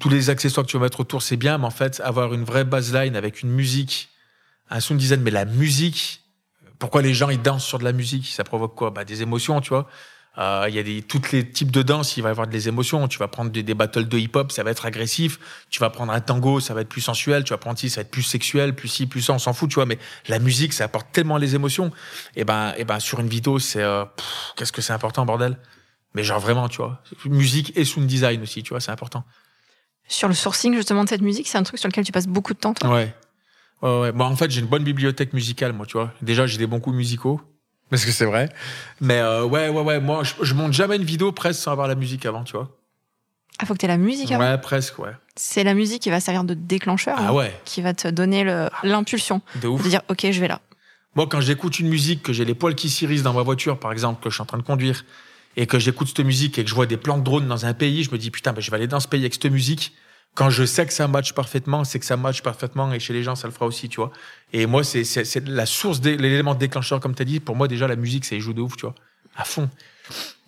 Tous 0.00 0.08
les 0.08 0.30
accessoires 0.30 0.66
que 0.66 0.70
tu 0.70 0.76
vas 0.76 0.82
mettre 0.84 1.00
autour, 1.00 1.22
c'est 1.22 1.36
bien, 1.36 1.58
mais 1.58 1.64
en 1.66 1.70
fait, 1.70 2.00
avoir 2.04 2.34
une 2.34 2.44
vraie 2.44 2.64
baseline 2.64 3.14
avec 3.16 3.42
une 3.42 3.50
musique, 3.50 4.10
un 4.68 4.80
sound 4.80 4.98
design, 5.00 5.20
mais 5.22 5.30
la 5.30 5.44
musique, 5.44 6.22
pourquoi 6.78 7.02
les 7.02 7.14
gens 7.14 7.30
ils 7.30 7.40
dansent 7.40 7.64
sur 7.64 7.78
de 7.78 7.84
la 7.84 7.92
musique? 7.92 8.26
Ça 8.26 8.44
provoque 8.44 8.74
quoi? 8.74 8.90
Bah, 8.90 9.04
Des 9.04 9.22
émotions, 9.22 9.60
tu 9.60 9.70
vois. 9.70 9.88
Euh, 10.38 10.66
il 10.68 10.74
y 10.74 10.78
a 10.78 10.84
des, 10.84 11.02
tous 11.02 11.32
les 11.32 11.50
types 11.50 11.72
de 11.72 11.82
danse, 11.82 12.16
il 12.16 12.22
va 12.22 12.28
y 12.28 12.30
avoir 12.30 12.46
des 12.46 12.68
émotions. 12.68 13.08
Tu 13.08 13.18
vas 13.18 13.26
prendre 13.26 13.50
des, 13.50 13.64
des 13.64 13.74
battles 13.74 14.06
de 14.06 14.18
hip-hop, 14.18 14.52
ça 14.52 14.62
va 14.62 14.70
être 14.70 14.86
agressif. 14.86 15.40
Tu 15.68 15.80
vas 15.80 15.90
prendre 15.90 16.12
un 16.12 16.20
tango, 16.20 16.60
ça 16.60 16.74
va 16.74 16.82
être 16.82 16.88
plus 16.88 17.00
sensuel. 17.00 17.42
Tu 17.42 17.50
vas 17.50 17.58
prendre 17.58 17.78
ci, 17.78 17.90
ça 17.90 17.96
va 17.96 18.02
être 18.02 18.10
plus 18.10 18.22
sexuel, 18.22 18.74
plus 18.74 18.88
ci, 18.88 19.06
plus 19.06 19.22
ça, 19.22 19.32
on 19.32 19.38
s'en 19.38 19.52
fout, 19.52 19.68
tu 19.68 19.74
vois. 19.74 19.86
Mais 19.86 19.98
la 20.28 20.38
musique, 20.38 20.72
ça 20.72 20.84
apporte 20.84 21.10
tellement 21.10 21.38
les 21.38 21.56
émotions. 21.56 21.90
Et 22.36 22.44
ben, 22.44 22.72
et 22.76 22.84
ben 22.84 23.00
sur 23.00 23.18
une 23.18 23.28
vidéo, 23.28 23.58
c'est 23.58 23.82
euh, 23.82 24.04
qu'est-ce 24.56 24.72
que 24.72 24.80
c'est 24.80 24.92
important, 24.92 25.26
bordel? 25.26 25.58
Mais 26.14 26.22
genre 26.22 26.40
vraiment, 26.40 26.68
tu 26.68 26.78
vois. 26.78 27.02
Musique 27.24 27.76
et 27.76 27.84
sound 27.84 28.06
design 28.06 28.40
aussi, 28.42 28.62
tu 28.62 28.70
vois, 28.70 28.80
c'est 28.80 28.92
important. 28.92 29.24
Sur 30.06 30.28
le 30.28 30.34
sourcing 30.34 30.74
justement 30.74 31.04
de 31.04 31.08
cette 31.08 31.20
musique, 31.20 31.48
c'est 31.48 31.58
un 31.58 31.64
truc 31.64 31.78
sur 31.78 31.88
lequel 31.88 32.04
tu 32.04 32.12
passes 32.12 32.28
beaucoup 32.28 32.54
de 32.54 32.58
temps, 32.58 32.74
toi? 32.74 32.90
Ouais. 32.90 33.14
Ouais, 33.82 34.00
ouais. 34.00 34.12
Bon, 34.12 34.24
en 34.24 34.36
fait, 34.36 34.50
j'ai 34.50 34.60
une 34.60 34.66
bonne 34.66 34.84
bibliothèque 34.84 35.32
musicale, 35.32 35.72
moi, 35.72 35.84
tu 35.84 35.94
vois. 35.94 36.12
Déjà, 36.22 36.46
j'ai 36.46 36.58
des 36.58 36.66
bons 36.66 36.80
coups 36.80 36.96
musicaux. 36.96 37.40
Parce 37.90 38.04
que 38.04 38.10
c'est 38.10 38.24
vrai. 38.24 38.48
Mais 39.00 39.18
euh, 39.18 39.44
ouais, 39.44 39.68
ouais, 39.68 39.82
ouais. 39.82 40.00
Moi, 40.00 40.22
je, 40.42 40.54
monte 40.54 40.72
jamais 40.72 40.96
une 40.96 41.04
vidéo 41.04 41.32
presque 41.32 41.60
sans 41.60 41.72
avoir 41.72 41.88
la 41.88 41.94
musique 41.94 42.26
avant, 42.26 42.44
tu 42.44 42.52
vois. 42.52 42.76
Ah, 43.58 43.66
faut 43.66 43.74
que 43.74 43.78
tu 43.78 43.86
aies 43.86 43.88
la 43.88 43.96
musique 43.96 44.30
avant 44.30 44.44
Ouais, 44.44 44.58
presque, 44.58 44.98
ouais. 44.98 45.12
C'est 45.36 45.64
la 45.64 45.74
musique 45.74 46.02
qui 46.02 46.10
va 46.10 46.20
servir 46.20 46.44
de 46.44 46.54
déclencheur. 46.54 47.16
Ah 47.18 47.32
ouais. 47.32 47.58
Qui 47.64 47.82
va 47.82 47.94
te 47.94 48.08
donner 48.08 48.44
l'impulsion. 48.82 49.40
De 49.62 49.68
ouf. 49.68 49.82
De 49.82 49.88
dire, 49.88 50.02
OK, 50.08 50.26
je 50.30 50.40
vais 50.40 50.48
là. 50.48 50.60
Moi, 51.14 51.26
quand 51.28 51.40
j'écoute 51.40 51.80
une 51.80 51.88
musique, 51.88 52.22
que 52.22 52.32
j'ai 52.32 52.44
les 52.44 52.54
poils 52.54 52.74
qui 52.74 52.90
s'irissent 52.90 53.22
dans 53.22 53.32
ma 53.32 53.42
voiture, 53.42 53.78
par 53.80 53.90
exemple, 53.90 54.22
que 54.22 54.30
je 54.30 54.34
suis 54.34 54.42
en 54.42 54.46
train 54.46 54.58
de 54.58 54.62
conduire, 54.62 55.04
et 55.56 55.66
que 55.66 55.78
j'écoute 55.78 56.08
cette 56.08 56.24
musique 56.24 56.58
et 56.58 56.64
que 56.64 56.70
je 56.70 56.74
vois 56.74 56.86
des 56.86 56.96
plans 56.96 57.18
de 57.18 57.24
drone 57.24 57.48
dans 57.48 57.66
un 57.66 57.74
pays, 57.74 58.04
je 58.04 58.12
me 58.12 58.18
dis, 58.18 58.30
putain, 58.30 58.52
ben, 58.52 58.60
je 58.60 58.70
vais 58.70 58.76
aller 58.76 58.86
dans 58.86 59.00
ce 59.00 59.08
pays 59.08 59.20
avec 59.22 59.34
cette 59.34 59.50
musique 59.50 59.92
quand 60.34 60.50
je 60.50 60.64
sais 60.64 60.86
que 60.86 60.92
ça 60.92 61.08
match 61.08 61.32
parfaitement, 61.32 61.84
c'est 61.84 61.98
que 61.98 62.04
ça 62.04 62.16
match 62.16 62.42
parfaitement 62.42 62.92
et 62.92 63.00
chez 63.00 63.12
les 63.12 63.22
gens, 63.22 63.34
ça 63.34 63.48
le 63.48 63.52
fera 63.52 63.66
aussi, 63.66 63.88
tu 63.88 63.96
vois. 63.96 64.12
Et 64.52 64.66
moi, 64.66 64.84
c'est, 64.84 65.04
c'est, 65.04 65.48
la 65.48 65.66
source, 65.66 66.00
de, 66.00 66.10
l'élément 66.10 66.54
déclencheur, 66.54 67.00
comme 67.00 67.14
tu 67.14 67.22
as 67.22 67.24
dit. 67.24 67.40
Pour 67.40 67.56
moi, 67.56 67.66
déjà, 67.66 67.88
la 67.88 67.96
musique, 67.96 68.24
ça 68.24 68.38
joue 68.38 68.52
de 68.52 68.60
ouf, 68.60 68.76
tu 68.76 68.86
vois. 68.86 68.94
À 69.36 69.44
fond. 69.44 69.68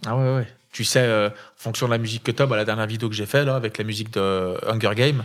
Ah 0.06 0.16
ouais, 0.16 0.36
ouais. 0.36 0.48
Tu 0.72 0.84
sais, 0.84 1.00
euh, 1.00 1.28
en 1.28 1.32
fonction 1.56 1.86
de 1.86 1.90
la 1.90 1.98
musique 1.98 2.22
que 2.22 2.30
tu 2.30 2.40
as, 2.40 2.46
bah, 2.46 2.56
la 2.56 2.64
dernière 2.64 2.86
vidéo 2.86 3.08
que 3.08 3.14
j'ai 3.14 3.26
fait, 3.26 3.44
là, 3.44 3.56
avec 3.56 3.78
la 3.78 3.84
musique 3.84 4.12
de 4.12 4.56
Hunger 4.68 4.94
Game, 4.94 5.24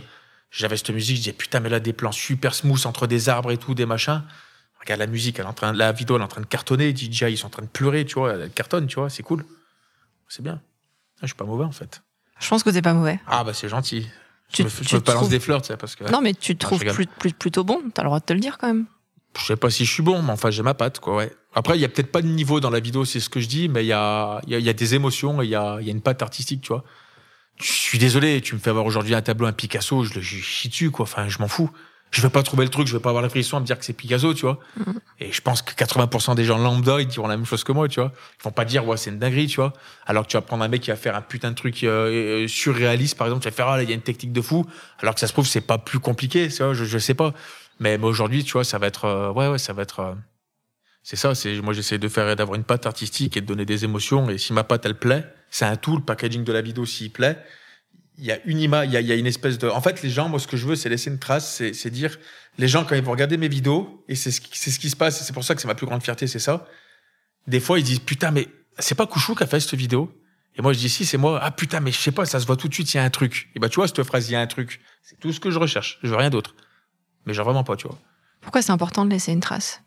j'avais 0.50 0.76
cette 0.76 0.90
musique, 0.90 1.16
je 1.16 1.20
disais, 1.22 1.32
putain, 1.32 1.60
mais 1.60 1.68
là, 1.68 1.78
des 1.78 1.92
plans 1.92 2.12
super 2.12 2.54
smooth 2.54 2.86
entre 2.86 3.06
des 3.06 3.28
arbres 3.28 3.52
et 3.52 3.58
tout, 3.58 3.74
des 3.74 3.86
machins. 3.86 4.22
Regarde 4.80 5.00
la 5.00 5.06
musique, 5.06 5.38
elle 5.38 5.44
est 5.44 5.48
en 5.48 5.52
train, 5.52 5.72
la 5.72 5.92
vidéo, 5.92 6.16
elle 6.16 6.22
est 6.22 6.24
en 6.24 6.28
train 6.28 6.40
de 6.40 6.46
cartonner. 6.46 6.94
DJ, 6.94 7.22
ils 7.28 7.38
sont 7.38 7.46
en 7.46 7.50
train 7.50 7.62
de 7.62 7.68
pleurer, 7.68 8.04
tu 8.04 8.14
vois. 8.14 8.34
Elle 8.34 8.50
cartonne, 8.50 8.86
tu 8.86 8.96
vois, 8.96 9.10
c'est 9.10 9.22
cool. 9.22 9.44
C'est 10.28 10.42
bien. 10.42 10.60
Ah, 11.16 11.20
je 11.22 11.26
suis 11.26 11.36
pas 11.36 11.44
mauvais, 11.44 11.64
en 11.64 11.72
fait. 11.72 12.02
Je 12.40 12.48
pense 12.48 12.62
que 12.62 12.70
t'es 12.70 12.82
pas 12.82 12.94
mauvais. 12.94 13.20
Ah, 13.26 13.44
bah, 13.44 13.54
c'est 13.54 13.68
gentil. 13.68 14.08
Tu, 14.52 14.64
me, 14.64 14.68
tu 14.68 14.98
balance 15.00 15.28
des 15.28 15.40
fleurs, 15.40 15.60
tu 15.60 15.68
sais, 15.68 15.76
parce 15.76 15.96
que. 15.96 16.04
Non, 16.10 16.20
mais 16.20 16.34
tu 16.34 16.56
te 16.56 16.60
trouves 16.60 16.84
plutôt 17.38 17.64
bon. 17.64 17.82
T'as 17.92 18.02
le 18.02 18.08
droit 18.08 18.20
de 18.20 18.24
te 18.24 18.32
le 18.32 18.40
dire 18.40 18.58
quand 18.58 18.68
même. 18.68 18.86
Je 19.38 19.44
sais 19.44 19.56
pas 19.56 19.68
si 19.68 19.84
je 19.84 19.92
suis 19.92 20.02
bon, 20.02 20.22
mais 20.22 20.32
enfin, 20.32 20.50
j'ai 20.50 20.62
ma 20.62 20.72
patte, 20.72 20.98
quoi, 20.98 21.16
ouais. 21.16 21.32
Après, 21.54 21.76
il 21.76 21.80
y 21.80 21.84
a 21.84 21.88
peut-être 21.88 22.10
pas 22.10 22.22
de 22.22 22.26
niveau 22.26 22.60
dans 22.60 22.70
la 22.70 22.80
vidéo, 22.80 23.04
c'est 23.04 23.20
ce 23.20 23.28
que 23.28 23.40
je 23.40 23.48
dis, 23.48 23.68
mais 23.68 23.84
il 23.84 23.88
y 23.88 23.92
a, 23.92 24.40
y, 24.46 24.54
y 24.54 24.68
a 24.68 24.72
des 24.72 24.94
émotions 24.94 25.42
et 25.42 25.44
il 25.44 25.50
y 25.50 25.54
a, 25.54 25.78
y 25.80 25.88
a 25.88 25.92
une 25.92 26.00
patte 26.00 26.22
artistique, 26.22 26.62
tu 26.62 26.68
vois. 26.68 26.84
Je 27.58 27.70
suis 27.70 27.98
désolé, 27.98 28.40
tu 28.40 28.54
me 28.54 28.60
fais 28.60 28.70
avoir 28.70 28.86
aujourd'hui 28.86 29.14
un 29.14 29.22
tableau, 29.22 29.46
un 29.46 29.52
Picasso, 29.52 30.04
je 30.04 30.14
le 30.14 30.22
chie 30.22 30.68
dessus, 30.68 30.90
quoi. 30.90 31.02
Enfin, 31.02 31.28
je 31.28 31.38
m'en 31.38 31.48
fous 31.48 31.70
je 32.10 32.22
vais 32.22 32.30
pas 32.30 32.42
trouver 32.42 32.64
le 32.64 32.70
truc, 32.70 32.86
je 32.86 32.96
vais 32.96 33.02
pas 33.02 33.10
avoir 33.10 33.22
la 33.22 33.28
frisson 33.28 33.56
à 33.56 33.60
me 33.60 33.66
dire 33.66 33.78
que 33.78 33.84
c'est 33.84 33.92
Picasso, 33.92 34.32
tu 34.32 34.42
vois. 34.42 34.58
Mm. 34.76 34.92
Et 35.20 35.32
je 35.32 35.40
pense 35.40 35.62
que 35.62 35.72
80% 35.72 36.34
des 36.34 36.44
gens 36.44 36.58
lambda, 36.58 37.00
ils 37.00 37.06
diront 37.06 37.26
la 37.26 37.36
même 37.36 37.46
chose 37.46 37.64
que 37.64 37.72
moi, 37.72 37.88
tu 37.88 38.00
vois. 38.00 38.12
Ils 38.40 38.44
vont 38.44 38.52
pas 38.52 38.64
dire, 38.64 38.86
ouais, 38.86 38.96
c'est 38.96 39.10
une 39.10 39.18
dinguerie, 39.18 39.48
tu 39.48 39.56
vois. 39.56 39.72
Alors 40.06 40.24
que 40.24 40.28
tu 40.28 40.36
vas 40.36 40.40
prendre 40.40 40.64
un 40.64 40.68
mec 40.68 40.82
qui 40.82 40.90
va 40.90 40.96
faire 40.96 41.16
un 41.16 41.20
putain 41.20 41.50
de 41.50 41.56
truc 41.56 41.82
euh, 41.84 42.44
euh, 42.44 42.48
surréaliste, 42.48 43.18
par 43.18 43.26
exemple, 43.26 43.42
tu 43.42 43.48
vas 43.48 43.54
faire, 43.54 43.68
ah, 43.68 43.82
il 43.82 43.88
y 43.88 43.92
a 43.92 43.94
une 43.94 44.02
technique 44.02 44.32
de 44.32 44.40
fou. 44.40 44.64
Alors 45.00 45.14
que 45.14 45.20
ça 45.20 45.26
se 45.26 45.32
trouve, 45.32 45.46
c'est 45.46 45.60
pas 45.60 45.78
plus 45.78 45.98
compliqué, 45.98 46.48
tu 46.48 46.62
vois, 46.62 46.74
je, 46.74 46.84
je 46.84 46.98
sais 46.98 47.14
pas. 47.14 47.34
Mais, 47.80 47.98
aujourd'hui, 47.98 48.44
tu 48.44 48.52
vois, 48.52 48.64
ça 48.64 48.78
va 48.78 48.86
être, 48.86 49.04
euh, 49.04 49.32
ouais, 49.32 49.48
ouais, 49.48 49.58
ça 49.58 49.72
va 49.72 49.82
être, 49.82 50.16
c'est 51.02 51.16
ça, 51.16 51.34
c'est, 51.34 51.60
moi, 51.60 51.74
j'essaie 51.74 51.98
de 51.98 52.08
faire, 52.08 52.34
d'avoir 52.34 52.56
une 52.56 52.64
patte 52.64 52.86
artistique 52.86 53.36
et 53.36 53.40
de 53.40 53.46
donner 53.46 53.66
des 53.66 53.84
émotions. 53.84 54.30
Et 54.30 54.38
si 54.38 54.52
ma 54.52 54.64
patte, 54.64 54.86
elle 54.86 54.98
plaît, 54.98 55.24
c'est 55.50 55.64
un 55.64 55.76
tout, 55.76 55.96
le 55.96 56.02
packaging 56.02 56.44
de 56.44 56.52
la 56.52 56.62
vidéo, 56.62 56.86
s'il 56.86 57.12
plaît, 57.12 57.38
il 58.18 58.24
y 58.24 58.32
a 58.32 58.38
une 58.44 58.58
image, 58.58 58.88
il 58.88 58.92
y 58.92 58.96
a, 58.96 59.00
il 59.00 59.06
y 59.06 59.12
a 59.12 59.14
une 59.14 59.26
espèce 59.26 59.58
de. 59.58 59.68
En 59.68 59.80
fait, 59.80 60.02
les 60.02 60.10
gens, 60.10 60.28
moi, 60.28 60.38
ce 60.38 60.46
que 60.46 60.56
je 60.56 60.66
veux, 60.66 60.76
c'est 60.76 60.88
laisser 60.88 61.10
une 61.10 61.18
trace, 61.18 61.62
c'est 61.72 61.90
dire, 61.90 62.18
les 62.58 62.68
gens, 62.68 62.84
quand 62.84 62.94
ils 62.94 63.02
vont 63.02 63.10
regarder 63.10 63.36
mes 63.36 63.48
vidéos, 63.48 64.04
et 64.08 64.14
c'est 64.14 64.30
ce, 64.30 64.40
qui, 64.40 64.58
c'est 64.58 64.70
ce 64.70 64.78
qui 64.78 64.90
se 64.90 64.96
passe, 64.96 65.20
et 65.20 65.24
c'est 65.24 65.32
pour 65.32 65.44
ça 65.44 65.54
que 65.54 65.60
c'est 65.60 65.68
ma 65.68 65.74
plus 65.74 65.86
grande 65.86 66.02
fierté, 66.02 66.26
c'est 66.26 66.38
ça. 66.38 66.66
Des 67.46 67.60
fois, 67.60 67.78
ils 67.78 67.84
disent, 67.84 68.00
putain, 68.00 68.30
mais 68.30 68.48
c'est 68.78 68.94
pas 68.94 69.06
Couchou 69.06 69.34
qui 69.34 69.42
a 69.42 69.46
fait 69.46 69.60
cette 69.60 69.74
vidéo? 69.74 70.10
Et 70.56 70.62
moi, 70.62 70.72
je 70.72 70.78
dis, 70.78 70.88
si, 70.88 71.04
c'est 71.04 71.18
moi. 71.18 71.38
Ah, 71.42 71.50
putain, 71.50 71.80
mais 71.80 71.92
je 71.92 71.98
sais 71.98 72.12
pas, 72.12 72.24
ça 72.24 72.40
se 72.40 72.46
voit 72.46 72.56
tout 72.56 72.68
de 72.68 72.74
suite, 72.74 72.92
il 72.94 72.96
y 72.96 73.00
a 73.00 73.04
un 73.04 73.10
truc. 73.10 73.50
Et 73.54 73.58
bah, 73.58 73.68
tu 73.68 73.76
vois, 73.76 73.86
cette 73.86 74.02
phrase, 74.02 74.30
il 74.30 74.32
y 74.32 74.36
a 74.36 74.40
un 74.40 74.46
truc. 74.46 74.80
C'est 75.02 75.20
tout 75.20 75.32
ce 75.32 75.38
que 75.38 75.50
je 75.50 75.58
recherche. 75.58 75.98
Je 76.02 76.08
veux 76.08 76.16
rien 76.16 76.30
d'autre. 76.30 76.54
Mais 77.26 77.34
genre 77.34 77.44
vraiment 77.44 77.64
pas, 77.64 77.76
tu 77.76 77.86
vois. 77.86 77.98
Pourquoi 78.40 78.62
c'est 78.62 78.72
important 78.72 79.04
de 79.04 79.10
laisser 79.10 79.32
une 79.32 79.40
trace? 79.40 79.82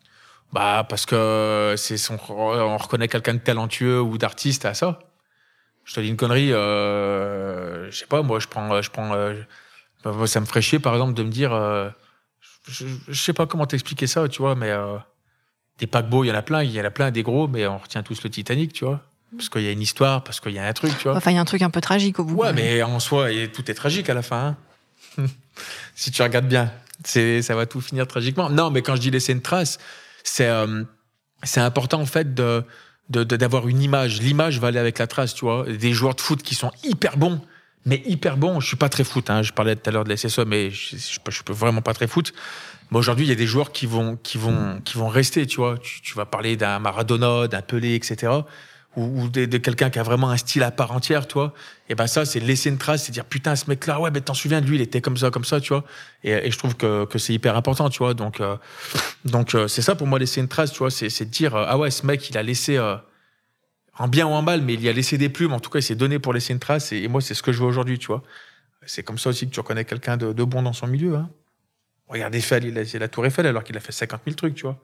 Bah, 0.54 0.86
parce 0.88 1.06
que 1.06 1.74
c'est 1.78 1.98
son, 1.98 2.20
on 2.30 2.78
reconnaît 2.78 3.08
quelqu'un 3.08 3.34
de 3.34 3.40
talentueux 3.40 4.02
ou 4.02 4.18
d'artiste 4.18 4.66
à 4.66 4.74
ça 4.74 5.00
je 5.90 5.96
te 5.96 6.02
dis 6.02 6.08
une 6.10 6.18
connerie, 6.18 6.54
euh, 6.54 7.90
je 7.90 7.98
sais 7.98 8.06
pas, 8.06 8.22
moi, 8.22 8.40
je 8.40 8.46
prends, 8.46 8.80
je 8.80 8.92
prends, 8.92 9.12
euh, 9.16 9.34
ça 10.28 10.40
me 10.40 10.46
ferait 10.46 10.62
chier, 10.62 10.78
par 10.78 10.94
exemple, 10.94 11.16
de 11.16 11.24
me 11.24 11.32
dire, 11.32 11.52
euh, 11.52 11.90
je, 12.68 12.86
je, 13.08 13.20
sais 13.20 13.34
pas 13.34 13.48
comment 13.48 13.66
t'expliquer 13.66 14.06
ça, 14.06 14.28
tu 14.30 14.40
vois, 14.40 14.54
mais 14.54 14.70
euh, 14.70 14.98
des 15.80 15.88
paquebots, 15.88 16.26
il 16.26 16.28
y 16.28 16.32
en 16.32 16.36
a 16.36 16.44
plein, 16.44 16.62
il 16.62 16.70
y 16.70 16.80
en 16.80 16.86
a 16.86 16.92
plein 16.92 17.10
des 17.10 17.24
gros, 17.24 17.48
mais 17.48 17.66
on 17.66 17.80
retient 17.80 18.04
tous 18.04 18.22
le 18.22 18.30
Titanic, 18.30 18.72
tu 18.72 18.86
vois. 18.86 19.02
Parce 19.36 19.50
qu'il 19.50 19.64
y 19.64 19.68
a 19.68 19.72
une 19.72 19.82
histoire, 19.82 20.24
parce 20.24 20.40
qu'il 20.40 20.52
y 20.52 20.60
a 20.60 20.68
un 20.68 20.74
truc, 20.74 20.96
tu 21.00 21.06
vois. 21.06 21.18
Enfin, 21.18 21.32
il 21.32 21.36
y 21.36 21.38
a 21.40 21.42
un 21.42 21.46
truc 21.46 21.64
un 21.64 21.72
peu 21.72 21.82
tragique 21.82 22.20
au 22.20 22.24
bout. 22.24 22.36
Ouais, 22.36 22.54
mais 22.54 22.84
en 22.84 23.00
soi, 23.00 23.30
tout 23.52 23.72
est 23.72 23.74
tragique 23.74 24.12
à 24.12 24.14
la 24.14 24.22
fin. 24.22 24.56
Hein. 25.18 25.26
si 25.96 26.12
tu 26.12 26.22
regardes 26.22 26.48
bien, 26.48 26.72
c'est, 27.04 27.42
ça 27.42 27.56
va 27.56 27.66
tout 27.66 27.82
finir 27.82 28.06
tragiquement. 28.06 28.52
Non, 28.52 28.70
mais 28.70 28.84
quand 28.84 28.96
je 28.96 29.02
dis 29.02 29.10
laisser 29.10 29.34
une 29.34 29.42
trace, 29.42 29.80
c'est, 30.24 30.52
c'est 31.42 31.62
important 31.62 32.00
en 32.00 32.06
fait 32.06 32.36
de 32.36 32.64
d'avoir 33.10 33.68
une 33.68 33.82
image. 33.82 34.22
L'image 34.22 34.60
va 34.60 34.68
aller 34.68 34.80
avec 34.80 35.00
la 35.00 35.08
trace, 35.08 35.34
tu 35.34 35.46
vois. 35.46 35.66
Des 35.66 35.94
joueurs 35.94 36.16
de 36.16 36.22
foot 36.22 36.44
qui 36.44 36.56
sont 36.56 36.72
hyper 36.84 37.18
bons, 37.18 37.42
mais 37.86 38.02
hyper 38.06 38.38
bons. 38.38 38.60
Je 38.60 38.68
suis 38.68 38.78
pas 38.78 38.90
très 38.90 39.04
foot, 39.04 39.30
hein. 39.30 39.42
Je 39.42 39.52
parlais 39.52 39.76
tout 39.76 39.90
à 39.90 39.94
l'heure 39.94 40.04
de 40.04 40.10
la 40.10 40.46
mais 40.46 40.70
je, 40.70 40.96
je, 40.98 41.44
peux 41.44 41.54
vraiment 41.54 41.82
pas 41.82 41.94
très 41.94 42.08
foot. 42.08 42.34
Mais 42.92 42.98
aujourd'hui, 42.98 43.26
il 43.26 43.30
y 43.30 43.34
a 43.34 43.36
des 43.36 43.48
joueurs 43.48 43.72
qui 43.72 43.86
vont, 43.86 44.18
qui 44.22 44.38
vont, 44.38 44.82
qui 44.84 44.98
vont 44.98 45.08
rester, 45.08 45.46
tu 45.46 45.58
vois. 45.58 45.78
Tu, 45.78 46.16
vas 46.16 46.26
parler 46.26 46.56
d'un 46.56 46.80
Maradona, 46.80 47.48
d'un 47.48 47.62
Pelé, 47.62 47.96
etc. 47.96 48.32
ou, 48.96 49.30
de, 49.30 49.46
quelqu'un 49.58 49.90
qui 49.90 50.00
a 50.00 50.04
vraiment 50.04 50.30
un 50.30 50.38
style 50.38 50.64
à 50.64 50.72
part 50.72 50.92
entière, 50.92 51.28
toi. 51.28 51.54
Et 51.90 51.96
ben 51.96 52.08
ça, 52.08 52.26
c'est 52.26 52.40
laisser 52.40 52.70
une 52.70 52.78
trace, 52.78 53.06
c'est 53.06 53.12
dire 53.12 53.26
putain, 53.26 53.56
ce 53.56 53.70
mec-là, 53.70 54.00
ouais, 54.00 54.12
ben 54.12 54.22
t'en 54.22 54.34
souviens 54.34 54.62
de 54.62 54.66
lui, 54.66 54.78
il 54.78 54.82
était 54.82 55.02
comme 55.02 55.16
ça, 55.16 55.30
comme 55.30 55.46
ça, 55.46 55.62
tu 55.62 55.70
vois. 55.70 55.84
Et, 56.24 56.50
je 56.50 56.58
trouve 56.58 56.76
que, 56.76 57.06
que 57.06 57.20
c'est 57.20 57.34
hyper 57.34 57.56
important, 57.56 57.90
tu 57.90 58.00
vois. 58.00 58.14
Donc, 58.14 58.42
euh, 58.42 58.58
donc 59.26 59.56
euh, 59.56 59.68
c'est 59.68 59.82
ça 59.82 59.96
pour 59.96 60.08
moi 60.08 60.20
laisser 60.20 60.42
une 60.42 60.48
trace, 60.48 60.72
tu 60.72 60.80
vois. 60.80 60.92
C'est, 60.92 61.10
c'est 61.10 61.30
dire 61.30 61.56
euh, 61.56 61.66
ah 61.68 61.78
ouais, 61.78 61.92
ce 61.92 62.06
mec, 62.06 62.30
il 62.30 62.38
a 62.38 62.44
laissé 62.44 62.80
en 63.98 64.08
bien 64.08 64.26
ou 64.26 64.32
en 64.32 64.42
mal, 64.42 64.62
mais 64.62 64.74
il 64.74 64.82
y 64.82 64.90
a 64.90 64.94
laissé 64.94 65.18
des 65.18 65.30
plumes. 65.30 65.54
En 65.54 65.60
tout 65.60 65.70
cas, 65.70 65.80
il 65.80 65.84
s'est 65.84 65.96
donné 65.96 66.20
pour 66.20 66.34
laisser 66.34 66.54
une 66.54 66.60
trace. 66.60 66.92
Et, 66.92 67.08
moi, 67.08 67.22
c'est 67.22 67.36
ce 67.36 67.44
que 67.44 67.52
je 67.52 67.60
veux 67.60 67.68
aujourd'hui, 67.68 68.00
tu 68.00 68.08
vois. 68.08 68.24
C'est 68.86 69.04
comme 69.04 69.20
ça 69.20 69.30
aussi 69.30 69.48
que 69.48 69.54
tu 69.54 69.60
reconnais 69.60 69.86
quelqu'un 69.86 70.18
de, 70.18 70.34
de 70.34 70.44
bon 70.44 70.64
dans 70.64 70.74
son 70.74 70.88
milieu. 70.88 71.16
Hein. 71.16 71.30
Regarde 72.08 72.34
Eiffel, 72.34 72.66
il 72.66 72.78
a, 72.78 72.86
c'est 72.86 72.98
la 72.98 73.08
Tour 73.08 73.26
Eiffel 73.28 73.46
alors 73.46 73.64
qu'il 73.64 73.78
a 73.78 73.80
fait 73.80 73.92
50 73.92 74.22
000 74.26 74.36
trucs, 74.36 74.56
tu 74.56 74.64
vois. 74.64 74.82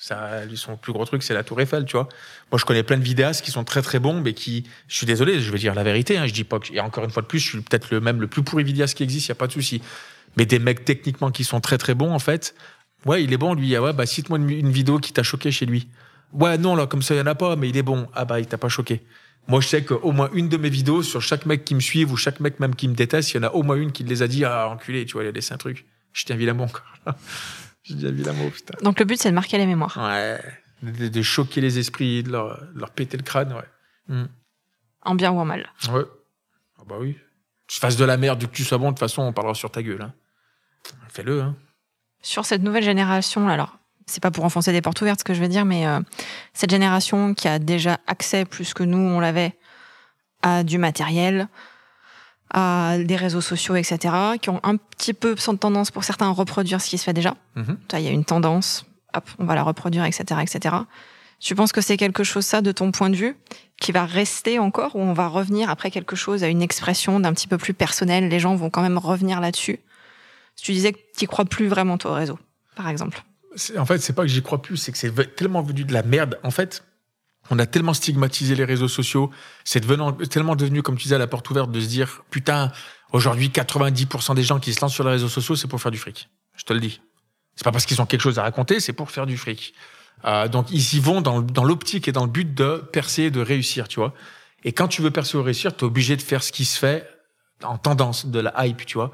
Ça, 0.00 0.42
son 0.54 0.76
plus 0.76 0.92
gros 0.92 1.04
truc, 1.04 1.24
c'est 1.24 1.34
la 1.34 1.42
Tour 1.42 1.60
Eiffel, 1.60 1.84
tu 1.84 1.96
vois. 1.96 2.08
Moi, 2.52 2.58
je 2.58 2.64
connais 2.64 2.84
plein 2.84 2.98
de 2.98 3.02
vidéastes 3.02 3.44
qui 3.44 3.50
sont 3.50 3.64
très 3.64 3.82
très 3.82 3.98
bons, 3.98 4.20
mais 4.20 4.32
qui, 4.32 4.64
je 4.86 4.96
suis 4.96 5.06
désolé, 5.06 5.40
je 5.40 5.50
vais 5.50 5.58
dire 5.58 5.74
la 5.74 5.82
vérité, 5.82 6.16
hein, 6.16 6.26
je 6.26 6.32
dis 6.32 6.44
pas 6.44 6.60
que, 6.60 6.72
et 6.72 6.78
encore 6.78 7.02
une 7.02 7.10
fois 7.10 7.22
de 7.22 7.26
plus, 7.26 7.40
je 7.40 7.48
suis 7.48 7.60
peut-être 7.60 7.90
le 7.90 8.00
même 8.00 8.20
le 8.20 8.28
plus 8.28 8.44
pourri 8.44 8.62
vidéaste 8.62 8.96
qui 8.96 9.02
existe, 9.02 9.26
il 9.26 9.30
y 9.30 9.32
a 9.32 9.34
pas 9.34 9.48
de 9.48 9.52
souci. 9.52 9.82
Mais 10.36 10.46
des 10.46 10.60
mecs 10.60 10.84
techniquement 10.84 11.32
qui 11.32 11.42
sont 11.42 11.60
très 11.60 11.78
très 11.78 11.94
bons, 11.94 12.12
en 12.12 12.20
fait, 12.20 12.54
ouais, 13.06 13.24
il 13.24 13.32
est 13.32 13.36
bon, 13.36 13.54
lui, 13.54 13.74
ah 13.74 13.82
ouais, 13.82 13.92
bah, 13.92 14.06
cite-moi 14.06 14.38
une, 14.38 14.70
vidéo 14.70 15.00
qui 15.00 15.12
t'a 15.12 15.24
choqué 15.24 15.50
chez 15.50 15.66
lui. 15.66 15.88
Ouais, 16.32 16.58
non, 16.58 16.76
là, 16.76 16.86
comme 16.86 17.02
ça, 17.02 17.14
il 17.14 17.18
y 17.18 17.20
en 17.20 17.26
a 17.26 17.34
pas, 17.34 17.56
mais 17.56 17.68
il 17.68 17.76
est 17.76 17.82
bon. 17.82 18.06
Ah 18.14 18.24
bah, 18.24 18.38
il 18.38 18.46
t'a 18.46 18.58
pas 18.58 18.68
choqué. 18.68 19.02
Moi, 19.48 19.60
je 19.60 19.66
sais 19.66 19.82
qu'au 19.82 20.12
moins 20.12 20.30
une 20.32 20.48
de 20.48 20.58
mes 20.58 20.70
vidéos, 20.70 21.02
sur 21.02 21.22
chaque 21.22 21.44
mec 21.44 21.64
qui 21.64 21.74
me 21.74 21.80
suit 21.80 22.04
ou 22.04 22.16
chaque 22.16 22.38
mec 22.38 22.60
même 22.60 22.76
qui 22.76 22.86
me 22.86 22.94
déteste, 22.94 23.32
il 23.32 23.38
y 23.38 23.40
en 23.40 23.44
a 23.44 23.50
au 23.50 23.64
moins 23.64 23.76
une 23.76 23.90
qui 23.90 24.04
les 24.04 24.22
a 24.22 24.28
dit, 24.28 24.44
ah, 24.44 24.68
enculé, 24.68 25.06
tu 25.06 25.14
vois, 25.14 25.24
il 25.24 25.28
a 25.28 25.32
laissé 25.32 25.54
un 25.54 25.56
truc. 25.56 25.86
Je 26.12 26.24
tiens 26.24 26.36
évidemment 26.36 26.64
encore. 26.64 26.84
J'ai 27.88 27.94
déjà 27.94 28.10
vu 28.10 28.22
l'amour, 28.22 28.50
putain. 28.50 28.74
Donc 28.82 29.00
le 29.00 29.04
but, 29.04 29.20
c'est 29.20 29.30
de 29.30 29.34
marquer 29.34 29.58
les 29.58 29.66
mémoires. 29.66 29.96
Ouais 29.96 30.38
de, 30.82 31.22
choquer 31.22 31.60
les 31.60 31.78
esprits, 31.78 32.22
de 32.22 32.30
leur, 32.30 32.62
leur 32.74 32.90
péter 32.90 33.16
le 33.16 33.22
crâne, 33.22 33.52
ouais. 33.52 34.14
Hmm. 34.14 34.26
En 35.02 35.14
bien 35.14 35.30
ou 35.32 35.38
en 35.38 35.44
mal. 35.44 35.70
Ouais. 35.90 36.04
Ah 36.78 36.82
bah 36.86 36.96
oui. 36.98 37.16
Tu 37.66 37.80
fasses 37.80 37.96
de 37.96 38.04
la 38.04 38.16
merde, 38.16 38.40
que 38.40 38.46
tu 38.46 38.64
sois 38.64 38.78
bon, 38.78 38.86
de 38.86 38.90
toute 38.90 39.00
façon, 39.00 39.22
on 39.22 39.32
parlera 39.32 39.54
sur 39.54 39.70
ta 39.70 39.82
gueule. 39.82 40.02
Hein. 40.02 40.14
Fais-le. 41.08 41.42
Hein. 41.42 41.56
Sur 42.22 42.44
cette 42.44 42.62
nouvelle 42.62 42.84
génération, 42.84 43.48
alors, 43.48 43.78
c'est 44.06 44.22
pas 44.22 44.30
pour 44.30 44.44
enfoncer 44.44 44.72
des 44.72 44.80
portes 44.80 45.00
ouvertes 45.00 45.20
ce 45.20 45.24
que 45.24 45.34
je 45.34 45.40
veux 45.40 45.48
dire, 45.48 45.64
mais 45.64 45.86
euh, 45.86 46.00
cette 46.54 46.70
génération 46.70 47.34
qui 47.34 47.48
a 47.48 47.58
déjà 47.58 47.98
accès 48.06 48.44
plus 48.44 48.72
que 48.72 48.82
nous, 48.82 48.98
on 48.98 49.20
l'avait, 49.20 49.56
à 50.42 50.62
du 50.64 50.78
matériel, 50.78 51.48
à 52.50 52.96
des 52.98 53.16
réseaux 53.16 53.40
sociaux, 53.40 53.76
etc., 53.76 54.14
qui 54.40 54.50
ont 54.50 54.60
un 54.62 54.76
petit 54.76 55.14
peu 55.14 55.34
tendance 55.34 55.90
pour 55.90 56.04
certains 56.04 56.28
à 56.28 56.32
reproduire 56.32 56.80
ce 56.80 56.88
qui 56.88 56.98
se 56.98 57.04
fait 57.04 57.12
déjà. 57.12 57.34
Mm-hmm. 57.56 57.76
Il 57.98 58.00
y 58.00 58.08
a 58.08 58.10
une 58.10 58.24
tendance 58.24 58.84
hop, 59.14 59.28
on 59.38 59.44
va 59.44 59.54
la 59.54 59.62
reproduire, 59.62 60.04
etc., 60.04 60.40
etc. 60.42 60.76
Tu 61.40 61.54
penses 61.54 61.72
que 61.72 61.80
c'est 61.80 61.96
quelque 61.96 62.24
chose, 62.24 62.44
ça, 62.44 62.62
de 62.62 62.72
ton 62.72 62.90
point 62.90 63.10
de 63.10 63.16
vue, 63.16 63.36
qui 63.80 63.92
va 63.92 64.04
rester 64.04 64.58
encore, 64.58 64.96
ou 64.96 65.00
on 65.00 65.12
va 65.12 65.28
revenir 65.28 65.70
après 65.70 65.90
quelque 65.90 66.16
chose 66.16 66.42
à 66.42 66.48
une 66.48 66.62
expression 66.62 67.20
d'un 67.20 67.32
petit 67.32 67.46
peu 67.46 67.58
plus 67.58 67.74
personnel 67.74 68.28
Les 68.28 68.40
gens 68.40 68.56
vont 68.56 68.70
quand 68.70 68.82
même 68.82 68.98
revenir 68.98 69.40
là-dessus? 69.40 69.78
Tu 70.60 70.72
disais 70.72 70.92
que 70.92 70.98
tu 71.16 71.26
crois 71.28 71.44
plus 71.44 71.68
vraiment, 71.68 71.96
toi, 71.96 72.10
au 72.12 72.14
réseau, 72.14 72.38
par 72.74 72.88
exemple. 72.88 73.22
En 73.76 73.86
fait, 73.86 73.98
c'est 73.98 74.12
pas 74.12 74.22
que 74.22 74.28
j'y 74.28 74.42
crois 74.42 74.60
plus, 74.60 74.76
c'est 74.76 74.92
que 74.92 74.98
c'est 74.98 75.36
tellement 75.36 75.62
venu 75.62 75.84
de 75.84 75.92
la 75.92 76.02
merde. 76.02 76.38
En 76.42 76.50
fait, 76.50 76.84
on 77.50 77.58
a 77.58 77.66
tellement 77.66 77.94
stigmatisé 77.94 78.54
les 78.54 78.64
réseaux 78.64 78.88
sociaux, 78.88 79.30
c'est 79.64 79.80
tellement 80.28 80.56
devenu, 80.56 80.82
comme 80.82 80.96
tu 80.96 81.04
disais, 81.04 81.18
la 81.18 81.26
porte 81.26 81.48
ouverte 81.50 81.70
de 81.70 81.80
se 81.80 81.86
dire, 81.86 82.22
putain, 82.30 82.72
aujourd'hui, 83.12 83.48
90% 83.48 84.34
des 84.34 84.42
gens 84.42 84.58
qui 84.58 84.74
se 84.74 84.80
lancent 84.80 84.94
sur 84.94 85.04
les 85.04 85.10
réseaux 85.10 85.28
sociaux, 85.28 85.56
c'est 85.56 85.68
pour 85.68 85.80
faire 85.80 85.90
du 85.90 85.98
fric. 85.98 86.28
Je 86.56 86.64
te 86.64 86.72
le 86.72 86.80
dis. 86.80 87.00
C'est 87.56 87.64
pas 87.64 87.72
parce 87.72 87.86
qu'ils 87.86 88.00
ont 88.00 88.06
quelque 88.06 88.20
chose 88.20 88.38
à 88.38 88.42
raconter, 88.42 88.80
c'est 88.80 88.92
pour 88.92 89.10
faire 89.10 89.26
du 89.26 89.36
fric. 89.36 89.74
Euh, 90.24 90.48
donc 90.48 90.70
ils 90.70 90.94
y 90.94 91.00
vont 91.00 91.20
dans, 91.20 91.42
dans 91.42 91.64
l'optique 91.64 92.08
et 92.08 92.12
dans 92.12 92.24
le 92.24 92.30
but 92.30 92.54
de 92.54 92.82
percer, 92.92 93.30
de 93.30 93.40
réussir, 93.40 93.88
tu 93.88 94.00
vois. 94.00 94.14
Et 94.64 94.72
quand 94.72 94.88
tu 94.88 95.02
veux 95.02 95.10
percer 95.10 95.36
ou 95.36 95.42
réussir, 95.42 95.76
tu 95.76 95.84
es 95.84 95.84
obligé 95.84 96.16
de 96.16 96.22
faire 96.22 96.42
ce 96.42 96.52
qui 96.52 96.64
se 96.64 96.78
fait 96.78 97.08
en 97.62 97.78
tendance, 97.78 98.26
de 98.26 98.40
la 98.40 98.66
hype, 98.66 98.84
tu 98.86 98.94
vois. 98.94 99.12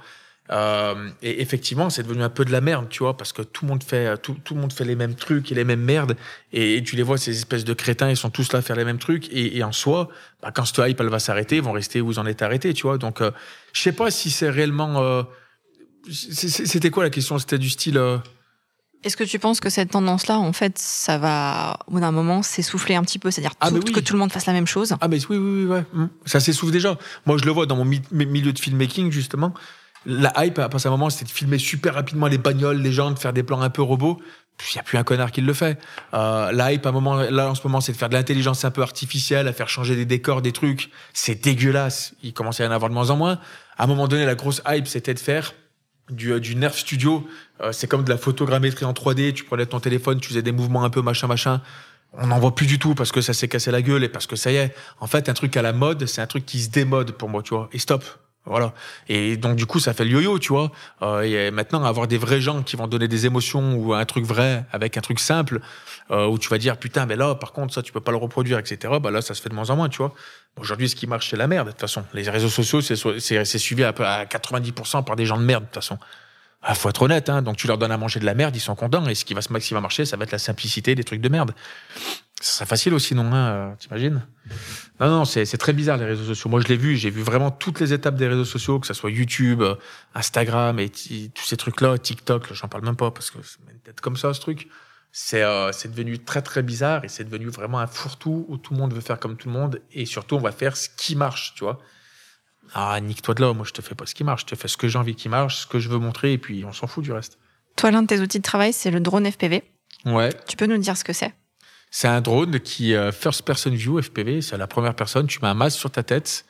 Euh, 0.51 1.11
et 1.23 1.41
effectivement, 1.41 1.89
c'est 1.89 2.03
devenu 2.03 2.23
un 2.23 2.29
peu 2.29 2.45
de 2.45 2.53
la 2.53 2.61
merde, 2.61 2.89
tu 2.91 2.99
vois, 3.03 3.17
parce 3.17 3.33
que 3.33 3.41
tout 3.41 3.65
le 3.65 3.71
monde 3.71 3.83
fait 3.83 4.19
tout, 4.19 4.37
tout 4.45 4.55
le 4.55 4.61
monde 4.61 4.73
fait 4.73 4.85
les 4.85 4.95
mêmes 4.95 5.15
trucs 5.15 5.51
et 5.51 5.55
les 5.55 5.65
mêmes 5.65 5.81
merdes, 5.81 6.17
et, 6.53 6.83
tu 6.85 6.97
les 6.97 7.03
vois 7.03 7.17
ces 7.17 7.35
espèces 7.35 7.65
de 7.65 7.73
crétins, 7.73 8.11
ils 8.11 8.17
sont 8.17 8.29
tous 8.29 8.53
là 8.53 8.59
à 8.59 8.63
faire 8.63 8.77
les 8.77 8.85
mêmes 8.85 8.99
trucs, 8.99 9.29
et, 9.31 9.57
et 9.57 9.65
en 9.65 9.73
soi, 9.73 10.11
bah, 10.45 10.53
quand 10.55 10.67
cette 10.67 10.79
hype 10.87 11.01
elle 11.01 11.09
va 11.09 11.19
s'arrêter, 11.19 11.57
ils 11.57 11.63
vont 11.63 11.73
rester 11.73 12.03
où 12.03 12.07
vous 12.07 12.19
en 12.19 12.27
êtes 12.27 12.43
arrêté, 12.43 12.75
tu 12.75 12.83
vois. 12.83 12.99
Donc, 12.99 13.23
euh, 13.23 13.31
je 13.73 13.81
sais 13.81 13.93
pas 13.93 14.11
si 14.11 14.31
c'est 14.31 14.51
réellement. 14.51 15.03
Euh, 15.03 15.23
c'était 16.11 16.91
quoi 16.91 17.03
la 17.03 17.11
question? 17.11 17.39
C'était 17.39 17.59
du 17.59 17.71
style. 17.71 17.97
Euh, 17.97 18.19
est-ce 19.03 19.17
que 19.17 19.25
tu 19.25 19.39
penses 19.39 19.61
que 19.61 19.71
cette 19.71 19.91
tendance-là, 19.91 20.39
en 20.39 20.53
fait, 20.53 20.79
ça 20.79 21.17
va, 21.17 21.79
au 21.87 21.93
bout 21.93 22.01
d'un 22.01 22.13
moment, 22.13 22.43
s'essouffler 22.43 22.95
un 22.95 23.03
petit 23.03 23.19
peu? 23.19 23.31
C'est-à-dire 23.31 23.55
ah, 23.61 23.71
que 23.71 24.01
tout 24.01 24.13
le 24.13 24.19
monde 24.19 24.33
fasse 24.33 24.47
la 24.47 24.53
même 24.53 24.67
chose? 24.67 24.95
Ah, 25.01 25.09
mais 25.09 25.19
oui, 25.31 25.37
oui, 25.39 25.65
oui, 25.65 25.81
mmh. 25.93 26.09
Ça 26.27 26.41
s'essouffle 26.41 26.73
déjà. 26.73 26.99
Moi, 27.25 27.39
je 27.39 27.45
le 27.45 27.53
vois 27.53 27.65
dans 27.65 27.77
mon 27.77 27.85
milieu 27.85 28.53
de 28.53 28.59
filmmaking, 28.59 29.11
justement. 29.11 29.55
La 30.07 30.33
hype, 30.45 30.59
à 30.59 30.69
un 30.73 30.91
moment, 30.91 31.11
c'était 31.11 31.25
de 31.25 31.31
filmer 31.31 31.59
super 31.59 31.95
rapidement 31.95 32.27
les 32.27 32.39
bagnoles, 32.39 32.79
les 32.79 32.93
gens, 32.93 33.11
de 33.11 33.19
faire 33.19 33.33
des 33.33 33.43
plans 33.43 33.61
un 33.63 33.71
peu 33.71 33.83
robots. 33.83 34.21
Il 34.61 34.75
n'y 34.75 34.81
a 34.81 34.83
plus 34.83 34.99
un 34.99 35.03
connard 35.03 35.33
qui 35.33 35.41
le 35.41 35.53
fait. 35.53 35.79
Euh, 36.13 36.53
la 36.53 36.73
hype, 36.73 36.87
à 36.87 36.91
un 36.91 36.93
moment, 36.93 37.17
là, 37.17 37.51
en 37.51 37.55
ce 37.55 37.67
moment, 37.67 37.81
c'est 37.81 37.93
de 37.93 37.97
faire 37.97 38.09
de 38.09 38.15
l'intelligence 38.15 38.65
un 38.65 38.71
peu 38.71 38.83
artificielle, 38.83 39.49
à 39.49 39.53
faire 39.53 39.69
changer 39.69 39.97
des 39.97 40.05
décors, 40.05 40.43
des 40.43 40.53
trucs. 40.53 40.91
C'est 41.13 41.43
dégueulasse. 41.43 42.15
Il 42.23 42.33
commençait 42.33 42.63
à 42.63 42.67
y 42.67 42.69
en 42.69 42.73
avoir 42.73 42.89
de 42.89 42.95
moins 42.95 43.11
en 43.11 43.17
moins. 43.17 43.41
À 43.77 43.85
un 43.85 43.87
moment 43.87 44.07
donné, 44.07 44.25
la 44.25 44.35
grosse 44.37 44.63
hype, 44.69 44.87
c'était 44.87 45.15
de 45.15 45.19
faire 45.19 45.55
du, 46.11 46.33
euh, 46.33 46.41
du 46.41 46.55
Nerf 46.55 46.75
Studio. 46.75 47.27
Euh, 47.61 47.73
c'est 47.73 47.89
comme 47.89 48.05
de 48.05 48.11
la 48.11 48.19
photogrammétrie 48.19 48.85
en 48.85 48.93
3D. 48.93 49.33
Tu 49.33 49.45
prenais 49.45 49.67
ton 49.67 49.81
téléphone, 49.81 50.21
tu 50.21 50.29
faisais 50.29 50.43
des 50.43 50.53
mouvements 50.53 50.85
un 50.85 50.91
peu 50.91 51.03
machin 51.03 51.27
machin. 51.27 51.61
On 52.13 52.29
n'en 52.29 52.39
voit 52.39 52.55
plus 52.55 52.67
du 52.67 52.79
tout 52.79 52.95
parce 52.95 53.11
que 53.11 53.21
ça 53.21 53.33
s'est 53.33 53.49
cassé 53.49 53.73
la 53.73 53.83
gueule 53.83 54.05
et 54.05 54.09
parce 54.09 54.29
que 54.29 54.37
ça 54.37 54.53
y 54.53 54.57
est. 54.57 54.75
En 55.01 55.09
fait, 55.09 55.29
un 55.29 55.35
truc 55.35 55.57
à 55.57 55.63
la 55.63 55.73
mode, 55.73 56.07
c'est 56.07 56.21
un 56.21 56.27
truc 56.27 56.47
qui 56.47 56.61
se 56.61 56.71
démode 56.71 57.13
pour 57.13 57.29
moi, 57.29 57.43
tu 57.43 57.55
vois. 57.55 57.69
Et 57.73 57.81
stop. 57.81 58.05
Voilà. 58.47 58.75
Et 59.09 59.37
donc 59.37 59.57
du 59.57 59.65
coup, 59.65 59.81
ça 59.81 59.95
fait 59.95 60.05
le 60.05 60.11
yo-yo, 60.11 60.39
tu 60.39 60.49
vois. 60.53 60.71
Euh, 61.03 61.23
et 61.23 61.51
maintenant, 61.51 61.83
avoir 61.85 62.07
des 62.07 62.19
vrais 62.19 62.41
gens 62.41 62.63
qui 62.63 62.77
vont 62.77 62.87
donner 62.87 63.09
des 63.09 63.25
émotions 63.27 63.75
ou 63.75 63.95
un 63.95 64.05
truc 64.05 64.25
vrai 64.25 64.65
avec 64.71 64.99
un 64.99 65.01
truc 65.01 65.19
simple, 65.19 65.61
euh, 66.11 66.27
où 66.27 66.39
tu 66.39 66.49
vas 66.51 66.59
dire 66.59 66.77
putain, 66.77 67.07
mais 67.07 67.17
là, 67.17 67.35
par 67.35 67.53
contre, 67.53 67.73
ça, 67.73 67.83
tu 67.83 67.93
peux 67.93 68.01
pas 68.01 68.13
le 68.13 68.19
reproduire, 68.19 68.59
etc. 68.59 68.95
Bah 69.01 69.11
là, 69.11 69.23
ça 69.23 69.35
se 69.35 69.41
fait 69.41 69.49
de 69.49 69.55
moins 69.55 69.71
en 69.71 69.77
moins, 69.77 69.89
tu 69.89 69.99
vois. 69.99 70.13
Aujourd'hui, 70.59 70.89
ce 70.89 70.97
qui 70.97 71.07
marche, 71.07 71.31
c'est 71.31 71.37
la 71.37 71.47
merde. 71.47 71.69
De 71.69 71.73
toute 71.73 71.81
façon, 71.81 72.05
les 72.13 72.29
réseaux 72.29 72.49
sociaux, 72.49 72.81
c'est 72.83 73.59
suivi 73.59 73.83
à, 73.83 73.89
à 73.89 74.25
90% 74.25 75.05
par 75.05 75.17
des 75.17 75.25
gens 75.25 75.39
de 75.39 75.45
merde. 75.45 75.65
De 75.65 75.69
toute 75.69 75.77
façon. 75.77 75.99
Ah, 76.67 76.75
faut 76.75 76.89
être 76.89 77.03
honnête, 77.03 77.29
hein. 77.29 77.43
Donc 77.43 77.59
tu 77.59 77.67
leur 77.67 77.77
donnes 77.77 77.93
à 77.93 77.99
manger 77.99 78.21
de 78.21 78.25
la 78.25 78.35
merde, 78.35 78.57
ils 78.57 78.61
sont 78.61 78.75
contents. 78.75 79.07
Et 79.07 79.15
ce 79.15 79.27
qui 79.27 79.35
va, 79.35 79.43
ce 79.43 79.49
qui 79.59 79.75
va 79.75 79.81
marcher, 79.81 80.07
ça 80.07 80.17
va 80.17 80.25
être 80.25 80.33
la 80.33 80.39
simplicité 80.39 80.95
des 80.95 81.05
trucs 81.05 81.21
de 81.21 81.29
merde. 81.29 81.53
Ça 82.45 82.59
serait 82.59 82.67
facile 82.67 82.93
aussi, 82.93 83.15
non 83.15 83.33
hein, 83.33 83.47
euh, 83.47 83.75
T'imagines? 83.77 84.23
Non, 85.01 85.09
non, 85.09 85.25
c'est 85.25 85.47
très 85.57 85.73
bizarre 85.73 85.97
les 85.97 86.05
réseaux 86.05 86.27
sociaux. 86.27 86.51
Moi, 86.51 86.61
je 86.61 86.69
l'ai 86.69 86.77
vu, 86.77 86.95
j'ai 86.95 87.09
vu 87.09 87.23
vraiment 87.23 87.51
toutes 87.51 87.81
les 87.81 87.95
étapes 87.95 88.17
des 88.17 88.29
réseaux 88.29 88.45
sociaux, 88.45 88.79
que 88.79 88.87
ce 88.87 88.93
soit 88.93 89.11
YouTube, 89.11 89.63
euh, 89.63 89.77
Instagram 90.15 90.79
et 90.79 90.91
tous 90.91 91.45
ces 91.47 91.57
trucs-là, 91.57 91.97
TikTok, 91.97 92.53
j'en 92.53 92.69
parle 92.69 92.85
même 92.85 92.97
pas 92.97 93.11
parce 93.11 93.31
que 93.31 93.39
c'est 93.43 93.73
une 93.73 93.79
tête 93.79 94.03
comme 94.03 94.19
ça, 94.19 94.35
ce 94.35 94.43
truc. 94.43 94.69
Euh, 95.33 95.73
c'est 95.73 95.91
devenu 95.91 96.19
très 96.19 96.43
très 96.43 96.63
bizarre 96.63 97.03
et 97.03 97.09
c'est 97.09 97.25
devenu 97.25 97.47
vraiment 97.47 97.79
un 97.79 97.87
fourre-tout 97.87 98.45
où 98.47 98.59
tout 98.59 98.75
le 98.75 98.79
monde 98.79 98.93
veut 98.93 99.01
faire 99.01 99.19
comme 99.19 99.39
tout 99.39 99.49
le 99.49 99.55
monde 99.55 99.81
et 99.91 100.05
surtout 100.05 100.37
on 100.37 100.41
va 100.41 100.53
faire 100.53 100.77
ce 100.77 100.91
qui 100.95 101.17
marche, 101.17 101.55
tu 101.57 101.65
vois. 101.65 101.79
Ah, 102.75 103.01
nique-toi 103.01 103.33
de 103.33 103.41
là, 103.41 103.55
moi 103.55 103.65
je 103.67 103.73
te 103.73 103.81
fais 103.81 103.95
pas 103.95 104.05
ce 104.05 104.15
qui 104.15 104.23
marche, 104.23 104.43
je 104.43 104.47
te 104.49 104.55
fais 104.55 104.69
ce 104.69 104.77
que 104.77 104.87
j'ai 104.87 104.99
envie 104.99 105.15
qui 105.15 105.31
marche, 105.31 105.63
ce 105.63 105.67
que 105.67 105.79
je 105.79 105.89
veux 105.89 105.99
montrer, 105.99 106.35
et 106.35 106.39
puis 106.39 106.63
on 106.67 106.73
s'en 106.75 106.89
fout 106.89 107.03
du 107.03 107.13
reste. 107.13 107.39
Toi, 107.77 107.91
l'un 107.91 108.03
de 108.03 108.07
tes 108.07 108.21
outils 108.21 108.39
de 108.39 108.45
travail, 108.45 108.75
c'est 108.75 108.91
le 108.91 109.01
drone 109.01 109.31
FPV. 109.31 109.63
Ouais. 110.05 110.31
Tu 110.47 110.59
peux 110.59 110.67
nous 110.67 110.77
dire 110.77 110.95
ce 110.95 111.05
que 111.05 111.15
c'est? 111.15 111.33
C'est 111.97 112.09
un 112.09 112.21
drone 112.21 112.59
qui, 112.59 112.93
euh, 112.93 113.13
first 113.13 113.43
person 113.43 113.71
view 113.71 114.03
FPV, 114.03 114.43
c'est 114.43 114.59
la 114.59 114.67
première 114.67 114.97
personne, 114.97 115.29
tu 115.29 115.39
mets 115.41 115.47
un 115.47 115.55
masque 115.55 115.79
sur 115.79 115.93
ta 115.93 116.03
tête, 116.03 116.45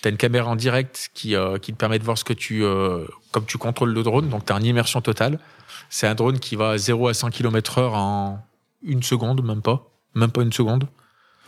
tu 0.00 0.06
as 0.06 0.08
une 0.08 0.16
caméra 0.16 0.48
en 0.48 0.54
direct 0.54 1.10
qui, 1.14 1.34
euh, 1.34 1.58
qui 1.58 1.72
te 1.72 1.76
permet 1.76 1.98
de 1.98 2.04
voir 2.04 2.16
ce 2.16 2.22
que 2.22 2.32
tu, 2.32 2.62
euh, 2.62 3.04
comme 3.32 3.44
tu 3.44 3.58
contrôles 3.58 3.92
le 3.92 4.04
drone, 4.04 4.28
donc 4.28 4.46
tu 4.46 4.52
as 4.52 4.56
une 4.56 4.66
immersion 4.66 5.00
totale. 5.00 5.40
C'est 5.90 6.06
un 6.06 6.14
drone 6.14 6.38
qui 6.38 6.54
va 6.54 6.70
à 6.70 6.78
0 6.78 7.08
à 7.08 7.14
100 7.14 7.30
km 7.30 7.78
heure 7.78 7.94
en 7.94 8.46
une 8.84 9.02
seconde, 9.02 9.44
même 9.44 9.62
pas, 9.62 9.90
même 10.14 10.30
pas 10.30 10.42
une 10.42 10.52
seconde. 10.52 10.86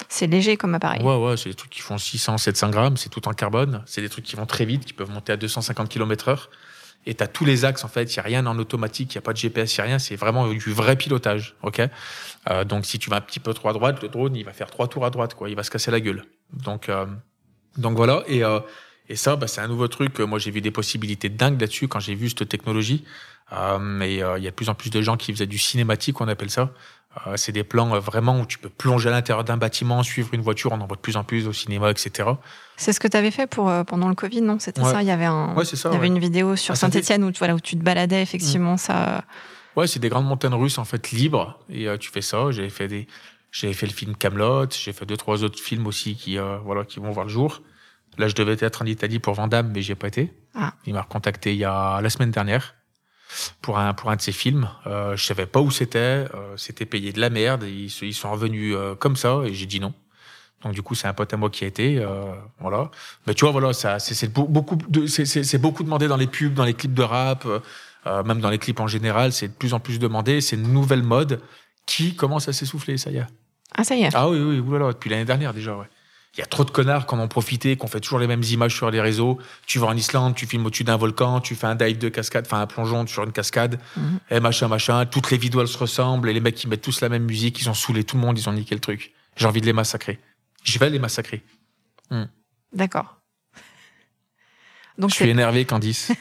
C'est 0.08 0.26
léger 0.26 0.56
comme 0.56 0.74
appareil. 0.74 1.00
Ouais, 1.04 1.16
ouais, 1.16 1.36
c'est 1.36 1.50
des 1.50 1.54
trucs 1.54 1.70
qui 1.70 1.82
font 1.82 1.98
600, 1.98 2.38
700 2.38 2.70
grammes, 2.70 2.96
c'est 2.96 3.10
tout 3.10 3.28
en 3.28 3.32
carbone. 3.32 3.84
C'est 3.86 4.00
des 4.00 4.08
trucs 4.08 4.24
qui 4.24 4.34
vont 4.34 4.46
très 4.46 4.64
vite, 4.64 4.84
qui 4.84 4.92
peuvent 4.92 5.12
monter 5.12 5.32
à 5.32 5.36
250 5.36 5.88
km 5.88 6.30
heure. 6.30 6.50
Et 7.06 7.14
tu 7.14 7.22
as 7.22 7.28
tous 7.28 7.44
les 7.44 7.64
axes, 7.64 7.84
en 7.84 7.88
fait, 7.88 8.14
il 8.14 8.18
n'y 8.18 8.20
a 8.20 8.22
rien 8.22 8.46
en 8.46 8.58
automatique, 8.58 9.14
il 9.14 9.16
n'y 9.16 9.20
a 9.20 9.22
pas 9.22 9.32
de 9.32 9.38
GPS, 9.38 9.76
il 9.76 9.80
a 9.80 9.84
rien, 9.84 9.98
c'est 9.98 10.16
vraiment 10.16 10.48
du 10.48 10.72
vrai 10.72 10.96
pilotage. 10.96 11.54
ok? 11.62 11.82
Euh, 12.50 12.64
donc 12.64 12.84
si 12.84 12.98
tu 12.98 13.10
vas 13.10 13.16
un 13.16 13.20
petit 13.20 13.40
peu 13.40 13.54
trop 13.54 13.68
à 13.68 13.72
droite, 13.72 14.02
le 14.02 14.08
drone, 14.08 14.34
il 14.36 14.44
va 14.44 14.52
faire 14.52 14.70
trois 14.70 14.88
tours 14.88 15.04
à 15.04 15.10
droite, 15.10 15.34
quoi, 15.34 15.48
il 15.48 15.56
va 15.56 15.62
se 15.62 15.70
casser 15.70 15.90
la 15.90 16.00
gueule. 16.00 16.24
Donc, 16.52 16.88
euh, 16.88 17.06
donc 17.76 17.96
voilà, 17.96 18.22
et, 18.26 18.44
euh, 18.44 18.60
et 19.08 19.16
ça, 19.16 19.36
bah, 19.36 19.46
c'est 19.46 19.60
un 19.60 19.68
nouveau 19.68 19.88
truc. 19.88 20.18
Moi, 20.18 20.38
j'ai 20.38 20.50
vu 20.50 20.60
des 20.60 20.70
possibilités 20.70 21.28
dingues 21.28 21.60
là-dessus 21.60 21.88
quand 21.88 22.00
j'ai 22.00 22.14
vu 22.14 22.28
cette 22.28 22.48
technologie. 22.48 23.04
Euh, 23.52 24.00
et 24.00 24.14
il 24.14 24.42
y 24.42 24.48
a 24.48 24.50
de 24.50 24.50
plus 24.50 24.68
en 24.68 24.74
plus 24.74 24.90
de 24.90 25.00
gens 25.00 25.16
qui 25.16 25.32
faisaient 25.32 25.46
du 25.46 25.58
cinématique, 25.58 26.20
on 26.20 26.26
appelle 26.26 26.50
ça. 26.50 26.72
Euh, 27.26 27.36
c'est 27.36 27.52
des 27.52 27.64
plans 27.64 27.94
euh, 27.94 27.98
vraiment 27.98 28.40
où 28.40 28.46
tu 28.46 28.58
peux 28.58 28.68
plonger 28.68 29.08
à 29.08 29.12
l'intérieur 29.12 29.44
d'un 29.44 29.56
bâtiment, 29.56 30.02
suivre 30.02 30.30
une 30.32 30.42
voiture, 30.42 30.72
on 30.72 30.80
en 30.80 30.86
voit 30.86 30.96
de 30.96 31.00
plus 31.00 31.16
en 31.16 31.24
plus 31.24 31.46
au 31.46 31.52
cinéma, 31.52 31.90
etc. 31.90 32.30
C'est 32.76 32.92
ce 32.92 33.00
que 33.00 33.08
tu 33.08 33.16
avais 33.16 33.30
fait 33.30 33.46
pour, 33.46 33.68
euh, 33.68 33.84
pendant 33.84 34.08
le 34.08 34.14
Covid, 34.14 34.42
non? 34.42 34.58
C'était 34.58 34.82
ça? 34.82 35.02
Il 35.02 35.08
y 35.08 35.10
avait, 35.10 35.24
un, 35.24 35.54
il 35.56 35.92
y 35.92 35.96
avait 35.96 36.06
une 36.06 36.18
vidéo 36.18 36.56
sur 36.56 36.76
Saint-Etienne 36.76 37.24
où, 37.24 37.32
voilà, 37.38 37.54
où 37.54 37.60
tu 37.60 37.76
te 37.76 37.82
baladais, 37.82 38.22
effectivement. 38.22 38.74
Mm. 38.74 38.78
ça. 38.78 39.24
Ouais, 39.76 39.86
c'est 39.86 40.00
des 40.00 40.08
grandes 40.08 40.26
montagnes 40.26 40.54
russes, 40.54 40.78
en 40.78 40.84
fait, 40.84 41.10
libres. 41.10 41.58
Et 41.70 41.86
tu 41.98 42.10
fais 42.10 42.22
ça. 42.22 42.50
J'ai 42.50 42.68
fait 42.70 42.88
des. 42.88 43.06
J'avais 43.56 43.72
fait 43.72 43.86
le 43.86 43.92
film 43.92 44.14
Camelot, 44.14 44.66
j'ai 44.70 44.92
fait 44.92 45.06
deux 45.06 45.16
trois 45.16 45.42
autres 45.42 45.58
films 45.58 45.86
aussi 45.86 46.14
qui 46.14 46.38
euh, 46.38 46.58
voilà 46.58 46.84
qui 46.84 47.00
vont 47.00 47.10
voir 47.10 47.24
le 47.24 47.32
jour. 47.32 47.62
Là, 48.18 48.28
je 48.28 48.34
devais 48.34 48.56
être 48.60 48.82
en 48.82 48.84
Italie 48.84 49.18
pour 49.18 49.32
Vandame, 49.32 49.70
mais 49.74 49.80
j'ai 49.80 49.94
pas 49.94 50.08
été. 50.08 50.30
Ah. 50.54 50.74
Il 50.84 50.92
m'a 50.92 51.00
recontacté 51.00 51.52
il 51.52 51.58
y 51.58 51.64
a 51.64 52.00
la 52.02 52.10
semaine 52.10 52.30
dernière 52.30 52.75
pour 53.62 53.78
un 53.78 53.94
pour 53.94 54.10
un 54.10 54.16
de 54.16 54.20
ses 54.20 54.32
films. 54.32 54.68
Euh, 54.86 55.16
je 55.16 55.24
savais 55.24 55.46
pas 55.46 55.60
où 55.60 55.70
c'était, 55.70 55.98
euh, 55.98 56.56
c'était 56.56 56.86
payé 56.86 57.12
de 57.12 57.20
la 57.20 57.30
merde. 57.30 57.64
Et 57.64 57.70
ils, 58.02 58.14
sont 58.14 58.30
revenus 58.30 58.74
euh, 58.76 58.94
comme 58.94 59.16
ça 59.16 59.42
et 59.44 59.54
j'ai 59.54 59.66
dit 59.66 59.80
non. 59.80 59.92
Donc 60.62 60.72
du 60.72 60.82
coup, 60.82 60.94
c'est 60.94 61.06
un 61.06 61.12
pote 61.14 61.32
à 61.32 61.36
moi 61.36 61.50
qui 61.50 61.64
a 61.64 61.66
été, 61.66 61.98
euh, 61.98 62.32
voilà. 62.60 62.90
Mais 63.26 63.34
tu 63.34 63.44
vois, 63.44 63.52
voilà, 63.52 63.72
ça, 63.72 63.98
c'est 63.98 64.14
c'est 64.14 64.28
beau- 64.32 64.46
beaucoup 64.48 64.76
de, 64.76 65.06
c'est- 65.06 65.58
beaucoup 65.58 65.82
demandé 65.84 66.08
dans 66.08 66.16
les 66.16 66.26
pubs, 66.26 66.54
dans 66.54 66.64
les 66.64 66.74
clips 66.74 66.94
de 66.94 67.02
rap, 67.02 67.46
même 68.24 68.40
dans 68.40 68.50
les 68.50 68.58
clips 68.58 68.80
en 68.80 68.86
général. 68.86 69.32
C'est 69.32 69.48
de 69.48 69.52
plus 69.52 69.74
en 69.74 69.80
plus 69.80 69.98
demandé. 69.98 70.40
C'est 70.40 70.56
une 70.56 70.72
nouvelle 70.72 71.02
mode 71.02 71.40
qui 71.84 72.16
commence 72.16 72.48
à 72.48 72.52
s'essouffler, 72.52 72.96
ça 72.96 73.10
y 73.10 73.18
est. 73.18 73.26
Ah, 73.74 73.84
ça 73.84 73.94
y 73.94 74.02
est. 74.02 74.10
Ah 74.14 74.28
oui, 74.28 74.38
oui, 74.38 74.58
oulala, 74.60 74.92
depuis 74.92 75.10
l'année 75.10 75.24
dernière 75.24 75.52
déjà, 75.52 75.76
ouais. 75.76 75.86
Il 76.36 76.40
y 76.40 76.42
a 76.42 76.46
trop 76.46 76.64
de 76.64 76.70
connards 76.70 77.06
qui 77.06 77.14
en 77.14 77.18
ont 77.18 77.28
profité, 77.28 77.76
qui 77.78 77.84
ont 77.84 77.88
fait 77.88 78.00
toujours 78.00 78.18
les 78.18 78.26
mêmes 78.26 78.42
images 78.42 78.74
sur 78.74 78.90
les 78.90 79.00
réseaux. 79.00 79.38
Tu 79.66 79.78
vas 79.78 79.86
en 79.86 79.96
Islande, 79.96 80.34
tu 80.34 80.46
filmes 80.46 80.66
au-dessus 80.66 80.84
d'un 80.84 80.98
volcan, 80.98 81.40
tu 81.40 81.54
fais 81.54 81.66
un 81.66 81.74
dive 81.74 81.96
de 81.96 82.10
cascade, 82.10 82.44
enfin 82.46 82.60
un 82.60 82.66
plongeon 82.66 83.06
sur 83.06 83.24
une 83.24 83.32
cascade, 83.32 83.80
Mhm. 83.96 84.18
et 84.30 84.40
machin, 84.40 84.68
machin. 84.68 85.06
Toutes 85.06 85.30
les 85.30 85.38
vidéos, 85.38 85.62
elles 85.62 85.68
se 85.68 85.78
ressemblent, 85.78 86.28
et 86.28 86.34
les 86.34 86.40
mecs 86.40 86.54
qui 86.54 86.68
mettent 86.68 86.82
tous 86.82 87.00
la 87.00 87.08
même 87.08 87.24
musique, 87.24 87.58
ils 87.62 87.70
ont 87.70 87.74
saoulé 87.74 88.04
tout 88.04 88.16
le 88.16 88.22
monde, 88.22 88.38
ils 88.38 88.48
ont 88.48 88.52
niqué 88.52 88.74
le 88.74 88.80
truc. 88.82 89.14
J'ai 89.36 89.46
envie 89.46 89.62
de 89.62 89.66
les 89.66 89.72
massacrer. 89.72 90.18
Je 90.62 90.78
vais 90.78 90.90
les 90.90 90.98
massacrer. 90.98 91.42
D'accord. 92.72 93.16
Donc, 94.98 95.10
Je 95.10 95.14
suis 95.16 95.28
énervé, 95.28 95.64
Candice. 95.64 96.12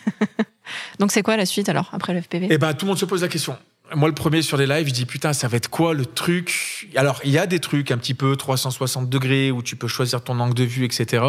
donc 1.00 1.12
c'est 1.12 1.24
quoi 1.24 1.36
la 1.38 1.46
suite 1.46 1.68
alors, 1.70 1.90
après 1.94 2.14
le 2.14 2.22
FPV 2.22 2.48
Eh 2.50 2.58
ben, 2.58 2.74
tout 2.74 2.86
le 2.86 2.90
monde 2.92 2.98
se 3.00 3.06
pose 3.06 3.22
la 3.22 3.28
question. 3.28 3.58
Moi, 3.94 4.10
le 4.10 4.16
premier 4.16 4.42
sur 4.42 4.58
les 4.58 4.66
lives, 4.66 4.88
je 4.88 4.94
dis 4.94 5.06
putain, 5.06 5.34
ça 5.34 5.48
va 5.48 5.58
être 5.58 5.70
quoi 5.70 5.94
le 5.94 6.06
truc? 6.06 6.90
Alors, 6.96 7.20
il 7.24 7.32
y 7.32 7.38
a 7.38 7.46
des 7.46 7.60
trucs 7.60 7.92
un 7.92 7.98
petit 7.98 8.14
peu 8.16 8.36
360 8.36 9.10
degrés 9.10 9.52
où 9.52 9.62
tu 9.62 9.76
peux 9.76 9.88
choisir 9.88 10.24
ton 10.24 10.40
angle 10.40 10.56
de 10.56 10.64
vue, 10.64 10.86
etc. 10.86 11.24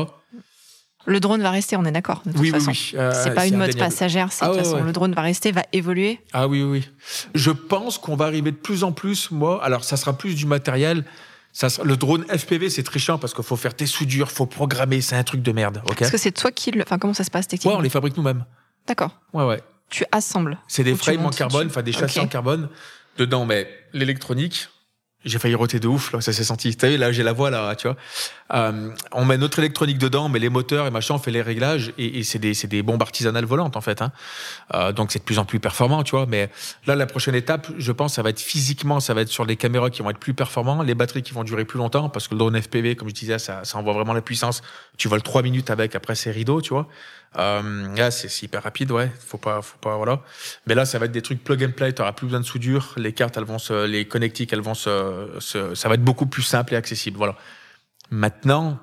Le 1.08 1.20
drone 1.20 1.40
va 1.42 1.50
rester, 1.50 1.76
on 1.76 1.84
est 1.84 1.92
d'accord, 1.92 2.22
de 2.26 2.32
toute 2.32 2.40
Oui, 2.40 2.50
oui, 2.52 2.58
façon. 2.58 2.70
oui. 2.72 2.92
Euh, 2.98 3.12
C'est 3.22 3.34
pas 3.34 3.46
une 3.46 3.56
mode 3.56 3.68
indéniable. 3.68 3.90
passagère, 3.90 4.32
c'est 4.32 4.44
Ah 4.44 4.48
de 4.48 4.52
toute 4.54 4.58
ouais, 4.58 4.64
façon, 4.64 4.76
ouais. 4.78 4.82
le 4.86 4.92
drone 4.92 5.12
va 5.12 5.22
rester, 5.22 5.52
va 5.52 5.62
évoluer. 5.72 6.18
Ah 6.32 6.48
oui, 6.48 6.62
oui. 6.62 6.88
Je 7.34 7.50
pense 7.52 7.98
qu'on 7.98 8.16
va 8.16 8.24
arriver 8.24 8.50
de 8.50 8.56
plus 8.56 8.82
en 8.82 8.90
plus, 8.90 9.30
moi. 9.30 9.62
Alors, 9.62 9.84
ça 9.84 9.96
sera 9.96 10.16
plus 10.18 10.34
du 10.34 10.46
matériel. 10.46 11.04
Ça 11.52 11.68
sera- 11.70 11.84
le 11.86 11.96
drone 11.96 12.24
FPV, 12.28 12.70
c'est 12.70 12.82
très 12.82 12.98
chiant 12.98 13.18
parce 13.18 13.34
qu'il 13.34 13.44
faut 13.44 13.56
faire 13.56 13.74
tes 13.74 13.86
soudures, 13.86 14.30
faut 14.32 14.46
programmer, 14.46 15.00
c'est 15.00 15.14
un 15.16 15.22
truc 15.22 15.42
de 15.42 15.52
merde. 15.52 15.80
Ok? 15.88 16.02
Est-ce 16.02 16.10
que 16.12 16.18
c'est 16.18 16.32
toi 16.32 16.50
qui 16.50 16.72
le. 16.72 16.82
Enfin, 16.82 16.98
comment 16.98 17.14
ça 17.14 17.22
se 17.24 17.30
passe 17.30 17.44
Ouais, 17.44 17.50
techniquement? 17.50 17.78
on 17.78 17.82
les 17.82 17.88
fabrique 17.88 18.16
nous-mêmes. 18.16 18.44
D'accord. 18.88 19.16
Ouais, 19.32 19.44
ouais. 19.44 19.60
Tu 19.90 20.04
assembles. 20.12 20.58
C'est 20.68 20.84
des 20.84 20.94
frames 20.94 21.26
en 21.26 21.30
carbone, 21.30 21.68
enfin 21.68 21.82
des 21.82 21.92
châssis 21.92 22.20
en 22.20 22.26
carbone. 22.26 22.68
Dedans, 23.18 23.46
mais 23.46 23.68
l'électronique. 23.92 24.68
J'ai 25.24 25.40
failli 25.40 25.56
roter 25.56 25.80
de 25.80 25.88
ouf, 25.88 26.12
là, 26.12 26.20
ça 26.20 26.32
s'est 26.32 26.44
senti. 26.44 26.76
Tu 26.76 26.86
vu, 26.86 26.96
là, 26.96 27.10
j'ai 27.10 27.24
la 27.24 27.32
voix, 27.32 27.50
là, 27.50 27.74
tu 27.74 27.88
vois. 27.88 27.96
Euh, 28.54 28.90
on 29.10 29.24
met 29.24 29.36
notre 29.36 29.58
électronique 29.58 29.98
dedans, 29.98 30.28
mais 30.28 30.38
les 30.38 30.50
moteurs 30.50 30.86
et 30.86 30.90
machin, 30.92 31.14
on 31.14 31.18
fait 31.18 31.32
les 31.32 31.42
réglages, 31.42 31.92
et, 31.98 32.20
et 32.20 32.22
c'est 32.22 32.38
des, 32.38 32.54
c'est 32.54 32.68
des 32.68 32.80
bombes 32.82 33.02
artisanales 33.02 33.44
volantes, 33.44 33.76
en 33.76 33.80
fait. 33.80 34.02
Hein. 34.02 34.12
Euh, 34.74 34.92
donc, 34.92 35.10
c'est 35.10 35.18
de 35.18 35.24
plus 35.24 35.40
en 35.40 35.44
plus 35.44 35.58
performant, 35.58 36.04
tu 36.04 36.12
vois. 36.12 36.26
Mais 36.26 36.48
là, 36.86 36.94
la 36.94 37.06
prochaine 37.06 37.34
étape, 37.34 37.66
je 37.76 37.90
pense, 37.90 38.14
ça 38.14 38.22
va 38.22 38.30
être 38.30 38.38
physiquement, 38.38 39.00
ça 39.00 39.14
va 39.14 39.22
être 39.22 39.28
sur 39.28 39.46
des 39.46 39.56
caméras 39.56 39.90
qui 39.90 40.02
vont 40.02 40.10
être 40.10 40.18
plus 40.20 40.34
performants, 40.34 40.82
les 40.82 40.94
batteries 40.94 41.24
qui 41.24 41.32
vont 41.32 41.42
durer 41.42 41.64
plus 41.64 41.78
longtemps, 41.78 42.08
parce 42.08 42.28
que 42.28 42.34
le 42.34 42.38
drone 42.38 42.62
FPV, 42.62 42.94
comme 42.94 43.08
je 43.08 43.14
disais, 43.14 43.40
ça, 43.40 43.64
ça 43.64 43.78
envoie 43.78 43.94
vraiment 43.94 44.12
la 44.12 44.22
puissance. 44.22 44.62
Tu 44.96 45.08
voles 45.08 45.22
trois 45.22 45.42
minutes 45.42 45.70
avec, 45.70 45.96
après, 45.96 46.14
c'est 46.14 46.30
rideau, 46.30 46.60
tu 46.60 46.72
vois. 46.72 46.86
Euh, 47.38 47.94
là, 47.96 48.10
c'est 48.10 48.42
hyper 48.42 48.62
rapide, 48.62 48.90
ouais. 48.92 49.10
Faut 49.26 49.36
pas, 49.38 49.60
faut 49.62 49.78
pas, 49.78 49.96
voilà. 49.96 50.22
Mais 50.66 50.74
là, 50.74 50.84
ça 50.86 50.98
va 50.98 51.04
être 51.06 51.12
des 51.12 51.22
trucs 51.22 51.44
plug 51.44 51.62
and 51.64 51.72
play. 51.72 51.92
T'auras 51.92 52.12
plus 52.12 52.26
besoin 52.26 52.40
de 52.40 52.44
soudure. 52.46 52.94
Les 52.96 53.12
cartes, 53.12 53.36
elles 53.36 53.44
vont 53.44 53.58
se, 53.58 53.84
les 53.86 54.06
connectiques, 54.08 54.52
elles 54.52 54.60
vont 54.62 54.74
se, 54.74 55.28
se- 55.38 55.74
ça 55.74 55.88
va 55.88 55.94
être 55.96 56.04
beaucoup 56.04 56.26
plus 56.26 56.42
simple 56.42 56.72
et 56.74 56.76
accessible. 56.76 57.18
Voilà. 57.18 57.36
Maintenant, 58.10 58.78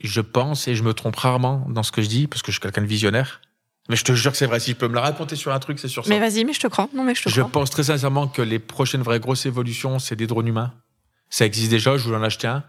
je 0.00 0.20
pense 0.20 0.68
et 0.68 0.74
je 0.74 0.82
me 0.82 0.92
trompe 0.94 1.16
rarement 1.16 1.66
dans 1.68 1.82
ce 1.82 1.92
que 1.92 2.02
je 2.02 2.08
dis 2.08 2.26
parce 2.26 2.42
que 2.42 2.50
je 2.50 2.56
suis 2.56 2.60
quelqu'un 2.62 2.82
de 2.82 2.86
visionnaire. 2.86 3.40
Mais 3.88 3.96
je 3.96 4.04
te 4.04 4.12
jure 4.12 4.32
que 4.32 4.38
c'est 4.38 4.46
vrai. 4.46 4.60
Si 4.60 4.72
je 4.72 4.76
peux 4.76 4.88
me 4.88 4.94
le 4.94 5.00
raconter 5.00 5.34
sur 5.36 5.52
un 5.52 5.58
truc, 5.58 5.78
c'est 5.78 5.88
sur 5.88 6.04
ça. 6.04 6.10
Mais 6.10 6.18
vas-y, 6.20 6.44
mais 6.44 6.52
je 6.52 6.60
te 6.60 6.66
crois. 6.66 6.88
Non, 6.94 7.04
mais 7.04 7.14
je 7.14 7.22
te 7.22 7.28
Je 7.30 7.40
crois. 7.40 7.50
pense 7.52 7.70
très 7.70 7.84
sincèrement 7.84 8.28
que 8.28 8.42
les 8.42 8.58
prochaines 8.58 9.02
vraies 9.02 9.20
grosses 9.20 9.46
évolutions, 9.46 9.98
c'est 9.98 10.16
des 10.16 10.26
drones 10.26 10.46
humains. 10.48 10.74
Ça 11.30 11.46
existe 11.46 11.70
déjà. 11.70 11.96
Je 11.96 12.04
voulais 12.04 12.16
en 12.18 12.22
acheter 12.22 12.46
un 12.48 12.64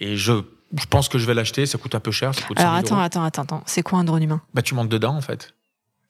et 0.00 0.16
je, 0.16 0.32
je 0.78 0.86
pense 0.86 1.08
que 1.08 1.18
je 1.18 1.26
vais 1.26 1.34
l'acheter. 1.34 1.66
Ça 1.66 1.78
coûte 1.78 1.94
un 1.94 2.00
peu 2.00 2.10
cher. 2.10 2.34
Ça 2.34 2.42
coûte 2.42 2.58
Alors 2.58 2.72
100 2.76 2.86
000 2.86 2.86
attends, 3.00 3.02
attends, 3.02 3.24
attends, 3.24 3.42
attends. 3.42 3.62
C'est 3.66 3.82
quoi 3.82 3.98
un 3.98 4.04
drone 4.04 4.22
humain? 4.22 4.40
Bah, 4.54 4.62
tu 4.62 4.74
montes 4.74 4.88
dedans 4.88 5.14
en 5.16 5.20
fait. 5.20 5.54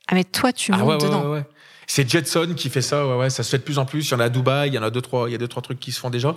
Ah, 0.08 0.14
mais 0.14 0.24
toi, 0.24 0.52
tu 0.52 0.72
Ah 0.72 0.76
montes 0.78 1.02
ouais, 1.02 1.08
dedans. 1.08 1.22
ouais, 1.24 1.38
ouais. 1.38 1.44
C'est 1.86 2.08
Jetson 2.10 2.54
qui 2.56 2.70
fait 2.70 2.80
ça, 2.80 3.06
ouais, 3.06 3.14
ouais, 3.16 3.28
ça 3.28 3.42
se 3.42 3.50
fait 3.50 3.58
de 3.58 3.62
plus 3.62 3.78
en 3.78 3.84
plus. 3.84 4.08
Il 4.08 4.12
y 4.12 4.14
en 4.14 4.20
a 4.20 4.24
à 4.24 4.28
Dubaï, 4.30 4.68
il 4.70 4.74
y 4.74 4.78
en 4.78 4.82
a 4.82 4.88
deux, 4.90 5.02
trois, 5.02 5.28
il 5.28 5.32
y 5.32 5.34
a 5.34 5.38
deux, 5.38 5.48
trois 5.48 5.62
trucs 5.62 5.78
qui 5.78 5.92
se 5.92 6.00
font 6.00 6.08
déjà. 6.08 6.34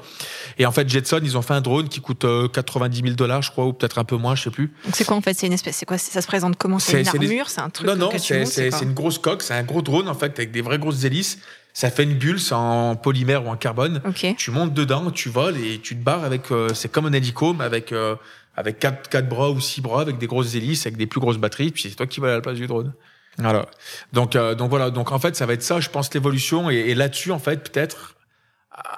Et 0.58 0.66
en 0.66 0.74
fait, 0.74 0.90
Jetson, 0.90 1.22
ils 1.24 1.38
ont 1.38 1.42
fait 1.42 1.54
un 1.54 1.62
drone 1.62 1.88
qui 1.88 2.02
coûte 2.02 2.26
euh, 2.26 2.50
90 2.50 3.02
000 3.02 3.14
dollars, 3.16 3.42
je 3.42 3.52
crois, 3.52 3.66
ou 3.66 3.72
peut-être 3.72 3.98
un 3.98 4.04
peu 4.04 4.18
moins, 4.18 4.36
je 4.36 4.44
sais 4.44 4.50
plus. 4.52 4.74
Donc 4.84 4.94
c'est 4.98 5.06
quoi 5.06 5.16
en 5.16 5.22
fait? 5.22 5.34
C'est 5.36 5.48
une 5.48 5.54
espèce. 5.54 5.78
C'est 5.78 5.86
quoi? 5.86 5.98
Ça 5.98 6.22
se 6.22 6.28
présente 6.28 6.58
comment? 6.58 6.80
C'est 6.80 7.00
une 7.00 7.06
c'est 7.06 7.18
des- 7.18 7.28
armure? 7.28 7.50
C'est 7.50 7.62
un 7.62 7.70
truc 7.70 7.88
non, 7.88 7.96
non, 7.96 8.10
c'est 8.18 8.82
une 8.82 8.94
grosse 8.94 9.20
coque, 9.20 9.42
c'est 9.42 9.54
un 9.54 9.64
gros 9.64 9.82
drone, 9.82 10.10
en 10.10 10.14
fait, 10.16 10.38
avec 10.38 10.52
des 10.52 10.62
vraies 10.62 10.80
grosses 10.80 11.06
hélices. 11.06 11.40
Ça 11.78 11.92
fait 11.92 12.06
une 12.06 12.16
bulle, 12.16 12.40
c'est 12.40 12.56
en 12.56 12.96
polymère 12.96 13.46
ou 13.46 13.50
en 13.50 13.56
carbone. 13.56 14.02
Ok. 14.04 14.34
Tu 14.36 14.50
montes 14.50 14.74
dedans, 14.74 15.12
tu 15.12 15.30
voles 15.30 15.58
et 15.58 15.80
tu 15.80 15.96
te 15.96 16.04
barres 16.04 16.24
avec, 16.24 16.50
euh, 16.50 16.74
c'est 16.74 16.92
comme 16.92 17.06
un 17.06 17.14
hélico, 17.14 17.54
mais 17.54 17.66
avec, 17.66 17.92
euh, 17.92 18.16
avec 18.56 18.80
quatre, 18.80 19.08
quatre 19.10 19.30
bras 19.30 19.52
ou 19.52 19.60
six 19.60 19.80
bras, 19.80 20.02
avec 20.02 20.18
des 20.18 20.26
grosses 20.26 20.56
hélices, 20.56 20.88
avec 20.88 20.98
des 20.98 21.06
plus 21.06 21.20
grosses 21.20 21.38
batteries, 21.38 21.70
puis 21.70 21.84
c'est 21.84 21.96
toi 21.96 22.08
qui 22.08 22.20
vas 22.20 22.32
à 22.32 22.34
la 22.34 22.42
place 22.42 22.56
du 22.56 22.66
drone. 22.66 22.94
Voilà. 23.38 23.68
Donc, 24.12 24.36
euh, 24.36 24.56
donc 24.56 24.72
voilà. 24.72 24.90
Donc 24.90 25.12
en 25.12 25.20
fait, 25.20 25.36
ça 25.36 25.46
va 25.46 25.54
être 25.54 25.62
ça, 25.62 25.80
je 25.80 25.90
pense, 25.90 26.12
l'évolution. 26.16 26.72
Et, 26.72 26.78
et 26.78 26.96
là-dessus, 26.96 27.32
en 27.32 27.38
fait, 27.38 27.72
peut-être 27.72 28.16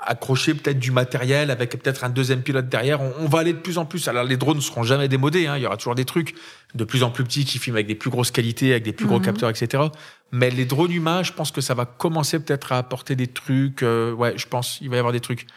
accrocher 0.05 0.53
peut-être 0.53 0.79
du 0.79 0.91
matériel 0.91 1.51
avec 1.51 1.69
peut-être 1.71 2.03
un 2.03 2.09
deuxième 2.09 2.41
pilote 2.41 2.67
derrière. 2.67 3.01
On, 3.01 3.13
on 3.19 3.27
va 3.27 3.39
aller 3.39 3.53
de 3.53 3.59
plus 3.59 3.77
en 3.77 3.85
plus. 3.85 4.07
Alors 4.07 4.23
les 4.23 4.37
drones 4.37 4.57
ne 4.57 4.61
seront 4.61 4.83
jamais 4.83 5.07
démodés. 5.07 5.47
Hein. 5.47 5.57
Il 5.57 5.63
y 5.63 5.65
aura 5.65 5.77
toujours 5.77 5.95
des 5.95 6.05
trucs 6.05 6.35
de 6.75 6.83
plus 6.83 7.03
en 7.03 7.11
plus 7.11 7.23
petits 7.23 7.45
qui 7.45 7.59
filment 7.59 7.77
avec 7.77 7.87
des 7.87 7.95
plus 7.95 8.09
grosses 8.09 8.31
qualités, 8.31 8.71
avec 8.71 8.83
des 8.83 8.91
plus 8.93 9.05
gros 9.05 9.19
Mhm. 9.19 9.25
capteurs, 9.25 9.49
etc. 9.49 9.83
Mais 10.31 10.49
les 10.49 10.65
drones 10.65 10.91
humains, 10.91 11.23
je 11.23 11.31
pense 11.33 11.51
que 11.51 11.61
ça 11.61 11.73
va 11.73 11.85
commencer 11.85 12.39
peut-être 12.39 12.71
à 12.71 12.77
apporter 12.77 13.15
des 13.15 13.27
trucs. 13.27 13.83
euh, 13.83 14.11
ouais, 14.13 14.33
je 14.37 14.47
pense 14.47 14.79
il 14.81 14.89
va 14.89 14.95
y 14.97 14.99
avoir 14.99 15.13
des 15.13 15.21
trucs 15.21 15.47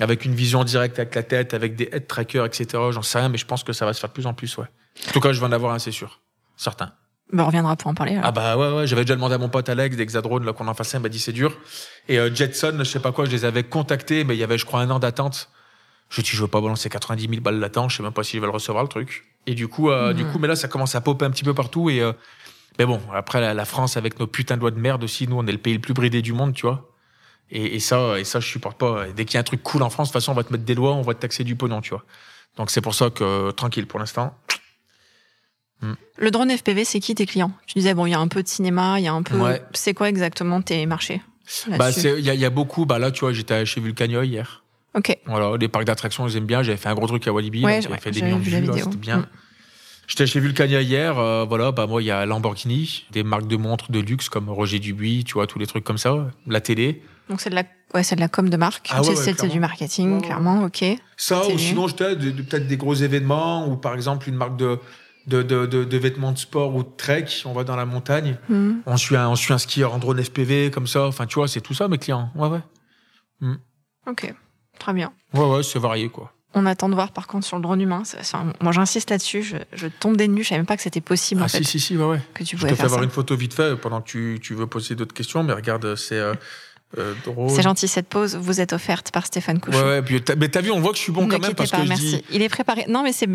avec 0.00 0.24
une 0.24 0.34
vision 0.34 0.64
directe 0.64 0.98
avec 0.98 1.14
la 1.14 1.22
tête, 1.22 1.54
avec 1.54 1.76
des 1.76 1.88
head 1.92 2.06
trackers, 2.06 2.46
etc. 2.46 2.66
J'en 2.90 3.02
sais 3.02 3.18
rien, 3.18 3.28
mais 3.28 3.38
je 3.38 3.46
pense 3.46 3.62
que 3.62 3.72
ça 3.72 3.84
va 3.86 3.92
se 3.92 4.00
faire 4.00 4.08
de 4.08 4.14
plus 4.14 4.26
en 4.26 4.34
plus. 4.34 4.56
Ouais. 4.56 4.66
En 5.08 5.12
tout 5.12 5.20
cas, 5.20 5.32
je 5.32 5.40
vais 5.40 5.46
en 5.46 5.52
avoir 5.52 5.72
un, 5.74 5.78
c'est 5.78 5.92
sûr, 5.92 6.20
certain. 6.56 6.92
Bah, 7.32 7.44
on 7.44 7.46
reviendra 7.46 7.76
pour 7.76 7.90
en 7.90 7.94
parler. 7.94 8.12
alors. 8.12 8.24
Ah 8.26 8.30
bah 8.32 8.56
ouais, 8.56 8.72
ouais 8.76 8.86
j'avais 8.86 9.02
déjà 9.04 9.14
demandé 9.14 9.34
à 9.34 9.38
mon 9.38 9.48
pote 9.48 9.68
Alex 9.68 9.96
d'Hexadrone 9.96 10.44
là 10.44 10.52
qu'on 10.52 10.68
en 10.68 10.74
fasse 10.74 10.94
un, 10.94 10.98
il 10.98 11.02
m'a 11.02 11.08
dit 11.08 11.18
c'est 11.18 11.32
dur. 11.32 11.56
Et 12.08 12.18
euh, 12.18 12.32
Jetson, 12.34 12.74
je 12.78 12.84
sais 12.84 13.00
pas 13.00 13.12
quoi, 13.12 13.24
je 13.24 13.30
les 13.30 13.44
avais 13.44 13.62
contactés, 13.64 14.24
mais 14.24 14.34
il 14.36 14.38
y 14.38 14.44
avait 14.44 14.58
je 14.58 14.66
crois 14.66 14.80
un 14.80 14.90
an 14.90 14.98
d'attente. 14.98 15.48
Je 16.10 16.20
dis 16.20 16.28
je 16.30 16.42
veux 16.42 16.48
pas 16.48 16.60
balancer 16.60 16.90
90 16.90 17.26
000 17.28 17.40
balles 17.40 17.58
là-dedans, 17.58 17.88
je 17.88 17.96
sais 17.96 18.02
même 18.02 18.12
pas 18.12 18.22
si 18.22 18.36
je 18.36 18.40
vais 18.40 18.46
le 18.46 18.52
recevoir 18.52 18.82
le 18.84 18.88
truc. 18.88 19.24
Et 19.46 19.54
du 19.54 19.66
coup, 19.68 19.90
euh, 19.90 20.10
Mhm. 20.10 20.16
du 20.18 20.24
coup, 20.26 20.38
mais 20.38 20.46
là 20.48 20.56
ça 20.56 20.68
commence 20.68 20.94
à 20.94 21.00
popper 21.00 21.24
un 21.24 21.30
petit 21.30 21.44
peu 21.44 21.54
partout 21.54 21.88
et 21.88 22.00
euh, 22.02 22.12
mais 22.78 22.84
bon 22.86 23.00
après 23.14 23.40
la, 23.40 23.54
la 23.54 23.64
France 23.64 23.96
avec 23.96 24.18
nos 24.20 24.26
putains 24.26 24.56
de 24.56 24.60
lois 24.60 24.70
de 24.70 24.78
merde 24.78 25.02
aussi, 25.04 25.26
nous 25.26 25.36
on 25.38 25.46
est 25.46 25.52
le 25.52 25.58
pays 25.58 25.72
le 25.74 25.80
plus 25.80 25.94
bridé 25.94 26.20
du 26.20 26.34
monde, 26.34 26.52
tu 26.52 26.66
vois. 26.66 26.90
Et, 27.50 27.76
et 27.76 27.80
ça, 27.80 28.18
et 28.18 28.24
ça 28.24 28.40
je 28.40 28.46
supporte 28.46 28.76
pas. 28.78 29.08
Et 29.08 29.12
dès 29.14 29.24
qu'il 29.24 29.34
y 29.34 29.36
a 29.38 29.40
un 29.40 29.44
truc 29.44 29.62
cool 29.62 29.82
en 29.82 29.88
France, 29.90 30.08
de 30.08 30.12
toute 30.12 30.20
façon 30.20 30.32
on 30.32 30.34
va 30.34 30.44
te 30.44 30.52
mettre 30.52 30.64
des 30.64 30.74
lois, 30.74 30.92
on 30.92 31.02
va 31.02 31.14
te 31.14 31.20
taxer 31.20 31.44
du 31.44 31.56
pognon, 31.56 31.80
tu 31.80 31.90
vois. 31.90 32.04
Donc 32.58 32.70
c'est 32.70 32.82
pour 32.82 32.94
ça 32.94 33.08
que 33.08 33.24
euh, 33.24 33.52
tranquille 33.52 33.86
pour 33.86 33.98
l'instant. 33.98 34.36
Le 36.18 36.30
drone 36.30 36.50
FPV, 36.56 36.84
c'est 36.84 37.00
qui 37.00 37.14
tes 37.14 37.26
clients? 37.26 37.50
Tu 37.66 37.78
disais 37.78 37.94
bon, 37.94 38.06
il 38.06 38.10
y 38.10 38.14
a 38.14 38.18
un 38.20 38.28
peu 38.28 38.42
de 38.42 38.48
cinéma, 38.48 39.00
il 39.00 39.04
y 39.04 39.08
a 39.08 39.12
un 39.12 39.22
peu. 39.22 39.36
Ouais. 39.38 39.62
C'est 39.72 39.94
quoi 39.94 40.08
exactement 40.08 40.62
tes 40.62 40.86
marchés 40.86 41.20
Bah 41.78 41.90
il 41.90 42.20
y, 42.20 42.30
a- 42.30 42.34
il 42.34 42.40
y 42.40 42.44
a 42.44 42.50
beaucoup. 42.50 42.86
Bah 42.86 42.98
là 42.98 43.10
tu 43.10 43.20
vois, 43.20 43.32
j'étais 43.32 43.64
chez 43.66 43.80
Vulcania 43.80 44.24
hier. 44.24 44.62
Ok. 44.94 45.16
Voilà, 45.26 45.56
les 45.58 45.68
parcs 45.68 45.86
d'attractions, 45.86 46.28
ils 46.28 46.36
aiment 46.36 46.46
bien. 46.46 46.62
J'avais 46.62 46.76
fait 46.76 46.88
un 46.88 46.94
gros 46.94 47.06
truc 47.06 47.26
à 47.26 47.32
Walibi, 47.32 47.64
Ouais, 47.64 47.80
j'avais 47.82 47.98
fait 47.98 48.10
des 48.10 48.22
millions 48.22 48.38
de 48.38 48.42
vues, 48.44 48.60
vidéo. 48.60 48.74
c'était 48.76 48.96
bien. 48.96 49.18
Mm. 49.18 49.26
J'étais 50.06 50.26
chez 50.26 50.40
Vulcania 50.40 50.82
hier, 50.82 51.18
euh, 51.18 51.44
voilà, 51.48 51.72
bah 51.72 51.86
moi 51.86 52.02
il 52.02 52.06
y 52.06 52.10
a 52.10 52.26
Lamborghini, 52.26 53.06
des 53.12 53.22
marques 53.22 53.46
de 53.46 53.56
montres 53.56 53.90
de 53.90 54.00
luxe 54.00 54.28
comme 54.28 54.50
Roger 54.50 54.78
Dubuis, 54.80 55.24
tu 55.24 55.34
vois, 55.34 55.46
tous 55.46 55.58
les 55.58 55.66
trucs 55.66 55.84
comme 55.84 55.96
ça, 55.96 56.30
la 56.46 56.60
télé. 56.60 57.02
Donc 57.30 57.40
c'est 57.40 57.50
de 57.50 57.54
la, 57.54 57.62
ouais, 57.94 58.02
c'est 58.02 58.16
de 58.16 58.20
la 58.20 58.28
com 58.28 58.48
de 58.50 58.56
marque. 58.56 58.88
Ah 58.90 58.98
ouais, 59.00 59.14
c'est 59.16 59.30
ouais, 59.30 59.34
c'est- 59.38 59.48
du 59.48 59.60
marketing, 59.60 60.20
clairement. 60.20 60.64
Ok. 60.64 60.84
Ça, 61.16 61.46
ou 61.48 61.56
sinon 61.56 61.86
j'étais 61.88 62.14
peut-être 62.16 62.66
des 62.66 62.76
gros 62.76 62.94
événements, 62.94 63.66
ou 63.68 63.76
par 63.76 63.94
exemple 63.94 64.28
une 64.28 64.34
marque 64.34 64.56
de, 64.56 64.78
de, 65.26 65.42
de, 65.42 65.66
de, 65.66 65.84
de 65.84 65.98
vêtements 65.98 66.32
de 66.32 66.38
sport 66.38 66.74
ou 66.74 66.82
de 66.82 66.88
trek, 66.96 67.26
on 67.44 67.52
va 67.52 67.64
dans 67.64 67.76
la 67.76 67.84
montagne, 67.86 68.36
Hmm. 68.48 68.74
on 68.86 68.96
suit 68.96 69.16
un, 69.16 69.28
on 69.28 69.36
suit 69.36 69.52
un 69.52 69.58
skieur 69.58 69.94
en 69.94 69.98
drone 69.98 70.22
FPV, 70.22 70.70
comme 70.70 70.86
ça, 70.86 71.06
enfin 71.06 71.26
tu 71.26 71.36
vois, 71.36 71.48
c'est 71.48 71.60
tout 71.60 71.74
ça 71.74 71.88
mes 71.88 71.98
clients, 71.98 72.30
ouais 72.34 72.48
ouais. 72.48 72.60
Ok. 74.06 74.34
Très 74.78 74.92
bien. 74.92 75.12
Ouais 75.34 75.44
ouais, 75.48 75.62
c'est 75.62 75.78
varié 75.78 76.08
quoi. 76.08 76.32
On 76.54 76.66
attend 76.66 76.88
de 76.88 76.94
voir 76.94 77.12
par 77.12 77.26
contre 77.28 77.46
sur 77.46 77.56
le 77.56 77.62
drone 77.62 77.80
humain. 77.80 78.02
Un- 78.34 78.52
moi 78.60 78.72
j'insiste 78.72 79.10
là-dessus. 79.10 79.42
Je, 79.42 79.56
je 79.72 79.86
tombe 79.86 80.16
des 80.16 80.28
nues. 80.28 80.42
Je 80.42 80.48
savais 80.50 80.58
même 80.58 80.66
pas 80.66 80.76
que 80.76 80.82
c'était 80.82 81.00
possible 81.00 81.40
Ah 81.40 81.44
en 81.44 81.48
si 81.48 81.58
fait 81.58 81.64
si 81.64 81.80
si, 81.80 81.96
ouais 81.96 82.04
ouais. 82.04 82.20
que 82.34 82.42
tu 82.44 82.56
Je 82.56 82.62
te 82.62 82.68
fais 82.68 82.74
faire 82.74 82.86
avoir 82.86 83.00
ça. 83.00 83.04
une 83.04 83.10
photo 83.10 83.36
vite 83.36 83.54
fait 83.54 83.76
pendant 83.76 84.00
que 84.02 84.08
tu, 84.08 84.38
tu 84.42 84.54
veux 84.54 84.66
poser 84.66 84.94
d'autres 84.94 85.14
questions, 85.14 85.42
mais 85.44 85.52
regarde, 85.54 85.94
c'est 85.94 86.18
euh, 86.18 86.34
Euh, 86.98 87.14
c'est 87.48 87.62
gentil 87.62 87.88
cette 87.88 88.08
pause, 88.08 88.36
vous 88.36 88.60
êtes 88.60 88.74
offerte 88.74 89.12
par 89.12 89.24
Stéphane 89.24 89.60
Couchot. 89.60 89.78
Ouais, 89.78 90.00
ouais 90.00 90.36
mais 90.36 90.48
t'as 90.48 90.60
vu, 90.60 90.70
on 90.70 90.80
voit 90.80 90.90
que 90.90 90.98
je 90.98 91.02
suis 91.02 91.12
bon 91.12 91.26
quand 91.26 91.38
même 91.38 91.54
parce 91.54 91.70
pas, 91.70 91.82
que 91.82 91.88
merci. 91.88 92.10
je 92.10 92.16
dis... 92.16 92.24
Il 92.32 92.42
est 92.42 92.50
préparé. 92.50 92.84
Non 92.88 93.02
mais 93.02 93.12
c'est, 93.12 93.26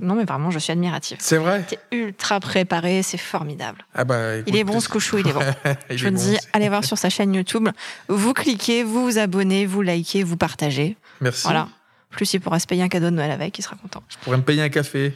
non 0.00 0.14
mais 0.14 0.24
vraiment, 0.24 0.50
je 0.50 0.58
suis 0.58 0.72
admirative. 0.72 1.18
C'est 1.20 1.36
vrai. 1.36 1.64
T'es 1.68 1.78
ultra 1.92 2.40
préparé, 2.40 3.02
c'est 3.02 3.18
formidable. 3.18 3.84
Ah 3.94 4.04
bah, 4.04 4.38
il 4.46 4.56
est 4.56 4.64
bon 4.64 4.80
ce 4.80 4.88
Couchot, 4.88 5.18
il 5.18 5.28
est 5.28 5.32
bon. 5.32 5.40
je 5.90 6.08
vous 6.08 6.14
dis, 6.14 6.38
allez 6.54 6.68
voir 6.68 6.84
sur 6.86 6.96
sa 6.96 7.10
chaîne 7.10 7.34
YouTube. 7.34 7.68
Vous 8.08 8.32
cliquez, 8.32 8.82
vous 8.84 9.04
vous 9.04 9.18
abonnez, 9.18 9.66
vous 9.66 9.82
likez, 9.82 10.22
vous 10.22 10.36
partagez. 10.36 10.96
Merci. 11.20 11.42
Voilà. 11.42 11.68
Plus 12.10 12.32
il 12.32 12.40
pourra 12.40 12.58
se 12.58 12.66
payer 12.66 12.82
un 12.82 12.88
cadeau 12.88 13.06
de 13.06 13.16
Noël 13.16 13.30
avec, 13.30 13.58
il 13.58 13.62
sera 13.62 13.76
content. 13.76 14.02
Je 14.08 14.16
pourrais 14.18 14.38
me 14.38 14.42
payer 14.42 14.62
un 14.62 14.70
café. 14.70 15.12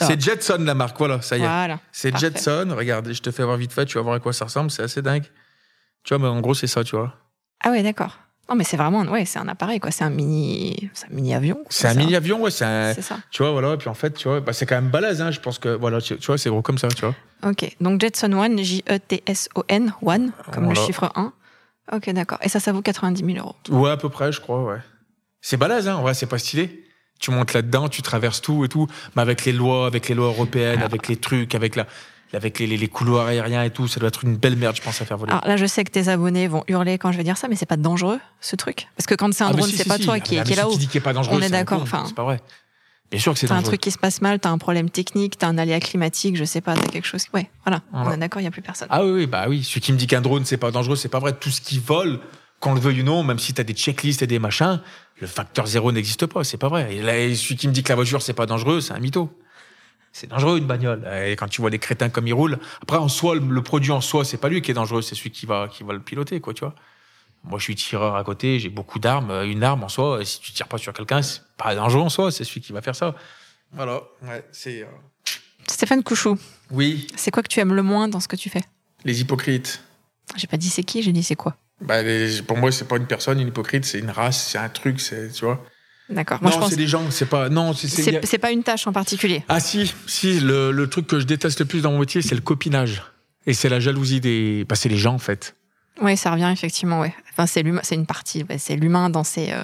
C'est 0.00 0.20
Jetson 0.20 0.58
la 0.60 0.74
marque, 0.74 0.98
voilà, 0.98 1.22
ça 1.22 1.36
y 1.36 1.40
est. 1.40 1.46
Voilà. 1.46 1.80
C'est 1.90 2.14
Jetson. 2.16 2.74
Regarde, 2.76 3.10
je 3.12 3.20
te 3.20 3.30
fais 3.30 3.44
voir 3.44 3.56
vite 3.56 3.72
fait, 3.72 3.86
tu 3.86 3.96
vas 3.96 4.02
voir 4.02 4.16
à 4.16 4.20
quoi 4.20 4.34
ça 4.34 4.44
ressemble, 4.44 4.70
c'est 4.70 4.82
assez 4.82 5.00
dingue. 5.00 5.24
Tu 6.04 6.14
vois, 6.14 6.18
mais 6.22 6.28
en 6.28 6.40
gros, 6.40 6.54
c'est 6.54 6.66
ça, 6.66 6.84
tu 6.84 6.96
vois. 6.96 7.14
Ah 7.62 7.70
ouais, 7.70 7.82
d'accord. 7.82 8.18
Non, 8.48 8.56
mais 8.56 8.64
c'est 8.64 8.76
vraiment, 8.76 9.02
ouais, 9.04 9.24
c'est 9.26 9.38
un 9.38 9.46
appareil, 9.46 9.78
quoi. 9.78 9.92
C'est 9.92 10.02
un 10.02 10.10
mini, 10.10 10.90
c'est 10.92 11.06
un 11.06 11.14
mini 11.14 11.34
avion. 11.34 11.58
C'est 11.68 11.86
un 11.86 11.94
mini 11.94 12.16
avion, 12.16 12.42
ouais. 12.42 12.50
C'est 12.50 13.00
ça. 13.00 13.20
Tu 13.30 13.44
vois, 13.44 13.52
voilà. 13.52 13.74
Et 13.74 13.76
puis 13.76 13.88
en 13.88 13.94
fait, 13.94 14.12
tu 14.14 14.26
vois, 14.26 14.40
bah, 14.40 14.52
c'est 14.52 14.66
quand 14.66 14.74
même 14.74 14.90
balèze, 14.90 15.22
hein. 15.22 15.30
Je 15.30 15.38
pense 15.38 15.60
que, 15.60 15.68
voilà, 15.68 16.00
tu, 16.00 16.16
vois, 16.16 16.36
c'est 16.36 16.50
gros 16.50 16.60
comme 16.60 16.78
ça, 16.78 16.88
tu 16.88 17.02
vois. 17.02 17.14
Ok. 17.44 17.76
Donc 17.80 18.00
Jetson 18.00 18.32
One, 18.32 18.58
J-E-T-S-O-N, 18.58 19.94
One, 20.02 20.32
comme 20.52 20.68
le 20.68 20.74
chiffre 20.74 21.12
1. 21.14 21.32
Ok, 21.92 22.10
d'accord. 22.10 22.38
Et 22.42 22.48
ça, 22.48 22.58
ça 22.58 22.72
vaut 22.72 22.82
90 22.82 23.24
000 23.24 23.38
euros. 23.38 23.54
Ouais, 23.68 23.90
à 23.90 23.96
peu 23.96 24.08
près, 24.08 24.32
je 24.32 24.40
crois, 24.40 24.64
ouais. 24.64 24.78
C'est 25.40 25.56
balèze, 25.56 25.86
hein. 25.86 25.94
En 25.94 26.02
vrai, 26.02 26.14
c'est 26.14 26.26
pas 26.26 26.38
stylé. 26.38 26.84
Tu 27.20 27.30
montes 27.30 27.52
là-dedans, 27.52 27.88
tu 27.88 28.02
traverses 28.02 28.40
tout 28.40 28.64
et 28.64 28.68
tout. 28.68 28.88
Mais 29.14 29.22
avec 29.22 29.44
les 29.44 29.52
lois, 29.52 29.86
avec 29.86 30.08
les 30.08 30.14
lois 30.16 30.26
européennes, 30.26 30.82
avec 30.82 31.06
les 31.06 31.16
trucs, 31.16 31.54
avec 31.54 31.76
la, 31.76 31.86
avec 32.32 32.58
les, 32.58 32.66
les, 32.66 32.88
couloirs 32.88 33.26
aériens 33.26 33.62
et 33.64 33.70
tout, 33.70 33.88
ça 33.88 33.98
doit 34.00 34.08
être 34.08 34.24
une 34.24 34.36
belle 34.36 34.56
merde, 34.56 34.76
je 34.76 34.82
pense, 34.82 35.00
à 35.00 35.04
faire 35.04 35.18
voler. 35.18 35.32
Alors 35.32 35.46
là, 35.46 35.56
je 35.56 35.66
sais 35.66 35.84
que 35.84 35.90
tes 35.90 36.08
abonnés 36.08 36.46
vont 36.46 36.64
hurler 36.68 36.98
quand 36.98 37.12
je 37.12 37.16
vais 37.16 37.24
dire 37.24 37.36
ça, 37.36 37.48
mais 37.48 37.56
c'est 37.56 37.66
pas 37.66 37.76
dangereux, 37.76 38.20
ce 38.40 38.56
truc? 38.56 38.86
Parce 38.96 39.06
que 39.06 39.14
quand 39.14 39.32
c'est 39.32 39.44
un 39.44 39.48
ah, 39.48 39.52
drone, 39.52 39.70
c'est 39.70 39.88
pas 39.88 39.98
toi 39.98 40.20
qui, 40.20 40.40
qui 40.42 40.52
est 40.52 40.56
là-haut. 40.56 40.78
On 41.30 41.40
est 41.40 41.50
d'accord. 41.50 41.82
Enfin, 41.82 42.04
c'est 42.06 42.14
pas 42.14 42.24
vrai. 42.24 42.40
Bien 43.10 43.18
sûr 43.18 43.32
que 43.32 43.40
c'est 43.40 43.48
T'as 43.48 43.56
un 43.56 43.62
truc 43.62 43.80
qui 43.80 43.90
se 43.90 43.98
passe 43.98 44.22
mal, 44.22 44.38
t'as 44.38 44.50
un 44.50 44.58
problème 44.58 44.88
technique, 44.88 45.36
t'as 45.36 45.48
un 45.48 45.58
aléa 45.58 45.80
climatique, 45.80 46.36
je 46.36 46.44
sais 46.44 46.60
pas, 46.60 46.76
t'as 46.76 46.86
quelque 46.86 47.06
chose. 47.06 47.26
Ouais, 47.34 47.50
voilà, 47.64 47.82
on 47.92 48.12
est 48.12 48.16
d'accord, 48.16 48.40
il 48.40 48.44
y 48.44 48.48
a 48.48 48.52
plus 48.52 48.62
personne. 48.62 48.86
Ah 48.90 49.04
oui, 49.04 49.26
bah 49.26 49.46
oui. 49.48 49.64
Celui 49.64 49.80
qui 49.80 49.92
me 49.92 49.98
dit 49.98 50.06
qu'un 50.06 50.20
drone 50.20 50.44
c'est 50.44 50.56
pas 50.56 50.70
dangereux, 50.70 50.96
c'est 50.96 51.08
pas 51.08 51.18
vrai. 51.18 51.32
Tout 51.32 51.50
ce 51.50 51.60
qui 51.60 51.80
vole, 51.80 52.20
qu'on 52.60 52.74
le 52.74 52.80
veuille 52.80 53.00
ou 53.00 53.04
non, 53.04 53.24
même 53.24 53.40
si 53.40 53.52
t'as 53.52 53.64
des 53.64 53.72
checklists 53.72 54.22
et 54.22 54.28
des 54.28 54.38
machins, 54.38 54.80
le 55.20 55.26
facteur 55.26 55.66
zéro 55.66 55.90
n'existe 55.90 56.26
pas, 56.26 56.44
c'est 56.44 56.56
pas 56.56 56.68
vrai. 56.68 56.94
Et 56.94 57.02
là, 57.02 57.12
celui 57.34 57.56
qui 57.56 57.66
me 57.66 57.72
dit 57.72 57.82
que 57.82 57.88
la 57.88 57.96
voiture 57.96 58.22
c'est 58.22 58.32
pas 58.32 58.46
dangereux, 58.46 58.80
c'est 58.80 58.92
un 58.92 59.00
mytho. 59.00 59.28
C'est 60.12 60.28
dangereux 60.28 60.58
une 60.58 60.66
bagnole. 60.66 61.08
Et 61.24 61.36
quand 61.36 61.48
tu 61.48 61.60
vois 61.60 61.70
des 61.70 61.78
crétins 61.78 62.08
comme 62.08 62.26
ils 62.26 62.34
roulent, 62.34 62.58
après 62.82 62.96
en 62.96 63.08
soi, 63.08 63.36
le, 63.36 63.62
produit 63.62 63.92
en 63.92 64.00
soi, 64.00 64.24
c'est 64.24 64.38
pas 64.38 64.48
lui 64.48 64.60
qui 64.60 64.70
est 64.70 64.74
dangereux, 64.74 65.02
c'est 65.02 65.14
celui 65.14 65.30
qui 65.30 65.46
va 65.46 65.68
qui 65.68 65.84
va 65.84 65.92
le 65.92 66.00
piloter, 66.00 66.40
quoi, 66.40 66.52
tu 66.52 66.60
vois. 66.60 66.74
Moi, 67.44 67.58
je 67.58 67.64
suis 67.64 67.74
tireur 67.74 68.16
à 68.16 68.24
côté, 68.24 68.58
j'ai 68.58 68.68
beaucoup 68.68 68.98
d'armes. 68.98 69.30
Une 69.44 69.62
arme 69.62 69.84
en 69.84 69.88
soi, 69.88 70.24
si 70.24 70.40
tu 70.40 70.52
tires 70.52 70.68
pas 70.68 70.78
sur 70.78 70.92
quelqu'un, 70.92 71.22
c'est 71.22 71.40
pas 71.56 71.74
dangereux 71.74 72.02
en 72.02 72.08
soi, 72.08 72.30
c'est 72.30 72.44
celui 72.44 72.60
qui 72.60 72.72
va 72.72 72.82
faire 72.82 72.96
ça. 72.96 73.14
Voilà, 73.72 74.02
ouais, 74.22 74.44
c'est. 74.52 74.82
Euh, 74.82 74.86
Stéphane 75.68 76.02
Couchou. 76.02 76.36
Oui. 76.70 77.06
C'est 77.16 77.30
quoi 77.30 77.42
que 77.42 77.48
tu 77.48 77.60
aimes 77.60 77.74
le 77.74 77.82
moins 77.82 78.08
dans 78.08 78.20
ce 78.20 78.28
que 78.28 78.36
tu 78.36 78.50
fais? 78.50 78.62
Les 79.04 79.20
hypocrites. 79.20 79.82
J'ai 80.36 80.46
pas 80.46 80.56
dit 80.56 80.68
c'est 80.68 80.82
qui, 80.82 81.02
j'ai 81.02 81.12
dit 81.12 81.22
c'est 81.22 81.36
quoi? 81.36 81.56
Bah, 81.80 82.02
pour 82.46 82.58
moi, 82.58 82.70
c'est 82.72 82.86
pas 82.86 82.96
une 82.96 83.06
personne, 83.06 83.40
une 83.40 83.48
hypocrite, 83.48 83.84
c'est 83.84 83.98
une 83.98 84.10
race, 84.10 84.48
c'est 84.48 84.58
un 84.58 84.68
truc, 84.68 85.00
c'est, 85.00 85.30
tu 85.30 85.44
vois. 85.44 85.64
D'accord. 86.10 86.42
Non, 86.42 86.68
c'est 86.68 86.76
des 86.76 86.88
gens, 86.88 87.10
c'est 87.10 87.26
pas. 87.26 87.48
Non, 87.48 87.72
c'est 87.72 88.38
pas 88.38 88.50
une 88.50 88.62
tâche 88.62 88.86
en 88.86 88.92
particulier. 88.92 89.44
Ah 89.48 89.60
si, 89.60 89.92
si. 90.06 90.40
Le, 90.40 90.72
le, 90.72 90.88
truc 90.88 91.06
que 91.06 91.20
je 91.20 91.24
déteste 91.24 91.60
le 91.60 91.66
plus 91.66 91.82
dans 91.82 91.92
mon 91.92 92.00
métier, 92.00 92.20
c'est 92.22 92.34
le 92.34 92.40
copinage. 92.40 93.02
Et 93.46 93.54
c'est 93.54 93.68
la 93.68 93.80
jalousie 93.80 94.20
des. 94.20 94.64
Bah, 94.68 94.74
c'est 94.74 94.88
les 94.88 94.96
gens 94.96 95.14
en 95.14 95.18
fait. 95.18 95.56
Oui, 96.02 96.16
ça 96.16 96.30
revient 96.32 96.50
effectivement. 96.52 97.00
Ouais. 97.00 97.14
Enfin, 97.32 97.46
c'est 97.46 97.62
l'humain, 97.62 97.80
c'est 97.84 97.94
une 97.94 98.06
partie. 98.06 98.44
c'est 98.58 98.76
l'humain 98.76 99.10
dans 99.10 99.24
ses 99.24 99.52
euh, 99.52 99.62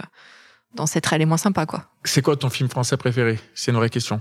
dans 0.74 0.86
ses 0.86 1.01
traits 1.01 1.18
les 1.18 1.26
moins 1.26 1.36
sympas, 1.36 1.66
quoi. 1.66 1.84
C'est 2.05 2.22
quoi 2.22 2.36
ton 2.36 2.51
film 2.51 2.68
français 2.68 2.97
préféré? 2.97 3.38
C'est 3.55 3.72
une 3.72 3.76
vraie 3.78 3.90
question. 3.90 4.20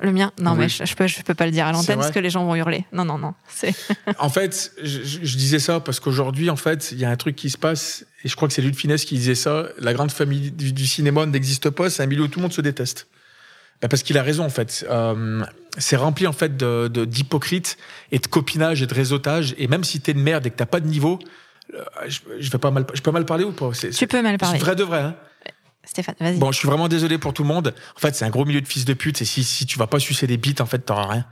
Le 0.00 0.10
mien 0.10 0.32
Non, 0.38 0.54
mais 0.54 0.68
je, 0.68 0.84
je, 0.84 0.94
peux, 0.94 1.06
je 1.06 1.20
peux 1.22 1.34
pas 1.34 1.44
le 1.44 1.52
dire 1.52 1.66
à 1.66 1.72
l'antenne 1.72 1.98
parce 1.98 2.10
que 2.10 2.18
les 2.18 2.30
gens 2.30 2.44
vont 2.44 2.54
hurler. 2.54 2.86
Non, 2.92 3.04
non, 3.04 3.18
non. 3.18 3.34
en 4.18 4.28
fait, 4.30 4.72
je, 4.82 5.00
je, 5.02 5.36
disais 5.36 5.58
ça 5.58 5.80
parce 5.80 6.00
qu'aujourd'hui, 6.00 6.48
en 6.48 6.56
fait, 6.56 6.92
il 6.92 6.98
y 6.98 7.04
a 7.04 7.10
un 7.10 7.16
truc 7.16 7.36
qui 7.36 7.50
se 7.50 7.58
passe, 7.58 8.06
et 8.24 8.28
je 8.28 8.34
crois 8.34 8.48
que 8.48 8.54
c'est 8.54 8.62
Luc 8.62 8.74
Finesse 8.74 9.04
qui 9.04 9.16
disait 9.16 9.34
ça. 9.34 9.68
La 9.78 9.92
grande 9.92 10.10
famille 10.10 10.50
du, 10.50 10.86
cinéma 10.86 11.26
n'existe 11.26 11.68
pas, 11.70 11.90
c'est 11.90 12.02
un 12.02 12.06
milieu 12.06 12.22
où 12.22 12.28
tout 12.28 12.38
le 12.38 12.42
monde 12.42 12.52
se 12.52 12.62
déteste. 12.62 13.06
Ben 13.82 13.88
parce 13.88 14.02
qu'il 14.02 14.16
a 14.16 14.22
raison, 14.22 14.44
en 14.44 14.50
fait. 14.50 14.86
Euh, 14.88 15.44
c'est 15.76 15.96
rempli, 15.96 16.26
en 16.26 16.32
fait, 16.32 16.56
de, 16.56 16.88
d'hypocrite 17.04 17.76
et 18.12 18.18
de 18.18 18.26
copinage 18.26 18.80
et 18.80 18.86
de 18.86 18.94
réseautage. 18.94 19.54
Et 19.58 19.68
même 19.68 19.84
si 19.84 20.00
t'es 20.00 20.12
une 20.12 20.22
merde 20.22 20.46
et 20.46 20.50
que 20.50 20.56
t'as 20.56 20.66
pas 20.66 20.80
de 20.80 20.86
niveau, 20.86 21.18
euh, 21.74 21.82
je, 22.06 22.20
je, 22.38 22.50
vais 22.50 22.58
pas 22.58 22.70
mal, 22.70 22.86
je 22.94 23.02
peux 23.02 23.10
mal 23.10 23.26
parler 23.26 23.44
ou 23.44 23.52
pas? 23.52 23.70
Tu 23.72 24.06
peux 24.06 24.22
mal 24.22 24.38
parler. 24.38 24.58
C'est 24.58 24.64
vrai 24.64 24.74
de 24.74 24.84
vrai, 24.84 25.00
hein 25.00 25.16
Stéphane, 25.84 26.14
vas-y. 26.20 26.38
Bon, 26.38 26.52
je 26.52 26.58
suis 26.58 26.68
vraiment 26.68 26.86
désolé 26.86 27.18
pour 27.18 27.34
tout 27.34 27.42
le 27.42 27.48
monde. 27.48 27.74
En 27.96 28.00
fait, 28.00 28.14
c'est 28.14 28.24
un 28.24 28.30
gros 28.30 28.44
milieu 28.44 28.60
de 28.60 28.68
fils 28.68 28.84
de 28.84 28.94
pute. 28.94 29.20
Et 29.20 29.24
si, 29.24 29.42
si 29.42 29.66
tu 29.66 29.78
vas 29.78 29.88
pas 29.88 29.98
sucer 29.98 30.28
des 30.28 30.36
bites, 30.36 30.60
en 30.60 30.66
fait, 30.66 30.78
t'auras 30.78 31.08
rien. 31.08 31.24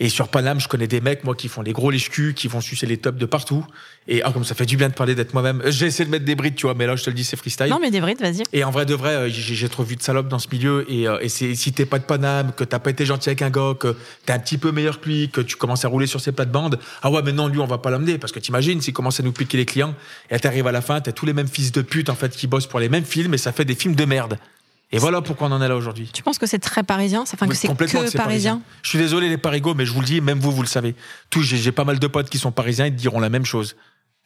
Et 0.00 0.08
sur 0.08 0.28
Paname, 0.28 0.60
je 0.60 0.68
connais 0.68 0.86
des 0.86 1.02
mecs, 1.02 1.24
moi, 1.24 1.34
qui 1.34 1.48
font 1.48 1.60
les 1.60 1.72
gros 1.72 1.90
lèche 1.90 2.08
qui 2.08 2.48
vont 2.48 2.62
sucer 2.62 2.86
les 2.86 2.96
tops 2.96 3.18
de 3.18 3.26
partout. 3.26 3.66
Et 4.10 4.22
ah, 4.22 4.32
comme 4.32 4.44
ça 4.44 4.54
fait 4.54 4.64
du 4.64 4.78
bien 4.78 4.88
de 4.88 4.94
parler 4.94 5.14
d'être 5.14 5.34
moi-même. 5.34 5.62
J'ai 5.66 5.86
essayé 5.86 6.06
de 6.06 6.10
mettre 6.10 6.24
des 6.24 6.34
brides, 6.34 6.54
tu 6.54 6.64
vois, 6.64 6.74
mais 6.74 6.86
là, 6.86 6.96
je 6.96 7.04
te 7.04 7.10
le 7.10 7.14
dis, 7.14 7.24
c'est 7.24 7.36
freestyle. 7.36 7.68
Non, 7.68 7.78
mais 7.80 7.90
des 7.90 8.00
brides, 8.00 8.20
vas-y. 8.20 8.42
Et 8.54 8.64
en 8.64 8.70
vrai 8.70 8.86
de 8.86 8.94
vrai, 8.94 9.10
euh, 9.10 9.28
j'ai 9.28 9.68
trop 9.68 9.82
vu 9.82 9.96
de 9.96 10.02
salopes 10.02 10.28
dans 10.28 10.38
ce 10.38 10.48
milieu. 10.50 10.90
Et, 10.90 11.06
euh, 11.06 11.18
et 11.20 11.28
si 11.28 11.72
t'es 11.74 11.84
pas 11.84 11.98
de 11.98 12.04
Paname, 12.04 12.52
que 12.52 12.64
t'as 12.64 12.78
pas 12.78 12.88
été 12.88 13.04
gentil 13.04 13.28
avec 13.28 13.42
un 13.42 13.50
gars, 13.50 13.74
que 13.78 13.94
t'es 14.24 14.32
un 14.32 14.38
petit 14.38 14.56
peu 14.56 14.72
meilleur 14.72 15.02
que 15.02 15.08
lui, 15.08 15.28
que 15.28 15.42
tu 15.42 15.56
commences 15.56 15.84
à 15.84 15.88
rouler 15.88 16.06
sur 16.06 16.22
ses 16.22 16.32
plates-bandes, 16.32 16.78
ah 17.02 17.10
ouais, 17.10 17.20
mais 17.22 17.32
non, 17.32 17.48
lui, 17.48 17.58
on 17.58 17.66
va 17.66 17.76
pas 17.76 17.90
l'amener. 17.90 18.16
Parce 18.16 18.32
que 18.32 18.38
t'imagines, 18.38 18.80
s'il 18.80 18.94
commence 18.94 19.20
à 19.20 19.22
nous 19.22 19.32
piquer 19.32 19.58
les 19.58 19.66
clients, 19.66 19.94
et 20.30 20.38
t'arrives 20.38 20.66
à 20.66 20.72
la 20.72 20.80
fin, 20.80 21.02
t'as 21.02 21.12
tous 21.12 21.26
les 21.26 21.34
mêmes 21.34 21.48
fils 21.48 21.70
de 21.72 21.82
pute, 21.82 22.08
en 22.08 22.14
fait, 22.14 22.34
qui 22.34 22.46
bossent 22.46 22.66
pour 22.66 22.80
les 22.80 22.88
mêmes 22.88 23.04
films, 23.04 23.34
et 23.34 23.38
ça 23.38 23.52
fait 23.52 23.66
des 23.66 23.74
films 23.74 23.94
de 23.98 24.04
merde. 24.06 24.38
Et 24.90 24.98
voilà 24.98 25.20
pourquoi 25.20 25.48
on 25.48 25.52
en 25.52 25.60
est 25.60 25.68
là 25.68 25.76
aujourd'hui. 25.76 26.08
Tu 26.14 26.22
penses 26.22 26.38
que 26.38 26.46
c'est 26.46 26.58
très 26.58 26.82
parisien? 26.82 27.20
Enfin, 27.20 27.46
que 27.46 27.54
c'est 27.54 27.68
que 27.68 28.16
parisien, 28.16 28.62
Je 28.82 28.88
suis 28.88 28.98
désolé, 28.98 29.28
les 29.28 29.36
parigots, 29.36 29.74
mais 29.74 29.84
je 29.84 29.92
vous 29.92 30.00
le 30.00 30.06
dis, 30.06 30.22
même 30.22 30.38
vous, 30.38 30.50
vous 30.50 30.62
le 30.62 30.68
savez. 30.68 30.94
Tous, 31.28 31.42
j'ai 31.42 31.72
pas 31.72 31.84
mal 31.84 31.98
de 31.98 32.06
potes 32.06 32.30
qui 32.30 32.38
sont 32.38 32.52
parisiens, 32.52 32.86
ils 32.86 32.94
te 32.94 32.98
diront 32.98 33.20
la 33.20 33.28
même 33.28 33.44
chose. 33.44 33.76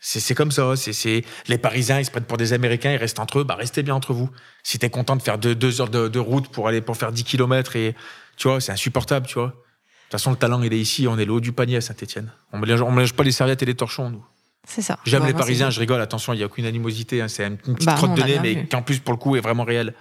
C'est 0.05 0.35
comme 0.35 0.51
ça. 0.51 0.75
C'est 0.77 1.25
les 1.47 1.59
Parisiens, 1.59 2.01
ils 2.01 2.05
se 2.05 2.11
prennent 2.11 2.25
pour 2.25 2.37
des 2.37 2.53
Américains, 2.53 2.93
ils 2.93 2.97
restent 2.97 3.20
entre 3.20 3.39
eux. 3.39 3.45
Bah, 3.45 3.55
restez 3.55 3.85
bien 3.85 3.95
entre 3.95 4.12
vous. 4.12 4.31
Si 4.64 4.79
t'es 4.79 4.91
content 4.91 5.14
de 5.14 5.23
faire 5.23 5.39
deux, 5.39 5.81
heures 5.81 5.89
de, 5.89 6.18
route 6.18 6.49
pour 6.49 6.66
aller 6.66 6.81
pour 6.81 6.97
faire 6.97 7.12
10 7.12 7.23
km 7.23 7.77
et 7.77 7.95
tu 8.37 8.49
vois, 8.49 8.61
c'est 8.61 8.73
insupportable, 8.73 9.27
tu 9.27 9.35
vois. 9.35 9.47
De 9.47 9.53
toute 9.53 10.11
façon, 10.11 10.33
le 10.33 10.37
talent, 10.37 10.61
il 10.62 10.73
est 10.73 10.79
ici. 10.79 11.07
On 11.07 11.18
est 11.18 11.25
le 11.25 11.33
haut 11.33 11.41
du 11.41 11.53
panier 11.53 11.77
à 11.77 11.81
Saint-Etienne. 11.81 12.33
On 12.53 12.59
mélange, 12.59 12.83
on 12.83 12.91
mélange 12.91 13.14
pas 13.14 13.23
les 13.23 13.31
serviettes 13.31 13.62
et 13.62 13.66
les 13.66 13.77
torchons, 13.77 14.11
nous. 14.11 14.25
C'est 14.66 14.82
ça. 14.82 14.98
J'aime 15.04 15.26
les 15.26 15.34
Parisiens, 15.34 15.70
je 15.70 15.80
rigole. 15.80 16.00
Attention, 16.00 16.32
il 16.32 16.40
y 16.40 16.42
a 16.42 16.46
aucune 16.46 16.66
animosité. 16.66 17.20
Hein. 17.20 17.28
c'est 17.28 17.46
une 17.46 17.56
petite 17.56 17.84
bah, 17.84 17.94
trotte 17.94 18.14
de 18.14 18.22
nez, 18.22 18.38
mais 18.40 18.66
qui 18.66 18.76
en 18.76 18.82
plus 18.82 18.98
pour 19.00 19.12
le 19.12 19.18
coup 19.18 19.36
est 19.36 19.40
vraiment 19.40 19.64
réelle. 19.64 19.94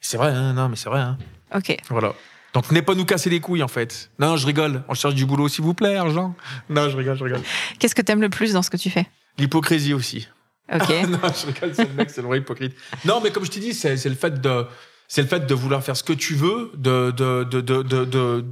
C'est 0.00 0.16
vrai, 0.16 0.30
hein, 0.30 0.52
non, 0.52 0.68
mais 0.68 0.76
c'est 0.76 0.88
vrai. 0.88 1.00
Hein. 1.00 1.18
Ok. 1.54 1.76
Voilà. 1.90 2.14
Donc, 2.54 2.66
venez 2.68 2.82
pas 2.82 2.94
nous 2.94 3.04
casser 3.04 3.28
les 3.28 3.40
couilles, 3.40 3.62
en 3.62 3.68
fait. 3.68 4.10
Non, 4.18 4.36
je 4.36 4.46
rigole. 4.46 4.82
On 4.88 4.94
cherche 4.94 5.14
du 5.14 5.26
boulot, 5.26 5.48
s'il 5.48 5.64
vous 5.64 5.74
plaît, 5.74 5.96
argent. 5.96 6.34
Non, 6.70 6.88
je 6.88 6.96
rigole, 6.96 7.16
je 7.16 7.24
rigole. 7.24 7.42
Qu'est-ce 7.78 7.94
que 7.94 8.02
t'aimes 8.02 8.22
le 8.22 8.30
plus 8.30 8.54
dans 8.54 8.62
ce 8.62 8.70
que 8.70 8.78
tu 8.78 8.88
fais? 8.88 9.06
L'hypocrisie 9.38 9.92
aussi. 9.92 10.26
Ok. 10.72 10.88
non, 11.08 11.18
je 11.22 11.46
rigole, 11.46 11.74
c'est 11.74 11.88
le 11.88 11.94
mec, 11.94 12.10
c'est 12.10 12.22
le 12.22 12.28
vrai 12.28 12.38
hypocrite. 12.38 12.74
Non, 13.04 13.20
mais 13.22 13.30
comme 13.30 13.44
je 13.44 13.50
t'ai 13.50 13.60
dit, 13.60 13.74
c'est 13.74 14.02
le 14.02 14.14
fait 14.14 14.40
de, 14.40 14.66
c'est 15.06 15.22
le 15.22 15.28
fait 15.28 15.46
de 15.46 15.54
vouloir 15.54 15.82
faire 15.82 15.96
ce 15.96 16.02
que 16.02 16.14
tu 16.14 16.34
veux, 16.34 16.72
de, 16.76 17.10
de, 17.10 17.44
de, 17.44 17.60
de, 17.60 18.44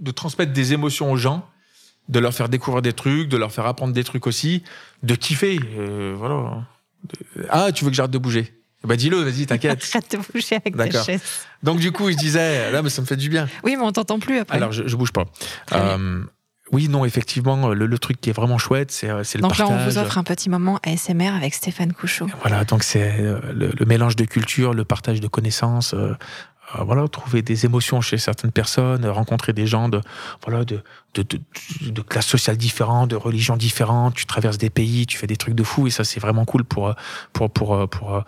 de 0.00 0.10
transmettre 0.12 0.52
des 0.52 0.72
émotions 0.72 1.10
aux 1.10 1.16
gens, 1.16 1.48
de 2.10 2.18
leur 2.18 2.34
faire 2.34 2.48
découvrir 2.48 2.82
des 2.82 2.92
trucs, 2.92 3.28
de 3.28 3.36
leur 3.36 3.52
faire 3.52 3.66
apprendre 3.66 3.94
des 3.94 4.04
trucs 4.04 4.26
aussi, 4.26 4.62
de 5.02 5.14
kiffer. 5.14 5.60
Euh, 5.78 6.14
voilà. 6.18 6.66
Ah, 7.48 7.72
tu 7.72 7.84
veux 7.84 7.90
que 7.90 7.96
j'arrête 7.96 8.10
de 8.10 8.18
bouger? 8.18 8.52
Bah 8.82 8.96
dis-le, 8.96 9.18
vas-y, 9.18 9.46
t'inquiète. 9.46 9.84
Arrête 9.94 10.10
de 10.10 10.18
bouger 10.32 10.56
avec 10.56 10.76
ta 10.76 11.04
chaise. 11.04 11.22
Donc 11.62 11.78
du 11.78 11.92
coup, 11.92 12.10
je 12.10 12.16
disais, 12.16 12.70
là, 12.72 12.82
mais 12.82 12.90
ça 12.90 13.00
me 13.00 13.06
fait 13.06 13.16
du 13.16 13.28
bien. 13.28 13.48
Oui, 13.62 13.76
mais 13.76 13.82
on 13.82 13.92
t'entend 13.92 14.18
plus 14.18 14.38
après. 14.38 14.56
Alors, 14.56 14.72
je, 14.72 14.86
je 14.86 14.96
bouge 14.96 15.12
pas. 15.12 15.26
Euh, 15.72 16.22
oui, 16.72 16.88
non, 16.88 17.04
effectivement, 17.04 17.68
le, 17.68 17.86
le, 17.86 17.98
truc 17.98 18.20
qui 18.20 18.30
est 18.30 18.32
vraiment 18.32 18.56
chouette, 18.56 18.90
c'est, 18.90 19.10
euh, 19.10 19.22
le 19.34 19.40
donc 19.40 19.50
partage. 19.50 19.66
Donc 19.66 19.76
là, 19.76 19.82
on 19.82 19.88
vous 19.88 19.98
offre 19.98 20.18
un 20.18 20.22
petit 20.22 20.48
moment 20.48 20.78
ASMR 20.84 21.34
avec 21.34 21.54
Stéphane 21.54 21.92
Couchot. 21.92 22.28
Voilà, 22.40 22.64
donc 22.64 22.82
c'est 22.82 23.18
le, 23.18 23.72
le, 23.76 23.86
mélange 23.86 24.16
de 24.16 24.24
culture, 24.24 24.72
le 24.72 24.84
partage 24.84 25.20
de 25.20 25.28
connaissances, 25.28 25.94
euh, 25.94 26.14
voilà, 26.78 27.08
trouver 27.08 27.42
des 27.42 27.64
émotions 27.64 28.00
chez 28.00 28.18
certaines 28.18 28.52
personnes, 28.52 29.06
rencontrer 29.06 29.52
des 29.52 29.66
gens 29.66 29.88
de, 29.88 30.00
voilà, 30.44 30.64
de, 30.64 30.82
de, 31.14 31.22
de, 31.22 31.40
de 31.90 32.00
classes 32.02 32.26
sociales 32.26 32.56
différentes, 32.56 33.10
de 33.10 33.16
religions 33.16 33.56
différentes. 33.56 34.14
Tu 34.14 34.26
traverses 34.26 34.58
des 34.58 34.70
pays, 34.70 35.06
tu 35.06 35.18
fais 35.18 35.26
des 35.26 35.36
trucs 35.36 35.54
de 35.54 35.64
fou 35.64 35.86
et 35.86 35.90
ça, 35.90 36.04
c'est 36.04 36.20
vraiment 36.20 36.44
cool 36.44 36.64
pour, 36.64 36.94
pour, 37.32 37.50
pour, 37.50 37.88
pour, 37.88 38.22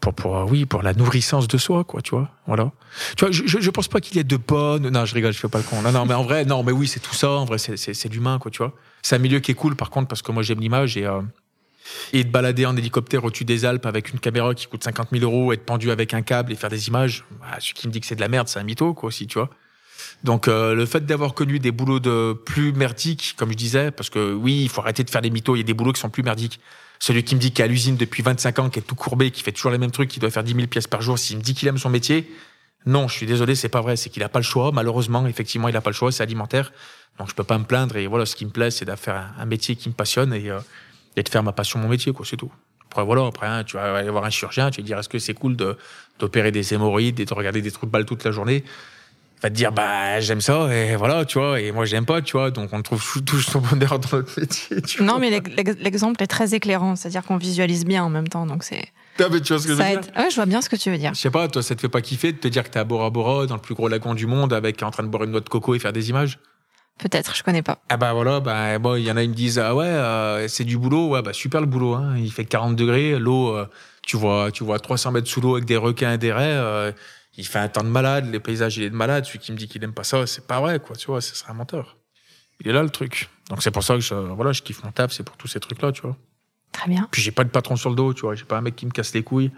pour, 0.00 0.14
pour, 0.14 0.50
oui, 0.50 0.66
pour 0.66 0.82
la 0.82 0.92
nourrissance 0.92 1.48
de 1.48 1.58
soi, 1.58 1.84
quoi, 1.84 2.02
tu 2.02 2.10
vois. 2.10 2.28
Voilà. 2.46 2.70
Tu 3.16 3.24
vois, 3.24 3.32
je, 3.32 3.44
je 3.46 3.70
pense 3.70 3.88
pas 3.88 4.00
qu'il 4.00 4.16
y 4.16 4.20
ait 4.20 4.24
de 4.24 4.36
bonnes. 4.36 4.88
Non, 4.88 5.04
je 5.04 5.14
rigole, 5.14 5.32
je 5.32 5.38
fais 5.38 5.48
pas 5.48 5.58
le 5.58 5.64
con. 5.64 5.80
Non, 5.82 5.92
non, 5.92 6.04
mais 6.06 6.14
en 6.14 6.22
vrai, 6.22 6.44
non, 6.44 6.62
mais 6.62 6.72
oui, 6.72 6.86
c'est 6.86 7.00
tout 7.00 7.14
ça. 7.14 7.30
En 7.30 7.44
vrai, 7.44 7.58
c'est 7.58 8.12
l'humain, 8.12 8.38
quoi, 8.38 8.50
tu 8.50 8.58
vois. 8.58 8.72
C'est 9.02 9.16
un 9.16 9.20
milieu 9.20 9.40
qui 9.40 9.52
est 9.52 9.54
cool, 9.54 9.74
par 9.74 9.90
contre, 9.90 10.08
parce 10.08 10.22
que 10.22 10.32
moi, 10.32 10.42
j'aime 10.42 10.60
l'image 10.60 10.96
et, 10.96 11.06
euh, 11.06 11.22
et 12.12 12.24
de 12.24 12.30
balader 12.30 12.66
en 12.66 12.76
hélicoptère 12.76 13.24
au-dessus 13.24 13.44
des 13.44 13.64
Alpes 13.64 13.86
avec 13.86 14.10
une 14.10 14.18
caméra 14.18 14.54
qui 14.54 14.66
coûte 14.66 14.84
50 14.84 15.08
000 15.12 15.24
euros, 15.24 15.52
être 15.52 15.64
pendu 15.64 15.90
avec 15.90 16.14
un 16.14 16.22
câble 16.22 16.52
et 16.52 16.56
faire 16.56 16.70
des 16.70 16.88
images, 16.88 17.24
bah, 17.40 17.46
celui 17.60 17.74
qui 17.74 17.88
me 17.88 17.92
dit 17.92 18.00
que 18.00 18.06
c'est 18.06 18.16
de 18.16 18.20
la 18.20 18.28
merde, 18.28 18.48
c'est 18.48 18.58
un 18.58 18.64
mytho, 18.64 18.94
quoi, 18.94 19.08
aussi, 19.08 19.26
tu 19.26 19.38
vois. 19.38 19.50
Donc 20.24 20.48
euh, 20.48 20.74
le 20.74 20.86
fait 20.86 21.04
d'avoir 21.04 21.34
connu 21.34 21.58
des 21.58 21.70
boulots 21.70 22.00
de 22.00 22.32
plus 22.32 22.72
merdiques, 22.72 23.34
comme 23.36 23.50
je 23.50 23.56
disais, 23.56 23.90
parce 23.90 24.10
que 24.10 24.32
oui, 24.32 24.62
il 24.62 24.68
faut 24.68 24.80
arrêter 24.80 25.04
de 25.04 25.10
faire 25.10 25.22
des 25.22 25.30
mythos, 25.30 25.56
il 25.56 25.58
y 25.58 25.62
a 25.62 25.64
des 25.64 25.74
boulots 25.74 25.92
qui 25.92 26.00
sont 26.00 26.10
plus 26.10 26.22
merdiques. 26.22 26.60
Celui 26.98 27.22
qui 27.24 27.34
me 27.34 27.40
dit 27.40 27.50
qu'il 27.50 27.60
est 27.60 27.64
à 27.64 27.68
l'usine 27.68 27.96
depuis 27.96 28.22
25 28.22 28.58
ans, 28.58 28.70
qui 28.70 28.78
est 28.78 28.82
tout 28.82 28.94
courbé, 28.94 29.30
qui 29.30 29.42
fait 29.42 29.52
toujours 29.52 29.70
les 29.70 29.78
mêmes 29.78 29.90
trucs, 29.90 30.08
qui 30.08 30.18
doit 30.18 30.30
faire 30.30 30.44
10 30.44 30.54
000 30.54 30.66
pièces 30.66 30.86
par 30.86 31.02
jour, 31.02 31.18
s'il 31.18 31.36
me 31.36 31.42
dit 31.42 31.54
qu'il 31.54 31.68
aime 31.68 31.78
son 31.78 31.90
métier, 31.90 32.30
non, 32.86 33.08
je 33.08 33.14
suis 33.14 33.26
désolé, 33.26 33.56
c'est 33.56 33.68
pas 33.68 33.80
vrai, 33.80 33.96
c'est 33.96 34.10
qu'il 34.10 34.22
a 34.22 34.28
pas 34.28 34.38
le 34.38 34.44
choix. 34.44 34.70
Malheureusement, 34.72 35.26
effectivement, 35.26 35.68
il 35.68 35.76
a 35.76 35.80
pas 35.80 35.90
le 35.90 35.94
choix, 35.94 36.12
c'est 36.12 36.22
alimentaire. 36.22 36.72
Donc 37.18 37.28
je 37.28 37.34
peux 37.34 37.44
pas 37.44 37.58
me 37.58 37.64
plaindre 37.64 37.96
et 37.96 38.06
voilà, 38.06 38.26
ce 38.26 38.36
qui 38.36 38.46
me 38.46 38.50
plaît, 38.50 38.70
c'est 38.70 38.84
de 38.84 38.94
faire 38.94 39.34
un 39.38 39.44
métier 39.44 39.74
qui 39.74 39.88
me 39.88 39.94
passionne 39.94 40.32
et, 40.32 40.50
euh, 40.50 40.60
et 41.16 41.22
de 41.22 41.28
faire 41.28 41.42
ma 41.42 41.52
passion 41.52 41.78
mon 41.78 41.88
métier, 41.88 42.12
quoi, 42.12 42.24
c'est 42.28 42.36
tout. 42.36 42.50
Après, 42.90 43.04
voilà, 43.04 43.26
après, 43.26 43.46
hein, 43.46 43.64
tu 43.64 43.76
vas 43.76 43.96
aller 43.96 44.10
voir 44.10 44.24
un 44.24 44.30
chirurgien, 44.30 44.70
tu 44.70 44.80
vas 44.80 44.86
dire, 44.86 44.98
est-ce 44.98 45.08
que 45.08 45.18
c'est 45.18 45.34
cool 45.34 45.56
de, 45.56 45.76
d'opérer 46.18 46.52
des 46.52 46.74
hémorroïdes 46.74 47.18
et 47.20 47.24
de 47.24 47.34
regarder 47.34 47.62
des 47.62 47.70
trous 47.70 47.86
de 47.86 47.90
balle 47.90 48.04
toute 48.04 48.24
la 48.24 48.30
journée? 48.30 48.64
Il 49.38 49.42
va 49.42 49.50
te 49.50 49.54
dire, 49.54 49.70
bah, 49.70 50.18
j'aime 50.20 50.40
ça, 50.40 50.74
et 50.74 50.96
voilà, 50.96 51.26
tu 51.26 51.38
vois, 51.38 51.60
et 51.60 51.72
moi, 51.72 51.84
j'aime 51.84 52.06
pas, 52.06 52.22
tu 52.22 52.32
vois, 52.32 52.50
donc 52.50 52.72
on 52.72 52.80
trouve 52.80 53.22
tout 53.26 53.40
son 53.40 53.60
bonheur 53.60 53.98
dans 53.98 54.18
notre 54.18 54.40
métier, 54.40 54.80
tu 54.82 55.02
Non, 55.02 55.18
mais 55.18 55.42
l'exemple 55.78 56.22
est 56.22 56.26
très 56.26 56.54
éclairant, 56.54 56.96
c'est-à-dire 56.96 57.22
qu'on 57.22 57.36
visualise 57.36 57.84
bien 57.84 58.04
en 58.04 58.10
même 58.10 58.28
temps, 58.28 58.46
donc 58.46 58.62
c'est. 58.62 58.88
Ah, 59.18 59.24
mais 59.30 59.40
tu 59.40 59.52
vois 59.52 59.62
ce 59.62 59.66
que 59.66 59.74
je 59.74 59.78
veux 59.78 59.84
dire? 59.84 60.00
Ouais, 60.16 60.30
je 60.30 60.34
vois 60.36 60.46
bien 60.46 60.60
ce 60.60 60.68
que 60.68 60.76
tu 60.76 60.90
veux 60.90 60.98
dire. 60.98 61.14
Je 61.14 61.20
sais 61.20 61.30
pas, 61.30 61.48
toi, 61.48 61.62
ça 61.62 61.74
te 61.74 61.80
fait 61.80 61.88
pas 61.88 62.02
kiffer 62.02 62.32
de 62.32 62.38
te 62.38 62.48
dire 62.48 62.64
que 62.64 62.68
t'es 62.68 62.78
à 62.78 62.84
Bora 62.84 63.08
Bora, 63.10 63.46
dans 63.46 63.54
le 63.54 63.60
plus 63.60 63.74
gros 63.74 63.88
lagon 63.88 64.14
du 64.14 64.26
monde, 64.26 64.52
avec 64.52 64.82
en 64.82 64.90
train 64.90 65.02
de 65.02 65.08
boire 65.08 65.24
une 65.24 65.30
noix 65.30 65.40
de 65.40 65.48
coco 65.48 65.74
et 65.74 65.78
faire 65.78 65.92
des 65.92 66.10
images? 66.10 66.38
Peut-être, 66.98 67.36
je 67.36 67.42
connais 67.42 67.62
pas. 67.62 67.78
Ah 67.90 67.98
bah 67.98 68.14
voilà, 68.14 68.40
bah 68.40 68.78
bon, 68.78 68.96
il 68.96 69.04
y 69.04 69.10
en 69.10 69.16
a 69.18 69.22
qui 69.22 69.28
me 69.28 69.34
disent 69.34 69.58
ah 69.58 69.74
ouais, 69.74 69.86
euh, 69.86 70.48
c'est 70.48 70.64
du 70.64 70.78
boulot, 70.78 71.08
ouais 71.08 71.20
bah 71.20 71.34
super 71.34 71.60
le 71.60 71.66
boulot, 71.66 71.94
hein. 71.94 72.16
il 72.16 72.32
fait 72.32 72.46
40 72.46 72.74
degrés, 72.74 73.18
l'eau, 73.18 73.54
euh, 73.54 73.66
tu 74.02 74.16
vois, 74.16 74.50
tu 74.50 74.64
vois 74.64 74.78
300 74.78 75.12
mètres 75.12 75.28
sous 75.28 75.42
l'eau 75.42 75.56
avec 75.56 75.66
des 75.66 75.76
requins 75.76 76.14
et 76.14 76.18
des 76.18 76.32
raies, 76.32 76.56
euh, 76.56 76.92
il 77.36 77.46
fait 77.46 77.58
un 77.58 77.68
temps 77.68 77.84
de 77.84 77.88
malade, 77.88 78.30
les 78.32 78.40
paysages 78.40 78.78
il 78.78 78.84
est 78.84 78.90
de 78.90 78.94
malade, 78.94 79.26
celui 79.26 79.40
qui 79.40 79.52
me 79.52 79.58
dit 79.58 79.68
qu'il 79.68 79.84
aime 79.84 79.92
pas 79.92 80.04
ça, 80.04 80.26
c'est 80.26 80.46
pas 80.46 80.58
vrai 80.60 80.80
quoi, 80.80 80.96
tu 80.96 81.08
vois, 81.08 81.20
ce 81.20 81.34
serait 81.34 81.50
un 81.50 81.54
menteur. 81.54 81.98
Il 82.60 82.68
est 82.68 82.72
là 82.72 82.82
le 82.82 82.88
truc. 82.88 83.28
Donc 83.50 83.62
c'est 83.62 83.70
pour 83.70 83.84
ça 83.84 83.94
que 83.94 84.00
je, 84.00 84.14
voilà, 84.14 84.52
je 84.52 84.62
kiffe 84.62 84.82
mon 84.82 84.90
taf, 84.90 85.12
c'est 85.12 85.22
pour 85.22 85.36
tous 85.36 85.48
ces 85.48 85.60
trucs 85.60 85.82
là, 85.82 85.92
tu 85.92 86.00
vois. 86.00 86.16
Très 86.72 86.88
bien. 86.88 87.08
Puis 87.10 87.20
j'ai 87.20 87.30
pas 87.30 87.44
de 87.44 87.50
patron 87.50 87.76
sur 87.76 87.90
le 87.90 87.96
dos, 87.96 88.14
tu 88.14 88.22
vois, 88.22 88.34
j'ai 88.34 88.44
pas 88.44 88.56
un 88.56 88.62
mec 88.62 88.74
qui 88.74 88.86
me 88.86 88.90
casse 88.90 89.12
les 89.12 89.22
couilles. 89.22 89.50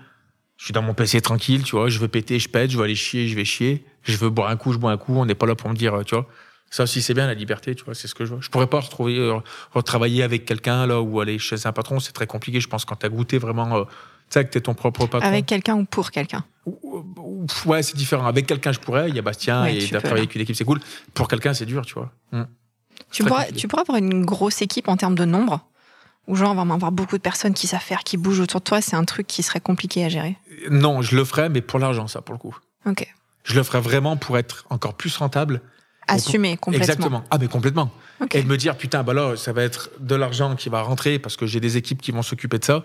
Je 0.56 0.64
suis 0.64 0.72
dans 0.72 0.82
mon 0.82 0.92
PC 0.92 1.20
tranquille, 1.20 1.62
tu 1.62 1.76
vois, 1.76 1.88
je 1.88 2.00
veux 2.00 2.08
péter, 2.08 2.40
je 2.40 2.48
pète, 2.48 2.72
je 2.72 2.78
veux 2.78 2.82
aller 2.82 2.96
chier, 2.96 3.28
je 3.28 3.36
vais 3.36 3.44
chier, 3.44 3.86
je 4.02 4.16
veux 4.16 4.28
boire 4.28 4.50
un 4.50 4.56
coup, 4.56 4.72
je 4.72 4.78
bois 4.78 4.90
un 4.90 4.96
coup, 4.96 5.14
on 5.14 5.24
n'est 5.24 5.36
pas 5.36 5.46
là 5.46 5.54
pour 5.54 5.70
me 5.70 5.76
dire, 5.76 6.00
tu 6.04 6.16
vois. 6.16 6.26
Ça 6.70 6.82
aussi, 6.82 7.00
c'est 7.00 7.14
bien 7.14 7.26
la 7.26 7.34
liberté, 7.34 7.74
tu 7.74 7.84
vois, 7.84 7.94
c'est 7.94 8.08
ce 8.08 8.14
que 8.14 8.24
je 8.24 8.34
veux. 8.34 8.40
Je 8.40 8.50
pourrais 8.50 8.66
pas 8.66 8.80
retrouver, 8.80 9.18
euh, 9.18 9.38
retravailler 9.72 10.22
avec 10.22 10.44
quelqu'un 10.44 10.86
là 10.86 11.00
ou 11.00 11.20
aller 11.20 11.38
chez 11.38 11.66
un 11.66 11.72
patron, 11.72 11.98
c'est 11.98 12.12
très 12.12 12.26
compliqué. 12.26 12.60
Je 12.60 12.68
pense 12.68 12.84
quand 12.84 12.96
t'as 12.96 13.08
goûté 13.08 13.38
vraiment, 13.38 13.74
euh, 13.74 13.84
tu 13.84 13.90
sais 14.30 14.44
que 14.44 14.50
t'es 14.50 14.60
ton 14.60 14.74
propre 14.74 15.06
patron. 15.06 15.26
Avec 15.26 15.46
quelqu'un 15.46 15.76
ou 15.76 15.84
pour 15.84 16.10
quelqu'un. 16.10 16.44
Ouais, 17.64 17.82
c'est 17.82 17.96
différent. 17.96 18.26
Avec 18.26 18.46
quelqu'un, 18.46 18.72
je 18.72 18.80
pourrais. 18.80 19.08
Il 19.08 19.16
y 19.16 19.18
a 19.18 19.22
Bastien 19.22 19.64
et 19.64 19.78
t'as 19.88 20.00
travaillé 20.00 20.24
avec 20.24 20.34
une 20.34 20.42
équipe, 20.42 20.56
c'est 20.56 20.64
cool. 20.64 20.80
Pour 21.14 21.28
quelqu'un, 21.28 21.54
c'est 21.54 21.66
dur, 21.66 21.86
tu 21.86 21.94
vois. 21.94 22.12
Hmm. 22.32 22.44
Tu 23.10 23.24
pourrais, 23.24 23.50
tu 23.52 23.68
pourrais 23.68 23.82
avoir 23.82 23.96
une 23.96 24.24
grosse 24.26 24.60
équipe 24.60 24.88
en 24.88 24.96
termes 24.96 25.14
de 25.14 25.24
nombre 25.24 25.64
ou 26.28 26.36
genre 26.36 26.54
vraiment 26.54 26.74
avoir 26.74 26.92
beaucoup 26.92 27.16
de 27.16 27.22
personnes 27.22 27.54
qui 27.54 27.66
savent 27.66 27.80
faire, 27.80 28.04
qui 28.04 28.16
bougent 28.16 28.40
autour 28.40 28.60
de 28.60 28.64
toi, 28.64 28.80
c'est 28.80 28.96
un 28.96 29.04
truc 29.04 29.26
qui 29.26 29.42
serait 29.42 29.60
compliqué 29.60 30.04
à 30.04 30.08
gérer 30.08 30.36
Non, 30.70 31.00
je 31.00 31.16
le 31.16 31.24
ferais, 31.24 31.48
mais 31.48 31.62
pour 31.62 31.78
l'argent, 31.78 32.06
ça, 32.06 32.20
pour 32.20 32.34
le 32.34 32.38
coup. 32.38 32.56
Ok. 32.86 33.06
Je 33.44 33.54
le 33.54 33.62
ferais 33.62 33.80
vraiment 33.80 34.18
pour 34.18 34.36
être 34.36 34.66
encore 34.68 34.94
plus 34.94 35.16
rentable 35.16 35.62
Assumer 36.08 36.56
complètement. 36.56 36.84
Exactement. 36.84 37.24
Ah, 37.30 37.38
mais 37.38 37.48
complètement. 37.48 37.92
Et 38.32 38.42
de 38.42 38.48
me 38.48 38.56
dire, 38.56 38.76
putain, 38.76 39.02
bah 39.02 39.14
là, 39.14 39.36
ça 39.36 39.52
va 39.52 39.62
être 39.62 39.90
de 40.00 40.14
l'argent 40.14 40.56
qui 40.56 40.68
va 40.68 40.82
rentrer 40.82 41.18
parce 41.18 41.36
que 41.36 41.46
j'ai 41.46 41.60
des 41.60 41.76
équipes 41.76 42.02
qui 42.02 42.10
vont 42.10 42.22
s'occuper 42.22 42.58
de 42.58 42.64
ça. 42.64 42.84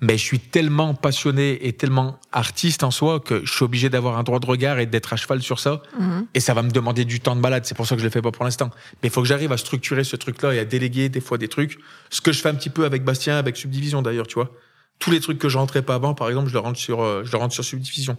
Mais 0.00 0.18
je 0.18 0.24
suis 0.24 0.40
tellement 0.40 0.94
passionné 0.94 1.64
et 1.68 1.74
tellement 1.74 2.18
artiste 2.32 2.82
en 2.82 2.90
soi 2.90 3.20
que 3.20 3.44
je 3.44 3.52
suis 3.52 3.64
obligé 3.64 3.88
d'avoir 3.88 4.18
un 4.18 4.24
droit 4.24 4.40
de 4.40 4.46
regard 4.46 4.80
et 4.80 4.86
d'être 4.86 5.12
à 5.12 5.16
cheval 5.16 5.40
sur 5.42 5.60
ça. 5.60 5.80
Mhm. 5.98 6.26
Et 6.34 6.40
ça 6.40 6.54
va 6.54 6.62
me 6.62 6.72
demander 6.72 7.04
du 7.04 7.20
temps 7.20 7.36
de 7.36 7.40
malade. 7.40 7.64
C'est 7.66 7.76
pour 7.76 7.86
ça 7.86 7.94
que 7.94 8.00
je 8.00 8.06
le 8.06 8.10
fais 8.10 8.22
pas 8.22 8.32
pour 8.32 8.44
l'instant. 8.44 8.70
Mais 9.02 9.08
il 9.08 9.12
faut 9.12 9.22
que 9.22 9.28
j'arrive 9.28 9.52
à 9.52 9.56
structurer 9.56 10.02
ce 10.02 10.16
truc-là 10.16 10.54
et 10.54 10.58
à 10.58 10.64
déléguer 10.64 11.08
des 11.08 11.20
fois 11.20 11.38
des 11.38 11.46
trucs. 11.46 11.78
Ce 12.10 12.20
que 12.20 12.32
je 12.32 12.40
fais 12.40 12.48
un 12.48 12.54
petit 12.54 12.70
peu 12.70 12.84
avec 12.84 13.04
Bastien, 13.04 13.36
avec 13.36 13.56
Subdivision 13.56 14.02
d'ailleurs, 14.02 14.26
tu 14.26 14.34
vois. 14.34 14.50
Tous 14.98 15.12
les 15.12 15.20
trucs 15.20 15.38
que 15.38 15.48
je 15.48 15.56
rentrais 15.56 15.82
pas 15.82 15.94
avant, 15.94 16.14
par 16.14 16.28
exemple, 16.28 16.48
je 16.48 16.54
le 16.54 16.60
rentre 16.60 16.78
sur, 16.78 17.00
euh, 17.02 17.22
je 17.24 17.30
le 17.30 17.38
rentre 17.38 17.54
sur 17.54 17.64
Subdivision. 17.64 18.16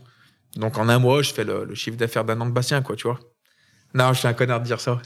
Donc 0.55 0.77
en 0.77 0.87
un 0.87 0.99
mois, 0.99 1.21
je 1.21 1.33
fais 1.33 1.43
le, 1.43 1.65
le 1.65 1.75
chiffre 1.75 1.97
d'affaires 1.97 2.23
d'un 2.23 2.39
an 2.39 2.45
de 2.45 2.51
Bastien, 2.51 2.81
quoi, 2.81 2.95
tu 2.95 3.07
vois. 3.07 3.19
Non, 3.93 4.13
je 4.13 4.19
suis 4.19 4.27
un 4.27 4.33
connard 4.33 4.59
de 4.59 4.65
dire 4.65 4.79
ça. 4.79 5.01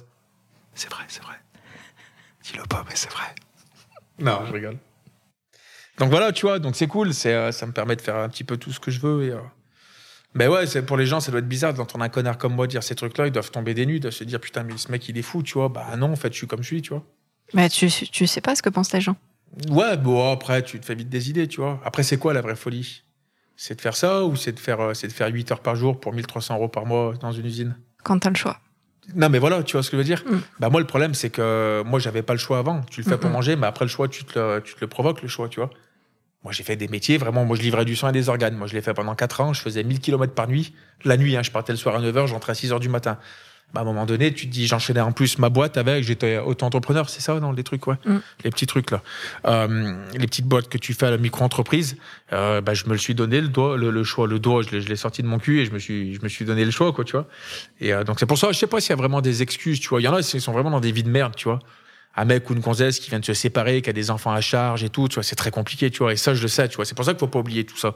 C'est 0.73 0.89
vrai, 0.89 1.03
c'est 1.07 1.23
vrai. 1.23 1.35
Dis-le 2.43 2.63
pas, 2.63 2.83
mais 2.87 2.95
c'est 2.95 3.11
vrai. 3.11 3.35
Non, 4.19 4.45
je 4.45 4.53
rigole. 4.53 4.77
Donc 5.97 6.09
voilà, 6.09 6.31
tu 6.31 6.45
vois, 6.45 6.59
donc 6.59 6.75
c'est 6.75 6.87
cool, 6.87 7.13
c'est, 7.13 7.33
euh, 7.33 7.51
ça 7.51 7.65
me 7.65 7.71
permet 7.71 7.95
de 7.95 8.01
faire 8.01 8.15
un 8.15 8.29
petit 8.29 8.43
peu 8.43 8.57
tout 8.57 8.71
ce 8.71 8.79
que 8.79 8.91
je 8.91 8.99
veux. 8.99 9.23
Et, 9.23 9.31
euh... 9.31 9.39
Ben 10.35 10.49
ouais, 10.49 10.67
c'est, 10.67 10.83
pour 10.83 10.97
les 10.97 11.07
gens, 11.07 11.19
ça 11.19 11.31
doit 11.31 11.39
être 11.39 11.47
bizarre 11.47 11.73
d'entendre 11.73 12.03
un 12.03 12.09
connard 12.09 12.37
comme 12.37 12.53
moi 12.53 12.67
dire 12.67 12.83
ces 12.83 12.95
trucs-là, 12.95 13.27
ils 13.27 13.31
doivent 13.31 13.49
tomber 13.49 13.73
des 13.73 13.85
nues, 13.85 13.95
ils 13.95 13.99
doivent 13.99 14.13
se 14.13 14.23
dire 14.23 14.39
putain, 14.39 14.63
mais 14.63 14.77
ce 14.77 14.91
mec 14.91 15.07
il 15.09 15.17
est 15.17 15.23
fou, 15.23 15.41
tu 15.41 15.53
vois. 15.53 15.69
Bah 15.69 15.95
non, 15.97 16.11
en 16.11 16.15
fait, 16.15 16.31
je 16.31 16.37
suis 16.37 16.47
comme 16.47 16.61
je 16.61 16.67
suis, 16.67 16.81
tu 16.81 16.91
vois. 16.91 17.03
Mais 17.53 17.69
tu, 17.69 17.89
tu 17.89 18.27
sais 18.27 18.41
pas 18.41 18.55
ce 18.55 18.61
que 18.61 18.69
pensent 18.69 18.93
les 18.93 19.01
gens. 19.01 19.15
Ouais, 19.69 19.97
bon, 19.97 20.31
après, 20.31 20.61
tu 20.61 20.79
te 20.79 20.85
fais 20.85 20.95
vite 20.95 21.09
des 21.09 21.29
idées, 21.29 21.47
tu 21.47 21.61
vois. 21.61 21.81
Après, 21.83 22.03
c'est 22.03 22.17
quoi 22.17 22.33
la 22.33 22.41
vraie 22.41 22.55
folie? 22.55 23.03
C'est 23.55 23.75
de 23.75 23.81
faire 23.81 23.95
ça 23.95 24.23
ou 24.23 24.35
c'est 24.35 24.51
de 24.51 24.59
faire, 24.59 24.79
euh, 24.79 24.93
c'est 24.93 25.07
de 25.07 25.13
faire 25.13 25.29
8 25.29 25.51
heures 25.51 25.61
par 25.61 25.75
jour 25.75 25.99
pour 25.99 26.13
1300 26.13 26.55
euros 26.55 26.67
par 26.67 26.85
mois 26.85 27.15
dans 27.19 27.31
une 27.31 27.45
usine? 27.45 27.75
Quand 28.03 28.19
t'as 28.19 28.29
le 28.29 28.35
choix. 28.35 28.59
Non, 29.15 29.29
mais 29.29 29.39
voilà, 29.39 29.63
tu 29.63 29.73
vois 29.73 29.83
ce 29.83 29.89
que 29.89 29.97
je 29.97 30.01
veux 30.01 30.05
dire. 30.05 30.23
Mm. 30.25 30.37
Bah 30.59 30.69
moi, 30.69 30.81
le 30.81 30.87
problème, 30.87 31.13
c'est 31.13 31.29
que 31.29 31.83
moi, 31.85 31.99
j'avais 31.99 32.23
pas 32.23 32.33
le 32.33 32.39
choix 32.39 32.59
avant. 32.59 32.81
Tu 32.89 33.01
le 33.01 33.09
fais 33.09 33.17
pour 33.17 33.29
manger, 33.29 33.55
mais 33.55 33.67
après 33.67 33.85
le 33.85 33.89
choix, 33.89 34.07
tu 34.07 34.23
te 34.23 34.37
le, 34.37 34.61
tu 34.61 34.75
te 34.75 34.81
le 34.81 34.87
provoques 34.87 35.21
le 35.21 35.27
choix, 35.27 35.47
tu 35.47 35.59
vois. 35.59 35.69
Moi, 36.43 36.53
j'ai 36.53 36.63
fait 36.63 36.75
des 36.75 36.87
métiers, 36.87 37.17
vraiment. 37.17 37.45
Moi, 37.45 37.57
je 37.57 37.61
livrais 37.61 37.85
du 37.85 37.95
sang 37.95 38.09
et 38.09 38.11
des 38.11 38.29
organes. 38.29 38.55
Moi, 38.55 38.67
je 38.67 38.73
l'ai 38.73 38.81
fait 38.81 38.93
pendant 38.93 39.15
4 39.15 39.41
ans. 39.41 39.53
Je 39.53 39.61
faisais 39.61 39.83
1000 39.83 39.99
km 39.99 40.33
par 40.33 40.47
nuit. 40.47 40.73
La 41.03 41.17
nuit, 41.17 41.35
hein, 41.35 41.43
je 41.43 41.51
partais 41.51 41.73
le 41.73 41.77
soir 41.77 41.95
à 41.95 41.99
9h, 41.99 42.27
j'entrais 42.27 42.51
à 42.51 42.55
6h 42.55 42.79
du 42.79 42.89
matin. 42.89 43.17
Bah, 43.73 43.81
à 43.81 43.83
un 43.83 43.85
moment 43.85 44.05
donné, 44.05 44.33
tu 44.33 44.47
te 44.47 44.51
dis, 44.51 44.65
j'enchaînais 44.65 45.01
en 45.01 45.11
plus 45.11 45.39
ma 45.39 45.49
boîte 45.49 45.77
avec, 45.77 46.03
j'étais 46.03 46.37
auto-entrepreneur, 46.37 47.09
c'est 47.09 47.19
ça, 47.19 47.37
dans 47.39 47.51
les 47.51 47.63
trucs, 47.63 47.85
ouais. 47.87 47.97
Mm. 48.05 48.17
Les 48.45 48.49
petits 48.49 48.65
trucs, 48.65 48.91
là. 48.91 49.01
Euh, 49.45 49.93
les 50.13 50.25
petites 50.25 50.45
boîtes 50.45 50.69
que 50.69 50.77
tu 50.77 50.93
fais 50.93 51.07
à 51.07 51.11
la 51.11 51.17
micro-entreprise, 51.17 51.97
euh, 52.31 52.61
bah, 52.61 52.73
je 52.73 52.85
me 52.85 52.91
le 52.91 52.97
suis 52.97 53.13
donné, 53.13 53.41
le 53.41 53.49
doigt, 53.49 53.75
le, 53.75 54.03
choix, 54.05 54.25
le 54.25 54.39
doigt, 54.39 54.61
je 54.61 54.77
l'ai 54.77 54.95
sorti 54.95 55.21
de 55.21 55.27
mon 55.27 55.37
cul 55.37 55.59
et 55.59 55.65
je 55.65 55.71
me 55.71 55.79
suis, 55.79 56.15
je 56.15 56.21
me 56.21 56.29
suis 56.29 56.45
donné 56.45 56.63
le 56.63 56.71
choix, 56.71 56.93
quoi, 56.93 57.03
tu 57.03 57.11
vois. 57.11 57.27
Et 57.81 57.93
euh, 57.93 58.05
donc, 58.05 58.21
c'est 58.21 58.25
pour 58.25 58.37
ça, 58.37 58.53
je 58.53 58.57
sais 58.57 58.67
pas 58.67 58.79
s'il 58.79 58.91
y 58.91 58.93
a 58.93 58.95
vraiment 58.95 59.19
des 59.19 59.41
excuses, 59.41 59.81
tu 59.81 59.89
vois. 59.89 59.99
Il 59.99 60.05
y 60.05 60.07
en 60.07 60.13
a, 60.13 60.21
ils 60.21 60.41
sont 60.41 60.53
vraiment 60.53 60.71
dans 60.71 60.79
des 60.79 60.93
vies 60.93 61.03
de 61.03 61.09
merde, 61.09 61.35
tu 61.35 61.49
vois 61.49 61.59
un 62.17 62.25
mec 62.25 62.49
ou 62.49 62.53
une 62.53 62.59
gonzesse 62.59 62.99
qui 62.99 63.11
vient 63.11 63.19
de 63.19 63.25
se 63.25 63.35
séparer, 63.35 63.83
qui 63.83 63.91
a 63.91 63.93
des 63.93 64.09
enfants 64.09 64.31
à 64.31 64.41
charge 64.41 64.83
et 64.83 64.89
tout, 64.89 65.07
tu 65.07 65.15
vois, 65.15 65.23
c'est 65.23 65.35
très 65.35 65.51
compliqué, 65.51 65.91
tu 65.91 65.99
vois. 65.99 66.13
Et 66.13 66.15
ça, 66.15 66.33
je 66.33 66.41
le 66.41 66.47
sais, 66.47 66.67
tu 66.67 66.75
vois. 66.75 66.83
C'est 66.83 66.95
pour 66.95 67.05
ça 67.05 67.13
qu'il 67.13 67.19
faut 67.19 67.27
pas 67.27 67.39
oublier 67.39 67.63
tout 67.63 67.77
ça. 67.77 67.93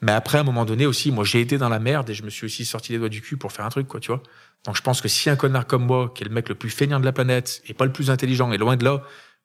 Mais 0.00 0.12
après, 0.12 0.38
à 0.38 0.42
un 0.42 0.44
moment 0.44 0.64
donné 0.64 0.86
aussi, 0.86 1.10
moi, 1.10 1.24
j'ai 1.24 1.40
été 1.40 1.58
dans 1.58 1.68
la 1.68 1.80
merde 1.80 2.08
et 2.08 2.14
je 2.14 2.22
me 2.22 2.30
suis 2.30 2.46
aussi 2.46 2.64
sorti 2.64 2.92
les 2.92 2.98
doigts 2.98 3.08
du 3.08 3.20
cul 3.20 3.36
pour 3.36 3.50
faire 3.50 3.64
un 3.64 3.68
truc, 3.68 3.88
quoi, 3.88 3.98
tu 3.98 4.12
vois. 4.12 4.22
Donc, 4.64 4.76
je 4.76 4.82
pense 4.82 5.00
que 5.00 5.08
si 5.08 5.30
un 5.30 5.36
connard 5.36 5.66
comme 5.66 5.84
moi, 5.84 6.12
qui 6.14 6.24
est 6.24 6.28
le 6.28 6.34
mec 6.34 6.48
le 6.48 6.54
plus 6.54 6.70
feignant 6.70 6.98
de 6.98 7.04
la 7.04 7.12
planète 7.12 7.62
et 7.66 7.74
pas 7.74 7.84
le 7.84 7.92
plus 7.92 8.10
intelligent 8.10 8.50
et 8.52 8.58
loin 8.58 8.76
de 8.76 8.84
là, 8.84 9.02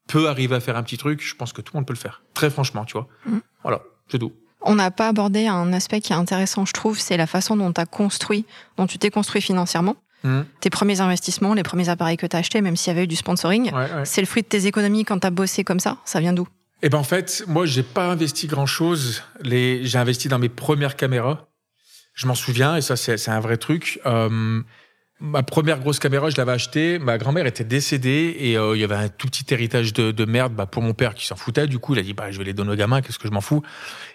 peut 0.07 0.27
arriver 0.27 0.55
à 0.55 0.59
faire 0.59 0.77
un 0.77 0.83
petit 0.83 0.97
truc, 0.97 1.23
je 1.23 1.35
pense 1.35 1.53
que 1.53 1.61
tout 1.61 1.73
le 1.73 1.79
monde 1.79 1.87
peut 1.87 1.93
le 1.93 1.99
faire. 1.99 2.23
Très 2.33 2.49
franchement, 2.49 2.85
tu 2.85 2.93
vois. 2.93 3.07
Mm. 3.25 3.37
Voilà, 3.63 3.81
c'est 4.09 4.19
tout. 4.19 4.33
On 4.61 4.75
n'a 4.75 4.91
pas 4.91 5.07
abordé 5.07 5.47
un 5.47 5.73
aspect 5.73 6.01
qui 6.01 6.13
est 6.13 6.15
intéressant, 6.15 6.65
je 6.65 6.73
trouve, 6.73 6.99
c'est 6.99 7.17
la 7.17 7.27
façon 7.27 7.55
dont 7.55 7.71
tu 7.73 7.81
as 7.81 7.85
construit, 7.85 8.45
dont 8.77 8.87
tu 8.87 8.99
t'es 8.99 9.09
construit 9.09 9.41
financièrement. 9.41 9.95
Mmh. 10.23 10.41
Tes 10.59 10.69
premiers 10.69 11.01
investissements, 11.01 11.55
les 11.55 11.63
premiers 11.63 11.89
appareils 11.89 12.17
que 12.17 12.27
tu 12.27 12.35
as 12.35 12.39
achetés, 12.39 12.61
même 12.61 12.75
s'il 12.75 12.91
y 12.91 12.95
avait 12.95 13.05
eu 13.05 13.07
du 13.07 13.15
sponsoring, 13.15 13.71
c'est 14.03 14.21
le 14.21 14.27
fruit 14.27 14.43
de 14.43 14.47
tes 14.47 14.67
économies 14.67 15.03
quand 15.03 15.17
tu 15.17 15.25
as 15.25 15.31
bossé 15.31 15.63
comme 15.63 15.79
ça 15.79 15.97
Ça 16.05 16.19
vient 16.19 16.33
d'où? 16.33 16.47
Eh 16.83 16.89
ben 16.89 16.99
en 16.99 17.03
fait, 17.03 17.43
moi, 17.47 17.65
j'ai 17.65 17.83
pas 17.83 18.07
investi 18.07 18.47
grand-chose. 18.47 19.23
Les... 19.41 19.85
J'ai 19.85 19.97
investi 19.97 20.27
dans 20.27 20.39
mes 20.39 20.49
premières 20.49 20.95
caméras. 20.95 21.47
Je 22.13 22.27
m'en 22.27 22.35
souviens, 22.35 22.75
et 22.75 22.81
ça, 22.81 22.95
c'est 22.95 23.29
un 23.29 23.39
vrai 23.39 23.57
truc. 23.57 23.99
Euh, 24.05 24.61
ma 25.21 25.43
première 25.43 25.79
grosse 25.79 25.99
caméra, 25.99 26.29
je 26.29 26.37
l'avais 26.37 26.51
achetée. 26.51 26.99
Ma 26.99 27.17
grand-mère 27.17 27.45
était 27.45 27.63
décédée 27.63 28.35
et 28.39 28.57
euh, 28.57 28.75
il 28.75 28.81
y 28.81 28.83
avait 28.83 28.95
un 28.95 29.07
tout 29.07 29.27
petit 29.27 29.45
héritage 29.53 29.93
de, 29.93 30.25
merde 30.25 30.53
bah, 30.53 30.65
pour 30.65 30.81
mon 30.81 30.93
père 30.93 31.13
qui 31.13 31.25
s'en 31.25 31.35
foutait. 31.35 31.67
Du 31.67 31.79
coup, 31.79 31.93
il 31.93 31.99
a 31.99 32.03
dit 32.03 32.13
bah, 32.13 32.31
je 32.31 32.37
vais 32.39 32.43
les 32.43 32.53
donner 32.53 32.71
aux 32.71 32.75
gamins, 32.75 33.01
qu'est-ce 33.01 33.19
que 33.19 33.27
je 33.27 33.33
m'en 33.33 33.41
fous? 33.41 33.61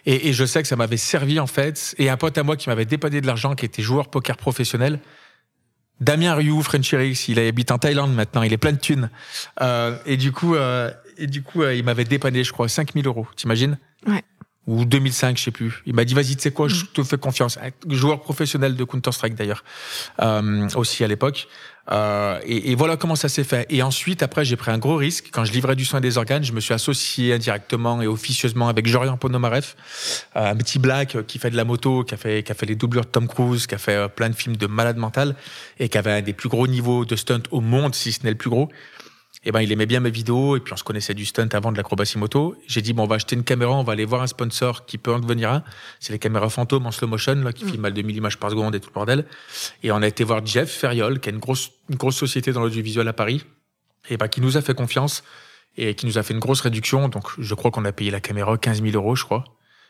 Et, 0.04 0.32
je 0.32 0.44
sais 0.44 0.60
que 0.60 0.68
ça 0.68 0.76
m'avait 0.76 0.96
servi 0.96 1.40
en 1.40 1.46
fait. 1.46 1.94
Et 1.98 2.10
un 2.10 2.16
pote 2.16 2.36
à 2.36 2.42
moi 2.42 2.56
qui 2.56 2.68
m'avait 2.68 2.84
dépanné 2.84 3.20
de 3.20 3.26
l'argent, 3.26 3.54
qui 3.54 3.64
était 3.64 3.82
joueur 3.82 4.08
poker 4.10 4.36
professionnel, 4.36 4.98
Damien 6.00 6.34
Ryu, 6.34 6.62
Frenchie 6.62 6.96
il 7.28 7.38
habite 7.38 7.70
en 7.70 7.78
Thaïlande 7.78 8.12
maintenant, 8.12 8.42
il 8.42 8.52
est 8.52 8.58
plein 8.58 8.72
de 8.72 8.78
thunes. 8.78 9.08
Euh, 9.62 9.96
et 10.04 10.18
du 10.18 10.32
coup, 10.32 10.54
euh, 10.54 10.90
et 11.16 11.26
du 11.26 11.42
coup, 11.42 11.64
il 11.64 11.84
m'avait 11.84 12.04
dépanné, 12.04 12.44
je 12.44 12.52
crois, 12.52 12.68
5000 12.68 13.06
euros. 13.06 13.26
T'imagines? 13.36 13.78
Ouais. 14.06 14.22
Ou 14.66 14.84
2005, 14.84 15.38
je 15.38 15.44
sais 15.44 15.50
plus. 15.50 15.82
Il 15.86 15.94
m'a 15.94 16.04
dit, 16.04 16.14
vas-y, 16.14 16.36
tu 16.36 16.42
sais 16.42 16.50
quoi, 16.50 16.68
je 16.68 16.84
mm. 16.84 16.88
te 16.92 17.02
fais 17.04 17.18
confiance. 17.18 17.58
Joueur 17.88 18.20
professionnel 18.20 18.74
de 18.74 18.84
Counter-Strike 18.84 19.34
d'ailleurs, 19.34 19.62
euh, 20.20 20.68
aussi 20.74 21.04
à 21.04 21.08
l'époque. 21.08 21.48
Euh, 21.92 22.40
et, 22.44 22.72
et, 22.72 22.74
voilà 22.74 22.96
comment 22.96 23.14
ça 23.14 23.28
s'est 23.28 23.44
fait. 23.44 23.66
Et 23.70 23.82
ensuite, 23.82 24.22
après, 24.22 24.44
j'ai 24.44 24.56
pris 24.56 24.70
un 24.70 24.78
gros 24.78 24.96
risque. 24.96 25.28
Quand 25.30 25.44
je 25.44 25.52
livrais 25.52 25.76
du 25.76 25.84
soin 25.84 26.00
des 26.00 26.18
organes, 26.18 26.42
je 26.42 26.52
me 26.52 26.60
suis 26.60 26.74
associé 26.74 27.34
indirectement 27.34 28.02
et 28.02 28.06
officieusement 28.06 28.68
avec 28.68 28.86
Jorian 28.88 29.16
Ponomareff, 29.16 29.76
euh, 30.34 30.50
un 30.50 30.56
petit 30.56 30.78
black 30.78 31.16
qui 31.26 31.38
fait 31.38 31.50
de 31.50 31.56
la 31.56 31.64
moto, 31.64 32.02
qui 32.02 32.14
a 32.14 32.16
fait, 32.16 32.42
qui 32.42 32.50
a 32.50 32.54
fait 32.54 32.66
les 32.66 32.74
doublures 32.74 33.04
de 33.04 33.10
Tom 33.10 33.28
Cruise, 33.28 33.66
qui 33.66 33.74
a 33.74 33.78
fait 33.78 33.94
euh, 33.94 34.08
plein 34.08 34.30
de 34.30 34.34
films 34.34 34.56
de 34.56 34.66
malade 34.66 34.96
mental 34.96 35.36
et 35.78 35.88
qui 35.88 35.96
avait 35.96 36.12
un 36.12 36.22
des 36.22 36.32
plus 36.32 36.48
gros 36.48 36.66
niveaux 36.66 37.04
de 37.04 37.14
stunt 37.14 37.42
au 37.52 37.60
monde, 37.60 37.94
si 37.94 38.12
ce 38.12 38.24
n'est 38.24 38.30
le 38.30 38.36
plus 38.36 38.50
gros. 38.50 38.68
Et 39.46 39.52
ben, 39.52 39.60
il 39.60 39.70
aimait 39.70 39.86
bien 39.86 40.00
mes 40.00 40.10
vidéos 40.10 40.56
et 40.56 40.60
puis 40.60 40.72
on 40.72 40.76
se 40.76 40.82
connaissait 40.82 41.14
du 41.14 41.24
stunt 41.24 41.48
avant 41.52 41.70
de 41.70 41.76
l'acrobatie 41.76 42.18
moto. 42.18 42.56
J'ai 42.66 42.82
dit 42.82 42.92
bon, 42.92 43.04
on 43.04 43.06
va 43.06 43.14
acheter 43.14 43.36
une 43.36 43.44
caméra, 43.44 43.72
on 43.74 43.84
va 43.84 43.92
aller 43.92 44.04
voir 44.04 44.20
un 44.22 44.26
sponsor 44.26 44.86
qui 44.86 44.98
peut 44.98 45.14
en 45.14 45.20
devenir 45.20 45.52
un. 45.52 45.62
C'est 46.00 46.12
les 46.12 46.18
caméras 46.18 46.50
fantômes 46.50 46.84
en 46.84 46.90
slow 46.90 47.06
motion 47.06 47.36
là 47.36 47.52
qui 47.52 47.64
mm. 47.64 47.68
filment 47.68 47.84
à 47.84 47.90
2000 47.92 48.16
images 48.16 48.38
par 48.38 48.50
seconde 48.50 48.74
et 48.74 48.80
tout 48.80 48.90
le 48.90 48.94
bordel. 48.94 49.24
Et 49.84 49.92
on 49.92 50.02
a 50.02 50.06
été 50.08 50.24
voir 50.24 50.44
Jeff 50.44 50.68
Ferriol, 50.68 51.20
qui 51.20 51.28
est 51.28 51.32
une 51.32 51.38
grosse 51.38 51.70
une 51.88 51.94
grosse 51.94 52.16
société 52.16 52.52
dans 52.52 52.60
l'audiovisuel 52.60 53.06
à 53.06 53.12
Paris, 53.12 53.44
et 54.10 54.16
ben 54.16 54.26
qui 54.26 54.40
nous 54.40 54.56
a 54.56 54.62
fait 54.62 54.74
confiance 54.74 55.22
et 55.76 55.94
qui 55.94 56.06
nous 56.06 56.18
a 56.18 56.24
fait 56.24 56.34
une 56.34 56.40
grosse 56.40 56.62
réduction. 56.62 57.08
Donc 57.08 57.28
je 57.38 57.54
crois 57.54 57.70
qu'on 57.70 57.84
a 57.84 57.92
payé 57.92 58.10
la 58.10 58.20
caméra 58.20 58.58
15 58.58 58.82
000 58.82 58.96
euros, 58.96 59.14
je 59.14 59.24
crois. 59.24 59.44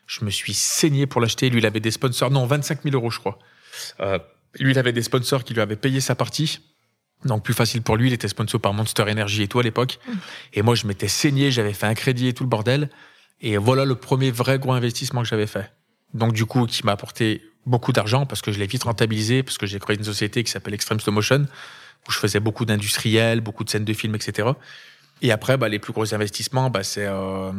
Je 0.07 0.23
me 0.27 0.31
suis 0.31 0.53
saigné 0.53 1.07
pour 1.07 1.23
l'acheter. 1.23 1.49
Lui, 1.49 1.61
il 1.61 1.67
avait 1.67 1.81
des 1.81 1.91
sponsors, 1.91 2.31
non 2.31 2.45
25 2.45 2.83
000 2.83 2.95
euros, 2.95 3.11
je 3.11 3.21
crois. 3.21 3.39
Euh, 4.01 4.19
lui, 4.61 4.73
il 4.73 4.79
avait 4.79 4.93
des 4.93 5.03
sponsors 5.03 5.45
qui 5.45 5.55
lui 5.55 5.63
avaient 5.63 5.77
payé 5.77 6.03
sa 6.03 6.15
partie. 6.15 6.61
Donc 7.27 7.43
plus 7.43 7.55
facile 7.55 7.83
pour 7.83 7.97
lui, 7.97 8.09
il 8.09 8.13
était 8.13 8.29
sponsor 8.29 8.61
par 8.61 8.73
Monster 8.73 9.03
Energy 9.03 9.43
et 9.43 9.49
tout 9.49 9.59
à 9.59 9.63
l'époque. 9.63 9.99
Mm. 10.07 10.13
Et 10.55 10.63
moi, 10.63 10.75
je 10.75 10.87
m'étais 10.87 11.09
saigné, 11.09 11.51
j'avais 11.51 11.73
fait 11.73 11.87
un 11.87 11.95
crédit 11.95 12.29
et 12.29 12.33
tout 12.33 12.45
le 12.45 12.49
bordel. 12.49 12.89
Et 13.41 13.57
voilà 13.57 13.85
le 13.85 13.95
premier 13.95 14.31
vrai 14.31 14.59
gros 14.59 14.73
investissement 14.73 15.23
que 15.23 15.29
j'avais 15.29 15.47
fait. 15.47 15.73
Donc 16.15 16.33
du 16.33 16.47
coup, 16.47 16.67
qui 16.67 16.85
m'a 16.85 16.93
apporté 16.93 17.43
beaucoup 17.67 17.93
d'argent 17.93 18.27
parce 18.27 18.41
que 18.41 18.53
je 18.53 18.59
l'ai 18.59 18.67
vite 18.67 18.85
rentabilisé, 18.85 19.43
parce 19.43 19.59
que 19.59 19.67
j'ai 19.67 19.79
créé 19.79 19.97
une 19.97 20.05
société 20.05 20.43
qui 20.45 20.51
s'appelle 20.51 20.75
Extreme 20.75 21.01
Slow 21.01 21.13
Motion, 21.13 21.47
où 22.09 22.13
je 22.13 22.19
faisais 22.19 22.41
beaucoup 22.41 22.65
d'industriels, 22.65 23.41
beaucoup 23.41 23.65
de 23.65 23.71
scènes 23.71 23.85
de 23.85 23.93
films, 23.93 24.15
etc. 24.15 24.49
Et 25.23 25.33
après, 25.33 25.57
bah, 25.57 25.69
les 25.69 25.79
plus 25.79 25.93
gros 25.93 26.15
investissements, 26.15 26.71
bah, 26.71 26.83
c'est... 26.83 27.07
Euh, 27.07 27.53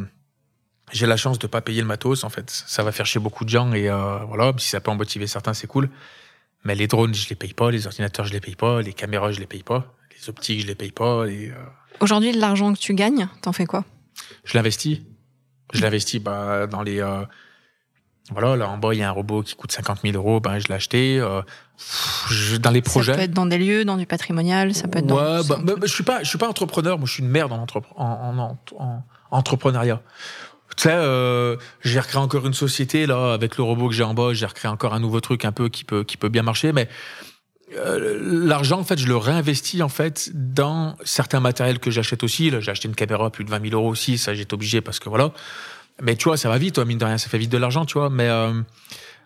j'ai 0.93 1.05
la 1.05 1.17
chance 1.17 1.37
de 1.37 1.47
pas 1.47 1.59
payer 1.59 1.81
le 1.81 1.87
matos, 1.87 2.23
en 2.23 2.29
fait. 2.29 2.49
Ça 2.49 2.81
va 2.81 2.93
faire 2.93 3.05
chez 3.05 3.19
beaucoup 3.19 3.43
de 3.43 3.49
gens 3.49 3.73
et 3.73 3.89
euh, 3.89 4.19
voilà, 4.19 4.53
si 4.57 4.69
ça 4.69 4.79
peut 4.79 4.89
en 4.89 4.95
motiver 4.95 5.27
certains, 5.27 5.53
c'est 5.53 5.67
cool. 5.67 5.89
Mais 6.63 6.75
les 6.75 6.87
drones, 6.87 7.13
je 7.13 7.29
les 7.29 7.35
paye 7.35 7.53
pas, 7.53 7.71
les 7.71 7.87
ordinateurs, 7.87 8.25
je 8.25 8.33
les 8.33 8.39
paye 8.39 8.55
pas, 8.55 8.81
les 8.81 8.93
caméras, 8.93 9.31
je 9.31 9.39
les 9.39 9.45
paye 9.47 9.63
pas, 9.63 9.93
les 10.19 10.29
optiques, 10.29 10.61
je 10.61 10.67
les 10.67 10.75
paye 10.75 10.91
pas. 10.91 11.25
Euh, 11.25 11.51
Aujourd'hui, 11.99 12.33
l'argent 12.33 12.73
que 12.73 12.79
tu 12.79 12.93
gagnes, 12.93 13.27
t'en 13.41 13.53
fais 13.53 13.65
quoi? 13.65 13.85
Je 14.43 14.57
l'investis. 14.57 14.99
Je 15.73 15.81
l'investis 15.81 16.21
bah, 16.21 16.67
dans 16.67 16.81
les. 16.81 16.99
Euh, 16.99 17.23
voilà, 18.31 18.57
là 18.57 18.69
en 18.69 18.77
bas, 18.77 18.93
il 18.93 18.99
y 18.99 19.03
a 19.03 19.07
un 19.07 19.11
robot 19.11 19.41
qui 19.41 19.55
coûte 19.55 19.71
50 19.71 20.01
000 20.03 20.15
euros, 20.17 20.41
ben, 20.41 20.59
je 20.59 20.67
l'ai 20.67 20.73
acheté. 20.75 21.19
Euh, 21.19 21.41
dans 22.59 22.71
les 22.71 22.81
projets. 22.81 23.13
Ça 23.13 23.17
peut 23.17 23.23
être 23.23 23.31
dans 23.31 23.45
des 23.45 23.57
lieux, 23.57 23.85
dans 23.85 23.97
du 23.97 24.05
patrimonial, 24.05 24.73
ça 24.73 24.87
peut 24.87 24.99
être 24.99 25.05
ouais, 25.05 25.47
dans. 25.47 25.59
Bah, 25.63 25.75
bah, 25.77 25.85
je 25.85 25.93
suis 25.93 26.03
pas, 26.03 26.23
je 26.23 26.29
suis 26.29 26.37
pas 26.37 26.49
entrepreneur, 26.49 26.97
moi 26.97 27.07
je 27.07 27.13
suis 27.13 27.23
une 27.23 27.29
merde 27.29 27.53
en, 27.53 27.65
en, 27.95 28.37
en, 28.39 28.57
en 28.79 29.03
entrepreneuriat. 29.31 30.01
Tu 30.77 30.83
sais, 30.83 30.93
euh, 30.93 31.57
j'ai 31.83 31.99
recréé 31.99 32.21
encore 32.21 32.45
une 32.45 32.53
société 32.53 33.07
là 33.07 33.33
avec 33.33 33.57
le 33.57 33.63
robot 33.63 33.89
que 33.89 33.95
j'ai 33.95 34.03
en 34.03 34.13
bas. 34.13 34.33
J'ai 34.33 34.45
recréé 34.45 34.71
encore 34.71 34.93
un 34.93 34.99
nouveau 34.99 35.19
truc 35.21 35.43
un 35.43 35.51
peu 35.51 35.69
qui 35.69 35.83
peut 35.83 36.03
qui 36.03 36.17
peut 36.17 36.29
bien 36.29 36.43
marcher, 36.43 36.71
mais 36.71 36.87
euh, 37.75 38.19
l'argent 38.21 38.79
en 38.79 38.83
fait, 38.83 38.97
je 38.97 39.07
le 39.07 39.17
réinvestis 39.17 39.81
en 39.81 39.89
fait 39.89 40.29
dans 40.33 40.95
certains 41.03 41.39
matériels 41.39 41.79
que 41.79 41.91
j'achète 41.91 42.23
aussi. 42.23 42.49
Là, 42.49 42.59
j'ai 42.59 42.71
acheté 42.71 42.87
une 42.87 42.95
caméra 42.95 43.25
à 43.25 43.29
plus 43.29 43.43
de 43.43 43.49
20 43.49 43.69
000 43.69 43.73
euros 43.73 43.89
aussi. 43.89 44.17
Ça, 44.17 44.33
j'étais 44.33 44.53
obligé 44.53 44.81
parce 44.81 44.99
que 44.99 45.09
voilà. 45.09 45.31
Mais 46.01 46.15
tu 46.15 46.25
vois, 46.25 46.37
ça 46.37 46.47
va 46.47 46.57
vite, 46.59 46.75
toi, 46.75 46.85
mine 46.85 46.99
de 46.99 47.05
rien, 47.05 47.17
ça 47.17 47.27
fait 47.27 47.39
vite 47.39 47.51
de 47.51 47.57
l'argent, 47.57 47.85
tu 47.85 47.97
vois. 47.97 48.09
Mais 48.09 48.29
euh, 48.29 48.53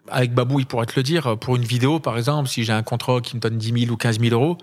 avec 0.07 0.33
Babou, 0.33 0.59
il 0.59 0.65
pourrait 0.65 0.85
te 0.85 0.93
le 0.95 1.03
dire. 1.03 1.37
Pour 1.37 1.57
une 1.57 1.65
vidéo, 1.65 1.99
par 1.99 2.17
exemple, 2.17 2.49
si 2.49 2.63
j'ai 2.63 2.73
un 2.73 2.83
contrat 2.83 3.19
qui 3.21 3.35
me 3.35 3.41
donne 3.41 3.57
10 3.57 3.81
000 3.87 3.93
ou 3.93 3.97
15 3.97 4.19
000 4.19 4.33
euros, 4.33 4.57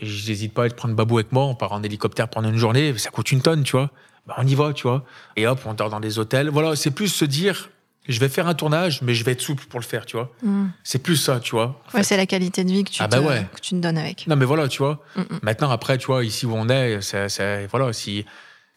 je 0.00 0.28
n'hésite 0.28 0.54
pas 0.54 0.64
à 0.64 0.68
prendre 0.68 0.94
Babou 0.94 1.18
avec 1.18 1.32
moi. 1.32 1.44
On 1.44 1.54
part 1.54 1.72
en 1.72 1.82
hélicoptère 1.82 2.28
pendant 2.28 2.48
une 2.48 2.58
journée. 2.58 2.96
Ça 2.98 3.10
coûte 3.10 3.32
une 3.32 3.42
tonne, 3.42 3.62
tu 3.62 3.72
vois 3.72 3.90
bah 4.26 4.34
on 4.38 4.46
y 4.46 4.54
va, 4.54 4.72
tu 4.72 4.82
vois. 4.82 5.04
Et 5.36 5.46
hop, 5.46 5.60
on 5.66 5.74
dort 5.74 5.90
dans 5.90 6.00
des 6.00 6.18
hôtels. 6.18 6.50
Voilà, 6.50 6.76
c'est 6.76 6.90
plus 6.90 7.08
se 7.08 7.24
dire, 7.24 7.70
je 8.08 8.18
vais 8.18 8.28
faire 8.28 8.48
un 8.48 8.54
tournage, 8.54 9.02
mais 9.02 9.14
je 9.14 9.24
vais 9.24 9.32
être 9.32 9.40
souple 9.40 9.64
pour 9.66 9.80
le 9.80 9.84
faire, 9.84 10.04
tu 10.04 10.16
vois. 10.16 10.32
Mm. 10.42 10.66
C'est 10.82 10.98
plus 10.98 11.16
ça, 11.16 11.40
tu 11.40 11.52
vois. 11.52 11.80
Ouais, 11.94 12.02
c'est 12.02 12.16
la 12.16 12.26
qualité 12.26 12.64
de 12.64 12.70
vie 12.70 12.84
que 12.84 12.90
tu, 12.90 13.02
ah 13.02 13.08
bah 13.08 13.20
ouais. 13.20 13.46
que 13.54 13.60
tu 13.60 13.70
te 13.70 13.76
donnes 13.76 13.98
avec. 13.98 14.26
Non, 14.26 14.36
mais 14.36 14.44
voilà, 14.44 14.68
tu 14.68 14.78
vois. 14.78 15.00
Mm, 15.14 15.20
mm. 15.20 15.38
Maintenant, 15.42 15.70
après, 15.70 15.98
tu 15.98 16.06
vois, 16.06 16.24
ici 16.24 16.46
où 16.46 16.54
on 16.54 16.68
est, 16.68 17.00
c'est, 17.00 17.66
voilà, 17.66 17.92
si 17.92 18.24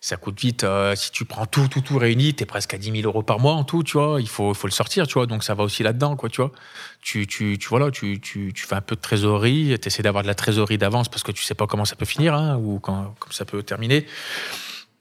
ça 0.02 0.16
coûte 0.16 0.40
vite, 0.40 0.64
euh, 0.64 0.96
si 0.96 1.12
tu 1.12 1.26
prends 1.26 1.46
tout, 1.46 1.68
tout, 1.68 1.82
tout 1.82 1.98
réuni, 1.98 2.34
t'es 2.34 2.46
presque 2.46 2.74
à 2.74 2.78
10 2.78 3.02
000 3.02 3.04
euros 3.04 3.22
par 3.22 3.40
mois 3.40 3.54
en 3.54 3.66
tout, 3.66 3.84
tu 3.84 3.98
vois. 3.98 4.22
Il 4.22 4.30
faut, 4.30 4.54
faut 4.54 4.68
le 4.68 4.72
sortir, 4.72 5.08
tu 5.08 5.16
vois. 5.16 5.26
Donc 5.26 5.44
ça 5.44 5.56
va 5.56 5.64
aussi 5.64 5.84
là-dedans, 5.84 6.16
quoi, 6.16 6.30
tu 6.30 6.42
vois. 6.42 6.52
Tu, 7.02 7.28
tu, 7.28 7.58
tu 7.58 7.68
voilà, 7.68 7.92
tu, 7.92 8.22
tu, 8.22 8.54
tu 8.54 8.66
fais 8.66 8.76
un 8.76 8.82
peu 8.82 8.96
de 8.96 9.02
trésorerie, 9.02 9.78
t'essaies 9.80 10.04
d'avoir 10.04 10.24
de 10.24 10.28
la 10.28 10.36
trésorerie 10.36 10.78
d'avance 10.78 11.10
parce 11.10 11.24
que 11.24 11.34
tu 11.34 11.44
sais 11.44 11.54
pas 11.54 11.68
comment 11.68 11.84
ça 11.84 11.98
peut 11.98 12.06
finir, 12.06 12.34
hein, 12.34 12.58
ou 12.58 12.80
quand, 12.80 13.14
comme 13.20 13.34
ça 13.34 13.44
peut 13.44 13.62
terminer. 13.62 14.06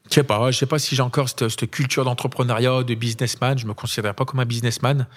Je 0.09 0.15
sais 0.15 0.23
pas, 0.23 0.51
je 0.51 0.57
sais 0.57 0.65
pas 0.65 0.79
si 0.79 0.95
j'ai 0.95 1.03
encore 1.03 1.29
cette, 1.29 1.69
culture 1.69 2.03
d'entrepreneuriat, 2.03 2.83
de 2.83 2.95
businessman. 2.95 3.57
Je 3.57 3.67
me 3.67 3.73
considère 3.73 4.15
pas 4.15 4.25
comme 4.25 4.41
un 4.41 4.45
businessman. 4.45 5.07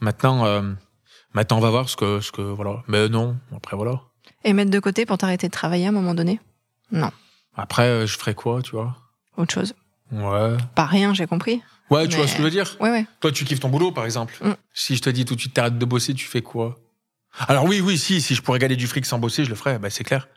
Maintenant, 0.00 0.46
euh, 0.46 0.62
maintenant 1.32 1.56
on 1.56 1.60
va 1.60 1.70
voir 1.70 1.88
ce 1.88 1.96
que, 1.96 2.20
ce 2.20 2.30
que, 2.30 2.42
voilà. 2.42 2.84
Mais 2.86 3.08
non, 3.08 3.36
après 3.56 3.76
voilà. 3.76 4.02
Et 4.44 4.52
mettre 4.52 4.70
de 4.70 4.78
côté 4.78 5.06
pour 5.06 5.18
t'arrêter 5.18 5.48
de 5.48 5.52
travailler 5.52 5.86
à 5.86 5.88
un 5.88 5.92
moment 5.92 6.14
donné? 6.14 6.40
Non. 6.92 7.10
Après, 7.56 7.84
euh, 7.84 8.06
je 8.06 8.16
ferais 8.16 8.34
quoi, 8.34 8.62
tu 8.62 8.72
vois? 8.72 8.96
Autre 9.36 9.54
chose. 9.54 9.74
Ouais. 10.12 10.56
Pas 10.74 10.86
rien, 10.86 11.14
j'ai 11.14 11.26
compris. 11.26 11.62
Ouais, 11.90 12.08
tu 12.08 12.16
vois 12.16 12.26
ce 12.26 12.32
que 12.32 12.38
je 12.38 12.44
veux 12.44 12.50
dire? 12.50 12.76
Ouais, 12.80 12.90
ouais. 12.90 13.06
Toi, 13.20 13.30
tu 13.32 13.44
kiffes 13.44 13.60
ton 13.60 13.68
boulot, 13.68 13.92
par 13.92 14.04
exemple. 14.04 14.34
Mm. 14.40 14.52
Si 14.72 14.96
je 14.96 15.02
te 15.02 15.10
dis 15.10 15.24
tout 15.24 15.34
de 15.34 15.40
suite 15.40 15.54
t'arrêtes 15.54 15.78
de 15.78 15.84
bosser, 15.84 16.14
tu 16.14 16.26
fais 16.26 16.42
quoi? 16.42 16.76
Alors 17.48 17.64
oui, 17.64 17.80
oui, 17.80 17.98
si, 17.98 18.20
si 18.20 18.34
je 18.34 18.42
pourrais 18.42 18.58
gagner 18.58 18.76
du 18.76 18.86
fric 18.86 19.04
sans 19.04 19.18
bosser, 19.18 19.44
je 19.44 19.50
le 19.50 19.56
ferais, 19.56 19.78
bah, 19.78 19.90
c'est 19.90 20.04
clair. 20.04 20.28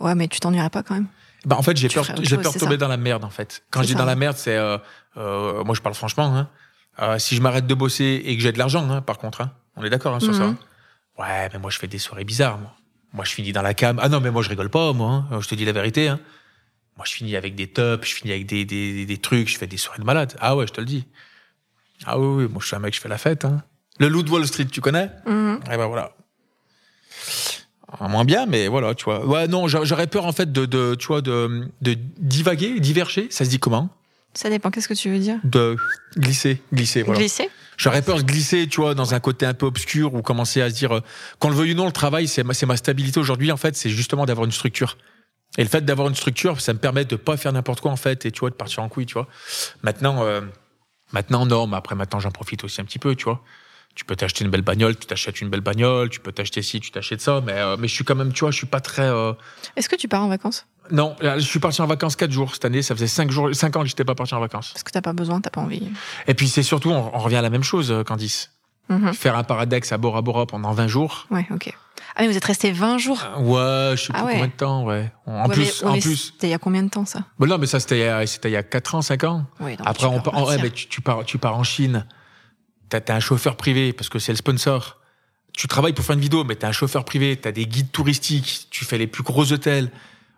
Ouais, 0.00 0.14
mais 0.14 0.28
tu 0.28 0.40
t'ennuierais 0.40 0.70
pas 0.70 0.82
quand 0.82 0.94
même 0.94 1.06
bah, 1.44 1.56
en 1.58 1.62
fait, 1.62 1.76
j'ai 1.76 1.88
peur, 1.88 2.04
j'ai 2.22 2.38
peur 2.38 2.52
de 2.52 2.58
tomber 2.58 2.78
dans 2.78 2.88
la 2.88 2.96
merde, 2.96 3.24
en 3.24 3.30
fait. 3.30 3.62
Quand 3.70 3.82
je 3.82 3.88
dis 3.88 3.94
dans 3.94 4.06
la 4.06 4.16
merde, 4.16 4.36
c'est, 4.36 4.56
euh, 4.56 4.78
euh, 5.16 5.62
moi, 5.64 5.74
je 5.74 5.82
parle 5.82 5.94
franchement, 5.94 6.34
hein. 6.34 6.48
Euh, 7.02 7.18
si 7.18 7.34
je 7.36 7.42
m'arrête 7.42 7.66
de 7.66 7.74
bosser 7.74 8.22
et 8.24 8.36
que 8.36 8.42
j'ai 8.42 8.52
de 8.52 8.58
l'argent, 8.58 8.88
hein, 8.88 9.02
par 9.02 9.18
contre, 9.18 9.40
hein. 9.40 9.52
On 9.76 9.84
est 9.84 9.90
d'accord, 9.90 10.20
sur 10.22 10.34
ça. 10.34 10.46
Mhm. 10.46 10.56
Ouais, 11.18 11.50
mais 11.52 11.58
moi, 11.58 11.70
je 11.70 11.78
fais 11.78 11.86
des 11.86 11.98
soirées 11.98 12.24
bizarres, 12.24 12.58
moi. 12.58 12.72
Moi, 13.12 13.24
je 13.24 13.32
finis 13.32 13.52
dans 13.52 13.62
la 13.62 13.74
cam. 13.74 13.98
Ah 14.02 14.08
non, 14.08 14.20
mais 14.20 14.30
moi, 14.30 14.42
je 14.42 14.48
rigole 14.48 14.70
pas, 14.70 14.92
moi. 14.92 15.24
Je 15.38 15.46
te 15.46 15.54
dis 15.54 15.64
la 15.64 15.72
vérité, 15.72 16.08
hein. 16.08 16.20
Moi, 16.96 17.04
je 17.06 17.12
finis 17.12 17.36
avec 17.36 17.54
des 17.54 17.66
tops, 17.66 18.08
je 18.08 18.14
finis 18.14 18.32
avec 18.32 18.46
des, 18.46 18.64
des, 18.64 19.04
des, 19.04 19.18
trucs, 19.18 19.48
je 19.48 19.58
fais 19.58 19.66
des 19.66 19.76
soirées 19.76 19.98
de 19.98 20.04
malade. 20.04 20.36
Ah 20.40 20.56
ouais, 20.56 20.66
je 20.66 20.72
te 20.72 20.80
le 20.80 20.86
dis. 20.86 21.06
Ah 22.06 22.18
oui, 22.18 22.44
oui, 22.44 22.48
moi, 22.50 22.60
je 22.60 22.66
suis 22.66 22.76
un 22.76 22.78
mec, 22.78 22.94
je 22.94 23.00
fais 23.00 23.08
la 23.08 23.18
fête, 23.18 23.44
hein. 23.44 23.62
Le 23.98 24.08
loup 24.08 24.22
de 24.22 24.30
Wall 24.30 24.46
Street, 24.46 24.66
tu 24.66 24.80
connais? 24.80 25.10
Mhm. 25.26 25.60
Eh 25.66 25.76
ben 25.76 25.86
voilà 25.86 26.12
moins 28.08 28.24
bien, 28.24 28.46
mais 28.46 28.68
voilà, 28.68 28.94
tu 28.94 29.04
vois. 29.04 29.24
Ouais, 29.26 29.48
non, 29.48 29.68
j'aurais 29.68 30.06
peur 30.06 30.26
en 30.26 30.32
fait 30.32 30.52
de, 30.52 30.66
de, 30.66 30.94
tu 30.94 31.06
vois, 31.06 31.20
de, 31.20 31.68
de 31.80 31.96
divaguer, 32.18 32.80
diverger. 32.80 33.28
Ça 33.30 33.44
se 33.44 33.50
dit 33.50 33.58
comment? 33.58 33.88
Ça 34.34 34.50
dépend. 34.50 34.70
Qu'est-ce 34.70 34.88
que 34.88 34.94
tu 34.94 35.10
veux 35.10 35.18
dire? 35.18 35.38
De 35.44 35.76
glisser, 36.16 36.60
glisser. 36.72 37.02
Voilà. 37.02 37.20
Glisser? 37.20 37.48
J'aurais 37.76 38.02
peur 38.02 38.16
de 38.18 38.22
glisser, 38.22 38.68
tu 38.68 38.80
vois, 38.80 38.94
dans 38.94 39.14
un 39.14 39.20
côté 39.20 39.46
un 39.46 39.54
peu 39.54 39.66
obscur 39.66 40.14
ou 40.14 40.22
commencer 40.22 40.60
à 40.60 40.70
se 40.70 40.74
dire, 40.74 41.00
qu'on 41.38 41.48
le 41.48 41.56
veuille 41.56 41.72
ou 41.72 41.76
non, 41.76 41.86
le 41.86 41.92
travail, 41.92 42.28
c'est 42.28 42.44
ma, 42.44 42.54
ma 42.66 42.76
stabilité 42.76 43.18
aujourd'hui. 43.18 43.50
En 43.50 43.56
fait, 43.56 43.76
c'est 43.76 43.90
justement 43.90 44.26
d'avoir 44.26 44.44
une 44.44 44.52
structure. 44.52 44.96
Et 45.56 45.62
le 45.62 45.68
fait 45.68 45.84
d'avoir 45.84 46.08
une 46.08 46.14
structure, 46.14 46.60
ça 46.60 46.72
me 46.72 46.78
permet 46.78 47.04
de 47.04 47.16
pas 47.16 47.36
faire 47.36 47.52
n'importe 47.52 47.80
quoi 47.80 47.92
en 47.92 47.96
fait, 47.96 48.26
et 48.26 48.32
tu 48.32 48.40
vois, 48.40 48.50
de 48.50 48.54
partir 48.54 48.82
en 48.82 48.88
couille, 48.88 49.06
tu 49.06 49.14
vois. 49.14 49.28
Maintenant, 49.82 50.24
euh, 50.24 50.40
maintenant 51.12 51.46
non, 51.46 51.66
mais 51.66 51.76
après 51.76 51.94
maintenant 51.94 52.20
j'en 52.20 52.30
profite 52.30 52.64
aussi 52.64 52.80
un 52.80 52.84
petit 52.84 52.98
peu, 52.98 53.14
tu 53.14 53.24
vois 53.24 53.42
tu 53.94 54.04
peux 54.04 54.16
t'acheter 54.16 54.44
une 54.44 54.50
belle 54.50 54.62
bagnole, 54.62 54.96
tu 54.96 55.06
t'achètes 55.06 55.40
une 55.40 55.48
belle 55.48 55.60
bagnole, 55.60 56.10
tu 56.10 56.20
peux 56.20 56.32
t'acheter 56.32 56.62
ci, 56.62 56.80
tu 56.80 56.90
t'achètes 56.90 57.20
ça, 57.20 57.40
mais, 57.44 57.52
euh, 57.52 57.76
mais 57.78 57.88
je 57.88 57.94
suis 57.94 58.04
quand 58.04 58.14
même, 58.14 58.32
tu 58.32 58.40
vois, 58.40 58.50
je 58.50 58.56
suis 58.56 58.66
pas 58.66 58.80
très. 58.80 59.02
Euh, 59.02 59.32
Est-ce 59.76 59.88
que 59.88 59.96
tu 59.96 60.08
pars 60.08 60.22
en 60.22 60.28
vacances? 60.28 60.66
Non, 60.90 61.16
je 61.22 61.38
suis 61.38 61.60
parti 61.60 61.80
en 61.80 61.86
vacances 61.86 62.14
4 62.14 62.30
jours 62.30 62.52
cette 62.52 62.64
année, 62.64 62.82
ça 62.82 62.94
faisait 62.94 63.06
5, 63.06 63.30
jours, 63.30 63.54
5 63.54 63.76
ans 63.76 63.82
que 63.82 63.86
j'étais 63.86 64.04
pas 64.04 64.14
parti 64.14 64.34
en 64.34 64.40
vacances. 64.40 64.70
Parce 64.72 64.82
que 64.82 64.90
t'as 64.90 65.00
pas 65.00 65.14
besoin, 65.14 65.40
t'as 65.40 65.50
pas 65.50 65.62
envie. 65.62 65.88
Et 66.26 66.34
puis 66.34 66.48
c'est 66.48 66.62
surtout, 66.62 66.90
on, 66.90 67.10
revient 67.18 67.36
à 67.36 67.42
la 67.42 67.50
même 67.50 67.62
chose, 67.62 67.94
Candice. 68.06 68.50
Mhm. 68.90 69.14
Faire 69.14 69.36
un 69.36 69.44
paradex 69.44 69.92
à 69.92 69.98
Bora 69.98 70.20
Bora 70.20 70.46
pendant 70.46 70.72
20 70.72 70.88
jours. 70.88 71.26
Ouais, 71.30 71.46
ok. 71.50 71.72
Ah, 72.16 72.22
mais 72.22 72.28
vous 72.28 72.36
êtes 72.36 72.44
resté 72.44 72.70
20 72.70 72.98
jours 72.98 73.18
Ouais, 73.38 73.94
je 73.96 74.04
sais 74.04 74.12
ah 74.14 74.22
plus 74.22 74.32
combien 74.34 74.46
de 74.46 74.52
temps, 74.52 74.84
ouais. 74.84 75.12
En 75.26 75.48
plus, 75.48 75.82
en 75.82 75.98
plus. 75.98 76.32
C'était 76.32 76.46
il 76.46 76.50
y 76.50 76.54
a 76.54 76.58
combien 76.58 76.82
de 76.82 76.88
temps, 76.88 77.04
ça? 77.04 77.24
Non, 77.40 77.58
mais 77.58 77.66
ça, 77.66 77.80
c'était 77.80 77.98
il 78.44 78.50
y 78.50 78.56
a 78.56 78.62
4 78.62 78.94
ans, 78.94 79.02
5 79.02 79.24
ans. 79.24 79.46
Après, 79.84 80.06
on, 80.06 80.46
ouais, 80.46 80.58
mais 80.62 80.70
tu, 80.70 80.86
tu, 80.88 81.00
pars, 81.00 81.24
tu 81.24 81.38
pars 81.38 81.56
en 81.56 81.64
Chine 81.64 82.06
t'as 83.00 83.14
un 83.14 83.20
chauffeur 83.20 83.56
privé 83.56 83.92
parce 83.92 84.08
que 84.08 84.18
c'est 84.18 84.32
le 84.32 84.36
sponsor. 84.36 84.98
Tu 85.52 85.68
travailles 85.68 85.92
pour 85.92 86.04
faire 86.04 86.14
une 86.14 86.20
vidéo, 86.20 86.44
mais 86.44 86.56
t'as 86.56 86.68
un 86.68 86.72
chauffeur 86.72 87.04
privé, 87.04 87.36
t'as 87.36 87.52
des 87.52 87.66
guides 87.66 87.92
touristiques, 87.92 88.66
tu 88.70 88.84
fais 88.84 88.98
les 88.98 89.06
plus 89.06 89.22
gros 89.22 89.52
hôtels, 89.52 89.90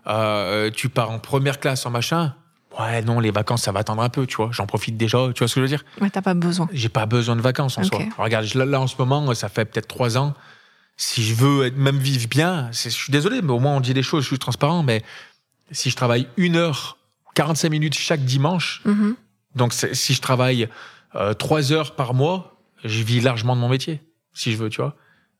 euh, 0.07 0.71
tu 0.71 0.89
pars 0.89 1.11
en 1.11 1.19
première 1.19 1.59
classe 1.59 1.87
en 1.87 1.91
machin. 1.91 2.35
Ouais, 2.79 3.01
non, 3.01 3.21
les 3.21 3.31
vacances, 3.31 3.63
ça 3.63 3.73
va 3.73 3.81
attendre 3.81 4.03
un 4.03 4.11
peu, 4.11 4.27
tu 4.27 4.37
vois. 4.37 4.51
J'en 4.53 4.67
profite 4.67 4.99
déjà, 4.99 5.19
tu 5.35 5.39
vois 5.39 5.49
ce 5.49 5.55
que 5.55 5.61
je 5.61 5.63
veux 5.63 5.69
dire? 5.69 5.85
Ouais, 6.03 6.11
t'as 6.11 6.21
pas 6.21 6.35
besoin. 6.35 6.69
J'ai 6.73 6.91
pas 6.91 7.07
besoin 7.07 7.35
de 7.35 7.41
vacances 7.41 7.79
en 7.79 7.85
soi. 7.85 8.01
Regarde, 8.19 8.53
là, 8.55 8.79
en 8.79 8.87
ce 8.87 8.97
moment, 8.99 9.33
ça 9.33 9.49
fait 9.49 9.65
peut-être 9.65 9.89
trois 9.89 10.19
ans. 10.19 10.35
Si 10.97 11.23
je 11.23 11.35
veux 11.35 11.67
être, 11.67 11.77
même 11.77 11.99
vivre 11.99 12.27
bien, 12.29 12.71
je 12.73 12.89
suis 12.89 13.13
désolé, 13.13 13.43
mais 13.43 13.53
au 13.53 13.59
moins 13.59 13.77
on 13.77 13.81
dit 13.81 13.95
des 13.95 14.03
choses, 14.03 14.23
je 14.23 14.29
suis 14.29 14.39
transparent, 14.39 14.83
mais 14.83 15.03
si 15.71 15.91
je 15.91 15.97
travaille 15.97 16.29
une 16.37 16.57
heure, 16.57 16.99
45 17.35 17.69
minutes 17.69 17.95
chaque 17.95 18.25
dimanche, 18.25 18.83
mm-hmm. 18.87 19.15
donc 19.57 19.75
si 19.75 20.15
je 20.15 20.21
travaille 20.21 20.69
euh, 21.15 21.35
trois 21.35 21.73
heures 21.73 21.95
par 21.95 22.15
mois, 22.15 22.61
je 22.85 23.03
vis 23.03 23.21
largement 23.21 23.55
de 23.57 23.61
mon 23.61 23.69
métier, 23.69 24.01
si 24.33 24.53
je 24.53 24.57
veux, 24.57 24.71
tu 24.71 24.81
vois. 24.81 24.97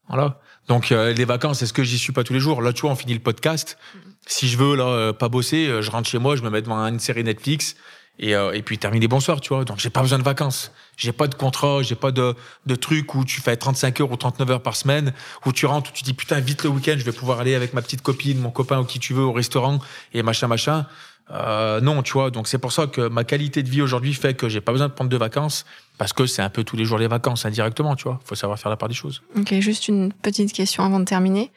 Voilà. 0.09 0.41
Donc 0.69 0.93
euh, 0.93 1.13
les 1.13 1.25
vacances, 1.25 1.63
est-ce 1.63 1.73
que 1.73 1.85
j'y 1.85 1.99
suis 1.99 2.13
pas 2.13 2.23
tous 2.23 2.33
les 2.33 2.41
jours? 2.41 2.61
Là, 2.61 2.73
tu 2.73 2.83
vois, 2.83 2.91
on 2.91 2.97
finit 2.97 3.15
le 3.15 3.21
podcast. 3.21 3.79
Si 4.27 4.49
je 4.49 4.59
veux 4.59 4.77
là 4.77 4.85
euh, 4.85 5.13
pas 5.13 5.29
bosser, 5.29 5.83
je 5.83 5.91
rentre 5.91 6.09
chez 6.09 6.19
moi, 6.19 6.37
je 6.37 6.43
me 6.43 6.51
mets 6.51 6.63
devant 6.63 6.79
une 6.79 7.01
série 7.01 7.25
Netflix 7.25 7.77
Et, 8.19 8.35
euh, 8.35 8.53
et 8.53 8.63
puis 8.63 8.79
terminer 8.79 9.09
bonsoir, 9.09 9.41
tu 9.43 9.51
vois. 9.55 9.65
Donc 9.65 9.79
j'ai 9.79 9.91
pas 9.91 10.01
besoin 10.01 10.19
de 10.19 10.23
vacances. 10.25 10.73
J'ai 10.97 11.13
pas 11.13 11.27
de 11.27 11.35
contrat, 11.35 11.83
j'ai 11.83 11.97
pas 11.97 12.13
de, 12.13 12.35
de 12.65 12.75
truc 12.75 13.15
où 13.15 13.25
tu 13.27 13.43
fais 13.43 13.57
35 13.57 14.01
heures 14.01 14.11
ou 14.11 14.17
39 14.17 14.51
heures 14.53 14.63
par 14.63 14.75
semaine, 14.75 15.13
où 15.45 15.53
tu 15.53 15.67
rentres, 15.67 15.91
où 15.91 15.93
tu 15.93 16.03
dis 16.03 16.15
putain 16.15 16.41
vite 16.41 16.65
le 16.65 16.71
week-end, 16.71 16.95
je 16.97 17.05
vais 17.05 17.13
pouvoir 17.13 17.41
aller 17.41 17.55
avec 17.55 17.75
ma 17.75 17.83
petite 17.83 18.01
copine, 18.01 18.39
mon 18.39 18.51
copain 18.51 18.81
ou 18.81 18.85
qui 18.85 18.99
tu 18.99 19.13
veux 19.13 19.23
au 19.25 19.33
restaurant 19.33 19.81
et 20.15 20.23
machin 20.23 20.47
machin. 20.47 20.87
Euh, 21.31 21.81
non, 21.81 22.03
tu 22.03 22.13
vois. 22.15 22.31
Donc 22.31 22.47
c'est 22.49 22.59
pour 22.59 22.73
ça 22.73 22.87
que 22.87 23.09
ma 23.09 23.25
qualité 23.25 23.63
de 23.63 23.69
vie 23.69 23.83
aujourd'hui 23.83 24.15
fait 24.15 24.35
que 24.35 24.49
j'ai 24.49 24.61
pas 24.61 24.73
besoin 24.73 24.89
de 24.89 24.93
prendre 24.95 25.11
de 25.11 25.17
vacances 25.17 25.67
parce 25.99 26.13
que 26.13 26.25
c'est 26.27 26.41
un 26.41 26.49
peu 26.51 26.63
tous 26.65 26.77
les 26.77 26.85
jours 26.85 26.99
les 26.99 27.09
vacances 27.09 27.45
indirectement, 27.45 27.97
tu 27.97 28.05
vois. 28.05 28.21
Faut 28.25 28.35
savoir 28.37 28.59
faire 28.59 28.71
la 28.71 28.77
part 28.77 28.89
des 28.89 28.95
choses. 28.95 29.23
Ok, 29.37 29.53
juste 29.61 29.89
une 29.89 30.13
petite 30.13 30.53
question 30.53 30.85
avant 30.85 31.01
de 31.01 31.05
terminer. 31.05 31.51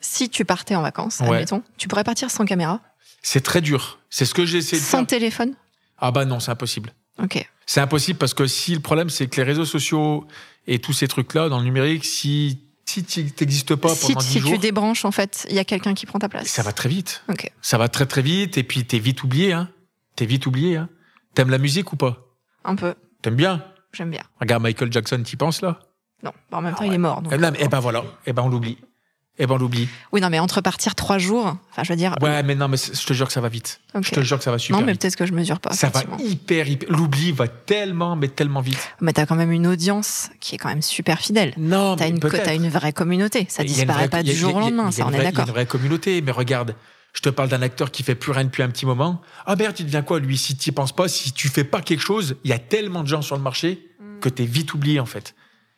Si 0.00 0.28
tu 0.30 0.44
partais 0.44 0.76
en 0.76 0.82
vacances, 0.82 1.20
Ouais. 1.20 1.26
admettons, 1.28 1.62
tu 1.76 1.88
pourrais 1.88 2.04
partir 2.04 2.30
sans 2.30 2.44
caméra, 2.44 2.80
C'est 3.22 3.40
très 3.42 3.60
dur. 3.60 3.98
C'est 4.10 4.24
ce 4.24 4.34
que 4.34 4.46
j'ai 4.46 4.58
essayé 4.58 4.80
de 4.80 4.86
sans 4.86 4.98
faire. 4.98 5.06
téléphone 5.08 5.54
Ah 5.98 6.10
bah 6.10 6.24
non, 6.24 6.40
c'est 6.40 6.50
impossible. 6.50 6.92
Ok. 7.22 7.48
C'est 7.66 7.80
impossible 7.80 8.18
parce 8.18 8.34
que 8.34 8.46
si 8.46 8.74
le 8.74 8.80
problème 8.80 9.10
c'est 9.10 9.26
que 9.26 9.36
les 9.36 9.42
réseaux 9.42 9.64
sociaux 9.64 10.26
et 10.66 10.78
tous 10.78 10.92
ces 10.92 11.08
trucs-là 11.08 11.48
dans 11.48 11.58
le 11.58 11.64
numérique, 11.64 12.04
si 12.04 12.60
si 12.84 13.02
tu 13.04 13.24
n'existes 13.40 13.74
pas 13.74 13.88
Si, 13.88 14.12
pendant 14.12 14.20
10 14.20 14.26
si 14.32 14.38
jours, 14.38 14.52
tu 14.52 14.58
débranches, 14.58 15.04
en 15.04 15.10
fait, 15.10 15.44
il 15.50 15.56
y 15.56 15.58
a 15.58 15.64
quelqu'un 15.64 15.92
qui 15.94 16.06
prend 16.06 16.20
ta 16.20 16.28
place. 16.28 16.46
ça 16.46 16.62
va 16.62 16.72
très 16.72 16.88
vite. 16.88 17.22
Ok. 17.28 17.50
Ça 17.60 17.78
va 17.78 17.88
très 17.88 18.06
très 18.06 18.22
vite 18.22 18.58
et 18.58 18.62
puis 18.62 18.84
t'es 18.84 19.00
vite 19.00 19.24
oublié. 19.24 19.52
Hein. 19.52 19.68
T'es 20.14 20.24
vite 20.26 20.46
oublié. 20.46 20.76
Hein. 20.76 20.88
T'aimes 21.34 21.50
la 21.50 21.58
musique 21.58 21.92
ou 21.92 21.96
pas? 21.96 22.18
Un 22.64 22.76
peu. 22.76 22.94
T'aimes 23.22 23.34
bien? 23.34 23.64
J'aime 23.92 24.10
bien. 24.10 24.22
Regarde 24.40 24.62
Michael 24.62 24.92
Jackson, 24.92 25.20
t'y 25.24 25.36
penses 25.36 25.62
là? 25.62 25.80
Non, 26.22 26.32
bah, 26.50 26.58
en 26.58 26.62
même 26.62 26.72
temps, 26.74 26.78
Ah 26.82 26.86
il 26.86 26.90
ouais. 26.90 26.94
est 26.94 26.98
mort. 26.98 27.22
donc, 27.22 27.32
Eh 27.34 27.38
non, 27.38 27.50
mais, 27.50 27.58
euh, 27.58 27.64
eh 27.64 27.68
ben 27.68 27.80
voilà. 27.80 28.04
Eh 28.26 28.32
ben 28.32 28.42
on 28.42 28.48
l'oublie. 28.48 28.78
Eh 29.38 29.46
ben 29.46 29.54
on 29.54 29.58
l'oublie. 29.58 29.86
Oui, 30.12 30.20
non, 30.22 30.30
mais 30.30 30.38
entre 30.38 30.62
partir 30.62 30.94
trois 30.94 31.18
jours, 31.18 31.56
enfin, 31.70 31.82
je 31.84 31.92
veux 31.92 31.96
dire. 31.96 32.14
Ouais, 32.22 32.42
mais 32.42 32.54
non, 32.54 32.68
mais 32.68 32.78
je 32.78 33.04
te 33.06 33.12
jure 33.12 33.26
que 33.26 33.32
ça 33.34 33.42
va 33.42 33.48
vite. 33.50 33.80
Je 34.00 34.10
te 34.10 34.20
jure 34.22 34.38
que 34.38 34.44
ça 34.44 34.50
va 34.50 34.58
super 34.58 34.80
Non, 34.80 34.86
mais 34.86 34.94
peut-être 34.94 35.14
que 35.16 35.26
je 35.26 35.32
mesure 35.34 35.60
pas. 35.60 35.72
Ça 35.74 35.90
va 35.90 36.02
hyper, 36.20 36.66
hyper. 36.68 36.88
L'oubli 36.90 37.32
va 37.32 37.46
tellement, 37.46 38.16
mais 38.16 38.28
tellement 38.28 38.60
vite. 38.62 38.78
Mais 39.02 39.12
t'as 39.12 39.26
quand 39.26 39.34
même 39.36 39.52
une 39.52 39.66
audience 39.66 40.30
qui 40.40 40.54
est 40.54 40.58
quand 40.58 40.70
même 40.70 40.80
super 40.82 41.18
fidèle. 41.18 41.52
Non, 41.58 41.96
T'as 41.96 42.04
mais 42.04 42.10
une, 42.12 42.20
peut-être. 42.20 42.44
t'as 42.44 42.54
une 42.54 42.68
vraie 42.70 42.94
communauté. 42.94 43.46
Ça 43.50 43.62
disparaît 43.62 44.00
vraie- 44.04 44.08
pas 44.08 44.16
a- 44.18 44.22
du 44.22 44.32
jour 44.34 44.54
au 44.54 44.60
lendemain, 44.60 44.90
ça, 44.90 45.04
on 45.04 45.08
est 45.08 45.12
vraie- 45.12 45.18
Il 45.18 45.24
y 45.24 45.26
a 45.28 45.30
d'accord. 45.32 45.44
une 45.46 45.52
vraie 45.52 45.66
communauté, 45.66 46.22
mais 46.22 46.32
regarde, 46.32 46.74
je 47.12 47.20
te 47.20 47.28
parle 47.28 47.50
d'un 47.50 47.60
acteur 47.62 47.90
qui 47.90 48.02
fait 48.04 48.14
plus 48.14 48.32
rien 48.32 48.44
depuis 48.44 48.62
un 48.62 48.70
petit 48.70 48.86
moment. 48.86 49.20
Ah 49.44 49.54
merde, 49.56 49.74
tu 49.74 49.84
deviens 49.84 50.02
quoi 50.02 50.18
lui 50.18 50.38
Si 50.38 50.56
tu 50.56 50.72
penses 50.72 50.92
pas, 50.96 51.08
si 51.08 51.32
tu 51.32 51.48
fais 51.48 51.64
pas 51.64 51.82
quelque 51.82 52.00
chose, 52.02 52.36
il 52.44 52.50
y 52.50 52.54
a 52.54 52.58
tellement 52.58 53.02
de 53.02 53.08
gens 53.08 53.20
sur 53.22 53.36
le 53.36 53.42
marché 53.42 53.86
Mm. 54.00 54.20
que 54.20 54.28
t'es 54.30 54.44
vite 54.46 54.72
oublié 54.72 54.98
en 54.98 55.06
fait. 55.06 55.34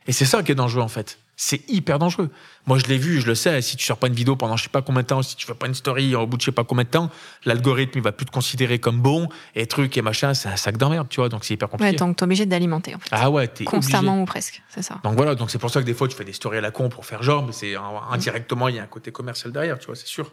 Et 0.06 0.12
c'est 0.12 0.24
ça 0.24 0.42
qui 0.44 0.52
est 0.52 0.54
dangereux 0.56 0.82
en 0.82 0.88
fait. 0.88 1.18
C'est 1.40 1.62
hyper 1.70 2.00
dangereux. 2.00 2.30
Moi, 2.66 2.78
je 2.78 2.86
l'ai 2.86 2.98
vu, 2.98 3.20
je 3.20 3.26
le 3.28 3.36
sais. 3.36 3.62
Si 3.62 3.76
tu 3.76 3.84
sors 3.86 3.96
pas 3.96 4.08
une 4.08 4.12
vidéo 4.12 4.34
pendant 4.34 4.56
je 4.56 4.64
sais 4.64 4.68
pas 4.68 4.82
combien 4.82 5.02
de 5.02 5.06
temps, 5.06 5.22
si 5.22 5.36
tu 5.36 5.46
fais 5.46 5.54
pas 5.54 5.68
une 5.68 5.74
story 5.74 6.16
au 6.16 6.26
bout 6.26 6.36
de 6.36 6.40
je 6.42 6.46
sais 6.46 6.52
pas 6.52 6.64
combien 6.64 6.82
de 6.82 6.88
temps, 6.88 7.10
l'algorithme 7.44 7.96
il 7.96 8.02
va 8.02 8.10
plus 8.10 8.26
te 8.26 8.32
considérer 8.32 8.80
comme 8.80 9.00
bon 9.00 9.28
et 9.54 9.66
truc 9.68 9.96
et 9.96 10.02
machin, 10.02 10.34
c'est 10.34 10.48
un 10.48 10.56
sac 10.56 10.76
d'emmerde, 10.76 11.06
tu 11.08 11.20
vois. 11.20 11.28
Donc 11.28 11.44
c'est 11.44 11.54
hyper 11.54 11.68
compliqué. 11.68 11.92
Ouais, 11.92 11.96
donc 11.96 12.16
t'es 12.16 12.24
obligé 12.24 12.44
d'alimenter, 12.44 12.96
en 12.96 12.98
fait. 12.98 13.08
ah 13.12 13.30
ouais, 13.30 13.46
t'es 13.46 13.62
Constamment 13.64 14.10
obligé. 14.14 14.22
ou 14.22 14.26
presque, 14.26 14.62
c'est 14.68 14.82
ça. 14.82 14.98
Donc 15.04 15.14
voilà, 15.14 15.36
donc 15.36 15.50
c'est 15.52 15.58
pour 15.60 15.70
ça 15.70 15.80
que 15.80 15.86
des 15.86 15.94
fois 15.94 16.08
tu 16.08 16.16
fais 16.16 16.24
des 16.24 16.32
stories 16.32 16.58
à 16.58 16.60
la 16.60 16.72
con 16.72 16.88
pour 16.88 17.06
faire 17.06 17.22
genre, 17.22 17.46
mais 17.46 17.52
c'est 17.52 17.76
indirectement 18.10 18.66
il 18.66 18.74
y 18.74 18.78
a 18.80 18.82
un 18.82 18.86
côté 18.86 19.12
commercial 19.12 19.52
derrière, 19.52 19.78
tu 19.78 19.86
vois, 19.86 19.94
c'est 19.94 20.08
sûr. 20.08 20.32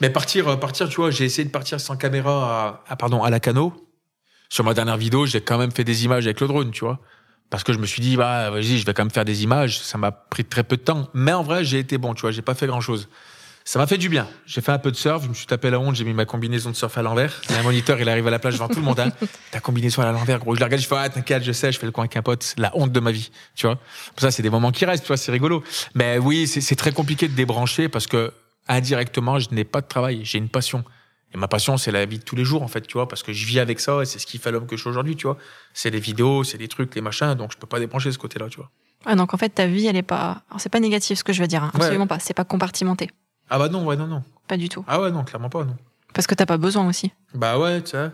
Mais 0.00 0.08
partir, 0.08 0.48
euh, 0.48 0.56
partir, 0.56 0.88
tu 0.88 0.96
vois, 0.96 1.10
j'ai 1.10 1.26
essayé 1.26 1.44
de 1.44 1.50
partir 1.52 1.78
sans 1.80 1.96
caméra, 1.96 2.80
à, 2.88 2.92
à- 2.92 2.96
pardon, 2.96 3.22
à 3.22 3.28
la 3.30 3.40
cano. 3.40 3.72
Sur 4.48 4.64
ma 4.64 4.74
dernière 4.74 4.96
vidéo, 4.96 5.26
j'ai 5.26 5.40
quand 5.42 5.58
même 5.58 5.70
fait 5.70 5.84
des 5.84 6.04
images 6.06 6.24
avec 6.26 6.40
le 6.40 6.48
drone, 6.48 6.70
tu 6.72 6.80
vois, 6.84 6.98
parce 7.50 7.64
que 7.64 7.72
je 7.72 7.78
me 7.78 7.86
suis 7.86 8.00
dit, 8.00 8.16
bah 8.16 8.50
vas-y, 8.50 8.78
je 8.78 8.86
vais 8.86 8.94
quand 8.94 9.02
même 9.02 9.10
faire 9.10 9.24
des 9.24 9.42
images. 9.42 9.80
Ça 9.80 9.98
m'a 9.98 10.12
pris 10.12 10.44
très 10.44 10.62
peu 10.62 10.76
de 10.76 10.82
temps, 10.82 11.08
mais 11.12 11.32
en 11.32 11.42
vrai, 11.42 11.64
j'ai 11.64 11.80
été 11.80 11.98
bon, 11.98 12.14
tu 12.14 12.22
vois, 12.22 12.30
j'ai 12.30 12.42
pas 12.42 12.54
fait 12.54 12.66
grand 12.66 12.80
chose. 12.80 13.08
Ça 13.64 13.78
m'a 13.78 13.86
fait 13.86 13.98
du 13.98 14.08
bien. 14.08 14.26
J'ai 14.46 14.62
fait 14.62 14.72
un 14.72 14.78
peu 14.78 14.90
de 14.90 14.96
surf, 14.96 15.22
je 15.22 15.28
me 15.28 15.34
suis 15.34 15.46
tapé 15.46 15.68
la 15.68 15.78
honte, 15.78 15.94
j'ai 15.94 16.04
mis 16.04 16.14
ma 16.14 16.24
combinaison 16.24 16.70
de 16.70 16.76
surf 16.76 16.96
à 16.96 17.02
l'envers. 17.02 17.40
Un 17.50 17.62
moniteur, 17.62 18.00
il 18.00 18.08
arrive 18.08 18.26
à 18.26 18.30
la 18.30 18.38
plage 18.38 18.54
devant 18.54 18.68
tout 18.68 18.80
le 18.80 18.84
monde. 18.84 18.98
Hein. 18.98 19.10
Ta 19.50 19.60
combinaison 19.60 20.02
à 20.02 20.10
l'envers, 20.10 20.38
gros. 20.38 20.54
Je 20.54 20.60
la 20.60 20.66
regarde, 20.66 20.82
je 20.82 20.88
fais, 20.88 20.96
ah, 20.96 21.08
t'inquiète, 21.08 21.44
je 21.44 21.52
sais, 21.52 21.70
je 21.70 21.78
fais 21.78 21.86
le 21.86 21.92
coin 21.92 22.04
avec 22.04 22.16
un 22.16 22.22
pote. 22.22 22.54
La 22.56 22.76
honte 22.76 22.92
de 22.92 23.00
ma 23.00 23.12
vie, 23.12 23.30
tu 23.54 23.66
vois. 23.66 23.78
Ça, 24.16 24.30
c'est 24.30 24.42
des 24.42 24.50
moments 24.50 24.72
qui 24.72 24.86
restent, 24.86 25.04
tu 25.04 25.08
vois, 25.08 25.16
c'est 25.16 25.30
rigolo. 25.30 25.62
Mais 25.94 26.18
oui, 26.18 26.46
c'est 26.46 26.60
c'est 26.60 26.76
très 26.76 26.92
compliqué 26.92 27.28
de 27.28 27.34
débrancher 27.34 27.88
parce 27.88 28.06
que 28.06 28.32
indirectement, 28.66 29.38
je 29.38 29.48
n'ai 29.50 29.64
pas 29.64 29.80
de 29.80 29.86
travail, 29.86 30.20
j'ai 30.24 30.38
une 30.38 30.48
passion. 30.48 30.84
Et 31.32 31.36
ma 31.36 31.46
passion, 31.48 31.76
c'est 31.76 31.92
la 31.92 32.04
vie 32.06 32.18
de 32.18 32.24
tous 32.24 32.34
les 32.34 32.44
jours, 32.44 32.62
en 32.62 32.68
fait, 32.68 32.80
tu 32.86 32.94
vois, 32.94 33.06
parce 33.08 33.22
que 33.22 33.32
je 33.32 33.46
vis 33.46 33.60
avec 33.60 33.78
ça 33.78 34.02
et 34.02 34.04
c'est 34.04 34.18
ce 34.18 34.26
qui 34.26 34.38
fait 34.38 34.50
l'homme 34.50 34.66
que 34.66 34.76
je 34.76 34.80
suis 34.80 34.90
aujourd'hui, 34.90 35.14
tu 35.16 35.26
vois. 35.26 35.36
C'est 35.74 35.90
les 35.90 36.00
vidéos, 36.00 36.42
c'est 36.42 36.58
les 36.58 36.66
trucs, 36.68 36.94
les 36.94 37.00
machins, 37.00 37.34
donc 37.34 37.52
je 37.52 37.58
peux 37.58 37.68
pas 37.68 37.78
débrancher 37.78 38.10
ce 38.10 38.18
côté-là, 38.18 38.48
tu 38.48 38.56
vois. 38.56 38.70
Ah, 39.06 39.14
donc 39.14 39.32
en 39.32 39.36
fait, 39.36 39.48
ta 39.50 39.66
vie, 39.66 39.86
elle 39.86 39.96
est 39.96 40.02
pas. 40.02 40.42
Alors, 40.50 40.60
c'est 40.60 40.68
pas 40.68 40.80
négatif 40.80 41.18
ce 41.18 41.24
que 41.24 41.32
je 41.32 41.40
veux 41.40 41.46
dire, 41.46 41.62
hein. 41.62 41.70
Ouais. 41.74 41.80
absolument 41.82 42.06
pas. 42.06 42.18
C'est 42.18 42.34
pas 42.34 42.44
compartimenté. 42.44 43.10
Ah 43.48 43.58
bah 43.58 43.68
non, 43.68 43.84
ouais, 43.84 43.96
non, 43.96 44.06
non. 44.06 44.22
Pas 44.48 44.56
du 44.56 44.68
tout. 44.68 44.84
Ah 44.86 45.00
ouais, 45.00 45.10
non, 45.10 45.24
clairement 45.24 45.48
pas, 45.48 45.64
non. 45.64 45.76
Parce 46.12 46.26
que 46.26 46.34
t'as 46.34 46.46
pas 46.46 46.56
besoin 46.58 46.88
aussi. 46.88 47.12
Bah 47.34 47.58
ouais, 47.58 47.82
tu 47.82 47.90
sais. 47.90 48.10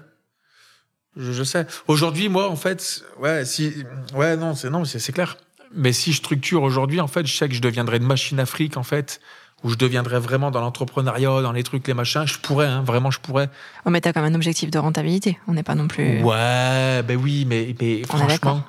Je, 1.17 1.33
je 1.33 1.43
sais. 1.43 1.67
Aujourd'hui, 1.89 2.29
moi, 2.29 2.51
en 2.51 2.57
fait, 2.57 3.03
ouais, 3.19 3.45
si, 3.47 3.73
ouais, 4.15 4.37
non, 4.37 4.55
c'est 4.55 4.69
non, 4.69 4.85
c'est 4.85 4.99
c'est 4.99 5.13
clair. 5.13 5.39
Mais 5.75 5.93
si 5.93 6.13
je 6.13 6.19
structure 6.19 6.63
aujourd'hui, 6.63 7.01
en 7.01 7.07
fait, 7.09 7.27
je 7.27 7.35
sais 7.35 7.49
que 7.49 7.55
je 7.55 7.61
deviendrai 7.63 7.97
une 7.97 8.07
machine 8.07 8.39
Afrique, 8.39 8.77
en 8.77 8.83
fait, 8.83 9.21
où 9.67 9.69
je 9.69 9.75
deviendrai 9.75 10.21
vraiment 10.21 10.53
dans 10.53 10.61
l'entrepreneuriat, 10.61 11.43
dans 11.43 11.51
les 11.51 11.65
trucs, 11.65 11.89
les 11.89 11.93
machins. 11.93 12.25
Je 12.25 12.39
pourrais, 12.39 12.69
hein, 12.69 12.85
vraiment, 12.87 13.11
je 13.11 13.19
pourrais. 13.19 13.51
Oh, 13.85 13.91
mais 13.91 14.01
t'as 14.01 14.13
quand 14.13 14.23
même 14.23 14.33
un 14.33 14.37
objectif 14.37 14.71
de 14.71 14.79
rentabilité. 14.79 15.41
On 15.49 15.55
n'est 15.55 15.65
pas 15.65 15.75
non 15.75 15.89
plus. 15.89 16.23
Ouais, 16.23 17.03
ben 17.03 17.19
oui, 17.21 17.45
mais, 17.49 17.75
mais 17.81 18.03
On 18.09 18.17
est 18.17 18.29
franchement, 18.29 18.65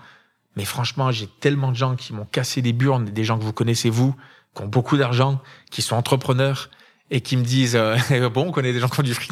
mais 0.56 0.66
franchement, 0.66 1.12
j'ai 1.12 1.28
tellement 1.28 1.70
de 1.70 1.76
gens 1.76 1.96
qui 1.96 2.14
m'ont 2.14 2.26
cassé 2.26 2.64
les 2.64 2.74
burnes, 2.74 3.06
des 3.06 3.24
gens 3.24 3.38
que 3.38 3.44
vous 3.44 3.54
connaissez 3.54 3.92
vous, 3.92 4.16
qui 4.56 4.64
ont 4.64 4.68
beaucoup 4.68 4.98
d'argent, 4.98 5.40
qui 5.70 5.84
sont 5.84 5.96
entrepreneurs 5.96 6.72
et 7.12 7.22
qui 7.22 7.38
me 7.38 7.44
disent 7.44 7.76
euh, 7.76 7.96
bon, 8.34 8.48
on 8.48 8.52
connaît 8.52 8.74
des 8.74 8.80
gens 8.80 8.90
qui 8.90 9.00
ont 9.00 9.04
du 9.04 9.14
fric. 9.14 9.32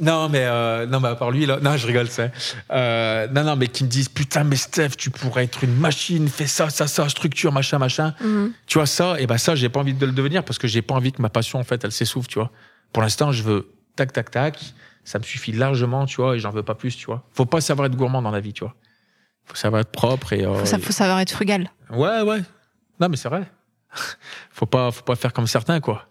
Non, 0.00 0.28
mais 0.28 0.44
euh, 0.44 0.86
non, 0.86 1.00
mais 1.00 1.08
à 1.08 1.14
part 1.14 1.30
lui 1.30 1.46
là, 1.46 1.58
non, 1.60 1.76
je 1.76 1.86
rigole, 1.86 2.08
c'est. 2.08 2.30
Euh, 2.70 3.26
non, 3.28 3.44
non, 3.44 3.56
mais 3.56 3.68
qui 3.68 3.84
me 3.84 3.88
disent 3.88 4.08
putain, 4.08 4.44
mais 4.44 4.56
Steph, 4.56 4.90
tu 4.98 5.10
pourrais 5.10 5.44
être 5.44 5.64
une 5.64 5.74
machine, 5.76 6.28
fais 6.28 6.46
ça, 6.46 6.68
ça, 6.70 6.86
ça, 6.86 7.08
structure, 7.08 7.52
machin, 7.52 7.78
machin. 7.78 8.14
Mhm. 8.20 8.52
Tu 8.66 8.78
vois 8.78 8.86
ça, 8.86 9.18
et 9.20 9.26
ben 9.26 9.38
ça, 9.38 9.54
j'ai 9.54 9.68
pas 9.68 9.80
envie 9.80 9.94
de 9.94 10.04
le 10.06 10.12
devenir 10.12 10.44
parce 10.44 10.58
que 10.58 10.68
j'ai 10.68 10.82
pas 10.82 10.94
envie 10.94 11.12
que 11.12 11.22
ma 11.22 11.30
passion 11.30 11.58
en 11.58 11.64
fait, 11.64 11.82
elle 11.84 11.92
s'essouffle, 11.92 12.28
tu 12.28 12.38
vois. 12.38 12.50
Pour 12.92 13.02
l'instant, 13.02 13.32
je 13.32 13.42
veux 13.42 13.72
tac, 13.96 14.12
tac, 14.12 14.30
tac. 14.30 14.58
Ça 15.04 15.18
me 15.20 15.24
suffit 15.24 15.52
largement, 15.52 16.04
tu 16.04 16.16
vois, 16.20 16.34
et 16.34 16.40
j'en 16.40 16.50
veux 16.50 16.64
pas 16.64 16.74
plus, 16.74 16.96
tu 16.96 17.06
vois. 17.06 17.22
Faut 17.32 17.46
pas 17.46 17.60
savoir 17.60 17.86
être 17.86 17.94
gourmand 17.96 18.20
dans 18.22 18.32
la 18.32 18.40
vie, 18.40 18.52
tu 18.52 18.64
vois. 18.64 18.74
Faut 19.44 19.54
savoir 19.54 19.80
être 19.80 19.92
propre 19.92 20.32
et. 20.32 20.44
euh, 20.44 20.54
Faut, 20.58 20.66
ça- 20.66 20.78
faut 20.80 20.92
savoir 20.92 21.20
être 21.20 21.30
frugal. 21.30 21.70
Ouais, 21.90 22.22
ouais. 22.22 22.40
Non, 22.98 23.08
mais 23.08 23.16
c'est 23.16 23.28
vrai. 23.28 23.44
faut 24.50 24.66
pas, 24.66 24.90
faut 24.90 25.04
pas 25.04 25.14
faire 25.16 25.32
comme 25.32 25.46
certains, 25.46 25.78
quoi. 25.80 26.06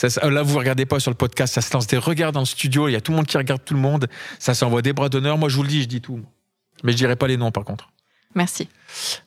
Ça, 0.00 0.08
ça- 0.08 0.30
là, 0.30 0.42
vous 0.42 0.56
regardez 0.58 0.86
pas 0.86 0.98
sur 0.98 1.10
le 1.10 1.16
podcast, 1.16 1.52
ça 1.52 1.60
se 1.60 1.70
lance 1.74 1.86
des 1.86 1.98
regards 1.98 2.32
dans 2.32 2.40
le 2.40 2.46
studio, 2.46 2.88
il 2.88 2.92
y 2.92 2.96
a 2.96 3.02
tout 3.02 3.12
le 3.12 3.16
monde 3.16 3.26
qui 3.26 3.36
regarde 3.36 3.62
tout 3.62 3.74
le 3.74 3.80
monde, 3.80 4.08
ça 4.38 4.54
s'envoie 4.54 4.80
des 4.80 4.94
bras 4.94 5.10
d'honneur. 5.10 5.36
Moi, 5.36 5.50
je 5.50 5.56
vous 5.56 5.62
le 5.62 5.68
dis, 5.68 5.82
je 5.82 5.88
dis 5.88 6.00
tout. 6.00 6.20
Mais 6.82 6.92
je 6.92 6.96
dirai 6.96 7.16
pas 7.16 7.26
les 7.26 7.36
noms, 7.36 7.50
par 7.50 7.64
contre. 7.64 7.90
Merci. 8.34 8.70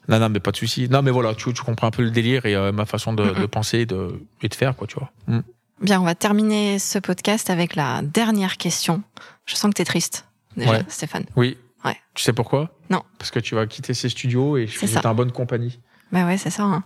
Non, 0.08 0.18
non, 0.18 0.30
mais 0.30 0.40
pas 0.40 0.50
de 0.52 0.58
souci. 0.58 0.90
Non, 0.90 1.04
mais 1.04 1.12
voilà, 1.12 1.36
tu, 1.36 1.54
tu 1.54 1.62
comprends 1.62 1.86
un 1.86 1.92
peu 1.92 2.02
le 2.02 2.10
délire 2.10 2.48
et 2.48 2.56
euh, 2.56 2.72
ma 2.72 2.86
façon 2.88 3.14
de, 3.14 3.46
penser 3.46 3.80
et 3.82 3.86
de, 3.86 4.20
et 4.42 4.48
de 4.50 4.56
faire, 4.56 4.76
quoi, 4.76 4.88
tu 4.88 4.96
vois. 4.98 5.12
Mm. 5.28 5.42
Bien, 5.82 6.02
on 6.02 6.06
va 6.06 6.16
terminer 6.16 6.80
ce 6.80 6.98
podcast 6.98 7.52
avec 7.52 7.76
la 7.76 8.02
dernière 8.02 8.58
question. 8.58 9.04
Je 9.46 9.54
sens 9.56 9.70
que 9.70 9.76
t'es 9.76 9.86
triste, 9.86 10.26
déjà, 10.58 10.72
Ouais. 10.72 10.84
Stéphane. 10.88 11.26
Oui. 11.36 11.56
Ouais. 11.86 11.98
Tu 12.16 12.24
sais 12.24 12.34
pourquoi? 12.34 12.72
Non. 12.90 13.04
Parce 13.20 13.30
que 13.30 13.40
tu 13.40 13.54
vas 13.54 13.68
quitter 13.68 13.94
ces 13.94 14.10
studios 14.10 14.58
et 14.58 14.66
je 14.66 14.76
suis 14.88 14.98
en 14.98 15.14
bonne 15.14 15.32
compagnie. 15.32 15.80
Bah 16.12 16.26
ouais, 16.26 16.38
c'est 16.40 16.50
ça. 16.50 16.64
hein. 16.64 16.84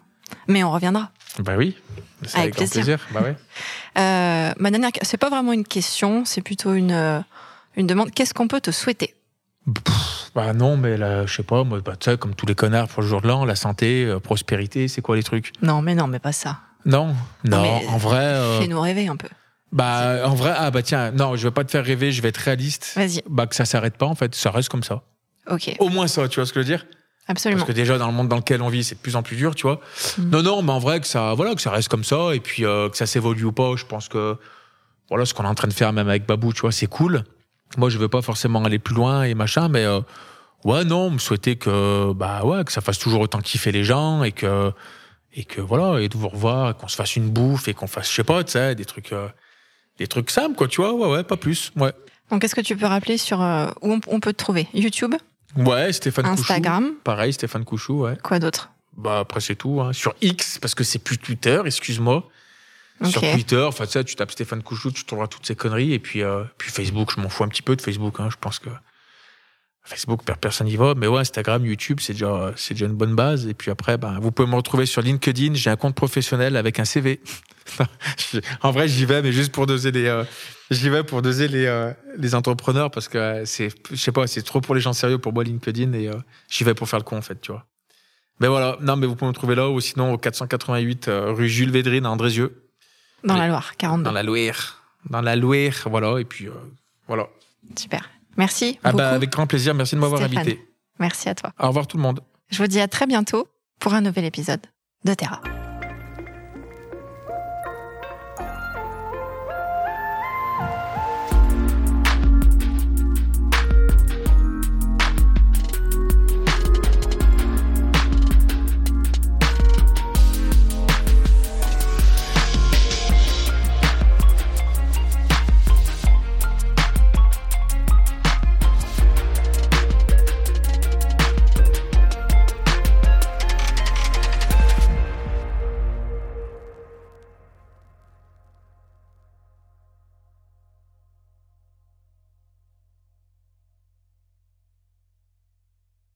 Mais 0.47 0.63
on 0.63 0.71
reviendra. 0.71 1.11
Bah 1.39 1.53
oui. 1.57 1.75
C'est 2.25 2.39
Avec 2.39 2.55
grand 2.55 2.67
plaisir. 2.69 2.99
Bah 3.11 3.21
ouais. 3.21 3.35
Euh, 3.97 4.53
ma 4.59 4.69
dernière, 4.69 4.91
c'est 5.01 5.17
pas 5.17 5.29
vraiment 5.31 5.53
une 5.53 5.65
question, 5.65 6.23
c'est 6.23 6.41
plutôt 6.41 6.73
une, 6.75 6.91
euh, 6.91 7.19
une 7.75 7.87
demande. 7.87 8.11
Qu'est-ce 8.11 8.31
qu'on 8.35 8.47
peut 8.47 8.61
te 8.61 8.69
souhaiter? 8.69 9.15
Pff, 9.73 10.29
Bah 10.35 10.53
non, 10.53 10.77
mais 10.77 10.97
là, 10.97 11.25
je 11.25 11.35
sais 11.35 11.41
pas, 11.41 11.63
moi, 11.63 11.79
bah, 11.83 11.95
tu 11.99 12.11
sais, 12.11 12.15
comme 12.17 12.35
tous 12.35 12.45
les 12.45 12.53
connards 12.53 12.89
pour 12.89 13.01
le 13.01 13.07
jour 13.07 13.21
de 13.21 13.27
l'an, 13.27 13.43
la 13.43 13.55
santé, 13.55 14.05
euh, 14.05 14.19
prospérité, 14.19 14.87
c'est 14.87 15.01
quoi 15.01 15.15
les 15.15 15.23
trucs? 15.23 15.51
Non, 15.63 15.81
mais 15.81 15.95
non, 15.95 16.05
mais 16.05 16.19
pas 16.19 16.31
ça. 16.31 16.59
Non, 16.85 17.15
non, 17.43 17.81
en 17.89 17.97
vrai, 17.97 18.19
euh, 18.23 18.59
Fais-nous 18.61 18.79
rêver 18.79 19.07
un 19.07 19.15
peu. 19.15 19.29
bah 19.71 20.21
en 20.29 20.35
vrai, 20.35 20.53
ah 20.55 20.69
bah 20.69 20.83
tiens, 20.83 21.09
non, 21.11 21.35
je 21.35 21.47
vais 21.47 21.51
pas 21.51 21.63
te 21.63 21.71
faire 21.71 21.83
rêver, 21.83 22.11
je 22.11 22.21
vais 22.21 22.29
être 22.29 22.37
réaliste. 22.37 22.93
Vas-y. 22.95 23.23
Bah 23.27 23.47
que 23.47 23.55
ça 23.55 23.65
s'arrête 23.65 23.97
pas 23.97 24.05
en 24.05 24.15
fait, 24.15 24.35
ça 24.35 24.51
reste 24.51 24.69
comme 24.69 24.83
ça. 24.83 25.01
Ok, 25.49 25.75
Au 25.79 25.89
moins 25.89 26.07
ça, 26.07 26.27
tu 26.27 26.35
vois 26.39 26.45
ce 26.45 26.53
que 26.53 26.61
je 26.61 26.67
veux 26.67 26.77
dire? 26.77 26.85
Absolument. 27.27 27.59
Parce 27.61 27.67
que 27.67 27.75
déjà 27.75 27.97
dans 27.97 28.07
le 28.07 28.13
monde 28.13 28.27
dans 28.27 28.37
lequel 28.37 28.61
on 28.61 28.69
vit, 28.69 28.83
c'est 28.83 28.95
de 28.95 28.99
plus 28.99 29.15
en 29.15 29.23
plus 29.23 29.35
dur, 29.35 29.55
tu 29.55 29.63
vois. 29.63 29.79
Mm. 30.17 30.29
Non, 30.29 30.43
non, 30.43 30.61
mais 30.61 30.71
en 30.71 30.79
vrai 30.79 30.99
que 30.99 31.07
ça, 31.07 31.33
voilà, 31.33 31.55
que 31.55 31.61
ça 31.61 31.71
reste 31.71 31.89
comme 31.89 32.03
ça 32.03 32.33
et 32.33 32.39
puis 32.39 32.65
euh, 32.65 32.89
que 32.89 32.97
ça 32.97 33.05
s'évolue 33.05 33.45
ou 33.45 33.51
pas, 33.51 33.75
je 33.75 33.85
pense 33.85 34.07
que 34.07 34.37
voilà 35.09 35.25
ce 35.25 35.33
qu'on 35.33 35.43
est 35.43 35.47
en 35.47 35.55
train 35.55 35.67
de 35.67 35.73
faire 35.73 35.93
même 35.93 36.09
avec 36.09 36.25
Babou, 36.25 36.53
tu 36.53 36.61
vois, 36.61 36.71
c'est 36.71 36.87
cool. 36.87 37.23
Moi, 37.77 37.89
je 37.89 37.97
veux 37.97 38.07
pas 38.09 38.21
forcément 38.21 38.63
aller 38.63 38.79
plus 38.79 38.95
loin 38.95 39.23
et 39.23 39.33
machin, 39.33 39.67
mais 39.67 39.83
euh, 39.83 40.01
ouais, 40.63 40.83
non, 40.85 41.09
me 41.09 41.19
souhaiter 41.19 41.55
que 41.57 42.13
bah 42.13 42.43
ouais, 42.45 42.63
que 42.63 42.71
ça 42.71 42.81
fasse 42.81 42.99
toujours 42.99 43.21
autant 43.21 43.39
kiffer 43.39 43.71
les 43.71 43.83
gens 43.83 44.23
et 44.23 44.31
que 44.31 44.71
et 45.33 45.43
que 45.43 45.61
voilà 45.61 46.01
et 46.01 46.09
de 46.09 46.17
vous 46.17 46.29
revoir, 46.29 46.75
qu'on 46.77 46.87
se 46.87 46.95
fasse 46.95 47.15
une 47.15 47.29
bouffe 47.29 47.67
et 47.67 47.73
qu'on 47.73 47.87
fasse, 47.87 48.09
je 48.09 48.15
sais 48.15 48.23
pas, 48.23 48.43
tu 48.43 48.53
sais, 48.53 48.75
des 48.75 48.85
trucs. 48.85 49.13
euh, 49.13 49.29
des 49.97 50.07
trucs 50.07 50.29
simples, 50.29 50.55
quoi, 50.55 50.67
tu 50.67 50.81
vois, 50.81 50.93
ouais, 50.93 51.07
ouais, 51.09 51.23
pas 51.23 51.37
plus, 51.37 51.71
ouais. 51.75 51.91
Donc, 52.29 52.43
est-ce 52.43 52.55
que 52.55 52.61
tu 52.61 52.75
peux 52.75 52.85
rappeler 52.85 53.17
sur 53.17 53.41
euh, 53.41 53.67
où 53.81 53.99
on 54.07 54.19
peut 54.19 54.33
te 54.33 54.37
trouver? 54.37 54.67
YouTube, 54.73 55.15
Ouais, 55.55 55.93
Stéphane 55.93 56.25
Instagram, 56.25 56.83
Couchou. 56.83 56.99
Pareil, 57.03 57.33
Stéphane 57.33 57.65
Couchou, 57.65 58.01
ouais. 58.01 58.17
quoi 58.21 58.39
d'autre? 58.39 58.71
Bah, 58.95 59.19
après, 59.19 59.39
c'est 59.39 59.55
tout, 59.55 59.79
hein. 59.81 59.93
Sur 59.93 60.15
X, 60.21 60.59
parce 60.59 60.75
que 60.75 60.83
c'est 60.83 60.99
plus 60.99 61.17
Twitter, 61.17 61.61
excuse-moi. 61.65 62.27
Sur. 63.05 63.21
Twitter, 63.21 63.61
enfin, 63.61 63.85
tu 63.85 63.91
sais, 63.91 64.03
tu 64.03 64.15
tapes 64.15 64.31
Stéphane 64.31 64.63
Couchou, 64.63 64.91
tu 64.91 65.05
trouveras 65.05 65.27
toutes 65.27 65.45
ces 65.45 65.55
conneries. 65.55 65.93
Et 65.93 65.99
puis, 65.99 66.23
euh, 66.23 66.43
puis 66.57 66.71
Facebook, 66.71 67.11
je 67.15 67.21
m'en 67.21 67.29
fous 67.29 67.43
un 67.43 67.47
petit 67.47 67.61
peu 67.61 67.75
de 67.75 67.81
Facebook, 67.81 68.19
hein. 68.19 68.29
Je 68.31 68.37
pense 68.41 68.57
que 68.57 68.69
Facebook, 69.83 70.21
personne 70.41 70.67
n'y 70.67 70.75
va, 70.75 70.95
mais 70.95 71.07
ouais, 71.07 71.21
Instagram, 71.21 71.65
YouTube, 71.65 71.99
c'est 72.01 72.13
déjà, 72.13 72.51
c'est 72.57 72.73
déjà 72.73 72.87
une 72.87 72.95
bonne 72.95 73.15
base. 73.15 73.47
Et 73.47 73.53
puis 73.53 73.71
après, 73.71 73.97
ben, 73.97 74.19
vous 74.19 74.31
pouvez 74.31 74.49
me 74.49 74.55
retrouver 74.55 74.85
sur 74.85 75.01
LinkedIn. 75.01 75.53
J'ai 75.53 75.69
un 75.69 75.75
compte 75.75 75.95
professionnel 75.95 76.57
avec 76.57 76.79
un 76.79 76.85
CV. 76.85 77.21
en 78.61 78.71
vrai, 78.71 78.87
j'y 78.87 79.05
vais, 79.05 79.21
mais 79.21 79.31
juste 79.31 79.51
pour 79.51 79.65
doser 79.65 79.91
les, 79.91 80.05
euh, 80.05 80.23
j'y 80.71 80.89
vais 80.89 81.03
pour 81.03 81.21
doser 81.21 81.47
les, 81.47 81.65
euh, 81.65 81.91
les 82.17 82.35
entrepreneurs 82.35 82.91
parce 82.91 83.07
que 83.07 83.17
euh, 83.17 83.45
c'est, 83.45 83.69
je 83.91 83.95
sais 83.95 84.11
pas, 84.11 84.27
c'est 84.27 84.41
trop 84.41 84.61
pour 84.61 84.75
les 84.75 84.81
gens 84.81 84.93
sérieux 84.93 85.17
pour 85.17 85.33
moi 85.33 85.43
LinkedIn 85.43 85.93
et 85.93 86.09
j'y 86.49 86.63
vais 86.63 86.73
pour 86.73 86.87
faire 86.87 86.99
le 86.99 87.03
con 87.03 87.17
en 87.17 87.21
fait, 87.21 87.39
tu 87.41 87.51
vois. 87.51 87.65
Mais 88.39 88.47
voilà, 88.47 88.77
non, 88.81 88.95
mais 88.95 89.07
vous 89.07 89.15
pouvez 89.15 89.29
me 89.29 89.33
trouver 89.33 89.55
là 89.55 89.69
ou 89.69 89.79
sinon 89.81 90.13
au 90.13 90.17
488 90.17 91.09
rue 91.09 91.49
Jules 91.49 91.71
Védrine 91.71 92.05
à 92.05 92.11
Andrézieux. 92.11 92.63
Dans 93.23 93.35
la 93.35 93.47
Loire, 93.47 93.75
42. 93.77 94.03
Dans 94.03 94.11
la 94.11 94.21
Loire. 94.21 94.83
Dans 95.09 95.21
la 95.21 95.35
Loire, 95.35 95.73
voilà. 95.85 96.19
Et 96.19 96.25
puis, 96.25 96.47
voilà. 97.07 97.27
Super. 97.75 98.09
Merci. 98.37 98.79
Ah 98.83 98.91
bah, 98.91 99.09
avec 99.09 99.31
grand 99.31 99.47
plaisir. 99.47 99.73
Merci 99.73 99.95
de 99.95 99.99
m'avoir 99.99 100.21
invité. 100.21 100.63
Merci 100.99 101.29
à 101.29 101.35
toi. 101.35 101.51
Au 101.59 101.67
revoir 101.67 101.87
tout 101.87 101.97
le 101.97 102.03
monde. 102.03 102.21
Je 102.49 102.59
vous 102.59 102.67
dis 102.67 102.79
à 102.79 102.87
très 102.87 103.07
bientôt 103.07 103.47
pour 103.79 103.93
un 103.93 104.01
nouvel 104.01 104.25
épisode 104.25 104.61
de 105.03 105.13
Terra. 105.13 105.41